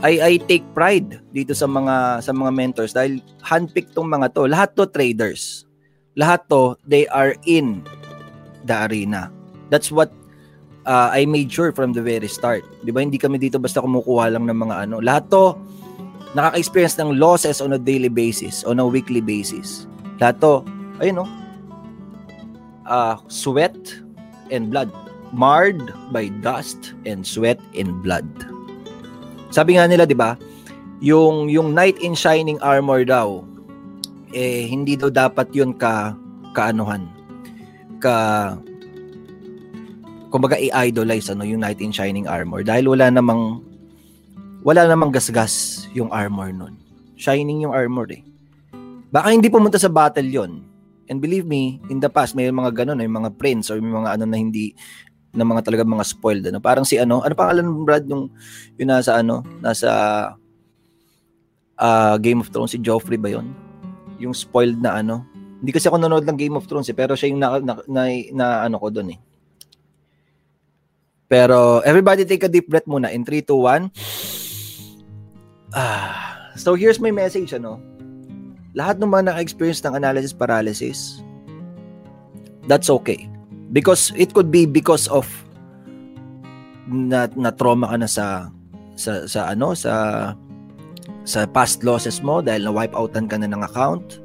I 0.00 0.12
I 0.20 0.32
take 0.44 0.64
pride 0.72 1.20
dito 1.34 1.52
sa 1.52 1.66
mga 1.66 2.24
sa 2.24 2.32
mga 2.32 2.50
mentors 2.54 2.94
dahil 2.94 3.20
handpick 3.44 3.92
tong 3.92 4.08
mga 4.08 4.32
to. 4.36 4.48
Lahat 4.48 4.72
to 4.78 4.88
traders. 4.88 5.66
Lahat 6.16 6.46
to 6.48 6.78
they 6.86 7.06
are 7.10 7.36
in 7.44 7.84
the 8.64 8.76
arena. 8.88 9.30
That's 9.68 9.92
what 9.92 10.10
uh, 10.88 11.12
I 11.12 11.28
made 11.28 11.52
sure 11.52 11.70
from 11.72 11.92
the 11.92 12.02
very 12.02 12.30
start. 12.30 12.64
'Di 12.82 12.90
ba? 12.90 13.04
Hindi 13.04 13.20
kami 13.20 13.36
dito 13.36 13.60
basta 13.60 13.84
kumukuha 13.84 14.32
lang 14.32 14.48
ng 14.48 14.58
mga 14.58 14.76
ano. 14.88 14.98
Lahat 15.02 15.28
to 15.30 15.58
nakaka-experience 16.36 16.96
ng 17.00 17.16
losses 17.16 17.60
on 17.64 17.72
a 17.72 17.80
daily 17.80 18.12
basis, 18.12 18.64
on 18.64 18.80
a 18.80 18.86
weekly 18.86 19.24
basis. 19.24 19.88
Lahat 20.20 20.36
to, 20.42 20.60
ayun 21.00 21.24
no. 21.24 21.26
Uh, 22.88 23.20
sweat 23.28 23.76
and 24.48 24.72
blood 24.72 24.88
marred 25.36 25.92
by 26.08 26.32
dust 26.40 26.96
and 27.04 27.20
sweat 27.20 27.60
and 27.76 28.00
blood. 28.00 28.24
Sabi 29.52 29.76
nga 29.76 29.84
nila, 29.84 30.08
'di 30.08 30.16
ba? 30.16 30.40
Yung 31.04 31.52
yung 31.52 31.76
knight 31.76 32.00
in 32.00 32.16
shining 32.16 32.56
armor 32.64 33.04
daw 33.04 33.44
eh 34.32 34.64
hindi 34.64 34.96
daw 34.96 35.12
dapat 35.12 35.52
'yun 35.52 35.76
ka 35.76 36.16
kaanuhan 36.56 37.04
ka 38.00 38.56
kumbaga 40.28 40.56
i-idolize 40.60 41.32
ano 41.32 41.44
yung 41.44 41.60
knight 41.60 41.80
in 41.80 41.92
shining 41.92 42.28
armor 42.28 42.60
dahil 42.60 42.92
wala 42.92 43.08
namang 43.08 43.64
wala 44.66 44.84
namang 44.84 45.14
gasgas 45.14 45.86
yung 45.94 46.10
armor 46.10 46.50
nun. 46.50 46.76
Shining 47.18 47.64
yung 47.66 47.74
armor 47.74 48.10
eh. 48.10 48.22
Baka 49.08 49.32
hindi 49.32 49.48
pumunta 49.48 49.80
sa 49.80 49.88
battle 49.88 50.28
yon. 50.28 50.62
And 51.08 51.24
believe 51.24 51.48
me, 51.48 51.80
in 51.88 52.00
the 52.04 52.12
past 52.12 52.36
may 52.36 52.52
mga 52.52 52.84
ganun, 52.84 53.00
may 53.00 53.08
mga 53.08 53.36
prince 53.40 53.72
or 53.72 53.80
may 53.80 53.92
mga 53.92 54.20
ano 54.20 54.24
na 54.28 54.36
hindi 54.36 54.76
na 55.32 55.44
mga 55.44 55.64
talaga 55.64 55.84
mga 55.84 56.06
spoiled 56.08 56.44
ano. 56.48 56.60
Parang 56.60 56.84
si 56.84 57.00
ano, 57.00 57.24
ano 57.24 57.32
pangalan 57.32 57.64
ng 57.64 57.84
Brad 57.84 58.04
yung 58.08 58.28
yung 58.76 58.88
nasa 58.88 59.16
ano, 59.20 59.44
nasa 59.60 59.90
uh, 61.80 62.16
Game 62.20 62.44
of 62.44 62.52
Thrones 62.52 62.76
si 62.76 62.78
Joffrey 62.80 63.16
ba 63.16 63.32
yon? 63.32 63.52
Yung 64.20 64.36
spoiled 64.36 64.80
na 64.80 65.00
ano, 65.00 65.24
hindi 65.58 65.72
kasi 65.72 65.88
ako 65.88 65.96
nanonood 65.98 66.26
ng 66.28 66.38
Game 66.38 66.56
of 66.56 66.66
Thrones 66.68 66.88
eh, 66.92 66.96
pero 66.96 67.16
siya 67.16 67.32
yung 67.32 67.40
na, 67.40 67.58
na, 67.58 67.72
na, 67.88 68.02
na 68.34 68.46
ano 68.68 68.76
ko 68.78 68.92
doon 68.92 69.16
eh. 69.16 69.18
Pero 71.28 71.84
everybody 71.84 72.24
take 72.24 72.44
a 72.44 72.52
deep 72.52 72.72
breath 72.72 72.88
muna 72.88 73.12
in 73.12 73.24
3 73.24 73.44
2 73.44 73.52
1. 73.52 73.92
Ah, 75.76 76.52
so 76.56 76.72
here's 76.72 77.00
my 77.00 77.12
message 77.12 77.52
ano. 77.52 77.87
Lahat 78.78 79.02
mga 79.02 79.34
naka-experience 79.34 79.82
ng 79.82 79.98
analysis 79.98 80.30
paralysis, 80.30 80.98
that's 82.70 82.86
okay. 82.86 83.26
Because 83.74 84.14
it 84.14 84.32
could 84.32 84.54
be 84.54 84.64
because 84.64 85.10
of 85.10 85.26
na, 86.86 87.26
na 87.34 87.50
trauma 87.50 87.90
ka 87.90 87.96
na 87.98 88.08
sa 88.08 88.48
sa 88.94 89.26
sa 89.26 89.50
ano 89.50 89.74
sa 89.74 89.92
sa 91.26 91.44
past 91.50 91.82
losses 91.82 92.22
mo 92.22 92.38
dahil 92.40 92.64
na 92.64 92.72
wipe 92.72 92.94
outan 92.94 93.26
ka 93.26 93.36
na 93.36 93.50
ng 93.50 93.60
account 93.66 94.22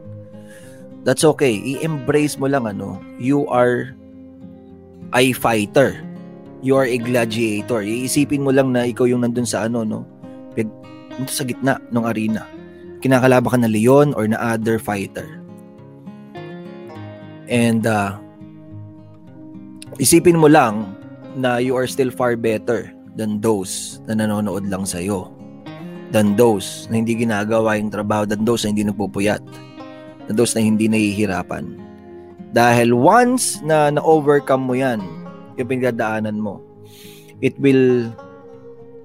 That's 1.03 1.27
okay. 1.35 1.59
I-embrace 1.59 2.39
mo 2.39 2.47
lang 2.47 2.63
ano, 2.63 2.95
you 3.19 3.43
are 3.51 3.91
a 5.11 5.35
fighter. 5.35 5.99
You 6.63 6.79
are 6.79 6.87
a 6.87 6.95
gladiator. 6.95 7.83
Iisipin 7.83 8.39
mo 8.39 8.55
lang 8.55 8.71
na 8.71 8.87
ikaw 8.87 9.03
yung 9.03 9.27
nandun 9.27 9.43
sa 9.43 9.67
ano, 9.67 9.83
no? 9.83 10.07
Nandun 10.55 11.27
sa 11.27 11.43
gitna 11.43 11.75
ng 11.91 12.05
arena. 12.07 12.47
Kinakalaban 13.03 13.51
ka 13.51 13.59
na 13.59 13.67
leon 13.67 14.15
or 14.15 14.23
na 14.31 14.39
other 14.39 14.79
fighter. 14.79 15.43
And 17.51 17.83
uh, 17.83 18.15
isipin 19.99 20.39
mo 20.39 20.47
lang 20.47 20.95
na 21.35 21.59
you 21.59 21.75
are 21.75 21.85
still 21.85 22.09
far 22.09 22.39
better 22.39 22.87
than 23.19 23.43
those 23.43 23.99
na 24.07 24.15
nanonood 24.15 24.71
lang 24.71 24.87
sa'yo. 24.87 25.27
Than 26.15 26.39
those 26.39 26.87
na 26.87 27.03
hindi 27.03 27.19
ginagawa 27.19 27.75
yung 27.75 27.91
trabaho. 27.91 28.23
Than 28.23 28.47
those 28.47 28.63
na 28.63 28.71
hindi 28.71 28.87
nagpupuyat 28.87 29.43
na 30.29 30.31
those 30.31 30.55
na 30.55 30.63
hindi 30.63 30.87
nahihirapan. 30.87 31.75
Dahil 32.53 32.93
once 32.93 33.59
na 33.65 33.89
na-overcome 33.89 34.63
mo 34.63 34.77
yan, 34.77 35.01
yung 35.57 35.67
pinagdadaanan 35.67 36.37
mo, 36.37 36.61
it 37.41 37.57
will 37.57 38.07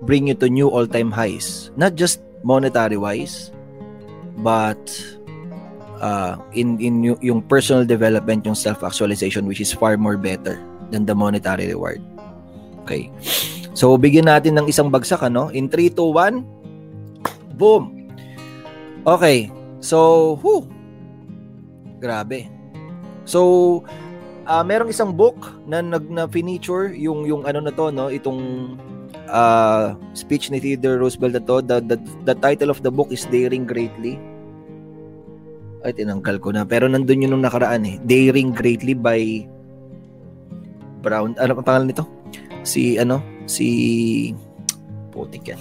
bring 0.04 0.28
you 0.28 0.36
to 0.36 0.46
new 0.52 0.68
all-time 0.68 1.10
highs. 1.10 1.72
Not 1.74 1.96
just 1.96 2.20
monetary-wise, 2.44 3.50
but 4.42 4.78
uh, 6.00 6.38
in, 6.52 6.78
in 6.78 7.16
yung 7.20 7.42
personal 7.42 7.84
development, 7.84 8.46
yung 8.46 8.58
self-actualization, 8.58 9.46
which 9.46 9.60
is 9.60 9.72
far 9.72 9.96
more 9.96 10.16
better 10.16 10.62
than 10.90 11.06
the 11.06 11.14
monetary 11.14 11.68
reward. 11.68 12.02
Okay. 12.82 13.12
So, 13.74 13.94
bigyan 13.98 14.26
natin 14.26 14.58
ng 14.58 14.66
isang 14.66 14.90
bagsak, 14.90 15.22
ano? 15.22 15.52
In 15.52 15.68
3, 15.68 15.92
2, 15.92 16.00
1, 16.00 17.58
boom! 17.60 18.10
Okay. 19.06 19.52
So, 19.78 20.36
whew, 20.42 20.66
Grabe. 21.98 22.46
So, 23.26 23.82
uh, 24.46 24.64
merong 24.64 24.90
isang 24.90 25.12
book 25.12 25.36
na 25.66 25.82
nag 25.82 26.06
na 26.08 26.24
feature 26.30 26.94
yung 26.94 27.26
yung 27.26 27.42
ano 27.44 27.60
na 27.60 27.74
to 27.74 27.90
no, 27.90 28.08
itong 28.08 28.74
uh, 29.28 29.98
speech 30.14 30.48
ni 30.48 30.62
Theodore 30.62 31.02
Roosevelt 31.02 31.36
na 31.36 31.42
to. 31.44 31.60
The, 31.60 31.76
the, 31.84 31.96
the 32.24 32.36
title 32.38 32.70
of 32.70 32.80
the 32.80 32.90
book 32.90 33.10
is 33.10 33.26
Daring 33.28 33.66
Greatly. 33.66 34.16
Ay, 35.88 35.96
tinangkal 35.96 36.36
ko 36.36 36.52
na. 36.52 36.68
Pero 36.68 36.84
nandun 36.84 37.24
yun 37.24 37.32
nung 37.32 37.40
nakaraan 37.40 37.88
eh. 37.88 37.96
Daring 38.04 38.52
Greatly 38.52 38.92
by 38.92 39.48
Brown. 41.00 41.32
Ano 41.40 41.56
ang 41.56 41.64
pangalan 41.64 41.88
nito? 41.88 42.04
Si, 42.60 43.00
ano? 43.00 43.24
Si... 43.48 44.36
Putik 45.08 45.48
yan. 45.48 45.56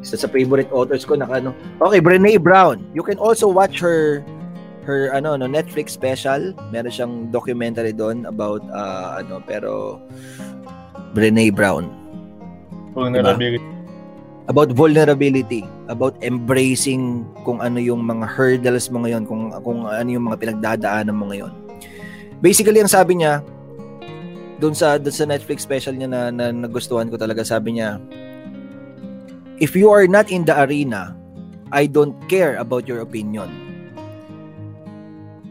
Isa 0.00 0.16
sa 0.16 0.32
favorite 0.32 0.72
authors 0.72 1.04
ko 1.04 1.20
na 1.20 1.28
ano. 1.28 1.52
Okay, 1.84 2.00
Brene 2.00 2.40
Brown. 2.40 2.80
You 2.96 3.04
can 3.04 3.20
also 3.20 3.44
watch 3.52 3.84
her 3.84 4.24
her 4.84 5.12
ano 5.12 5.36
no 5.36 5.48
Netflix 5.48 5.96
special. 5.96 6.56
Meron 6.72 6.92
siyang 6.92 7.14
documentary 7.32 7.92
doon 7.92 8.28
about 8.28 8.64
uh, 8.72 9.20
ano 9.20 9.40
pero 9.44 10.00
Brené 11.12 11.48
Brown. 11.52 11.88
Vulnerability. 12.92 13.60
Diba? 13.60 13.73
About 14.44 14.76
vulnerability, 14.76 15.64
about 15.88 16.20
embracing 16.20 17.24
kung 17.48 17.64
ano 17.64 17.80
yung 17.80 18.04
mga 18.04 18.28
hurdles 18.28 18.92
mo 18.92 19.00
ngayon, 19.00 19.24
kung 19.24 19.48
kung 19.64 19.88
ano 19.88 20.08
yung 20.08 20.28
mga 20.28 20.36
pinagdadaanan 20.36 21.16
mo 21.16 21.32
ngayon. 21.32 21.52
Basically 22.44 22.76
ang 22.76 22.92
sabi 22.92 23.24
niya, 23.24 23.40
doon 24.64 24.74
sa 24.74 24.96
doon 24.96 25.14
sa 25.14 25.26
Netflix 25.26 25.66
special 25.66 25.92
niya 25.92 26.08
na, 26.10 26.20
na 26.30 26.48
nagustuhan 26.54 27.10
ko 27.10 27.18
talaga 27.18 27.42
sabi 27.42 27.76
niya 27.76 27.98
if 29.58 29.74
you 29.74 29.90
are 29.90 30.06
not 30.06 30.30
in 30.30 30.46
the 30.46 30.54
arena 30.54 31.14
I 31.74 31.90
don't 31.90 32.14
care 32.30 32.56
about 32.62 32.86
your 32.86 33.02
opinion. 33.02 33.50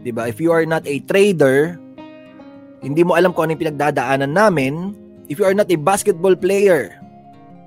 'di 0.03 0.11
ba 0.15 0.32
if 0.32 0.40
you 0.40 0.56
are 0.56 0.64
not 0.64 0.88
a 0.88 1.03
trader 1.03 1.80
hindi 2.84 3.03
mo 3.03 3.15
alam 3.15 3.32
kung 3.32 3.48
ano 3.48 3.56
yung 3.56 3.64
pinagdadaanan 3.70 4.32
namin. 4.32 4.98
If 5.32 5.40
you 5.40 5.48
are 5.48 5.56
not 5.56 5.72
a 5.72 5.80
basketball 5.80 6.36
player 6.36 6.99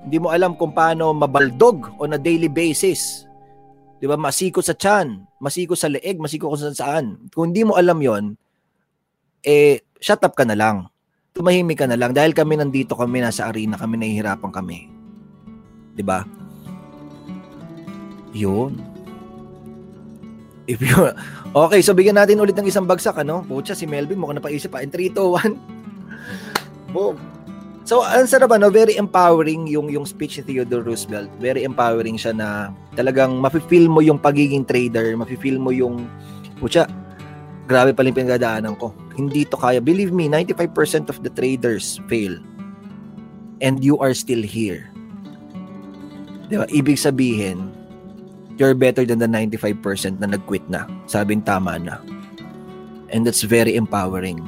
hindi 0.05 0.17
mo 0.21 0.29
alam 0.29 0.53
kung 0.53 0.75
paano 0.75 1.15
mabaldog 1.15 1.97
on 1.97 2.13
a 2.13 2.19
daily 2.19 2.51
basis. 2.51 3.25
'di 3.97 4.05
ba? 4.05 4.17
Masiko 4.17 4.61
sa 4.61 4.77
tiyan 4.77 5.25
masiko 5.41 5.73
sa 5.73 5.89
leeg 5.89 6.17
masiko 6.21 6.49
kung 6.49 6.59
saan 6.59 6.77
saan. 6.77 7.05
Kung 7.33 7.53
hindi 7.53 7.65
mo 7.65 7.77
alam 7.77 7.97
'yon 7.97 8.37
eh 9.41 9.81
shut 9.97 10.21
up 10.21 10.37
ka 10.37 10.45
na 10.45 10.57
lang. 10.57 10.89
Tumahimik 11.33 11.77
ka 11.81 11.85
na 11.85 11.97
lang. 11.97 12.13
Dahil 12.13 12.33
kami 12.33 12.57
nandito 12.57 12.97
kami 12.97 13.21
nasa 13.21 13.49
arena 13.49 13.77
kami 13.77 13.97
nahihirapan 13.97 14.51
kami. 14.53 14.89
'di 15.97 16.03
ba? 16.05 16.25
Yun. 18.37 18.77
If 20.67 20.83
you 20.83 20.93
okay 21.55 21.79
so 21.79 21.95
bigyan 21.95 22.19
natin 22.19 22.43
ulit 22.43 22.53
ng 22.53 22.67
isang 22.67 22.85
bagsak 22.85 23.17
ano? 23.23 23.41
Pucha 23.47 23.71
si 23.71 23.87
Melvin 23.87 24.19
mukhang 24.19 24.37
napaisip 24.37 24.69
pa. 24.69 24.83
In 24.83 24.91
3 24.91 25.15
2 25.15 25.25
1 25.57 25.77
boom 26.91 27.15
So, 27.87 28.03
ang 28.03 28.27
sarap 28.27 28.51
ano, 28.51 28.67
very 28.67 28.99
empowering 28.99 29.63
yung 29.71 29.87
yung 29.87 30.03
speech 30.03 30.43
ni 30.43 30.43
Theodore 30.43 30.83
Roosevelt. 30.83 31.31
Very 31.39 31.63
empowering 31.63 32.19
siya 32.19 32.35
na 32.35 32.75
talagang 32.99 33.39
mafe-feel 33.39 33.87
mo 33.87 34.03
yung 34.03 34.19
pagiging 34.19 34.67
trader, 34.67 35.15
mafe-feel 35.15 35.55
mo 35.55 35.71
yung 35.71 36.03
pucha, 36.59 36.83
grabe 37.63 37.95
pala 37.95 38.11
yung 38.11 38.19
pinagdadaanan 38.19 38.75
ko. 38.75 38.91
Hindi 39.15 39.47
to 39.47 39.55
kaya. 39.55 39.79
Believe 39.79 40.11
me, 40.11 40.27
95% 40.27 41.07
of 41.07 41.23
the 41.23 41.31
traders 41.31 42.03
fail. 42.11 42.35
And 43.63 43.79
you 43.79 43.95
are 44.03 44.11
still 44.11 44.43
here. 44.43 44.91
Di 46.51 46.59
ba? 46.59 46.67
Ibig 46.67 46.99
sabihin, 46.99 47.71
you're 48.59 48.75
better 48.75 49.07
than 49.07 49.23
the 49.23 49.31
95% 49.31 50.19
na 50.19 50.27
nag-quit 50.27 50.67
na. 50.67 50.91
Sabing 51.07 51.39
tama 51.47 51.79
na. 51.79 52.03
And 53.15 53.23
that's 53.23 53.47
very 53.47 53.79
empowering. 53.79 54.43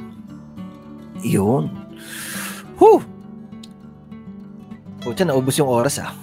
Yun. 1.24 1.72
Whew! 2.76 3.00
Pucha, 5.00 5.24
naubos 5.24 5.56
yung 5.56 5.68
oras 5.68 5.96
ah. 5.96 6.12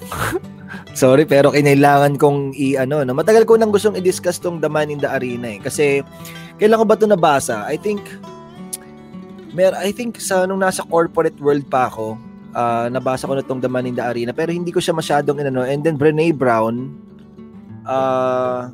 Sorry, 0.98 1.26
pero 1.26 1.54
kinailangan 1.54 2.18
kong 2.18 2.58
i-ano, 2.58 3.02
no? 3.06 3.14
matagal 3.14 3.46
ko 3.46 3.58
nang 3.58 3.74
gustong 3.74 3.98
i-discuss 3.98 4.42
tong 4.42 4.62
The 4.62 4.70
Man 4.70 4.94
in 4.94 5.02
the 5.02 5.10
Arena 5.10 5.58
eh. 5.58 5.60
Kasi, 5.62 6.02
kailan 6.62 6.82
ko 6.82 6.86
ba 6.86 6.98
ito 6.98 7.10
nabasa? 7.10 7.66
I 7.66 7.78
think, 7.78 8.02
mer 9.54 9.74
I 9.78 9.94
think 9.94 10.22
sa 10.22 10.46
nung 10.46 10.62
nasa 10.62 10.86
corporate 10.86 11.38
world 11.42 11.66
pa 11.70 11.90
ako, 11.90 12.18
uh, 12.54 12.90
nabasa 12.90 13.26
ko 13.26 13.34
na 13.38 13.46
tong 13.46 13.62
The 13.62 13.70
Man 13.70 13.90
in 13.90 13.98
the 13.98 14.06
Arena, 14.06 14.34
pero 14.34 14.54
hindi 14.54 14.70
ko 14.70 14.82
siya 14.82 14.94
masyadong 14.94 15.42
inano. 15.42 15.66
And 15.66 15.82
then, 15.82 15.98
Brene 15.98 16.34
Brown, 16.34 16.94
uh, 17.86 18.70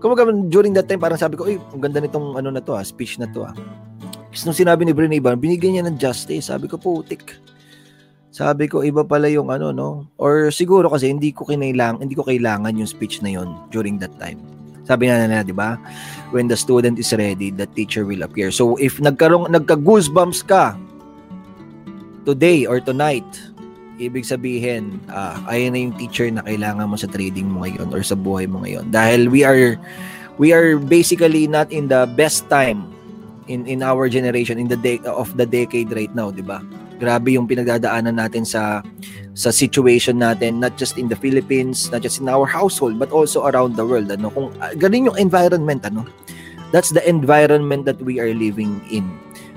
kumaga 0.00 0.28
during 0.48 0.72
that 0.76 0.88
time, 0.88 1.00
parang 1.00 1.20
sabi 1.20 1.36
ko, 1.36 1.48
uy, 1.48 1.60
ang 1.60 1.80
ganda 1.84 2.00
nitong 2.00 2.36
ano 2.36 2.48
na 2.48 2.64
to 2.64 2.76
ah, 2.76 2.84
speech 2.84 3.20
na 3.20 3.28
to 3.28 3.44
ah. 3.44 3.52
Kasi 4.28 4.44
nung 4.48 4.56
sinabi 4.56 4.88
ni 4.88 4.96
Brene 4.96 5.20
Brown, 5.20 5.40
binigyan 5.40 5.80
niya 5.80 5.84
ng 5.88 5.96
justice. 6.00 6.52
Sabi 6.52 6.68
ko, 6.68 6.80
putik 6.80 7.36
sabi 8.38 8.70
ko 8.70 8.86
iba 8.86 9.02
pala 9.02 9.26
yung 9.26 9.50
ano 9.50 9.74
no 9.74 10.06
or 10.14 10.54
siguro 10.54 10.86
kasi 10.86 11.10
hindi 11.10 11.34
ko 11.34 11.42
kinailangan 11.42 12.06
hindi 12.06 12.14
ko 12.14 12.22
kailangan 12.22 12.70
yung 12.78 12.86
speech 12.86 13.18
na 13.18 13.34
yon 13.34 13.50
during 13.74 13.98
that 13.98 14.14
time. 14.22 14.38
Sabi 14.86 15.10
na 15.10 15.26
nila, 15.26 15.42
'di 15.42 15.58
ba? 15.58 15.74
When 16.30 16.46
the 16.46 16.54
student 16.54 17.02
is 17.02 17.10
ready, 17.10 17.50
the 17.50 17.66
teacher 17.74 18.06
will 18.06 18.22
appear. 18.22 18.54
So 18.54 18.78
if 18.78 19.02
nagkaroon 19.02 19.50
nagka-goosebumps 19.50 20.46
ka 20.46 20.78
today 22.22 22.62
or 22.62 22.78
tonight, 22.78 23.26
ibig 23.98 24.22
sabihin, 24.22 25.02
uh, 25.10 25.34
ayan 25.50 25.74
na 25.74 25.78
yung 25.90 25.96
teacher 25.98 26.30
na 26.30 26.46
kailangan 26.46 26.86
mo 26.86 26.94
sa 26.94 27.10
trading 27.10 27.50
mo 27.50 27.66
ngayon 27.66 27.90
or 27.90 28.06
sa 28.06 28.14
buhay 28.14 28.46
mo 28.46 28.62
ngayon. 28.62 28.86
Dahil 28.94 29.26
we 29.26 29.42
are 29.42 29.74
we 30.38 30.54
are 30.54 30.78
basically 30.78 31.50
not 31.50 31.74
in 31.74 31.90
the 31.90 32.06
best 32.14 32.46
time 32.46 32.86
in 33.50 33.66
in 33.66 33.82
our 33.82 34.06
generation 34.06 34.62
in 34.62 34.70
the 34.70 34.78
day 34.78 35.02
of 35.10 35.26
the 35.34 35.44
decade 35.44 35.90
right 35.90 36.14
now, 36.14 36.30
'di 36.30 36.46
ba? 36.46 36.62
Grabe 36.98 37.38
yung 37.38 37.46
pinagdadaanan 37.46 38.18
natin 38.18 38.42
sa 38.42 38.82
sa 39.38 39.54
situation 39.54 40.18
natin 40.18 40.58
not 40.58 40.74
just 40.74 40.98
in 40.98 41.06
the 41.06 41.14
Philippines, 41.14 41.86
not 41.94 42.02
just 42.02 42.18
in 42.18 42.26
our 42.26 42.44
household 42.44 42.98
but 42.98 43.14
also 43.14 43.46
around 43.46 43.78
the 43.78 43.86
world 43.86 44.10
ano. 44.10 44.30
Kung 44.34 44.50
uh, 44.58 44.74
ganun 44.74 45.14
yung 45.14 45.18
environment 45.18 45.86
ano. 45.86 46.02
That's 46.68 46.92
the 46.92 47.00
environment 47.08 47.88
that 47.88 47.96
we 48.04 48.20
are 48.20 48.34
living 48.34 48.84
in. 48.92 49.08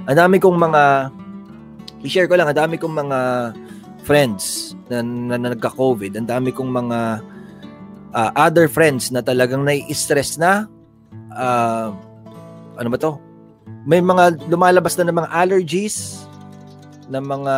Ang 0.08 0.16
dami 0.16 0.40
kong 0.40 0.56
mga 0.56 1.12
i-share 2.08 2.32
ko 2.32 2.40
lang, 2.40 2.48
ang 2.48 2.56
dami 2.56 2.80
kong 2.80 2.96
mga 2.96 3.20
friends 4.08 4.74
na, 4.88 5.04
na, 5.04 5.36
na 5.38 5.50
nagka-COVID, 5.54 6.16
ang 6.18 6.26
dami 6.26 6.56
kong 6.56 6.72
mga 6.72 7.00
uh, 8.16 8.32
other 8.40 8.72
friends 8.72 9.12
na 9.12 9.20
talagang 9.20 9.68
nai-stress 9.68 10.40
na 10.40 10.72
uh, 11.36 11.92
ano 12.80 12.88
ba 12.90 12.98
to? 12.98 13.20
May 13.86 14.02
mga 14.02 14.46
lumalabas 14.50 14.94
na 14.98 15.10
ng 15.10 15.18
mga 15.22 15.30
allergies, 15.34 16.26
ng 17.12 17.26
mga 17.28 17.56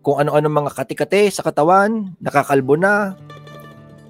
kung 0.00 0.24
ano-ano 0.24 0.48
mga 0.48 0.72
katikate 0.72 1.28
sa 1.28 1.44
katawan, 1.44 2.16
nakakalbo 2.16 2.80
na. 2.80 3.12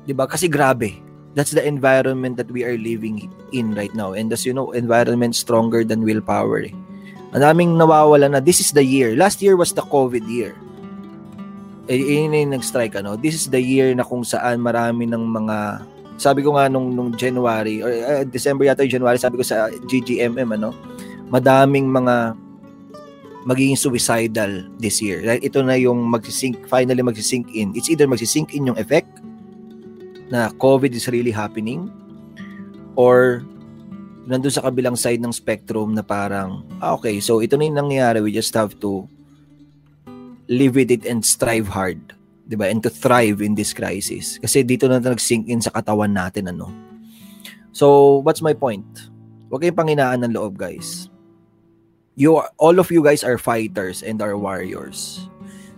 'Di 0.07 0.15
ba? 0.15 0.31
Kasi 0.31 0.47
grabe. 0.47 1.03
That's 1.35 1.51
the 1.51 1.63
environment 1.67 2.39
that 2.39 2.51
we 2.51 2.63
are 2.63 2.79
living 2.79 3.27
in 3.51 3.75
right 3.75 3.93
now. 3.95 4.15
And 4.15 4.31
as 4.31 4.47
you 4.47 4.55
know, 4.55 4.71
environment 4.75 5.35
stronger 5.35 5.83
than 5.83 6.03
willpower. 6.03 6.67
Eh. 6.67 6.75
Ang 7.35 7.43
daming 7.45 7.71
nawawala 7.79 8.27
na. 8.27 8.41
This 8.43 8.59
is 8.59 8.75
the 8.75 8.83
year. 8.83 9.15
Last 9.15 9.39
year 9.45 9.55
was 9.55 9.71
the 9.75 9.85
COVID 9.87 10.25
year. 10.27 10.57
Eh, 11.87 12.01
yun 12.01 12.35
yung 12.37 12.59
nag-strike, 12.59 13.01
ano? 13.01 13.17
This 13.17 13.33
is 13.33 13.47
the 13.49 13.61
year 13.61 13.93
na 13.97 14.05
kung 14.05 14.21
saan 14.21 14.61
marami 14.61 15.09
ng 15.09 15.25
mga 15.25 15.57
sabi 16.19 16.43
ko 16.43 16.59
nga 16.59 16.67
nung, 16.67 16.93
nung 16.93 17.15
January 17.15 17.79
or 17.81 17.91
uh, 17.95 18.25
December 18.27 18.67
yata 18.67 18.83
yung 18.83 19.01
January 19.01 19.17
sabi 19.23 19.39
ko 19.39 19.47
sa 19.47 19.71
GGMM 19.71 20.51
ano 20.59 20.75
madaming 21.31 21.87
mga 21.87 22.35
magiging 23.49 23.81
suicidal 23.81 24.69
this 24.77 25.01
year. 25.01 25.25
Dahil 25.25 25.41
ito 25.41 25.65
na 25.65 25.81
yung 25.81 26.05
magsisink, 26.05 26.69
finally 26.69 27.01
magsisink 27.01 27.49
in. 27.57 27.73
It's 27.73 27.89
either 27.89 28.05
magsisink 28.05 28.53
in 28.53 28.69
yung 28.69 28.77
effect 28.77 29.09
na 30.29 30.53
COVID 30.61 30.93
is 30.93 31.09
really 31.09 31.33
happening 31.33 31.89
or 32.93 33.41
nandun 34.29 34.53
sa 34.53 34.61
kabilang 34.69 35.01
side 35.01 35.25
ng 35.25 35.33
spectrum 35.33 35.97
na 35.97 36.05
parang, 36.05 36.61
ah, 36.85 36.93
okay, 36.93 37.25
so 37.25 37.41
ito 37.41 37.57
na 37.57 37.65
yung 37.65 37.89
nangyayari. 37.89 38.21
We 38.21 38.37
just 38.37 38.53
have 38.53 38.77
to 38.85 39.09
live 40.53 40.77
with 40.77 40.93
it 40.93 41.09
and 41.09 41.25
strive 41.25 41.73
hard. 41.73 42.13
ba? 42.53 42.69
And 42.69 42.85
to 42.85 42.93
thrive 42.93 43.41
in 43.41 43.57
this 43.57 43.73
crisis. 43.73 44.37
Kasi 44.37 44.61
dito 44.61 44.93
na 44.93 45.01
nag-sink 45.01 45.49
in 45.49 45.65
sa 45.65 45.73
katawan 45.73 46.13
natin 46.13 46.53
ano. 46.53 46.69
So, 47.73 48.21
what's 48.21 48.45
my 48.45 48.53
point? 48.53 48.85
Huwag 49.49 49.65
kayong 49.65 49.81
panginaan 49.81 50.21
ng 50.21 50.37
loob, 50.37 50.61
guys 50.61 51.08
you 52.19 52.43
all 52.59 52.77
of 52.83 52.91
you 52.91 52.99
guys 52.99 53.23
are 53.23 53.39
fighters 53.39 54.03
and 54.03 54.19
are 54.19 54.35
warriors. 54.35 55.31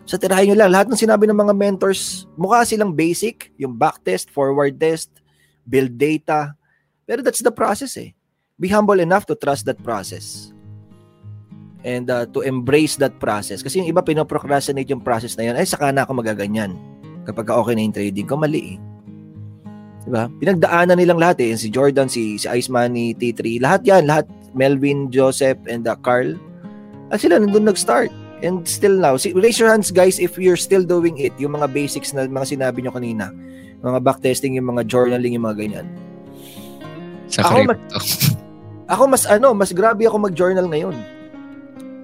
So, 0.08 0.18
tirahin 0.18 0.50
nyo 0.50 0.58
lang, 0.58 0.74
lahat 0.74 0.88
ng 0.90 0.98
sinabi 0.98 1.28
ng 1.30 1.38
mga 1.38 1.54
mentors, 1.54 2.26
mukha 2.34 2.66
silang 2.66 2.96
basic, 2.96 3.52
yung 3.60 3.78
back 3.78 4.02
test, 4.02 4.32
forward 4.32 4.74
test, 4.80 5.12
build 5.68 5.94
data. 5.94 6.56
Pero 7.06 7.22
that's 7.22 7.44
the 7.44 7.54
process 7.54 7.94
eh. 7.94 8.10
Be 8.58 8.66
humble 8.66 8.98
enough 8.98 9.22
to 9.30 9.38
trust 9.38 9.70
that 9.70 9.78
process. 9.86 10.50
And 11.86 12.10
uh, 12.10 12.26
to 12.34 12.42
embrace 12.42 12.98
that 12.98 13.22
process. 13.22 13.62
Kasi 13.62 13.84
yung 13.84 13.88
iba 13.88 14.02
pinoprocrastinate 14.02 14.90
yung 14.90 15.04
process 15.04 15.38
na 15.38 15.46
yun, 15.46 15.54
ay 15.54 15.68
saka 15.68 15.94
na 15.94 16.02
ako 16.02 16.18
magaganyan. 16.18 16.74
Kapag 17.22 17.46
okay 17.46 17.78
na 17.78 17.86
yung 17.86 17.94
trading 17.94 18.26
ko, 18.26 18.34
mali 18.34 18.74
eh. 18.74 18.78
Diba? 20.10 20.26
Pinagdaanan 20.42 20.98
nilang 20.98 21.22
lahat 21.22 21.38
eh. 21.44 21.54
Si 21.54 21.70
Jordan, 21.70 22.10
si, 22.10 22.34
si 22.34 22.50
Iceman, 22.50 22.98
ni 22.98 23.14
T3, 23.14 23.62
lahat 23.62 23.86
yan, 23.86 24.10
lahat 24.10 24.26
Melvin, 24.54 25.10
Joseph, 25.10 25.58
and 25.66 25.86
uh, 25.86 25.96
Carl. 26.00 26.34
At 27.10 27.22
sila 27.22 27.38
nandun 27.38 27.66
nag-start. 27.66 28.10
And 28.40 28.64
still 28.64 28.96
now, 28.96 29.20
see, 29.20 29.36
raise 29.36 29.60
your 29.60 29.68
hands 29.68 29.92
guys 29.92 30.16
if 30.16 30.40
you're 30.40 30.56
still 30.56 30.80
doing 30.80 31.20
it. 31.20 31.36
Yung 31.36 31.52
mga 31.52 31.68
basics 31.68 32.16
na 32.16 32.24
mga 32.24 32.56
sinabi 32.56 32.80
nyo 32.80 32.92
kanina. 32.96 33.28
Mga 33.84 34.00
backtesting, 34.00 34.56
yung 34.56 34.72
mga 34.72 34.88
journaling, 34.88 35.36
yung 35.36 35.44
mga 35.44 35.58
ganyan. 35.60 35.86
Sa 37.28 37.44
ako, 37.46 37.68
mas, 37.68 37.78
ako 38.88 39.02
mas 39.06 39.24
ano, 39.28 39.48
mas 39.52 39.70
grabe 39.76 40.08
ako 40.08 40.16
mag-journal 40.24 40.66
ngayon. 40.72 40.96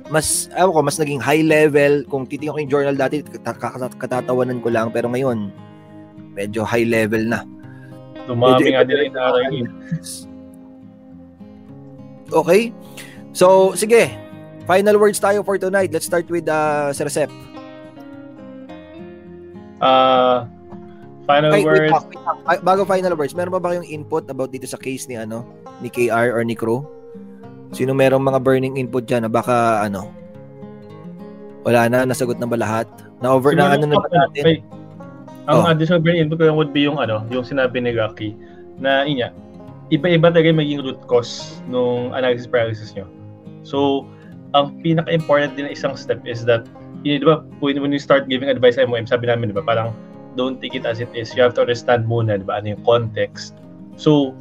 Mas, 0.07 0.47
ako 0.55 0.71
ko, 0.71 0.81
mas 0.87 1.01
naging 1.01 1.19
high 1.19 1.43
level. 1.43 2.05
Kung 2.07 2.29
titingnan 2.29 2.55
ko 2.55 2.61
yung 2.63 2.73
journal 2.73 2.97
dati, 2.97 3.25
katatawanan 3.99 4.63
ko 4.63 4.69
lang. 4.71 4.95
Pero 4.95 5.11
ngayon, 5.11 5.51
medyo 6.37 6.63
high 6.63 6.87
level 6.87 7.27
na. 7.27 7.43
Dumami 8.29 8.77
nga 8.77 8.85
nila 8.85 9.03
yung 9.09 9.19
araw 9.19 9.41
Okay? 12.33 12.73
So, 13.33 13.77
sige. 13.77 14.11
Final 14.67 14.99
words 14.99 15.23
tayo 15.23 15.47
for 15.47 15.59
tonight. 15.63 15.95
Let's 15.95 16.11
start 16.11 16.27
with 16.27 16.51
uh, 16.51 16.91
Sir 16.91 17.07
Sep. 17.07 17.31
Uh, 19.79 20.49
final 21.29 21.55
Ay, 21.55 21.63
words. 21.63 21.93
Wait, 21.93 22.19
wait, 22.19 22.61
Bago 22.67 22.83
final 22.83 23.15
words, 23.15 23.37
meron 23.37 23.55
ba 23.55 23.63
ba 23.63 23.77
kayong 23.77 23.87
input 23.87 24.27
about 24.27 24.51
dito 24.51 24.67
sa 24.67 24.81
case 24.81 25.07
ni 25.07 25.15
ano, 25.15 25.47
ni 25.79 25.87
KR 25.87 26.35
or 26.35 26.43
ni 26.43 26.59
Crow? 26.59 26.83
Sino 27.71 27.95
merong 27.95 28.23
mga 28.23 28.43
burning 28.43 28.75
input 28.75 29.07
diyan 29.07 29.27
na 29.27 29.31
baka 29.31 29.87
ano, 29.87 30.11
Wala 31.67 31.91
na, 31.91 32.07
nasagot 32.07 32.39
na 32.39 32.47
ba 32.47 32.55
lahat? 32.55 32.87
Na-over 33.19 33.59
na 33.59 33.75
ano 33.75 33.91
na 33.91 33.99
ba 33.99 34.07
natin? 34.07 34.43
May, 34.47 34.57
ang 35.51 35.67
Oh. 35.67 35.71
additional 35.75 35.99
brain 35.99 36.23
input 36.23 36.39
ko 36.39 36.55
would 36.55 36.71
be 36.71 36.87
yung 36.87 36.95
ano, 37.03 37.27
yung 37.27 37.43
sinabi 37.43 37.83
ni 37.83 37.91
Rocky 37.91 38.39
na 38.79 39.03
inya, 39.03 39.35
iba-iba 39.95 40.35
talaga 40.35 40.51
yung 40.51 40.61
maging 40.61 40.81
root 40.83 41.01
cause 41.07 41.63
nung 41.71 42.11
analysis 42.15 42.47
paralysis 42.47 42.91
nyo. 42.99 43.07
So, 43.63 44.07
ang 44.55 44.79
pinaka-important 44.83 45.55
din 45.55 45.71
na 45.71 45.73
isang 45.75 45.95
step 45.99 46.23
is 46.27 46.47
that, 46.47 46.67
yun, 47.03 47.23
di 47.23 47.27
ba, 47.27 47.43
when, 47.61 47.79
when 47.83 47.93
you 47.93 48.03
start 48.03 48.27
giving 48.27 48.49
advice 48.49 48.79
MOM, 48.79 49.07
sabi 49.07 49.27
namin, 49.27 49.51
di 49.51 49.57
ba, 49.57 49.63
parang 49.63 49.95
don't 50.35 50.61
take 50.61 50.75
it 50.75 50.87
as 50.87 50.99
it 50.99 51.11
is. 51.15 51.35
You 51.35 51.43
have 51.43 51.55
to 51.59 51.67
understand 51.67 52.07
muna, 52.07 52.39
di 52.39 52.47
ba, 52.47 52.59
ano 52.63 52.75
yung 52.75 52.83
context. 52.87 53.59
So, 53.99 54.35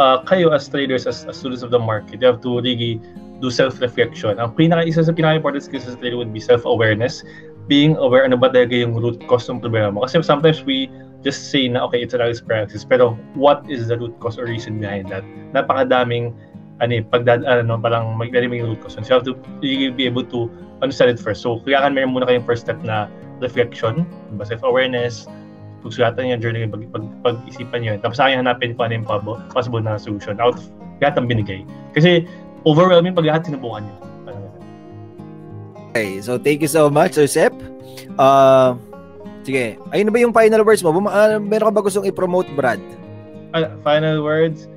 uh, 0.00 0.24
kayo 0.24 0.52
as 0.52 0.68
traders, 0.68 1.06
as, 1.06 1.24
as 1.24 1.36
students 1.40 1.62
of 1.62 1.70
the 1.70 1.80
market, 1.80 2.20
you 2.20 2.28
have 2.28 2.40
to 2.44 2.60
really 2.60 3.00
do 3.40 3.48
self-reflection. 3.48 4.36
Ang 4.36 4.52
pinaka 4.52 4.84
isa 4.84 5.00
sa 5.04 5.12
pinaka-important 5.12 5.64
skills 5.64 5.88
sa 5.88 5.96
trader 5.96 6.20
would 6.20 6.32
be 6.32 6.40
self-awareness. 6.40 7.24
Being 7.68 7.96
aware 7.96 8.28
ano 8.28 8.36
ba 8.36 8.52
talaga 8.52 8.76
yung 8.76 8.96
root 8.96 9.24
cause 9.28 9.48
ng 9.48 9.64
problema 9.64 9.92
mo. 9.92 10.04
Kasi 10.04 10.20
sometimes 10.20 10.60
we 10.64 10.92
just 11.20 11.50
say 11.52 11.68
na 11.68 11.84
okay, 11.84 12.02
it's 12.02 12.14
analysis 12.14 12.42
paralysis. 12.42 12.84
Pero 12.84 13.16
what 13.36 13.64
is 13.68 13.88
the 13.88 13.96
root 13.96 14.16
cause 14.20 14.38
or 14.38 14.48
reason 14.48 14.80
behind 14.80 15.08
that? 15.12 15.24
Napakadaming 15.52 16.32
ano 16.80 16.92
eh, 16.96 17.02
pagdad, 17.04 17.44
ano, 17.44 17.76
parang 17.76 18.16
magdadami 18.16 18.64
yung 18.64 18.72
root 18.72 18.80
cause. 18.80 18.96
So 18.96 19.04
you 19.04 19.12
have 19.12 19.26
to 19.28 19.36
really 19.60 19.92
be 19.92 20.08
able 20.08 20.24
to 20.32 20.48
understand 20.80 21.12
it 21.12 21.20
first. 21.20 21.44
So 21.44 21.60
kailangan 21.68 21.92
meron 21.92 22.16
muna 22.16 22.24
kayong 22.24 22.48
first 22.48 22.64
step 22.64 22.80
na 22.80 23.06
reflection, 23.44 24.08
diba? 24.32 24.44
self-awareness, 24.48 25.28
pagsulatan 25.84 26.32
niyo, 26.32 26.36
journal, 26.40 26.68
pag, 26.72 26.82
pag, 26.92 27.04
pag-isipan 27.24 27.84
niyo. 27.84 27.92
Tapos 28.00 28.16
saka 28.16 28.32
hanapin 28.32 28.76
kung 28.76 28.88
ano 28.88 29.00
yung 29.00 29.06
possible, 29.08 29.36
possible 29.52 29.82
na 29.84 30.00
solution 30.00 30.40
out 30.40 30.56
of 30.56 30.64
lahat 31.04 31.20
ng 31.20 31.28
binigay. 31.28 31.60
Kasi 31.92 32.24
overwhelming 32.64 33.12
pag 33.12 33.28
lahat 33.28 33.48
sinubukan 33.48 33.84
niyo. 33.84 33.96
Okay, 35.90 36.22
so 36.22 36.38
thank 36.38 36.62
you 36.62 36.70
so 36.70 36.86
much, 36.86 37.18
Sir 37.18 37.26
Sep. 37.26 37.50
Uh, 38.14 38.78
sige, 39.42 39.80
ayun 39.92 40.06
na 40.08 40.12
ba 40.12 40.20
yung 40.20 40.34
final 40.34 40.62
words 40.64 40.82
mo? 40.84 40.92
Buma- 40.92 41.12
uh, 41.12 41.38
meron 41.40 41.70
ka 41.70 41.74
ba 41.74 41.82
gustong 41.84 42.08
i-promote, 42.08 42.48
Brad? 42.54 42.80
Ah, 43.52 43.72
final 43.82 44.22
words. 44.22 44.70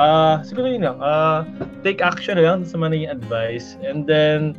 Ah, 0.00 0.40
siguro 0.44 0.72
yun 0.72 0.84
lang. 0.84 0.98
Ah, 1.00 1.44
take 1.84 2.00
action 2.00 2.40
lang 2.40 2.64
sa 2.64 2.76
mga 2.80 2.96
naging 2.96 3.12
advice. 3.12 3.76
And 3.84 4.04
then, 4.08 4.56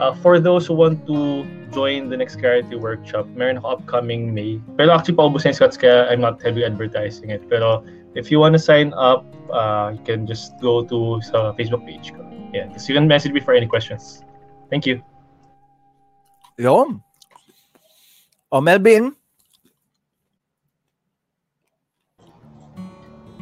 uh, 0.00 0.14
for 0.20 0.38
those 0.38 0.66
who 0.66 0.74
want 0.74 1.06
to 1.06 1.46
join 1.70 2.10
the 2.10 2.16
next 2.16 2.36
clarity 2.36 2.76
workshop, 2.76 3.26
meron 3.34 3.58
ako 3.58 3.80
upcoming 3.80 4.34
May. 4.34 4.58
Pero 4.78 4.94
actually, 4.94 5.18
paubos 5.18 5.44
na 5.44 5.54
yung 5.54 5.58
slots 5.58 5.78
kaya 5.78 6.06
I'm 6.10 6.22
not 6.22 6.42
heavily 6.42 6.66
advertising 6.66 7.30
it. 7.30 7.46
Pero 7.46 7.82
if 8.14 8.30
you 8.30 8.38
want 8.38 8.54
to 8.54 8.62
sign 8.62 8.94
up, 8.94 9.26
uh, 9.52 9.94
you 9.94 10.02
can 10.02 10.26
just 10.26 10.54
go 10.58 10.82
to 10.86 11.20
sa 11.22 11.54
Facebook 11.54 11.86
page 11.86 12.10
ko. 12.14 12.22
Yeah, 12.54 12.70
so 12.78 12.90
you 12.90 12.96
can 12.98 13.06
message 13.06 13.32
me 13.32 13.40
for 13.42 13.54
any 13.54 13.66
questions. 13.66 14.22
Thank 14.70 14.86
you. 14.86 15.02
Yun. 16.58 17.05
O, 18.54 18.62
Melvin? 18.62 19.10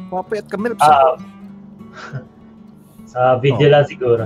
Papayat 0.09 0.49
ka, 0.49 0.57
Melvin. 0.57 0.81
Ah, 0.81 1.13
sa 3.11 3.37
video 3.37 3.69
lang 3.69 3.85
siguro. 3.85 4.25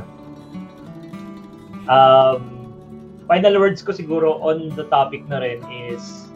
Um, 1.89 2.39
final 3.27 3.59
words 3.59 3.83
ko 3.83 3.91
siguro 3.91 4.39
on 4.39 4.71
the 4.79 4.87
topic 4.87 5.25
na 5.27 5.43
rin 5.43 5.59
is 5.91 6.29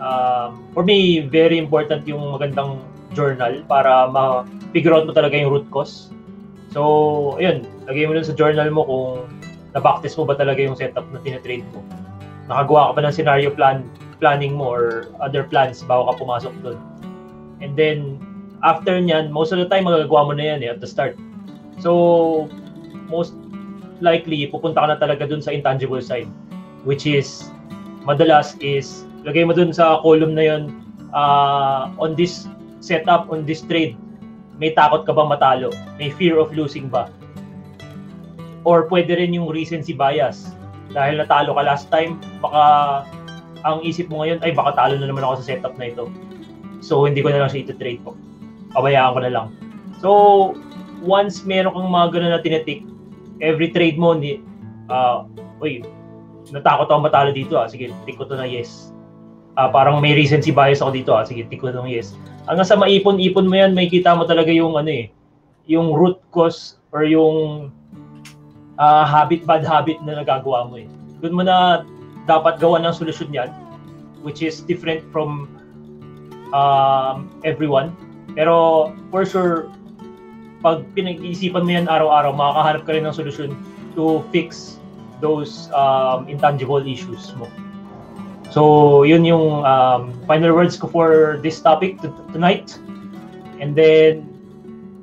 um, 0.00 0.64
for 0.72 0.82
me, 0.82 1.28
very 1.28 1.58
important 1.60 2.08
yung 2.08 2.22
magandang 2.32 2.80
journal 3.12 3.60
para 3.68 4.08
ma-figure 4.08 4.92
out 4.96 5.04
mo 5.04 5.12
talaga 5.12 5.36
yung 5.36 5.52
root 5.52 5.68
cause. 5.68 6.08
So, 6.72 7.36
ayun, 7.40 7.64
lagay 7.88 8.08
mo 8.08 8.16
dun 8.16 8.26
sa 8.26 8.36
journal 8.36 8.68
mo 8.72 8.82
kung 8.84 9.08
na-backtest 9.76 10.16
mo 10.16 10.24
ba 10.24 10.36
talaga 10.36 10.64
yung 10.64 10.76
setup 10.76 11.04
na 11.12 11.20
tinatrade 11.20 11.64
mo. 11.76 11.80
Nakagawa 12.46 12.90
ka 12.90 12.92
ba 12.98 13.00
ng 13.06 13.14
scenario 13.14 13.50
plan 13.50 13.86
planning 14.22 14.56
mo 14.56 14.72
or 14.72 15.10
other 15.20 15.44
plans 15.44 15.84
bago 15.84 16.08
ka 16.08 16.14
pumasok 16.22 16.54
doon. 16.64 16.78
And 17.60 17.76
then, 17.76 18.20
after 18.64 18.96
nyan, 18.96 19.32
most 19.32 19.52
of 19.52 19.60
the 19.60 19.68
time 19.68 19.84
magagawa 19.84 20.30
mo 20.30 20.32
na 20.32 20.56
yan 20.56 20.64
eh, 20.64 20.72
at 20.72 20.80
the 20.80 20.88
start. 20.88 21.18
So, 21.80 22.48
most 23.12 23.36
likely, 24.00 24.48
pupunta 24.48 24.80
ka 24.80 24.88
na 24.88 24.96
talaga 24.96 25.28
dun 25.28 25.44
sa 25.44 25.52
intangible 25.52 26.00
side. 26.00 26.28
Which 26.88 27.04
is, 27.04 27.50
madalas 28.06 28.56
is, 28.62 29.04
lagay 29.26 29.44
mo 29.44 29.52
dun 29.52 29.74
sa 29.74 30.00
column 30.00 30.32
na 30.32 30.44
yun, 30.48 30.62
uh, 31.12 31.92
on 32.00 32.16
this 32.16 32.48
setup, 32.80 33.28
on 33.28 33.44
this 33.44 33.60
trade, 33.64 33.98
may 34.56 34.72
takot 34.72 35.04
ka 35.04 35.12
ba 35.12 35.28
matalo? 35.28 35.72
May 36.00 36.08
fear 36.08 36.40
of 36.40 36.52
losing 36.56 36.88
ba? 36.88 37.12
Or 38.64 38.88
pwede 38.88 39.12
rin 39.12 39.36
yung 39.36 39.52
recency 39.52 39.92
bias. 39.92 40.55
Dahil 40.94 41.18
natalo 41.18 41.56
ka 41.56 41.62
last 41.66 41.86
time, 41.90 42.20
baka 42.38 42.62
ang 43.66 43.82
isip 43.82 44.06
mo 44.12 44.22
ngayon, 44.22 44.42
ay 44.46 44.54
baka 44.54 44.76
talo 44.78 44.94
na 44.98 45.10
naman 45.10 45.26
ako 45.26 45.42
sa 45.42 45.54
setup 45.54 45.74
na 45.80 45.90
ito. 45.90 46.06
So, 46.84 47.08
hindi 47.08 47.24
ko 47.24 47.34
na 47.34 47.42
lang 47.42 47.50
siya 47.50 47.66
ito-trade 47.66 48.02
ko. 48.06 48.14
Pabayaan 48.76 49.14
ko 49.16 49.20
na 49.24 49.32
lang. 49.32 49.46
So, 49.98 50.10
once 51.02 51.42
meron 51.42 51.74
kang 51.74 51.90
mga 51.90 52.08
ganun 52.14 52.32
na 52.36 52.40
tinitik, 52.44 52.86
every 53.42 53.74
trade 53.74 53.98
mo, 53.98 54.14
ni, 54.14 54.38
uh, 54.86 55.26
uy, 55.58 55.82
natakot 56.54 56.86
ako 56.86 57.00
matalo 57.02 57.30
dito 57.34 57.58
ah. 57.58 57.66
Sige, 57.66 57.90
tick 58.06 58.18
ko 58.20 58.28
to 58.28 58.38
na 58.38 58.46
yes. 58.46 58.94
Ah, 59.56 59.72
parang 59.72 59.98
may 60.04 60.12
recency 60.12 60.52
bias 60.52 60.84
ako 60.84 60.92
dito 60.94 61.10
ah. 61.16 61.24
Sige, 61.26 61.48
tick 61.48 61.64
ko 61.64 61.72
na 61.72 61.82
yes. 61.88 62.14
Hanggang 62.46 62.68
sa 62.68 62.78
maipon-ipon 62.78 63.50
mo 63.50 63.56
yan, 63.56 63.74
may 63.74 63.90
kita 63.90 64.14
mo 64.14 64.22
talaga 64.28 64.54
yung 64.54 64.78
ano 64.78 64.90
eh, 64.90 65.10
yung 65.66 65.90
root 65.90 66.22
cause 66.30 66.78
or 66.94 67.02
yung 67.02 67.68
ah, 68.78 69.04
habit, 69.04 69.44
bad 69.44 69.64
habit 69.64 70.00
na 70.04 70.20
nagagawa 70.20 70.68
mo 70.68 70.76
eh. 70.80 70.88
Doon 71.20 71.34
mo 71.34 71.42
na 71.44 71.84
dapat 72.28 72.58
gawa 72.60 72.82
ng 72.82 72.92
solusyon 72.92 73.32
yan, 73.32 73.50
which 74.20 74.42
is 74.42 74.60
different 74.64 75.00
from 75.14 75.48
um, 76.52 77.30
everyone. 77.46 77.94
Pero 78.34 78.92
for 79.08 79.24
sure, 79.24 79.70
pag 80.60 80.82
pinag-iisipan 80.98 81.62
mo 81.62 81.70
yan 81.72 81.86
araw-araw, 81.86 82.34
makakahanap 82.34 82.82
ka 82.84 82.90
rin 82.92 83.04
ng 83.06 83.14
solusyon 83.14 83.50
to 83.94 84.20
fix 84.34 84.76
those 85.24 85.72
um, 85.72 86.28
intangible 86.28 86.82
issues 86.82 87.32
mo. 87.40 87.48
So, 88.52 89.02
yun 89.02 89.24
yung 89.24 89.64
um, 89.66 90.12
final 90.24 90.54
words 90.54 90.76
ko 90.76 90.88
for 90.88 91.40
this 91.42 91.60
topic 91.60 92.00
t- 92.00 92.12
tonight. 92.32 92.72
And 93.60 93.72
then, 93.72 94.28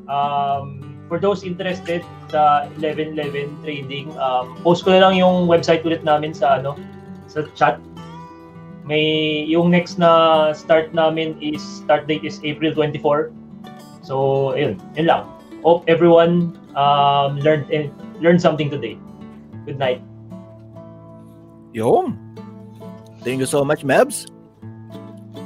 um, 0.08 0.84
for 1.10 1.18
those 1.18 1.44
interested 1.44 2.06
sa 2.34 2.66
1111 2.82 3.62
trading, 3.62 4.10
um, 4.18 4.58
post 4.66 4.82
ko 4.82 4.98
na 4.98 5.06
lang 5.06 5.14
yung 5.22 5.46
website 5.46 5.86
ulit 5.86 6.02
namin 6.02 6.34
sa 6.34 6.58
ano 6.58 6.74
sa 7.30 7.46
chat. 7.54 7.78
May 8.84 9.46
yung 9.46 9.70
next 9.70 10.02
na 10.02 10.52
start 10.58 10.92
namin 10.98 11.38
is 11.38 11.62
start 11.62 12.10
date 12.10 12.26
is 12.26 12.42
April 12.42 12.74
24. 12.74 13.30
So, 14.02 14.52
ayun, 14.58 14.82
yun 14.98 15.08
lang. 15.08 15.24
Hope 15.64 15.86
everyone 15.88 16.58
um, 16.76 17.40
learned 17.40 17.70
eh, 17.72 17.88
learned 18.20 18.42
something 18.42 18.68
today. 18.68 18.98
Good 19.64 19.80
night. 19.80 20.02
Yun. 21.72 22.20
Thank 23.24 23.40
you 23.40 23.48
so 23.48 23.64
much, 23.64 23.88
Mebs. 23.88 24.28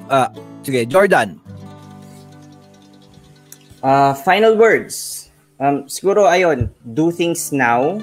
Ah, 0.09 0.33
sige, 0.65 0.89
Jordan. 0.89 1.37
Uh, 3.85 4.17
final 4.25 4.57
words. 4.57 5.16
Um, 5.57 5.89
siguro 5.89 6.29
ayon, 6.29 6.69
do 6.93 7.09
things 7.09 7.49
now. 7.51 7.97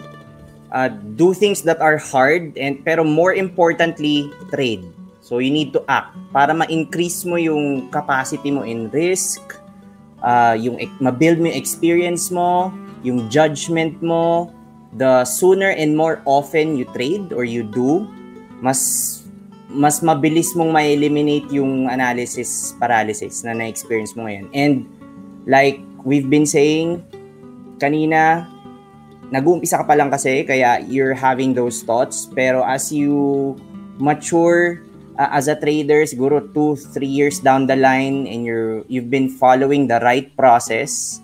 Uh, 0.75 0.91
do 1.15 1.31
things 1.31 1.63
that 1.63 1.79
are 1.79 2.03
hard 2.03 2.51
and 2.59 2.83
pero 2.83 3.07
more 3.07 3.31
importantly, 3.31 4.27
trade. 4.51 4.83
So 5.23 5.39
you 5.39 5.55
need 5.55 5.71
to 5.79 5.81
act 5.87 6.19
para 6.35 6.51
ma-increase 6.51 7.23
mo 7.23 7.39
yung 7.39 7.89
capacity 7.95 8.51
mo 8.51 8.67
in 8.67 8.91
risk, 8.91 9.41
uh, 10.19 10.59
yung 10.59 10.83
ek- 10.83 10.99
ma-build 10.99 11.39
mo 11.39 11.47
yung 11.47 11.57
experience 11.57 12.27
mo, 12.35 12.75
yung 13.07 13.31
judgment 13.31 14.03
mo, 14.03 14.51
the 14.99 15.23
sooner 15.23 15.71
and 15.71 15.95
more 15.95 16.19
often 16.27 16.75
you 16.75 16.91
trade 16.91 17.31
or 17.31 17.47
you 17.47 17.63
do, 17.63 18.03
mas 18.59 19.23
mas 19.71 20.03
mabilis 20.03 20.59
mong 20.59 20.75
ma-eliminate 20.75 21.47
yung 21.55 21.87
analysis 21.87 22.75
paralysis 22.83 23.47
na 23.47 23.55
na-experience 23.55 24.19
mo 24.19 24.27
ngayon. 24.27 24.51
And 24.51 24.91
like 25.47 25.79
we've 26.03 26.27
been 26.27 26.51
saying 26.51 26.99
kanina, 27.79 28.49
nag-uumpisa 29.31 29.81
ka 29.81 29.87
pa 29.87 29.99
lang 29.99 30.11
kasi 30.13 30.45
kaya 30.45 30.79
you're 30.87 31.17
having 31.17 31.55
those 31.55 31.83
thoughts. 31.83 32.29
Pero 32.31 32.63
as 32.63 32.93
you 32.93 33.55
mature 33.99 34.83
uh, 35.19 35.31
as 35.33 35.49
a 35.49 35.57
trader, 35.57 36.05
siguro 36.05 36.43
two, 36.53 36.77
three 36.95 37.11
years 37.11 37.41
down 37.41 37.67
the 37.67 37.77
line 37.77 38.27
and 38.27 38.45
you're, 38.45 38.85
you've 38.89 39.11
been 39.11 39.29
following 39.29 39.89
the 39.89 39.99
right 40.01 40.31
process, 40.37 41.21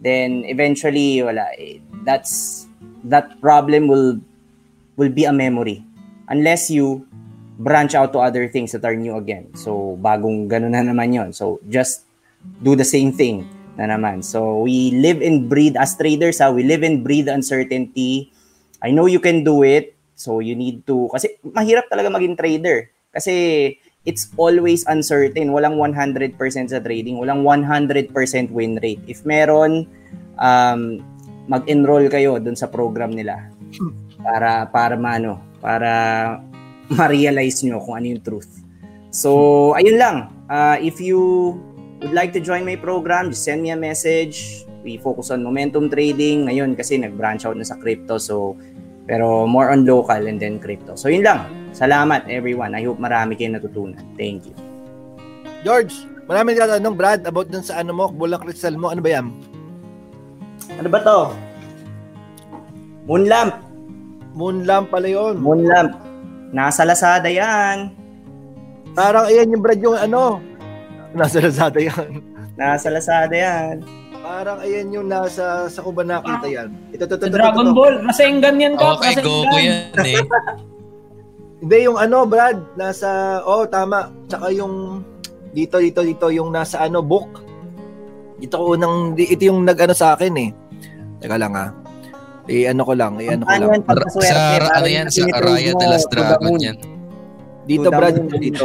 then 0.00 0.44
eventually, 0.46 1.22
wala, 1.22 1.50
eh, 1.58 1.78
that's, 2.04 2.66
that 3.04 3.40
problem 3.40 3.88
will, 3.88 4.20
will 4.96 5.10
be 5.10 5.24
a 5.24 5.32
memory. 5.32 5.84
Unless 6.28 6.70
you 6.70 7.06
branch 7.58 7.94
out 7.94 8.12
to 8.12 8.18
other 8.18 8.48
things 8.48 8.72
that 8.72 8.84
are 8.84 8.96
new 8.96 9.16
again. 9.16 9.52
So, 9.54 9.98
bagong 10.00 10.48
ganun 10.48 10.72
na 10.72 10.80
naman 10.80 11.12
yon. 11.12 11.32
So, 11.32 11.60
just 11.68 12.08
do 12.62 12.72
the 12.72 12.88
same 12.88 13.12
thing 13.12 13.44
na 13.80 13.88
naman. 13.88 14.20
So, 14.20 14.60
we 14.68 14.92
live 15.00 15.24
and 15.24 15.48
breathe 15.48 15.80
as 15.80 15.96
traders, 15.96 16.44
ha? 16.44 16.52
we 16.52 16.68
live 16.68 16.84
and 16.84 17.00
breathe 17.00 17.32
uncertainty. 17.32 18.28
I 18.84 18.92
know 18.92 19.08
you 19.08 19.20
can 19.20 19.40
do 19.40 19.64
it. 19.64 19.96
So 20.20 20.44
you 20.44 20.52
need 20.52 20.84
to, 20.84 21.08
kasi 21.08 21.40
mahirap 21.40 21.88
talaga 21.88 22.12
maging 22.12 22.36
trader. 22.36 22.92
Kasi 23.08 23.76
it's 24.04 24.28
always 24.36 24.84
uncertain. 24.84 25.48
Walang 25.56 25.80
100% 25.80 26.36
sa 26.68 26.80
trading. 26.80 27.16
Walang 27.16 27.40
100% 27.40 28.12
win 28.52 28.76
rate. 28.84 29.00
If 29.08 29.24
meron, 29.24 29.88
um, 30.36 31.00
mag-enroll 31.48 32.12
kayo 32.12 32.36
dun 32.36 32.52
sa 32.52 32.68
program 32.68 33.16
nila 33.16 33.48
para 34.20 34.68
para 34.68 34.94
maano, 34.94 35.40
para 35.58 35.90
ma-realize 36.92 37.64
nyo 37.64 37.80
kung 37.80 37.96
ano 37.96 38.06
yung 38.12 38.22
truth. 38.22 38.60
So, 39.10 39.72
ayun 39.74 39.98
lang. 39.98 40.16
Uh, 40.46 40.78
if 40.78 41.00
you 41.00 41.56
would 42.00 42.16
like 42.16 42.32
to 42.32 42.40
join 42.40 42.64
my 42.64 42.76
program, 42.76 43.28
just 43.30 43.44
send 43.44 43.60
me 43.60 43.70
a 43.70 43.78
message. 43.78 44.64
We 44.80 44.96
focus 44.96 45.28
on 45.30 45.44
momentum 45.44 45.92
trading. 45.92 46.48
Ngayon 46.48 46.72
kasi 46.72 46.96
nag-branch 46.96 47.44
out 47.44 47.56
na 47.60 47.64
sa 47.68 47.76
crypto. 47.76 48.16
So, 48.16 48.56
pero 49.04 49.44
more 49.44 49.68
on 49.68 49.84
local 49.84 50.24
and 50.24 50.40
then 50.40 50.56
crypto. 50.56 50.96
So, 50.96 51.12
yun 51.12 51.28
lang. 51.28 51.44
Salamat 51.76 52.26
everyone. 52.32 52.72
I 52.72 52.82
hope 52.88 52.96
marami 52.96 53.36
kayong 53.36 53.60
natutunan. 53.60 54.00
Thank 54.16 54.48
you. 54.48 54.56
George, 55.60 55.92
maraming 56.24 56.56
tatanong 56.56 56.96
Brad 56.96 57.20
about 57.28 57.52
dun 57.52 57.60
sa 57.60 57.84
ano 57.84 57.92
mo, 57.92 58.08
bulang 58.08 58.40
crystal 58.40 58.72
mo. 58.80 58.88
Ano 58.88 59.04
ba 59.04 59.20
yan? 59.20 59.26
Ano 60.80 60.88
ba 60.88 60.98
to? 61.04 61.18
Moon 63.04 63.28
lamp. 63.28 63.60
Moon 64.32 64.64
lamp 64.64 64.88
pala 64.88 65.08
yun. 65.10 65.36
Moon 65.36 65.68
lamp. 65.68 65.92
Nasa 66.56 66.88
Lazada 66.88 67.28
yan. 67.28 67.92
Parang 68.96 69.28
ayan 69.28 69.52
yung 69.52 69.60
Brad 69.60 69.84
yung 69.84 70.00
ano. 70.00 70.49
Nasa 71.14 71.42
Lazada 71.42 71.80
yan. 71.80 72.22
Nasa 72.54 72.88
Lazada 72.90 73.34
yan. 73.34 73.82
Parang 74.20 74.60
ayan 74.60 74.92
yung 74.92 75.08
nasa 75.08 75.66
sa 75.66 75.80
ko 75.80 75.90
ba 75.90 76.04
nakita 76.04 76.46
yan. 76.46 76.68
Ito, 76.92 77.08
ito, 77.08 77.14
ito, 77.18 77.26
ito, 77.26 77.34
Dragon 77.34 77.66
ito. 77.72 77.74
Ball, 77.74 77.94
Rasengan 78.04 78.54
yan 78.60 78.74
ka. 78.76 79.00
Okay, 79.00 79.14
Goku 79.24 79.56
yan 79.58 79.96
eh. 79.96 80.20
Hindi, 81.60 81.76
yung 81.84 82.00
ano, 82.00 82.24
Brad, 82.24 82.56
nasa, 82.76 83.40
oh, 83.44 83.68
tama. 83.68 84.08
Tsaka 84.32 84.48
yung, 84.48 85.04
dito, 85.52 85.76
dito, 85.76 86.00
dito, 86.00 86.32
yung 86.32 86.48
nasa 86.52 86.80
ano, 86.80 87.04
book. 87.04 87.44
Ito 88.40 88.56
ko 88.56 88.64
unang, 88.76 89.12
di- 89.12 89.28
ito 89.28 89.44
yung 89.44 89.68
nag-ano 89.68 89.92
sa 89.92 90.16
akin 90.16 90.32
eh. 90.40 90.50
Teka 91.20 91.36
lang 91.36 91.52
ah. 91.52 91.68
Eh, 92.48 92.64
ano 92.64 92.80
ko 92.82 92.96
lang, 92.96 93.20
eh, 93.20 93.36
ano 93.36 93.44
ko 93.44 93.52
lang. 93.52 93.84
sa 94.24 94.56
ano 94.72 94.88
yan, 94.88 95.06
sa 95.12 95.20
tinitrade 95.20 95.52
Raya 95.52 95.72
mo 95.76 95.80
de 95.80 95.86
las 95.92 96.04
Dragon 96.08 96.56
yan. 96.56 96.76
Dito, 97.68 97.88
Brad, 97.92 98.16
dito. 98.40 98.64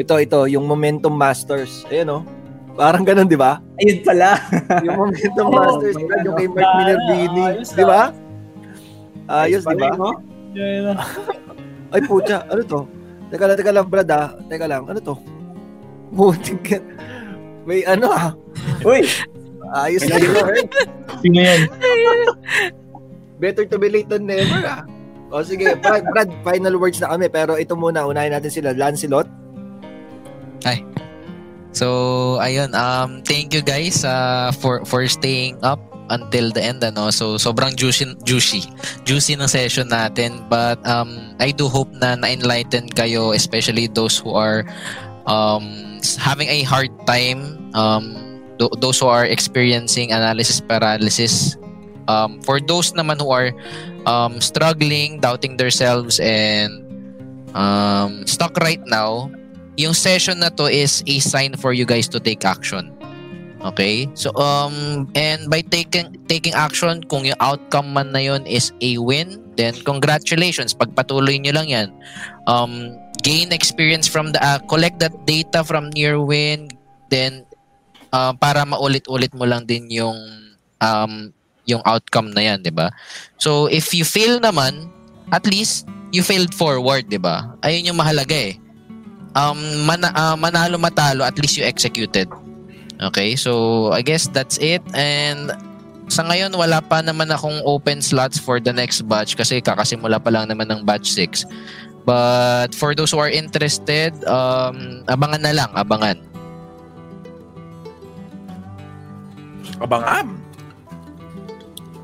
Ito, 0.00 0.16
ito, 0.16 0.40
yung 0.48 0.64
Momentum 0.64 1.12
Masters. 1.12 1.84
Ayan 1.92 2.08
oh. 2.08 2.22
Parang 2.72 3.04
ganun, 3.04 3.28
di 3.28 3.36
ba? 3.36 3.60
Ayun 3.76 4.00
pala. 4.00 4.40
Yung 4.80 4.96
Momentum 4.96 5.46
Oh, 5.50 5.52
Masters, 5.52 5.96
Brad, 6.00 6.24
yung 6.24 6.36
kay 6.40 6.48
ano. 6.48 6.56
Mark 6.56 6.72
Minervini. 6.80 7.44
Ayos 7.52 7.70
Di 7.76 7.84
ba? 7.84 8.02
Ayos, 9.28 9.64
di 9.68 9.76
ba? 9.76 9.88
no? 9.92 10.10
Ay, 11.92 12.00
pucha, 12.08 12.48
ano 12.48 12.62
to? 12.64 12.80
Teka 13.28 13.44
lang, 13.44 13.56
teka 13.60 13.72
lang, 13.76 13.86
Brad 13.92 14.08
ah. 14.08 14.32
Teka 14.48 14.64
lang, 14.64 14.82
ano 14.88 14.98
to? 14.98 15.14
Yan. 16.72 16.82
May 17.68 17.84
ano 17.84 18.08
ah. 18.08 18.32
Uy, 18.82 19.04
Ayos 19.70 20.02
na 20.08 20.16
yun. 20.18 20.66
Sino 21.22 21.38
yan? 21.38 21.60
Better 23.38 23.64
to 23.68 23.76
be 23.78 23.86
late 23.92 24.08
than 24.10 24.26
never 24.26 24.64
ah. 24.66 24.82
O 25.30 25.46
sige, 25.46 25.78
Brad, 25.78 26.02
Brad, 26.10 26.30
final 26.42 26.74
words 26.74 26.98
na 26.98 27.14
kami. 27.14 27.30
Pero 27.30 27.54
ito 27.54 27.78
muna, 27.78 28.02
unahin 28.02 28.34
natin 28.34 28.50
sila. 28.50 28.74
Lancelot. 28.74 29.30
So, 31.70 32.38
ayun, 32.42 32.74
um 32.74 33.22
thank 33.22 33.54
you 33.54 33.62
guys 33.62 34.02
uh, 34.02 34.50
for 34.58 34.82
for 34.82 35.06
staying 35.06 35.62
up 35.62 35.78
until 36.10 36.50
the 36.50 36.58
end 36.58 36.82
ano. 36.82 37.14
So, 37.14 37.38
sobrang 37.38 37.78
juicy 37.78 38.18
juicy 38.26 38.66
juicy 39.06 39.38
ng 39.38 39.46
session 39.46 39.86
natin. 39.86 40.42
But 40.50 40.82
um 40.82 41.38
I 41.38 41.54
do 41.54 41.70
hope 41.70 41.90
na 41.94 42.18
na-enlighten 42.18 42.90
kayo 42.90 43.30
especially 43.34 43.86
those 43.86 44.18
who 44.18 44.34
are 44.34 44.66
um 45.30 46.02
having 46.18 46.50
a 46.50 46.66
hard 46.66 46.90
time 47.06 47.70
um 47.78 48.18
th- 48.58 48.74
those 48.82 48.98
who 48.98 49.06
are 49.06 49.24
experiencing 49.24 50.10
analysis 50.10 50.58
paralysis. 50.58 51.54
Um 52.10 52.42
for 52.42 52.58
those 52.58 52.90
naman 52.98 53.22
who 53.22 53.30
are 53.30 53.54
um 54.10 54.42
struggling 54.42 55.22
doubting 55.22 55.54
themselves 55.54 56.18
and 56.18 56.82
um 57.54 58.26
stuck 58.26 58.58
right 58.58 58.82
now 58.90 59.30
yung 59.80 59.96
session 59.96 60.44
na 60.44 60.52
to 60.52 60.68
is 60.68 61.00
a 61.08 61.16
sign 61.24 61.56
for 61.56 61.72
you 61.72 61.88
guys 61.88 62.04
to 62.12 62.20
take 62.20 62.44
action. 62.44 62.92
Okay? 63.64 64.08
So 64.12 64.32
um 64.36 65.08
and 65.16 65.48
by 65.48 65.64
taking 65.64 66.20
taking 66.28 66.52
action 66.52 67.04
kung 67.08 67.24
yung 67.24 67.40
outcome 67.40 67.96
man 67.96 68.12
na 68.12 68.20
yun 68.20 68.44
is 68.44 68.72
a 68.84 69.00
win, 69.00 69.40
then 69.56 69.72
congratulations, 69.84 70.76
pagpatuloy 70.76 71.40
nyo 71.40 71.52
lang 71.56 71.68
'yan. 71.72 71.88
Um 72.44 72.96
gain 73.24 73.52
experience 73.52 74.08
from 74.08 74.32
the 74.32 74.40
uh, 74.40 74.60
collect 74.68 75.00
that 75.00 75.12
data 75.24 75.64
from 75.64 75.92
your 75.96 76.20
win, 76.20 76.72
then 77.12 77.44
uh, 78.12 78.32
para 78.36 78.64
maulit-ulit 78.64 79.32
mo 79.36 79.44
lang 79.44 79.68
din 79.68 79.88
yung 79.92 80.16
um 80.80 81.32
yung 81.68 81.84
outcome 81.84 82.32
na 82.32 82.48
'yan, 82.48 82.64
'di 82.64 82.72
ba? 82.72 82.88
So 83.36 83.68
if 83.68 83.92
you 83.92 84.08
fail 84.08 84.40
naman, 84.40 84.88
at 85.36 85.44
least 85.44 85.84
you 86.16 86.24
failed 86.24 86.56
forward, 86.56 87.12
'di 87.12 87.20
ba? 87.20 87.44
Ayun 87.60 87.92
yung 87.92 88.00
mahalaga 88.00 88.32
eh 88.32 88.56
um 89.36 89.58
mana, 89.86 90.10
ah, 90.14 90.36
manalo 90.36 90.76
matalo 90.78 91.22
at 91.26 91.36
least 91.38 91.56
you 91.56 91.64
executed 91.64 92.26
okay 93.02 93.34
so 93.34 93.88
I 93.92 94.02
guess 94.02 94.28
that's 94.30 94.58
it 94.58 94.82
and 94.94 95.52
sa 96.10 96.26
ngayon 96.26 96.50
wala 96.58 96.82
pa 96.82 97.02
naman 97.02 97.30
akong 97.30 97.62
open 97.62 98.02
slots 98.02 98.34
for 98.38 98.58
the 98.58 98.74
next 98.74 99.06
batch 99.06 99.38
kasi 99.38 99.62
kakasimula 99.62 100.18
pa 100.18 100.30
lang 100.34 100.50
naman 100.50 100.66
ng 100.66 100.82
batch 100.82 101.06
6 101.14 101.46
but 102.02 102.74
for 102.74 102.98
those 102.98 103.14
who 103.14 103.22
are 103.22 103.30
interested 103.30 104.10
um 104.26 105.06
abangan 105.06 105.42
na 105.42 105.52
lang 105.54 105.70
abangan 105.78 106.18
Abangam. 109.80 110.36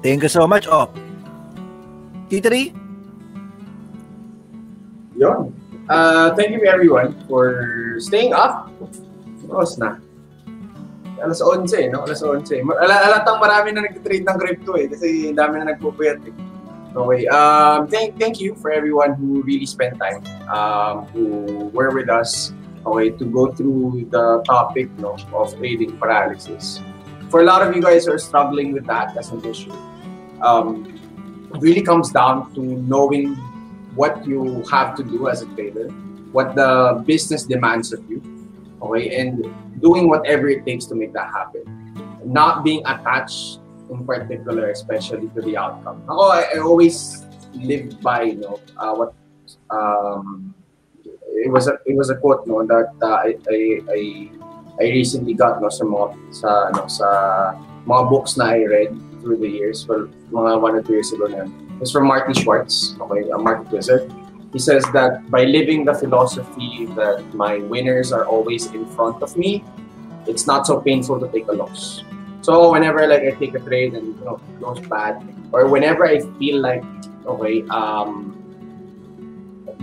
Thank 0.00 0.24
you 0.24 0.32
so 0.32 0.48
much. 0.48 0.64
Oh. 0.64 0.88
T3? 2.32 2.72
Yun. 5.20 5.52
Uh, 5.88 6.34
thank 6.34 6.50
you 6.50 6.66
everyone 6.66 7.14
for 7.30 7.96
staying 7.98 8.34
up. 8.34 8.70
Oras 9.46 9.78
na. 9.78 10.02
Alas 11.22 11.40
11, 11.40 11.94
no? 11.94 12.04
Alas 12.04 12.22
11. 12.22 12.66
Ma- 12.66 12.76
Ala 12.82 13.06
alatang 13.08 13.38
marami 13.40 13.72
na 13.72 13.86
nag-trade 13.86 14.26
ng 14.26 14.36
crypto 14.36 14.76
eh 14.76 14.90
kasi 14.90 15.32
dami 15.32 15.62
na 15.62 15.72
nagpupuyat 15.72 16.20
eh. 16.26 16.34
Okay. 16.96 17.28
Um, 17.28 17.86
thank, 17.88 18.18
thank 18.18 18.40
you 18.40 18.56
for 18.56 18.72
everyone 18.72 19.14
who 19.14 19.42
really 19.42 19.68
spent 19.68 20.00
time, 20.00 20.24
um, 20.48 21.04
who 21.12 21.68
were 21.76 21.92
with 21.92 22.08
us, 22.08 22.52
okay, 22.86 23.10
to 23.10 23.24
go 23.28 23.52
through 23.52 24.08
the 24.10 24.42
topic 24.48 24.88
no, 24.98 25.16
of 25.32 25.52
trading 25.56 25.96
paralysis. 25.98 26.80
For 27.28 27.42
a 27.42 27.44
lot 27.44 27.60
of 27.60 27.76
you 27.76 27.82
guys 27.82 28.06
who 28.06 28.12
are 28.12 28.18
struggling 28.18 28.72
with 28.72 28.86
that 28.86 29.16
as 29.16 29.28
an 29.30 29.44
issue, 29.44 29.76
um, 30.40 30.88
really 31.60 31.82
comes 31.82 32.10
down 32.10 32.52
to 32.54 32.60
knowing 32.64 33.36
what 33.96 34.24
you 34.26 34.62
have 34.70 34.94
to 34.96 35.02
do 35.02 35.28
as 35.28 35.42
a 35.42 35.46
trader, 35.56 35.88
what 36.32 36.54
the 36.54 37.02
business 37.06 37.44
demands 37.44 37.92
of 37.92 38.04
you, 38.08 38.22
okay, 38.82 39.16
and 39.16 39.44
doing 39.80 40.08
whatever 40.08 40.48
it 40.48 40.64
takes 40.64 40.84
to 40.86 40.94
make 40.94 41.12
that 41.12 41.32
happen. 41.32 41.64
Not 42.24 42.64
being 42.64 42.84
attached 42.86 43.60
in 43.90 44.04
particular, 44.04 44.70
especially 44.70 45.28
to 45.34 45.40
the 45.40 45.56
outcome. 45.56 46.04
I, 46.10 46.46
I 46.54 46.58
always 46.58 47.24
live 47.54 48.00
by, 48.00 48.22
you 48.22 48.36
know, 48.36 48.60
uh, 48.76 48.94
what 48.94 49.14
um, 49.70 50.54
it 51.36 51.50
was 51.50 51.68
a 51.68 51.78
it 51.86 51.96
was 51.96 52.10
a 52.10 52.16
quote 52.16 52.46
no 52.46 52.64
that 52.66 52.92
uh, 53.02 53.22
I, 53.22 53.36
I 53.48 54.30
I 54.80 54.84
recently 54.90 55.34
got 55.34 55.60
no 55.60 55.68
sa 55.68 55.84
mga 55.84 56.06
sa 56.34 56.48
ano 56.72 56.82
sa 56.88 57.08
mga 57.86 58.02
books 58.10 58.36
na 58.36 58.56
I 58.56 58.64
read 58.64 58.92
through 59.26 59.42
the 59.42 59.50
years 59.50 59.82
well 59.90 60.06
mga 60.30 60.62
one 60.62 60.78
or 60.78 60.82
two 60.86 60.94
years 60.94 61.10
ago 61.10 61.26
na. 61.26 61.50
It's 61.82 61.90
from 61.90 62.06
Marty 62.06 62.32
Schwartz, 62.32 62.94
okay, 63.02 63.28
a 63.28 63.36
market 63.36 63.68
wizard. 63.74 64.06
He 64.54 64.58
says 64.62 64.86
that 64.94 65.28
by 65.28 65.44
living 65.44 65.84
the 65.84 65.92
philosophy 65.92 66.86
that 66.94 67.20
my 67.34 67.58
winners 67.58 68.14
are 68.14 68.24
always 68.24 68.70
in 68.72 68.86
front 68.96 69.20
of 69.20 69.36
me, 69.36 69.60
it's 70.24 70.46
not 70.46 70.64
so 70.64 70.80
painful 70.80 71.20
to 71.20 71.28
take 71.28 71.48
a 71.48 71.52
loss. 71.52 72.00
So 72.40 72.70
whenever 72.70 73.04
like 73.10 73.26
I 73.26 73.34
take 73.34 73.58
a 73.58 73.60
trade 73.60 73.92
and 73.98 74.14
you 74.16 74.24
know 74.24 74.38
it 74.38 74.62
goes 74.62 74.80
bad, 74.86 75.20
or 75.50 75.66
whenever 75.66 76.06
I 76.06 76.22
feel 76.38 76.62
like 76.62 76.86
okay, 77.26 77.66
um, 77.68 78.32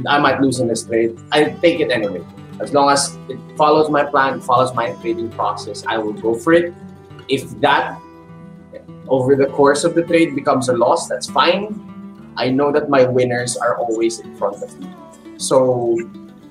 I 0.07 0.17
might 0.17 0.39
lose 0.39 0.63
in 0.63 0.71
this 0.71 0.87
trade, 0.87 1.19
I 1.35 1.51
take 1.59 1.83
it 1.83 1.91
anyway. 1.91 2.23
As 2.63 2.73
long 2.73 2.89
as 2.89 3.19
it 3.27 3.37
follows 3.57 3.91
my 3.91 4.05
plan, 4.07 4.39
follows 4.39 4.73
my 4.73 4.93
trading 5.03 5.29
process, 5.35 5.83
I 5.85 5.99
will 5.99 6.13
go 6.13 6.33
for 6.33 6.53
it. 6.53 6.73
If 7.27 7.51
that 7.59 7.99
over 9.07 9.35
the 9.35 9.47
course 9.47 9.83
of 9.83 9.95
the 9.95 10.03
trade 10.03 10.35
becomes 10.35 10.69
a 10.69 10.73
loss, 10.73 11.07
that's 11.07 11.29
fine. 11.29 11.79
I 12.37 12.49
know 12.49 12.71
that 12.71 12.89
my 12.89 13.03
winners 13.05 13.57
are 13.57 13.77
always 13.77 14.19
in 14.19 14.35
front 14.37 14.63
of 14.63 14.79
me. 14.79 14.89
So 15.37 15.97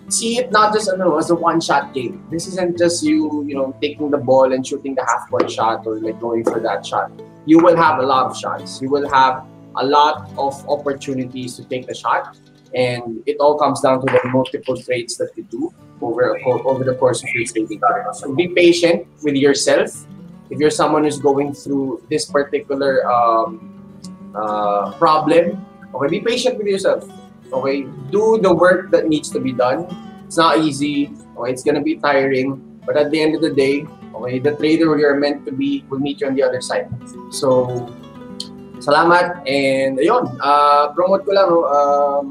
see 0.09 0.39
it 0.39 0.53
not 0.53 0.73
just 0.73 0.89
ano, 0.89 1.17
as 1.17 1.31
a 1.31 1.35
one-shot 1.35 1.95
game. 1.95 2.25
This 2.31 2.47
isn't 2.47 2.79
just 2.79 3.03
you, 3.03 3.45
you 3.45 3.55
know, 3.55 3.75
taking 3.81 4.11
the 4.11 4.19
ball 4.19 4.53
and 4.53 4.67
shooting 4.67 4.95
the 4.95 5.05
half-court 5.05 5.51
shot 5.51 5.87
or 5.87 5.99
like 5.99 6.21
going 6.21 6.45
for 6.45 6.61
that 6.61 6.85
shot. 6.87 7.11
You 7.47 7.59
will 7.59 7.77
have 7.77 7.99
a 7.99 8.03
lot 8.03 8.27
of 8.27 8.37
shots. 8.37 8.81
You 8.81 8.91
will 8.91 9.09
have 9.09 9.45
a 9.77 9.85
lot 9.85 10.31
of 10.39 10.69
opportunities 10.69 11.57
to 11.57 11.65
take 11.65 11.87
the 11.87 11.95
shot. 11.95 12.37
And 12.75 13.23
it 13.27 13.37
all 13.41 13.59
comes 13.59 13.81
down 13.81 14.01
to 14.01 14.07
the 14.07 14.29
multiple 14.29 14.77
trades 14.77 15.17
that 15.17 15.31
you 15.37 15.43
do 15.45 15.75
over 16.01 16.39
over 16.45 16.85
the 16.85 16.95
course 16.95 17.23
of 17.23 17.29
your 17.35 17.47
trading 17.47 17.81
career. 17.81 18.07
So 18.15 18.35
be 18.35 18.49
patient 18.49 19.07
with 19.23 19.37
yourself. 19.37 20.07
If 20.51 20.59
you're 20.59 20.75
someone 20.75 21.05
who's 21.05 21.19
going 21.19 21.55
through 21.55 22.03
this 22.11 22.27
particular 22.27 23.05
um, 23.11 23.73
uh, 24.35 24.93
problem, 24.99 25.65
okay, 25.95 26.09
be 26.09 26.21
patient 26.21 26.59
with 26.59 26.67
yourself. 26.67 27.09
Okay, 27.53 27.85
do 28.11 28.41
the 28.41 28.53
work 28.53 28.91
that 28.91 29.09
needs 29.09 29.29
to 29.31 29.41
be 29.41 29.53
done. 29.53 29.85
It's 30.27 30.37
not 30.37 30.59
easy. 30.59 31.13
Okay, 31.37 31.53
it's 31.53 31.63
gonna 31.63 31.85
be 31.85 31.97
tiring, 31.97 32.81
but 32.87 32.97
at 32.97 33.11
the 33.11 33.21
end 33.21 33.35
of 33.35 33.43
the 33.43 33.53
day, 33.53 33.87
okay, 34.15 34.39
the 34.39 34.57
trader 34.57 34.89
you're 34.97 35.17
meant 35.21 35.45
to 35.47 35.53
be 35.53 35.85
will 35.89 36.01
meet 36.01 36.21
you 36.21 36.29
on 36.29 36.35
the 36.35 36.43
other 36.43 36.61
side. 36.61 36.89
So, 37.31 37.69
salamat 38.81 39.45
and 39.45 40.01
ayun, 40.01 40.37
uh, 40.41 40.93
promote 40.97 41.25
ko 41.25 41.33
lang. 41.33 41.49
no, 41.49 41.61
Um, 41.69 42.25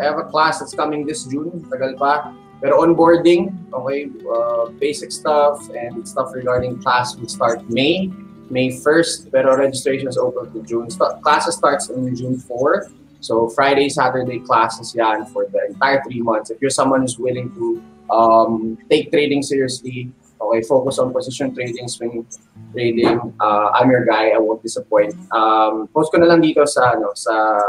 I 0.00 0.04
have 0.08 0.16
a 0.16 0.24
class 0.24 0.60
that's 0.60 0.72
coming 0.72 1.04
this 1.04 1.28
June. 1.28 1.60
Tagal 1.68 2.00
pa. 2.00 2.32
Pero 2.60 2.84
onboarding, 2.84 3.56
okay, 3.72 4.12
uh, 4.28 4.68
basic 4.76 5.12
stuff 5.12 5.64
and 5.72 6.06
stuff 6.06 6.28
regarding 6.36 6.76
class 6.80 7.16
will 7.16 7.28
start 7.28 7.64
May, 7.72 8.12
May 8.50 8.68
1st, 8.68 9.32
pero 9.32 9.56
registration 9.56 10.08
is 10.08 10.18
open 10.18 10.52
to 10.52 10.60
June. 10.66 10.90
St- 10.90 11.22
classes 11.22 11.56
starts 11.56 11.88
on 11.88 12.14
June 12.14 12.36
4. 12.36 12.90
So 13.20 13.48
Friday, 13.48 13.88
Saturday 13.88 14.40
classes 14.40 14.94
yan 14.94 15.24
for 15.26 15.46
the 15.46 15.72
entire 15.72 16.02
three 16.04 16.20
months. 16.20 16.50
If 16.50 16.60
you're 16.60 16.74
someone 16.74 17.00
who's 17.02 17.18
willing 17.18 17.52
to 17.54 17.80
um, 18.12 18.76
take 18.90 19.12
trading 19.12 19.42
seriously, 19.42 20.10
okay, 20.40 20.60
focus 20.66 20.98
on 20.98 21.12
position 21.12 21.54
trading, 21.54 21.86
swing 21.86 22.26
trading, 22.72 23.20
uh, 23.40 23.70
I'm 23.72 23.90
your 23.90 24.04
guy, 24.04 24.30
I 24.30 24.38
won't 24.38 24.62
disappoint. 24.62 25.14
Um, 25.30 25.88
post 25.92 26.12
ko 26.12 26.18
na 26.18 26.26
lang 26.26 26.40
dito 26.40 26.64
sa, 26.66 26.96
ano, 26.96 27.12
sa 27.14 27.60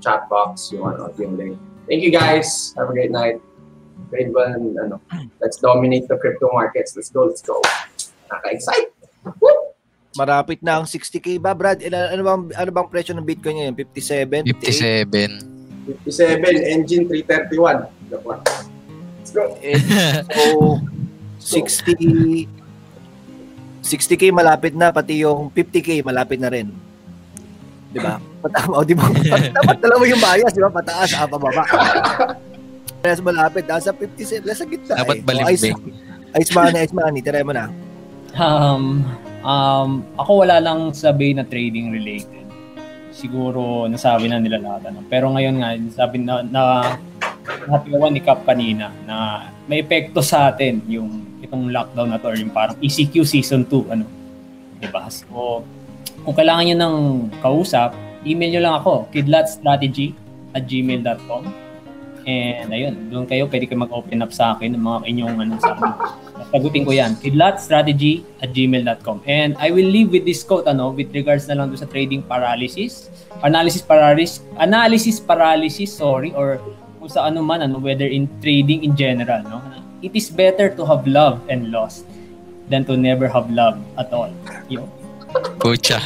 chat 0.00 0.28
box 0.28 0.70
yung, 0.72 0.86
ano, 0.86 1.12
yung 1.18 1.36
link. 1.36 1.58
Thank 1.88 2.04
you 2.04 2.12
guys. 2.12 2.76
Have 2.76 2.90
a 2.90 2.92
great 2.92 3.10
night. 3.10 3.40
Well 4.08 4.52
and 4.56 4.72
ano, 4.78 4.96
let's 5.40 5.60
dominate 5.60 6.08
the 6.08 6.16
crypto 6.16 6.48
markets. 6.52 6.96
Let's 6.96 7.12
go, 7.12 7.28
let's 7.28 7.44
go. 7.44 7.60
Naka-excite. 8.32 8.92
Woo! 9.40 9.76
Marapit 10.16 10.64
na 10.64 10.80
ang 10.80 10.86
60k 10.88 11.36
ba, 11.38 11.52
Brad? 11.52 11.84
Ilan, 11.84 12.16
ano 12.16 12.22
bang 12.24 12.42
ano 12.56 12.70
bang 12.72 12.88
presyo 12.88 13.12
ng 13.14 13.26
Bitcoin 13.26 13.60
ngayon? 13.60 13.74
57, 13.76 14.48
58? 14.48 15.44
57. 15.44 15.58
57, 16.08 16.74
engine 16.74 17.04
331. 17.06 17.86
Joke 18.08 18.26
lang. 18.26 18.40
Let's 19.20 19.32
go. 19.32 19.44
So 21.38 21.62
60 21.62 22.50
60k 23.78 24.34
malapit 24.34 24.74
na 24.74 24.90
pati 24.90 25.22
yung 25.22 25.48
50k 25.54 26.02
malapit 26.02 26.42
na 26.42 26.50
rin. 26.50 26.68
'Di 27.94 27.98
ba? 28.02 28.18
Patama, 28.42 28.82
o 28.82 28.84
di 28.84 28.92
ba? 28.92 29.06
Dapat 29.54 29.76
dalawa 29.80 30.04
yung 30.04 30.20
bias, 30.20 30.52
di 30.52 30.60
ba? 30.60 30.70
Pataas, 30.70 31.10
ah, 31.14 31.26
pababa. 31.26 31.62
Mas 33.08 33.24
malapit, 33.24 33.64
nasa 33.64 33.88
57, 33.88 34.44
nasa 34.44 34.68
gitna. 34.68 35.00
Dapat 35.00 35.16
eh. 35.16 35.24
balimbing. 35.24 35.56
So, 35.56 35.80
ice, 36.36 36.44
ice 36.44 36.52
money, 36.52 36.78
ice 36.84 36.92
money, 36.92 37.20
try 37.24 37.40
mo 37.40 37.56
na. 37.56 37.72
Um, 38.36 39.00
um, 39.40 40.04
ako 40.20 40.44
wala 40.44 40.60
lang 40.60 40.92
sabi 40.92 41.32
na 41.32 41.48
trading 41.48 41.88
related. 41.88 42.44
Siguro 43.16 43.88
nasabi 43.88 44.28
na 44.28 44.36
nila 44.36 44.60
lahat. 44.60 44.92
Ano. 44.92 45.00
Pero 45.08 45.32
ngayon 45.32 45.56
nga, 45.64 45.68
sabi 46.04 46.20
na, 46.20 46.44
na 46.44 46.92
natiwan 47.64 48.12
ni 48.12 48.20
Cap 48.20 48.44
kanina 48.44 48.92
na 49.08 49.48
may 49.64 49.80
epekto 49.80 50.20
sa 50.20 50.52
atin 50.52 50.84
yung 50.84 51.40
itong 51.40 51.72
lockdown 51.72 52.12
na 52.12 52.20
to 52.20 52.28
or 52.28 52.36
yung 52.36 52.52
parang 52.52 52.76
ECQ 52.84 53.24
season 53.24 53.64
2 53.64 53.96
ano. 53.96 54.04
Diba? 54.78 55.08
So, 55.08 55.64
kung 56.28 56.36
kailangan 56.36 56.68
nyo 56.68 56.76
ng 56.76 56.96
kausap, 57.40 57.96
email 58.28 58.52
nyo 58.52 58.62
lang 58.68 58.74
ako, 58.84 59.08
kidlatstrategy 59.10 60.12
at 60.52 60.68
gmail.com 60.68 61.67
And 62.28 62.68
ayun, 62.68 63.08
doon 63.08 63.24
kayo, 63.24 63.48
pwede 63.48 63.64
kayo 63.64 63.80
mag-open 63.88 64.20
up 64.20 64.36
sa 64.36 64.52
akin 64.52 64.76
ng 64.76 64.84
mga 64.84 64.98
inyong 65.08 65.36
ano 65.40 65.56
sa 65.56 65.72
akin. 65.72 65.90
Sagutin 66.52 66.84
ko 66.84 66.92
yan. 66.92 67.16
Kidlatstrategy 67.24 68.20
at 68.44 68.52
gmail.com. 68.52 69.24
And 69.24 69.56
I 69.56 69.72
will 69.72 69.88
leave 69.88 70.12
with 70.12 70.28
this 70.28 70.44
quote, 70.44 70.68
ano, 70.68 70.92
with 70.92 71.08
regards 71.16 71.48
na 71.48 71.56
lang 71.56 71.72
doon 71.72 71.80
sa 71.80 71.88
trading 71.88 72.20
paralysis. 72.20 73.08
Analysis 73.40 73.80
paralysis, 73.80 74.44
analysis 74.60 75.16
paralysis, 75.24 75.88
sorry, 75.88 76.36
or 76.36 76.60
kung 77.00 77.08
sa 77.08 77.32
ano 77.32 77.40
man, 77.40 77.64
ano, 77.64 77.80
whether 77.80 78.04
in 78.04 78.28
trading 78.44 78.84
in 78.84 78.92
general, 78.92 79.40
no? 79.48 79.64
It 80.04 80.12
is 80.12 80.28
better 80.28 80.68
to 80.76 80.84
have 80.84 81.08
love 81.08 81.40
and 81.48 81.72
lost 81.72 82.04
than 82.68 82.84
to 82.86 82.94
never 82.94 83.24
have 83.26 83.48
love 83.48 83.80
at 83.96 84.12
all. 84.12 84.30
Yun. 84.68 84.84
Pucha. 85.58 85.98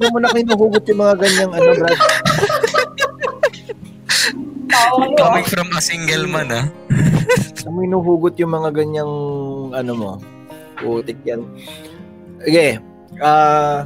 Ano 0.00 0.06
mo 0.12 0.18
na 0.18 0.28
kinuhugot 0.34 0.84
yung 0.90 1.00
mga 1.00 1.14
ganyang 1.18 1.52
ano, 1.54 1.70
Brad? 1.78 1.98
Coming 5.18 5.46
from 5.46 5.68
a 5.74 5.80
single 5.82 6.26
man, 6.30 6.50
ah. 6.52 6.66
Ano 7.60 7.68
mo 7.76 7.78
hinuhugot 7.84 8.34
yung 8.40 8.52
mga 8.56 8.70
ganyang 8.72 9.12
ano 9.76 9.92
mo? 9.92 10.10
Putik 10.80 11.20
yan. 11.28 11.44
Okay. 12.40 12.80
Ah... 13.20 13.84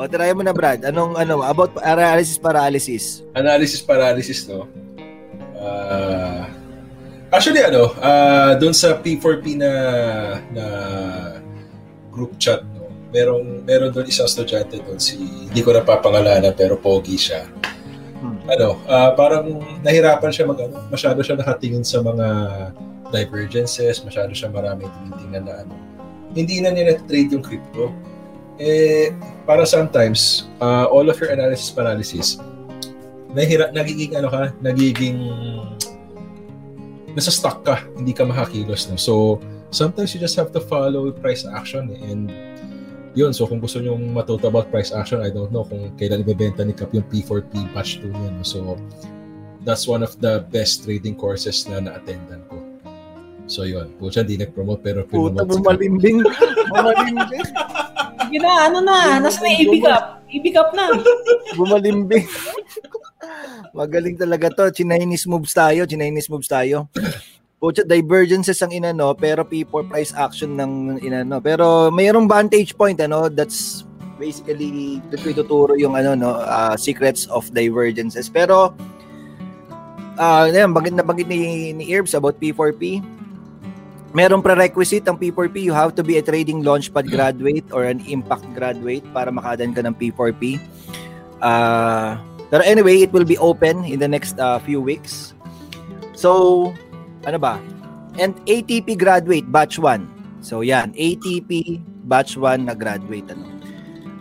o, 0.00 0.08
try 0.08 0.32
mo 0.32 0.40
na, 0.40 0.56
Brad. 0.56 0.80
Anong, 0.88 1.12
ano, 1.20 1.44
about 1.44 1.76
analysis 1.84 2.40
paralysis. 2.40 3.20
Analysis 3.36 3.84
paralysis, 3.84 4.48
no? 4.48 4.64
Ah... 5.60 6.48
actually, 7.28 7.60
ano, 7.60 7.92
ah 8.00 8.56
doon 8.56 8.72
sa 8.72 8.96
P4P 8.96 9.60
na, 9.60 9.72
na 10.50 10.64
group 12.08 12.40
chat, 12.40 12.64
no? 12.72 12.88
Merong, 13.10 13.66
meron 13.66 13.90
doon 13.92 14.06
isang 14.08 14.30
estudyante 14.30 14.80
doon, 14.80 14.96
si, 14.96 15.18
hindi 15.20 15.60
ko 15.60 15.74
napapangalanan, 15.74 16.54
pero 16.56 16.78
pogi 16.80 17.18
siya. 17.18 17.44
Ano, 18.48 18.80
ah, 18.88 19.12
parang 19.12 19.60
nahirapan 19.84 20.32
siya 20.32 20.48
mag, 20.48 20.58
ano, 20.60 20.80
masyado 20.88 21.20
siya 21.20 21.36
nakatingin 21.36 21.84
sa 21.84 22.00
mga 22.00 22.26
divergences, 23.12 24.00
masyado 24.00 24.32
siya 24.32 24.48
maraming 24.48 24.88
tinitingnan 24.88 25.44
na 25.44 25.54
ano. 25.66 25.74
Hindi 26.32 26.62
na 26.62 26.70
niya 26.70 26.96
trade 27.04 27.34
yung 27.36 27.44
crypto. 27.44 27.90
Eh, 28.60 29.12
para 29.44 29.64
sometimes, 29.68 30.48
ah, 30.62 30.88
all 30.88 31.08
of 31.08 31.16
your 31.20 31.32
analysis 31.32 31.68
paralysis, 31.72 32.40
nahira, 33.34 33.68
nagiging 33.74 34.16
ano 34.16 34.28
ka, 34.30 34.42
nagiging 34.62 35.18
nasa 37.14 37.30
stuck 37.34 37.66
ka, 37.66 37.82
hindi 37.98 38.14
ka 38.14 38.26
makakilos. 38.26 38.86
No? 38.90 38.96
So, 38.96 39.42
sometimes 39.70 40.14
you 40.14 40.20
just 40.20 40.38
have 40.38 40.54
to 40.54 40.60
follow 40.62 41.10
price 41.10 41.46
action 41.46 41.90
eh. 41.94 42.10
and 42.10 42.30
yun, 43.14 43.34
so 43.34 43.46
kung 43.46 43.58
gusto 43.58 43.82
nyo 43.82 43.98
matuto 43.98 44.46
about 44.46 44.70
price 44.70 44.94
action, 44.94 45.22
I 45.22 45.30
don't 45.34 45.50
know 45.50 45.66
kung 45.66 45.90
kailan 45.98 46.22
ibebenta 46.22 46.62
ni 46.62 46.74
Cap 46.74 46.94
yung 46.94 47.06
P4P 47.10 47.74
batch 47.74 47.98
2 48.02 48.10
niya. 48.10 48.30
No? 48.38 48.42
So, 48.46 48.58
that's 49.66 49.90
one 49.90 50.06
of 50.06 50.14
the 50.22 50.46
best 50.48 50.86
trading 50.86 51.18
courses 51.18 51.66
na 51.66 51.82
na-attendan 51.82 52.46
ko. 52.46 52.56
So, 53.50 53.66
yun. 53.66 53.90
Pucha, 53.98 54.22
di 54.22 54.38
nag-promote 54.38 54.80
pero 54.86 55.02
Puta, 55.02 55.42
si 55.42 55.46
Cap. 55.46 55.50
bumalimbing. 55.50 56.22
bumalimbing. 56.70 57.46
Sige 58.30 58.38
na, 58.38 58.70
ano 58.70 58.78
na, 58.78 59.18
nasa 59.18 59.42
na 59.42 59.50
ibig 59.58 59.82
up. 59.90 60.22
Ibig 60.30 60.54
up 60.54 60.70
na. 60.70 60.86
Bumalimbing. 61.58 62.30
Magaling 63.74 64.14
talaga 64.14 64.54
to. 64.54 64.70
Chinese 64.70 65.26
moves 65.26 65.50
tayo. 65.50 65.82
Chinese 65.82 66.30
moves 66.30 66.46
tayo. 66.46 66.86
Pucha, 67.60 67.84
divergences 67.84 68.56
ang 68.64 68.72
inano, 68.72 69.12
pero 69.12 69.44
P4 69.44 69.84
price 69.84 70.12
action 70.16 70.56
ng 70.56 70.96
inano. 71.04 71.44
Pero 71.44 71.92
mayroong 71.92 72.24
vantage 72.24 72.72
point, 72.72 72.96
ano, 73.04 73.28
that's 73.28 73.84
basically 74.16 75.00
ituturo 75.12 75.76
yung 75.76 75.92
ano 75.92 76.16
no? 76.16 76.40
Ah, 76.40 76.72
secrets 76.80 77.28
of 77.28 77.52
divergences. 77.52 78.32
Pero 78.32 78.72
uh, 80.16 80.44
yan 80.48 80.72
bagit 80.72 80.96
na 80.96 81.04
bagit 81.04 81.28
ni 81.28 81.72
ni 81.76 81.92
Irbs 81.92 82.16
about 82.16 82.40
P4P 82.40 83.04
merong 84.10 84.42
prerequisite 84.42 85.06
ang 85.06 85.14
P4P 85.14 85.62
you 85.62 85.70
have 85.70 85.94
to 85.94 86.02
be 86.02 86.18
a 86.18 86.24
trading 86.24 86.66
launchpad 86.66 87.06
graduate 87.06 87.62
or 87.70 87.86
an 87.86 88.02
impact 88.10 88.42
graduate 88.58 89.06
para 89.14 89.30
makadan 89.30 89.70
ka 89.70 89.86
ng 89.86 89.94
P4P 89.94 90.58
ah 91.38 92.18
pero 92.50 92.66
anyway, 92.66 93.06
it 93.06 93.14
will 93.14 93.24
be 93.24 93.38
open 93.38 93.86
in 93.86 94.02
the 94.02 94.10
next 94.10 94.34
uh, 94.42 94.58
few 94.58 94.82
weeks. 94.82 95.32
So, 96.18 96.74
ano 97.24 97.38
ba? 97.38 97.60
And 98.18 98.36
ATP 98.44 98.98
graduate, 98.98 99.48
batch 99.48 99.78
1. 99.78 100.42
So, 100.44 100.60
yan. 100.60 100.92
ATP 100.96 101.80
batch 102.08 102.36
1 102.36 102.66
na 102.66 102.74
graduate. 102.74 103.28
Ano. 103.30 103.44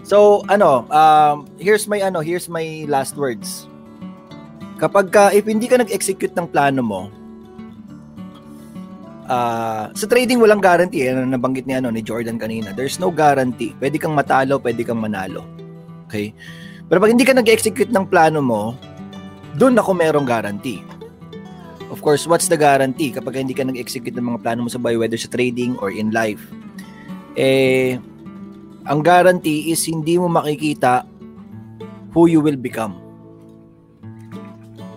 So, 0.04 0.42
ano, 0.50 0.90
um, 0.90 1.46
here's 1.62 1.86
my, 1.86 2.02
ano, 2.02 2.20
here's 2.20 2.50
my 2.50 2.86
last 2.90 3.16
words. 3.16 3.70
Kapag 4.80 5.12
ka, 5.12 5.30
if 5.36 5.46
hindi 5.46 5.68
ka 5.68 5.80
nag-execute 5.80 6.34
ng 6.34 6.48
plano 6.50 6.82
mo, 6.82 7.02
uh, 9.30 9.94
sa 9.94 10.06
trading 10.10 10.42
walang 10.42 10.60
guarantee. 10.60 11.08
Ano 11.08 11.24
nabanggit 11.24 11.70
ni, 11.70 11.78
ano, 11.78 11.94
ni 11.94 12.02
Jordan 12.02 12.42
kanina. 12.42 12.74
There's 12.74 12.98
no 12.98 13.14
guarantee. 13.14 13.78
Pwede 13.78 14.02
kang 14.02 14.18
matalo, 14.18 14.58
pwede 14.60 14.82
kang 14.84 15.00
manalo. 15.00 15.46
Okay? 16.10 16.34
Pero 16.90 16.98
pag 16.98 17.14
hindi 17.14 17.24
ka 17.24 17.38
nag-execute 17.38 17.94
ng 17.94 18.10
plano 18.10 18.42
mo, 18.42 18.74
doon 19.56 19.78
ako 19.78 19.94
merong 19.94 20.26
guarantee. 20.26 20.82
Of 21.90 22.06
course, 22.06 22.30
what's 22.30 22.46
the 22.46 22.58
guarantee 22.58 23.10
kapag 23.10 23.42
hindi 23.42 23.58
ka 23.58 23.66
nag-execute 23.66 24.14
ng 24.14 24.30
mga 24.30 24.42
plano 24.46 24.66
mo 24.66 24.70
sa 24.70 24.78
buy, 24.78 24.94
whether 24.94 25.18
sa 25.18 25.30
trading 25.30 25.74
or 25.82 25.90
in 25.90 26.14
life? 26.14 26.42
Eh, 27.34 27.98
ang 28.86 29.02
guarantee 29.02 29.74
is 29.74 29.90
hindi 29.90 30.22
mo 30.22 30.30
makikita 30.30 31.10
who 32.14 32.30
you 32.30 32.46
will 32.46 32.58
become. 32.58 32.98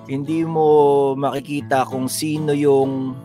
Hindi 0.05 0.45
mo 0.45 1.17
makikita 1.17 1.89
kung 1.89 2.13
sino 2.13 2.53
yung 2.53 3.17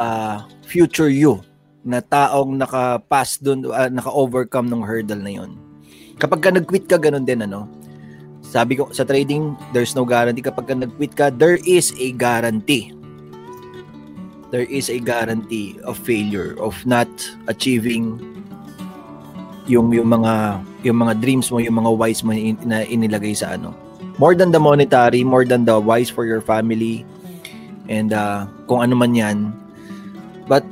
uh, 0.00 0.40
future 0.64 1.12
you 1.12 1.44
na 1.84 2.00
taong 2.00 2.56
naka-pass 2.56 3.40
dun, 3.40 3.68
uh, 3.68 3.92
naka-overcome 3.92 4.68
ng 4.72 4.84
hurdle 4.84 5.20
na 5.20 5.32
yon. 5.32 5.50
Kapag 6.20 6.40
ka 6.44 6.48
nag-quit 6.52 6.84
ka, 6.88 7.00
ganun 7.00 7.24
din, 7.24 7.44
ano? 7.44 7.68
Sabi 8.50 8.74
ko, 8.74 8.90
sa 8.90 9.06
trading, 9.06 9.54
there's 9.70 9.94
no 9.94 10.02
guarantee. 10.02 10.42
Kapag 10.42 10.66
ka 10.66 10.74
nag-quit 10.74 11.14
ka, 11.14 11.30
there 11.30 11.62
is 11.62 11.94
a 12.02 12.10
guarantee. 12.18 12.90
There 14.50 14.66
is 14.66 14.90
a 14.90 14.98
guarantee 14.98 15.78
of 15.86 15.94
failure, 15.94 16.58
of 16.58 16.74
not 16.82 17.06
achieving 17.46 18.18
yung 19.70 19.94
yung 19.94 20.10
mga 20.10 20.58
yung 20.82 20.98
mga 20.98 21.22
dreams 21.22 21.46
mo, 21.54 21.62
yung 21.62 21.78
mga 21.78 21.94
wise 21.94 22.26
mo 22.26 22.34
in, 22.34 22.58
na 22.66 22.82
inilagay 22.82 23.38
sa 23.38 23.54
ano. 23.54 23.70
More 24.18 24.34
than 24.34 24.50
the 24.50 24.58
monetary, 24.58 25.22
more 25.22 25.46
than 25.46 25.62
the 25.62 25.78
wise 25.78 26.10
for 26.10 26.26
your 26.26 26.42
family 26.42 27.06
and 27.86 28.10
uh, 28.10 28.50
kung 28.66 28.82
ano 28.82 28.98
man 28.98 29.14
'yan. 29.14 29.54
But 30.50 30.66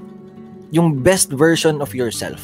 yung 0.74 0.98
best 0.98 1.30
version 1.30 1.78
of 1.78 1.94
yourself. 1.94 2.42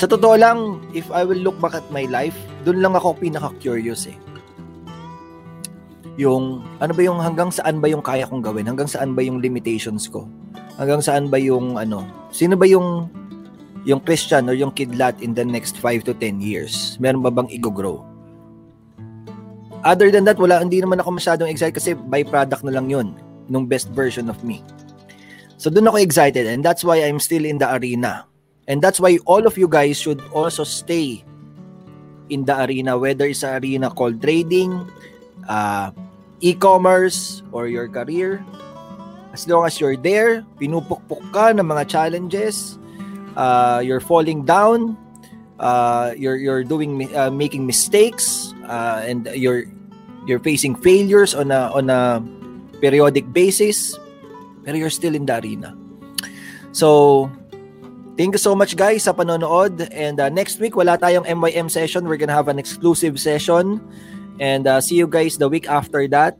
Sa 0.00 0.08
totoo 0.08 0.40
lang, 0.40 0.80
if 0.96 1.04
I 1.12 1.28
will 1.28 1.40
look 1.40 1.60
back 1.60 1.76
at 1.76 1.84
my 1.92 2.08
life, 2.08 2.36
doon 2.66 2.82
lang 2.82 2.98
ako 2.98 3.14
pinaka-curious 3.22 4.10
eh. 4.10 4.18
Yung, 6.18 6.66
ano 6.82 6.90
ba 6.90 7.02
yung 7.06 7.22
hanggang 7.22 7.54
saan 7.54 7.78
ba 7.78 7.86
yung 7.86 8.02
kaya 8.02 8.26
kong 8.26 8.42
gawin? 8.42 8.66
Hanggang 8.66 8.90
saan 8.90 9.14
ba 9.14 9.22
yung 9.22 9.38
limitations 9.38 10.10
ko? 10.10 10.26
Hanggang 10.74 10.98
saan 10.98 11.30
ba 11.30 11.38
yung 11.38 11.78
ano? 11.78 12.02
Sino 12.34 12.58
ba 12.58 12.66
yung 12.66 13.06
yung 13.86 14.02
Christian 14.02 14.50
or 14.50 14.58
yung 14.58 14.74
kidlat 14.74 15.14
in 15.22 15.30
the 15.30 15.46
next 15.46 15.78
5 15.78 16.02
to 16.10 16.12
10 16.18 16.42
years? 16.42 16.98
Meron 16.98 17.22
ba 17.22 17.30
bang 17.30 17.46
i-grow? 17.54 18.02
Other 19.86 20.10
than 20.10 20.26
that, 20.26 20.42
wala, 20.42 20.58
hindi 20.58 20.82
naman 20.82 20.98
ako 20.98 21.22
masyadong 21.22 21.46
excited 21.46 21.78
kasi 21.78 21.94
byproduct 21.94 22.66
na 22.66 22.74
lang 22.74 22.90
yun 22.90 23.14
nung 23.46 23.70
best 23.70 23.94
version 23.94 24.26
of 24.26 24.42
me. 24.42 24.58
So 25.54 25.70
doon 25.70 25.86
ako 25.86 26.02
excited 26.02 26.50
and 26.50 26.66
that's 26.66 26.82
why 26.82 26.98
I'm 26.98 27.22
still 27.22 27.46
in 27.46 27.62
the 27.62 27.70
arena. 27.70 28.26
And 28.66 28.82
that's 28.82 28.98
why 28.98 29.22
all 29.22 29.46
of 29.46 29.54
you 29.54 29.70
guys 29.70 30.02
should 30.02 30.18
also 30.34 30.66
stay 30.66 31.22
in 32.28 32.44
the 32.44 32.54
arena 32.54 32.98
whether 32.98 33.26
it's 33.26 33.42
an 33.42 33.62
arena 33.62 33.90
called 33.90 34.20
trading, 34.22 34.74
uh, 35.48 35.90
e-commerce, 36.40 37.42
or 37.52 37.68
your 37.68 37.88
career. 37.88 38.44
As 39.32 39.46
long 39.48 39.66
as 39.66 39.80
you're 39.80 39.96
there, 39.96 40.44
pinupukpok 40.56 41.20
ka 41.32 41.52
ng 41.52 41.66
mga 41.66 41.84
challenges, 41.88 42.78
uh, 43.36 43.84
you're 43.84 44.00
falling 44.00 44.48
down, 44.48 44.96
uh, 45.60 46.16
you're 46.16 46.40
you're 46.40 46.64
doing 46.64 47.04
uh, 47.12 47.28
making 47.28 47.68
mistakes, 47.68 48.56
uh, 48.64 49.04
and 49.04 49.28
you're 49.36 49.68
you're 50.24 50.40
facing 50.40 50.72
failures 50.72 51.36
on 51.36 51.52
a 51.52 51.68
on 51.76 51.92
a 51.92 52.24
periodic 52.80 53.28
basis 53.32 53.96
pero 54.66 54.74
you're 54.74 54.90
still 54.90 55.14
in 55.14 55.30
the 55.30 55.38
arena. 55.38 55.78
So, 56.74 57.30
thank 58.16 58.34
you 58.34 58.42
so 58.42 58.56
much 58.56 58.76
guys 58.76 59.04
sa 59.04 59.12
panonood. 59.12 59.86
And 59.92 60.18
uh, 60.18 60.28
next 60.28 60.58
week, 60.58 60.76
wala 60.76 60.98
tayong 60.98 61.28
MYM 61.28 61.70
session. 61.70 62.08
We're 62.08 62.20
gonna 62.20 62.36
have 62.36 62.48
an 62.48 62.58
exclusive 62.58 63.20
session. 63.20 63.80
And 64.40 64.66
uh, 64.66 64.80
see 64.80 64.96
you 64.96 65.08
guys 65.08 65.38
the 65.38 65.48
week 65.48 65.68
after 65.68 66.04
that. 66.12 66.36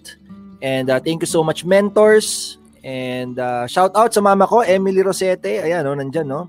And 0.61 0.91
uh, 0.91 1.01
thank 1.01 1.23
you 1.23 1.31
so 1.31 1.45
much, 1.45 1.65
mentors. 1.65 2.59
And 2.85 3.39
uh, 3.39 3.67
shout 3.67 3.97
out 3.97 4.13
sa 4.13 4.21
mama 4.21 4.47
ko, 4.47 4.61
Emily 4.61 5.03
Rosete. 5.03 5.65
Ayan, 5.65 5.85
no, 5.85 5.97
nandyan, 5.97 6.27
no? 6.27 6.49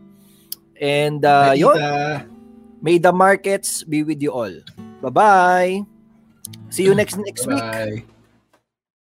And 0.80 1.24
uh, 1.24 1.52
Hi, 1.52 1.58
yun. 1.58 1.76
Tita. 1.76 2.26
May 2.82 2.98
the 3.00 3.12
markets 3.12 3.84
be 3.84 4.04
with 4.04 4.22
you 4.22 4.32
all. 4.32 4.54
Bye-bye. 5.02 5.82
See 6.70 6.84
you 6.84 6.94
next 6.94 7.18
next 7.18 7.48
week. 7.48 7.58
Bye. 7.58 8.17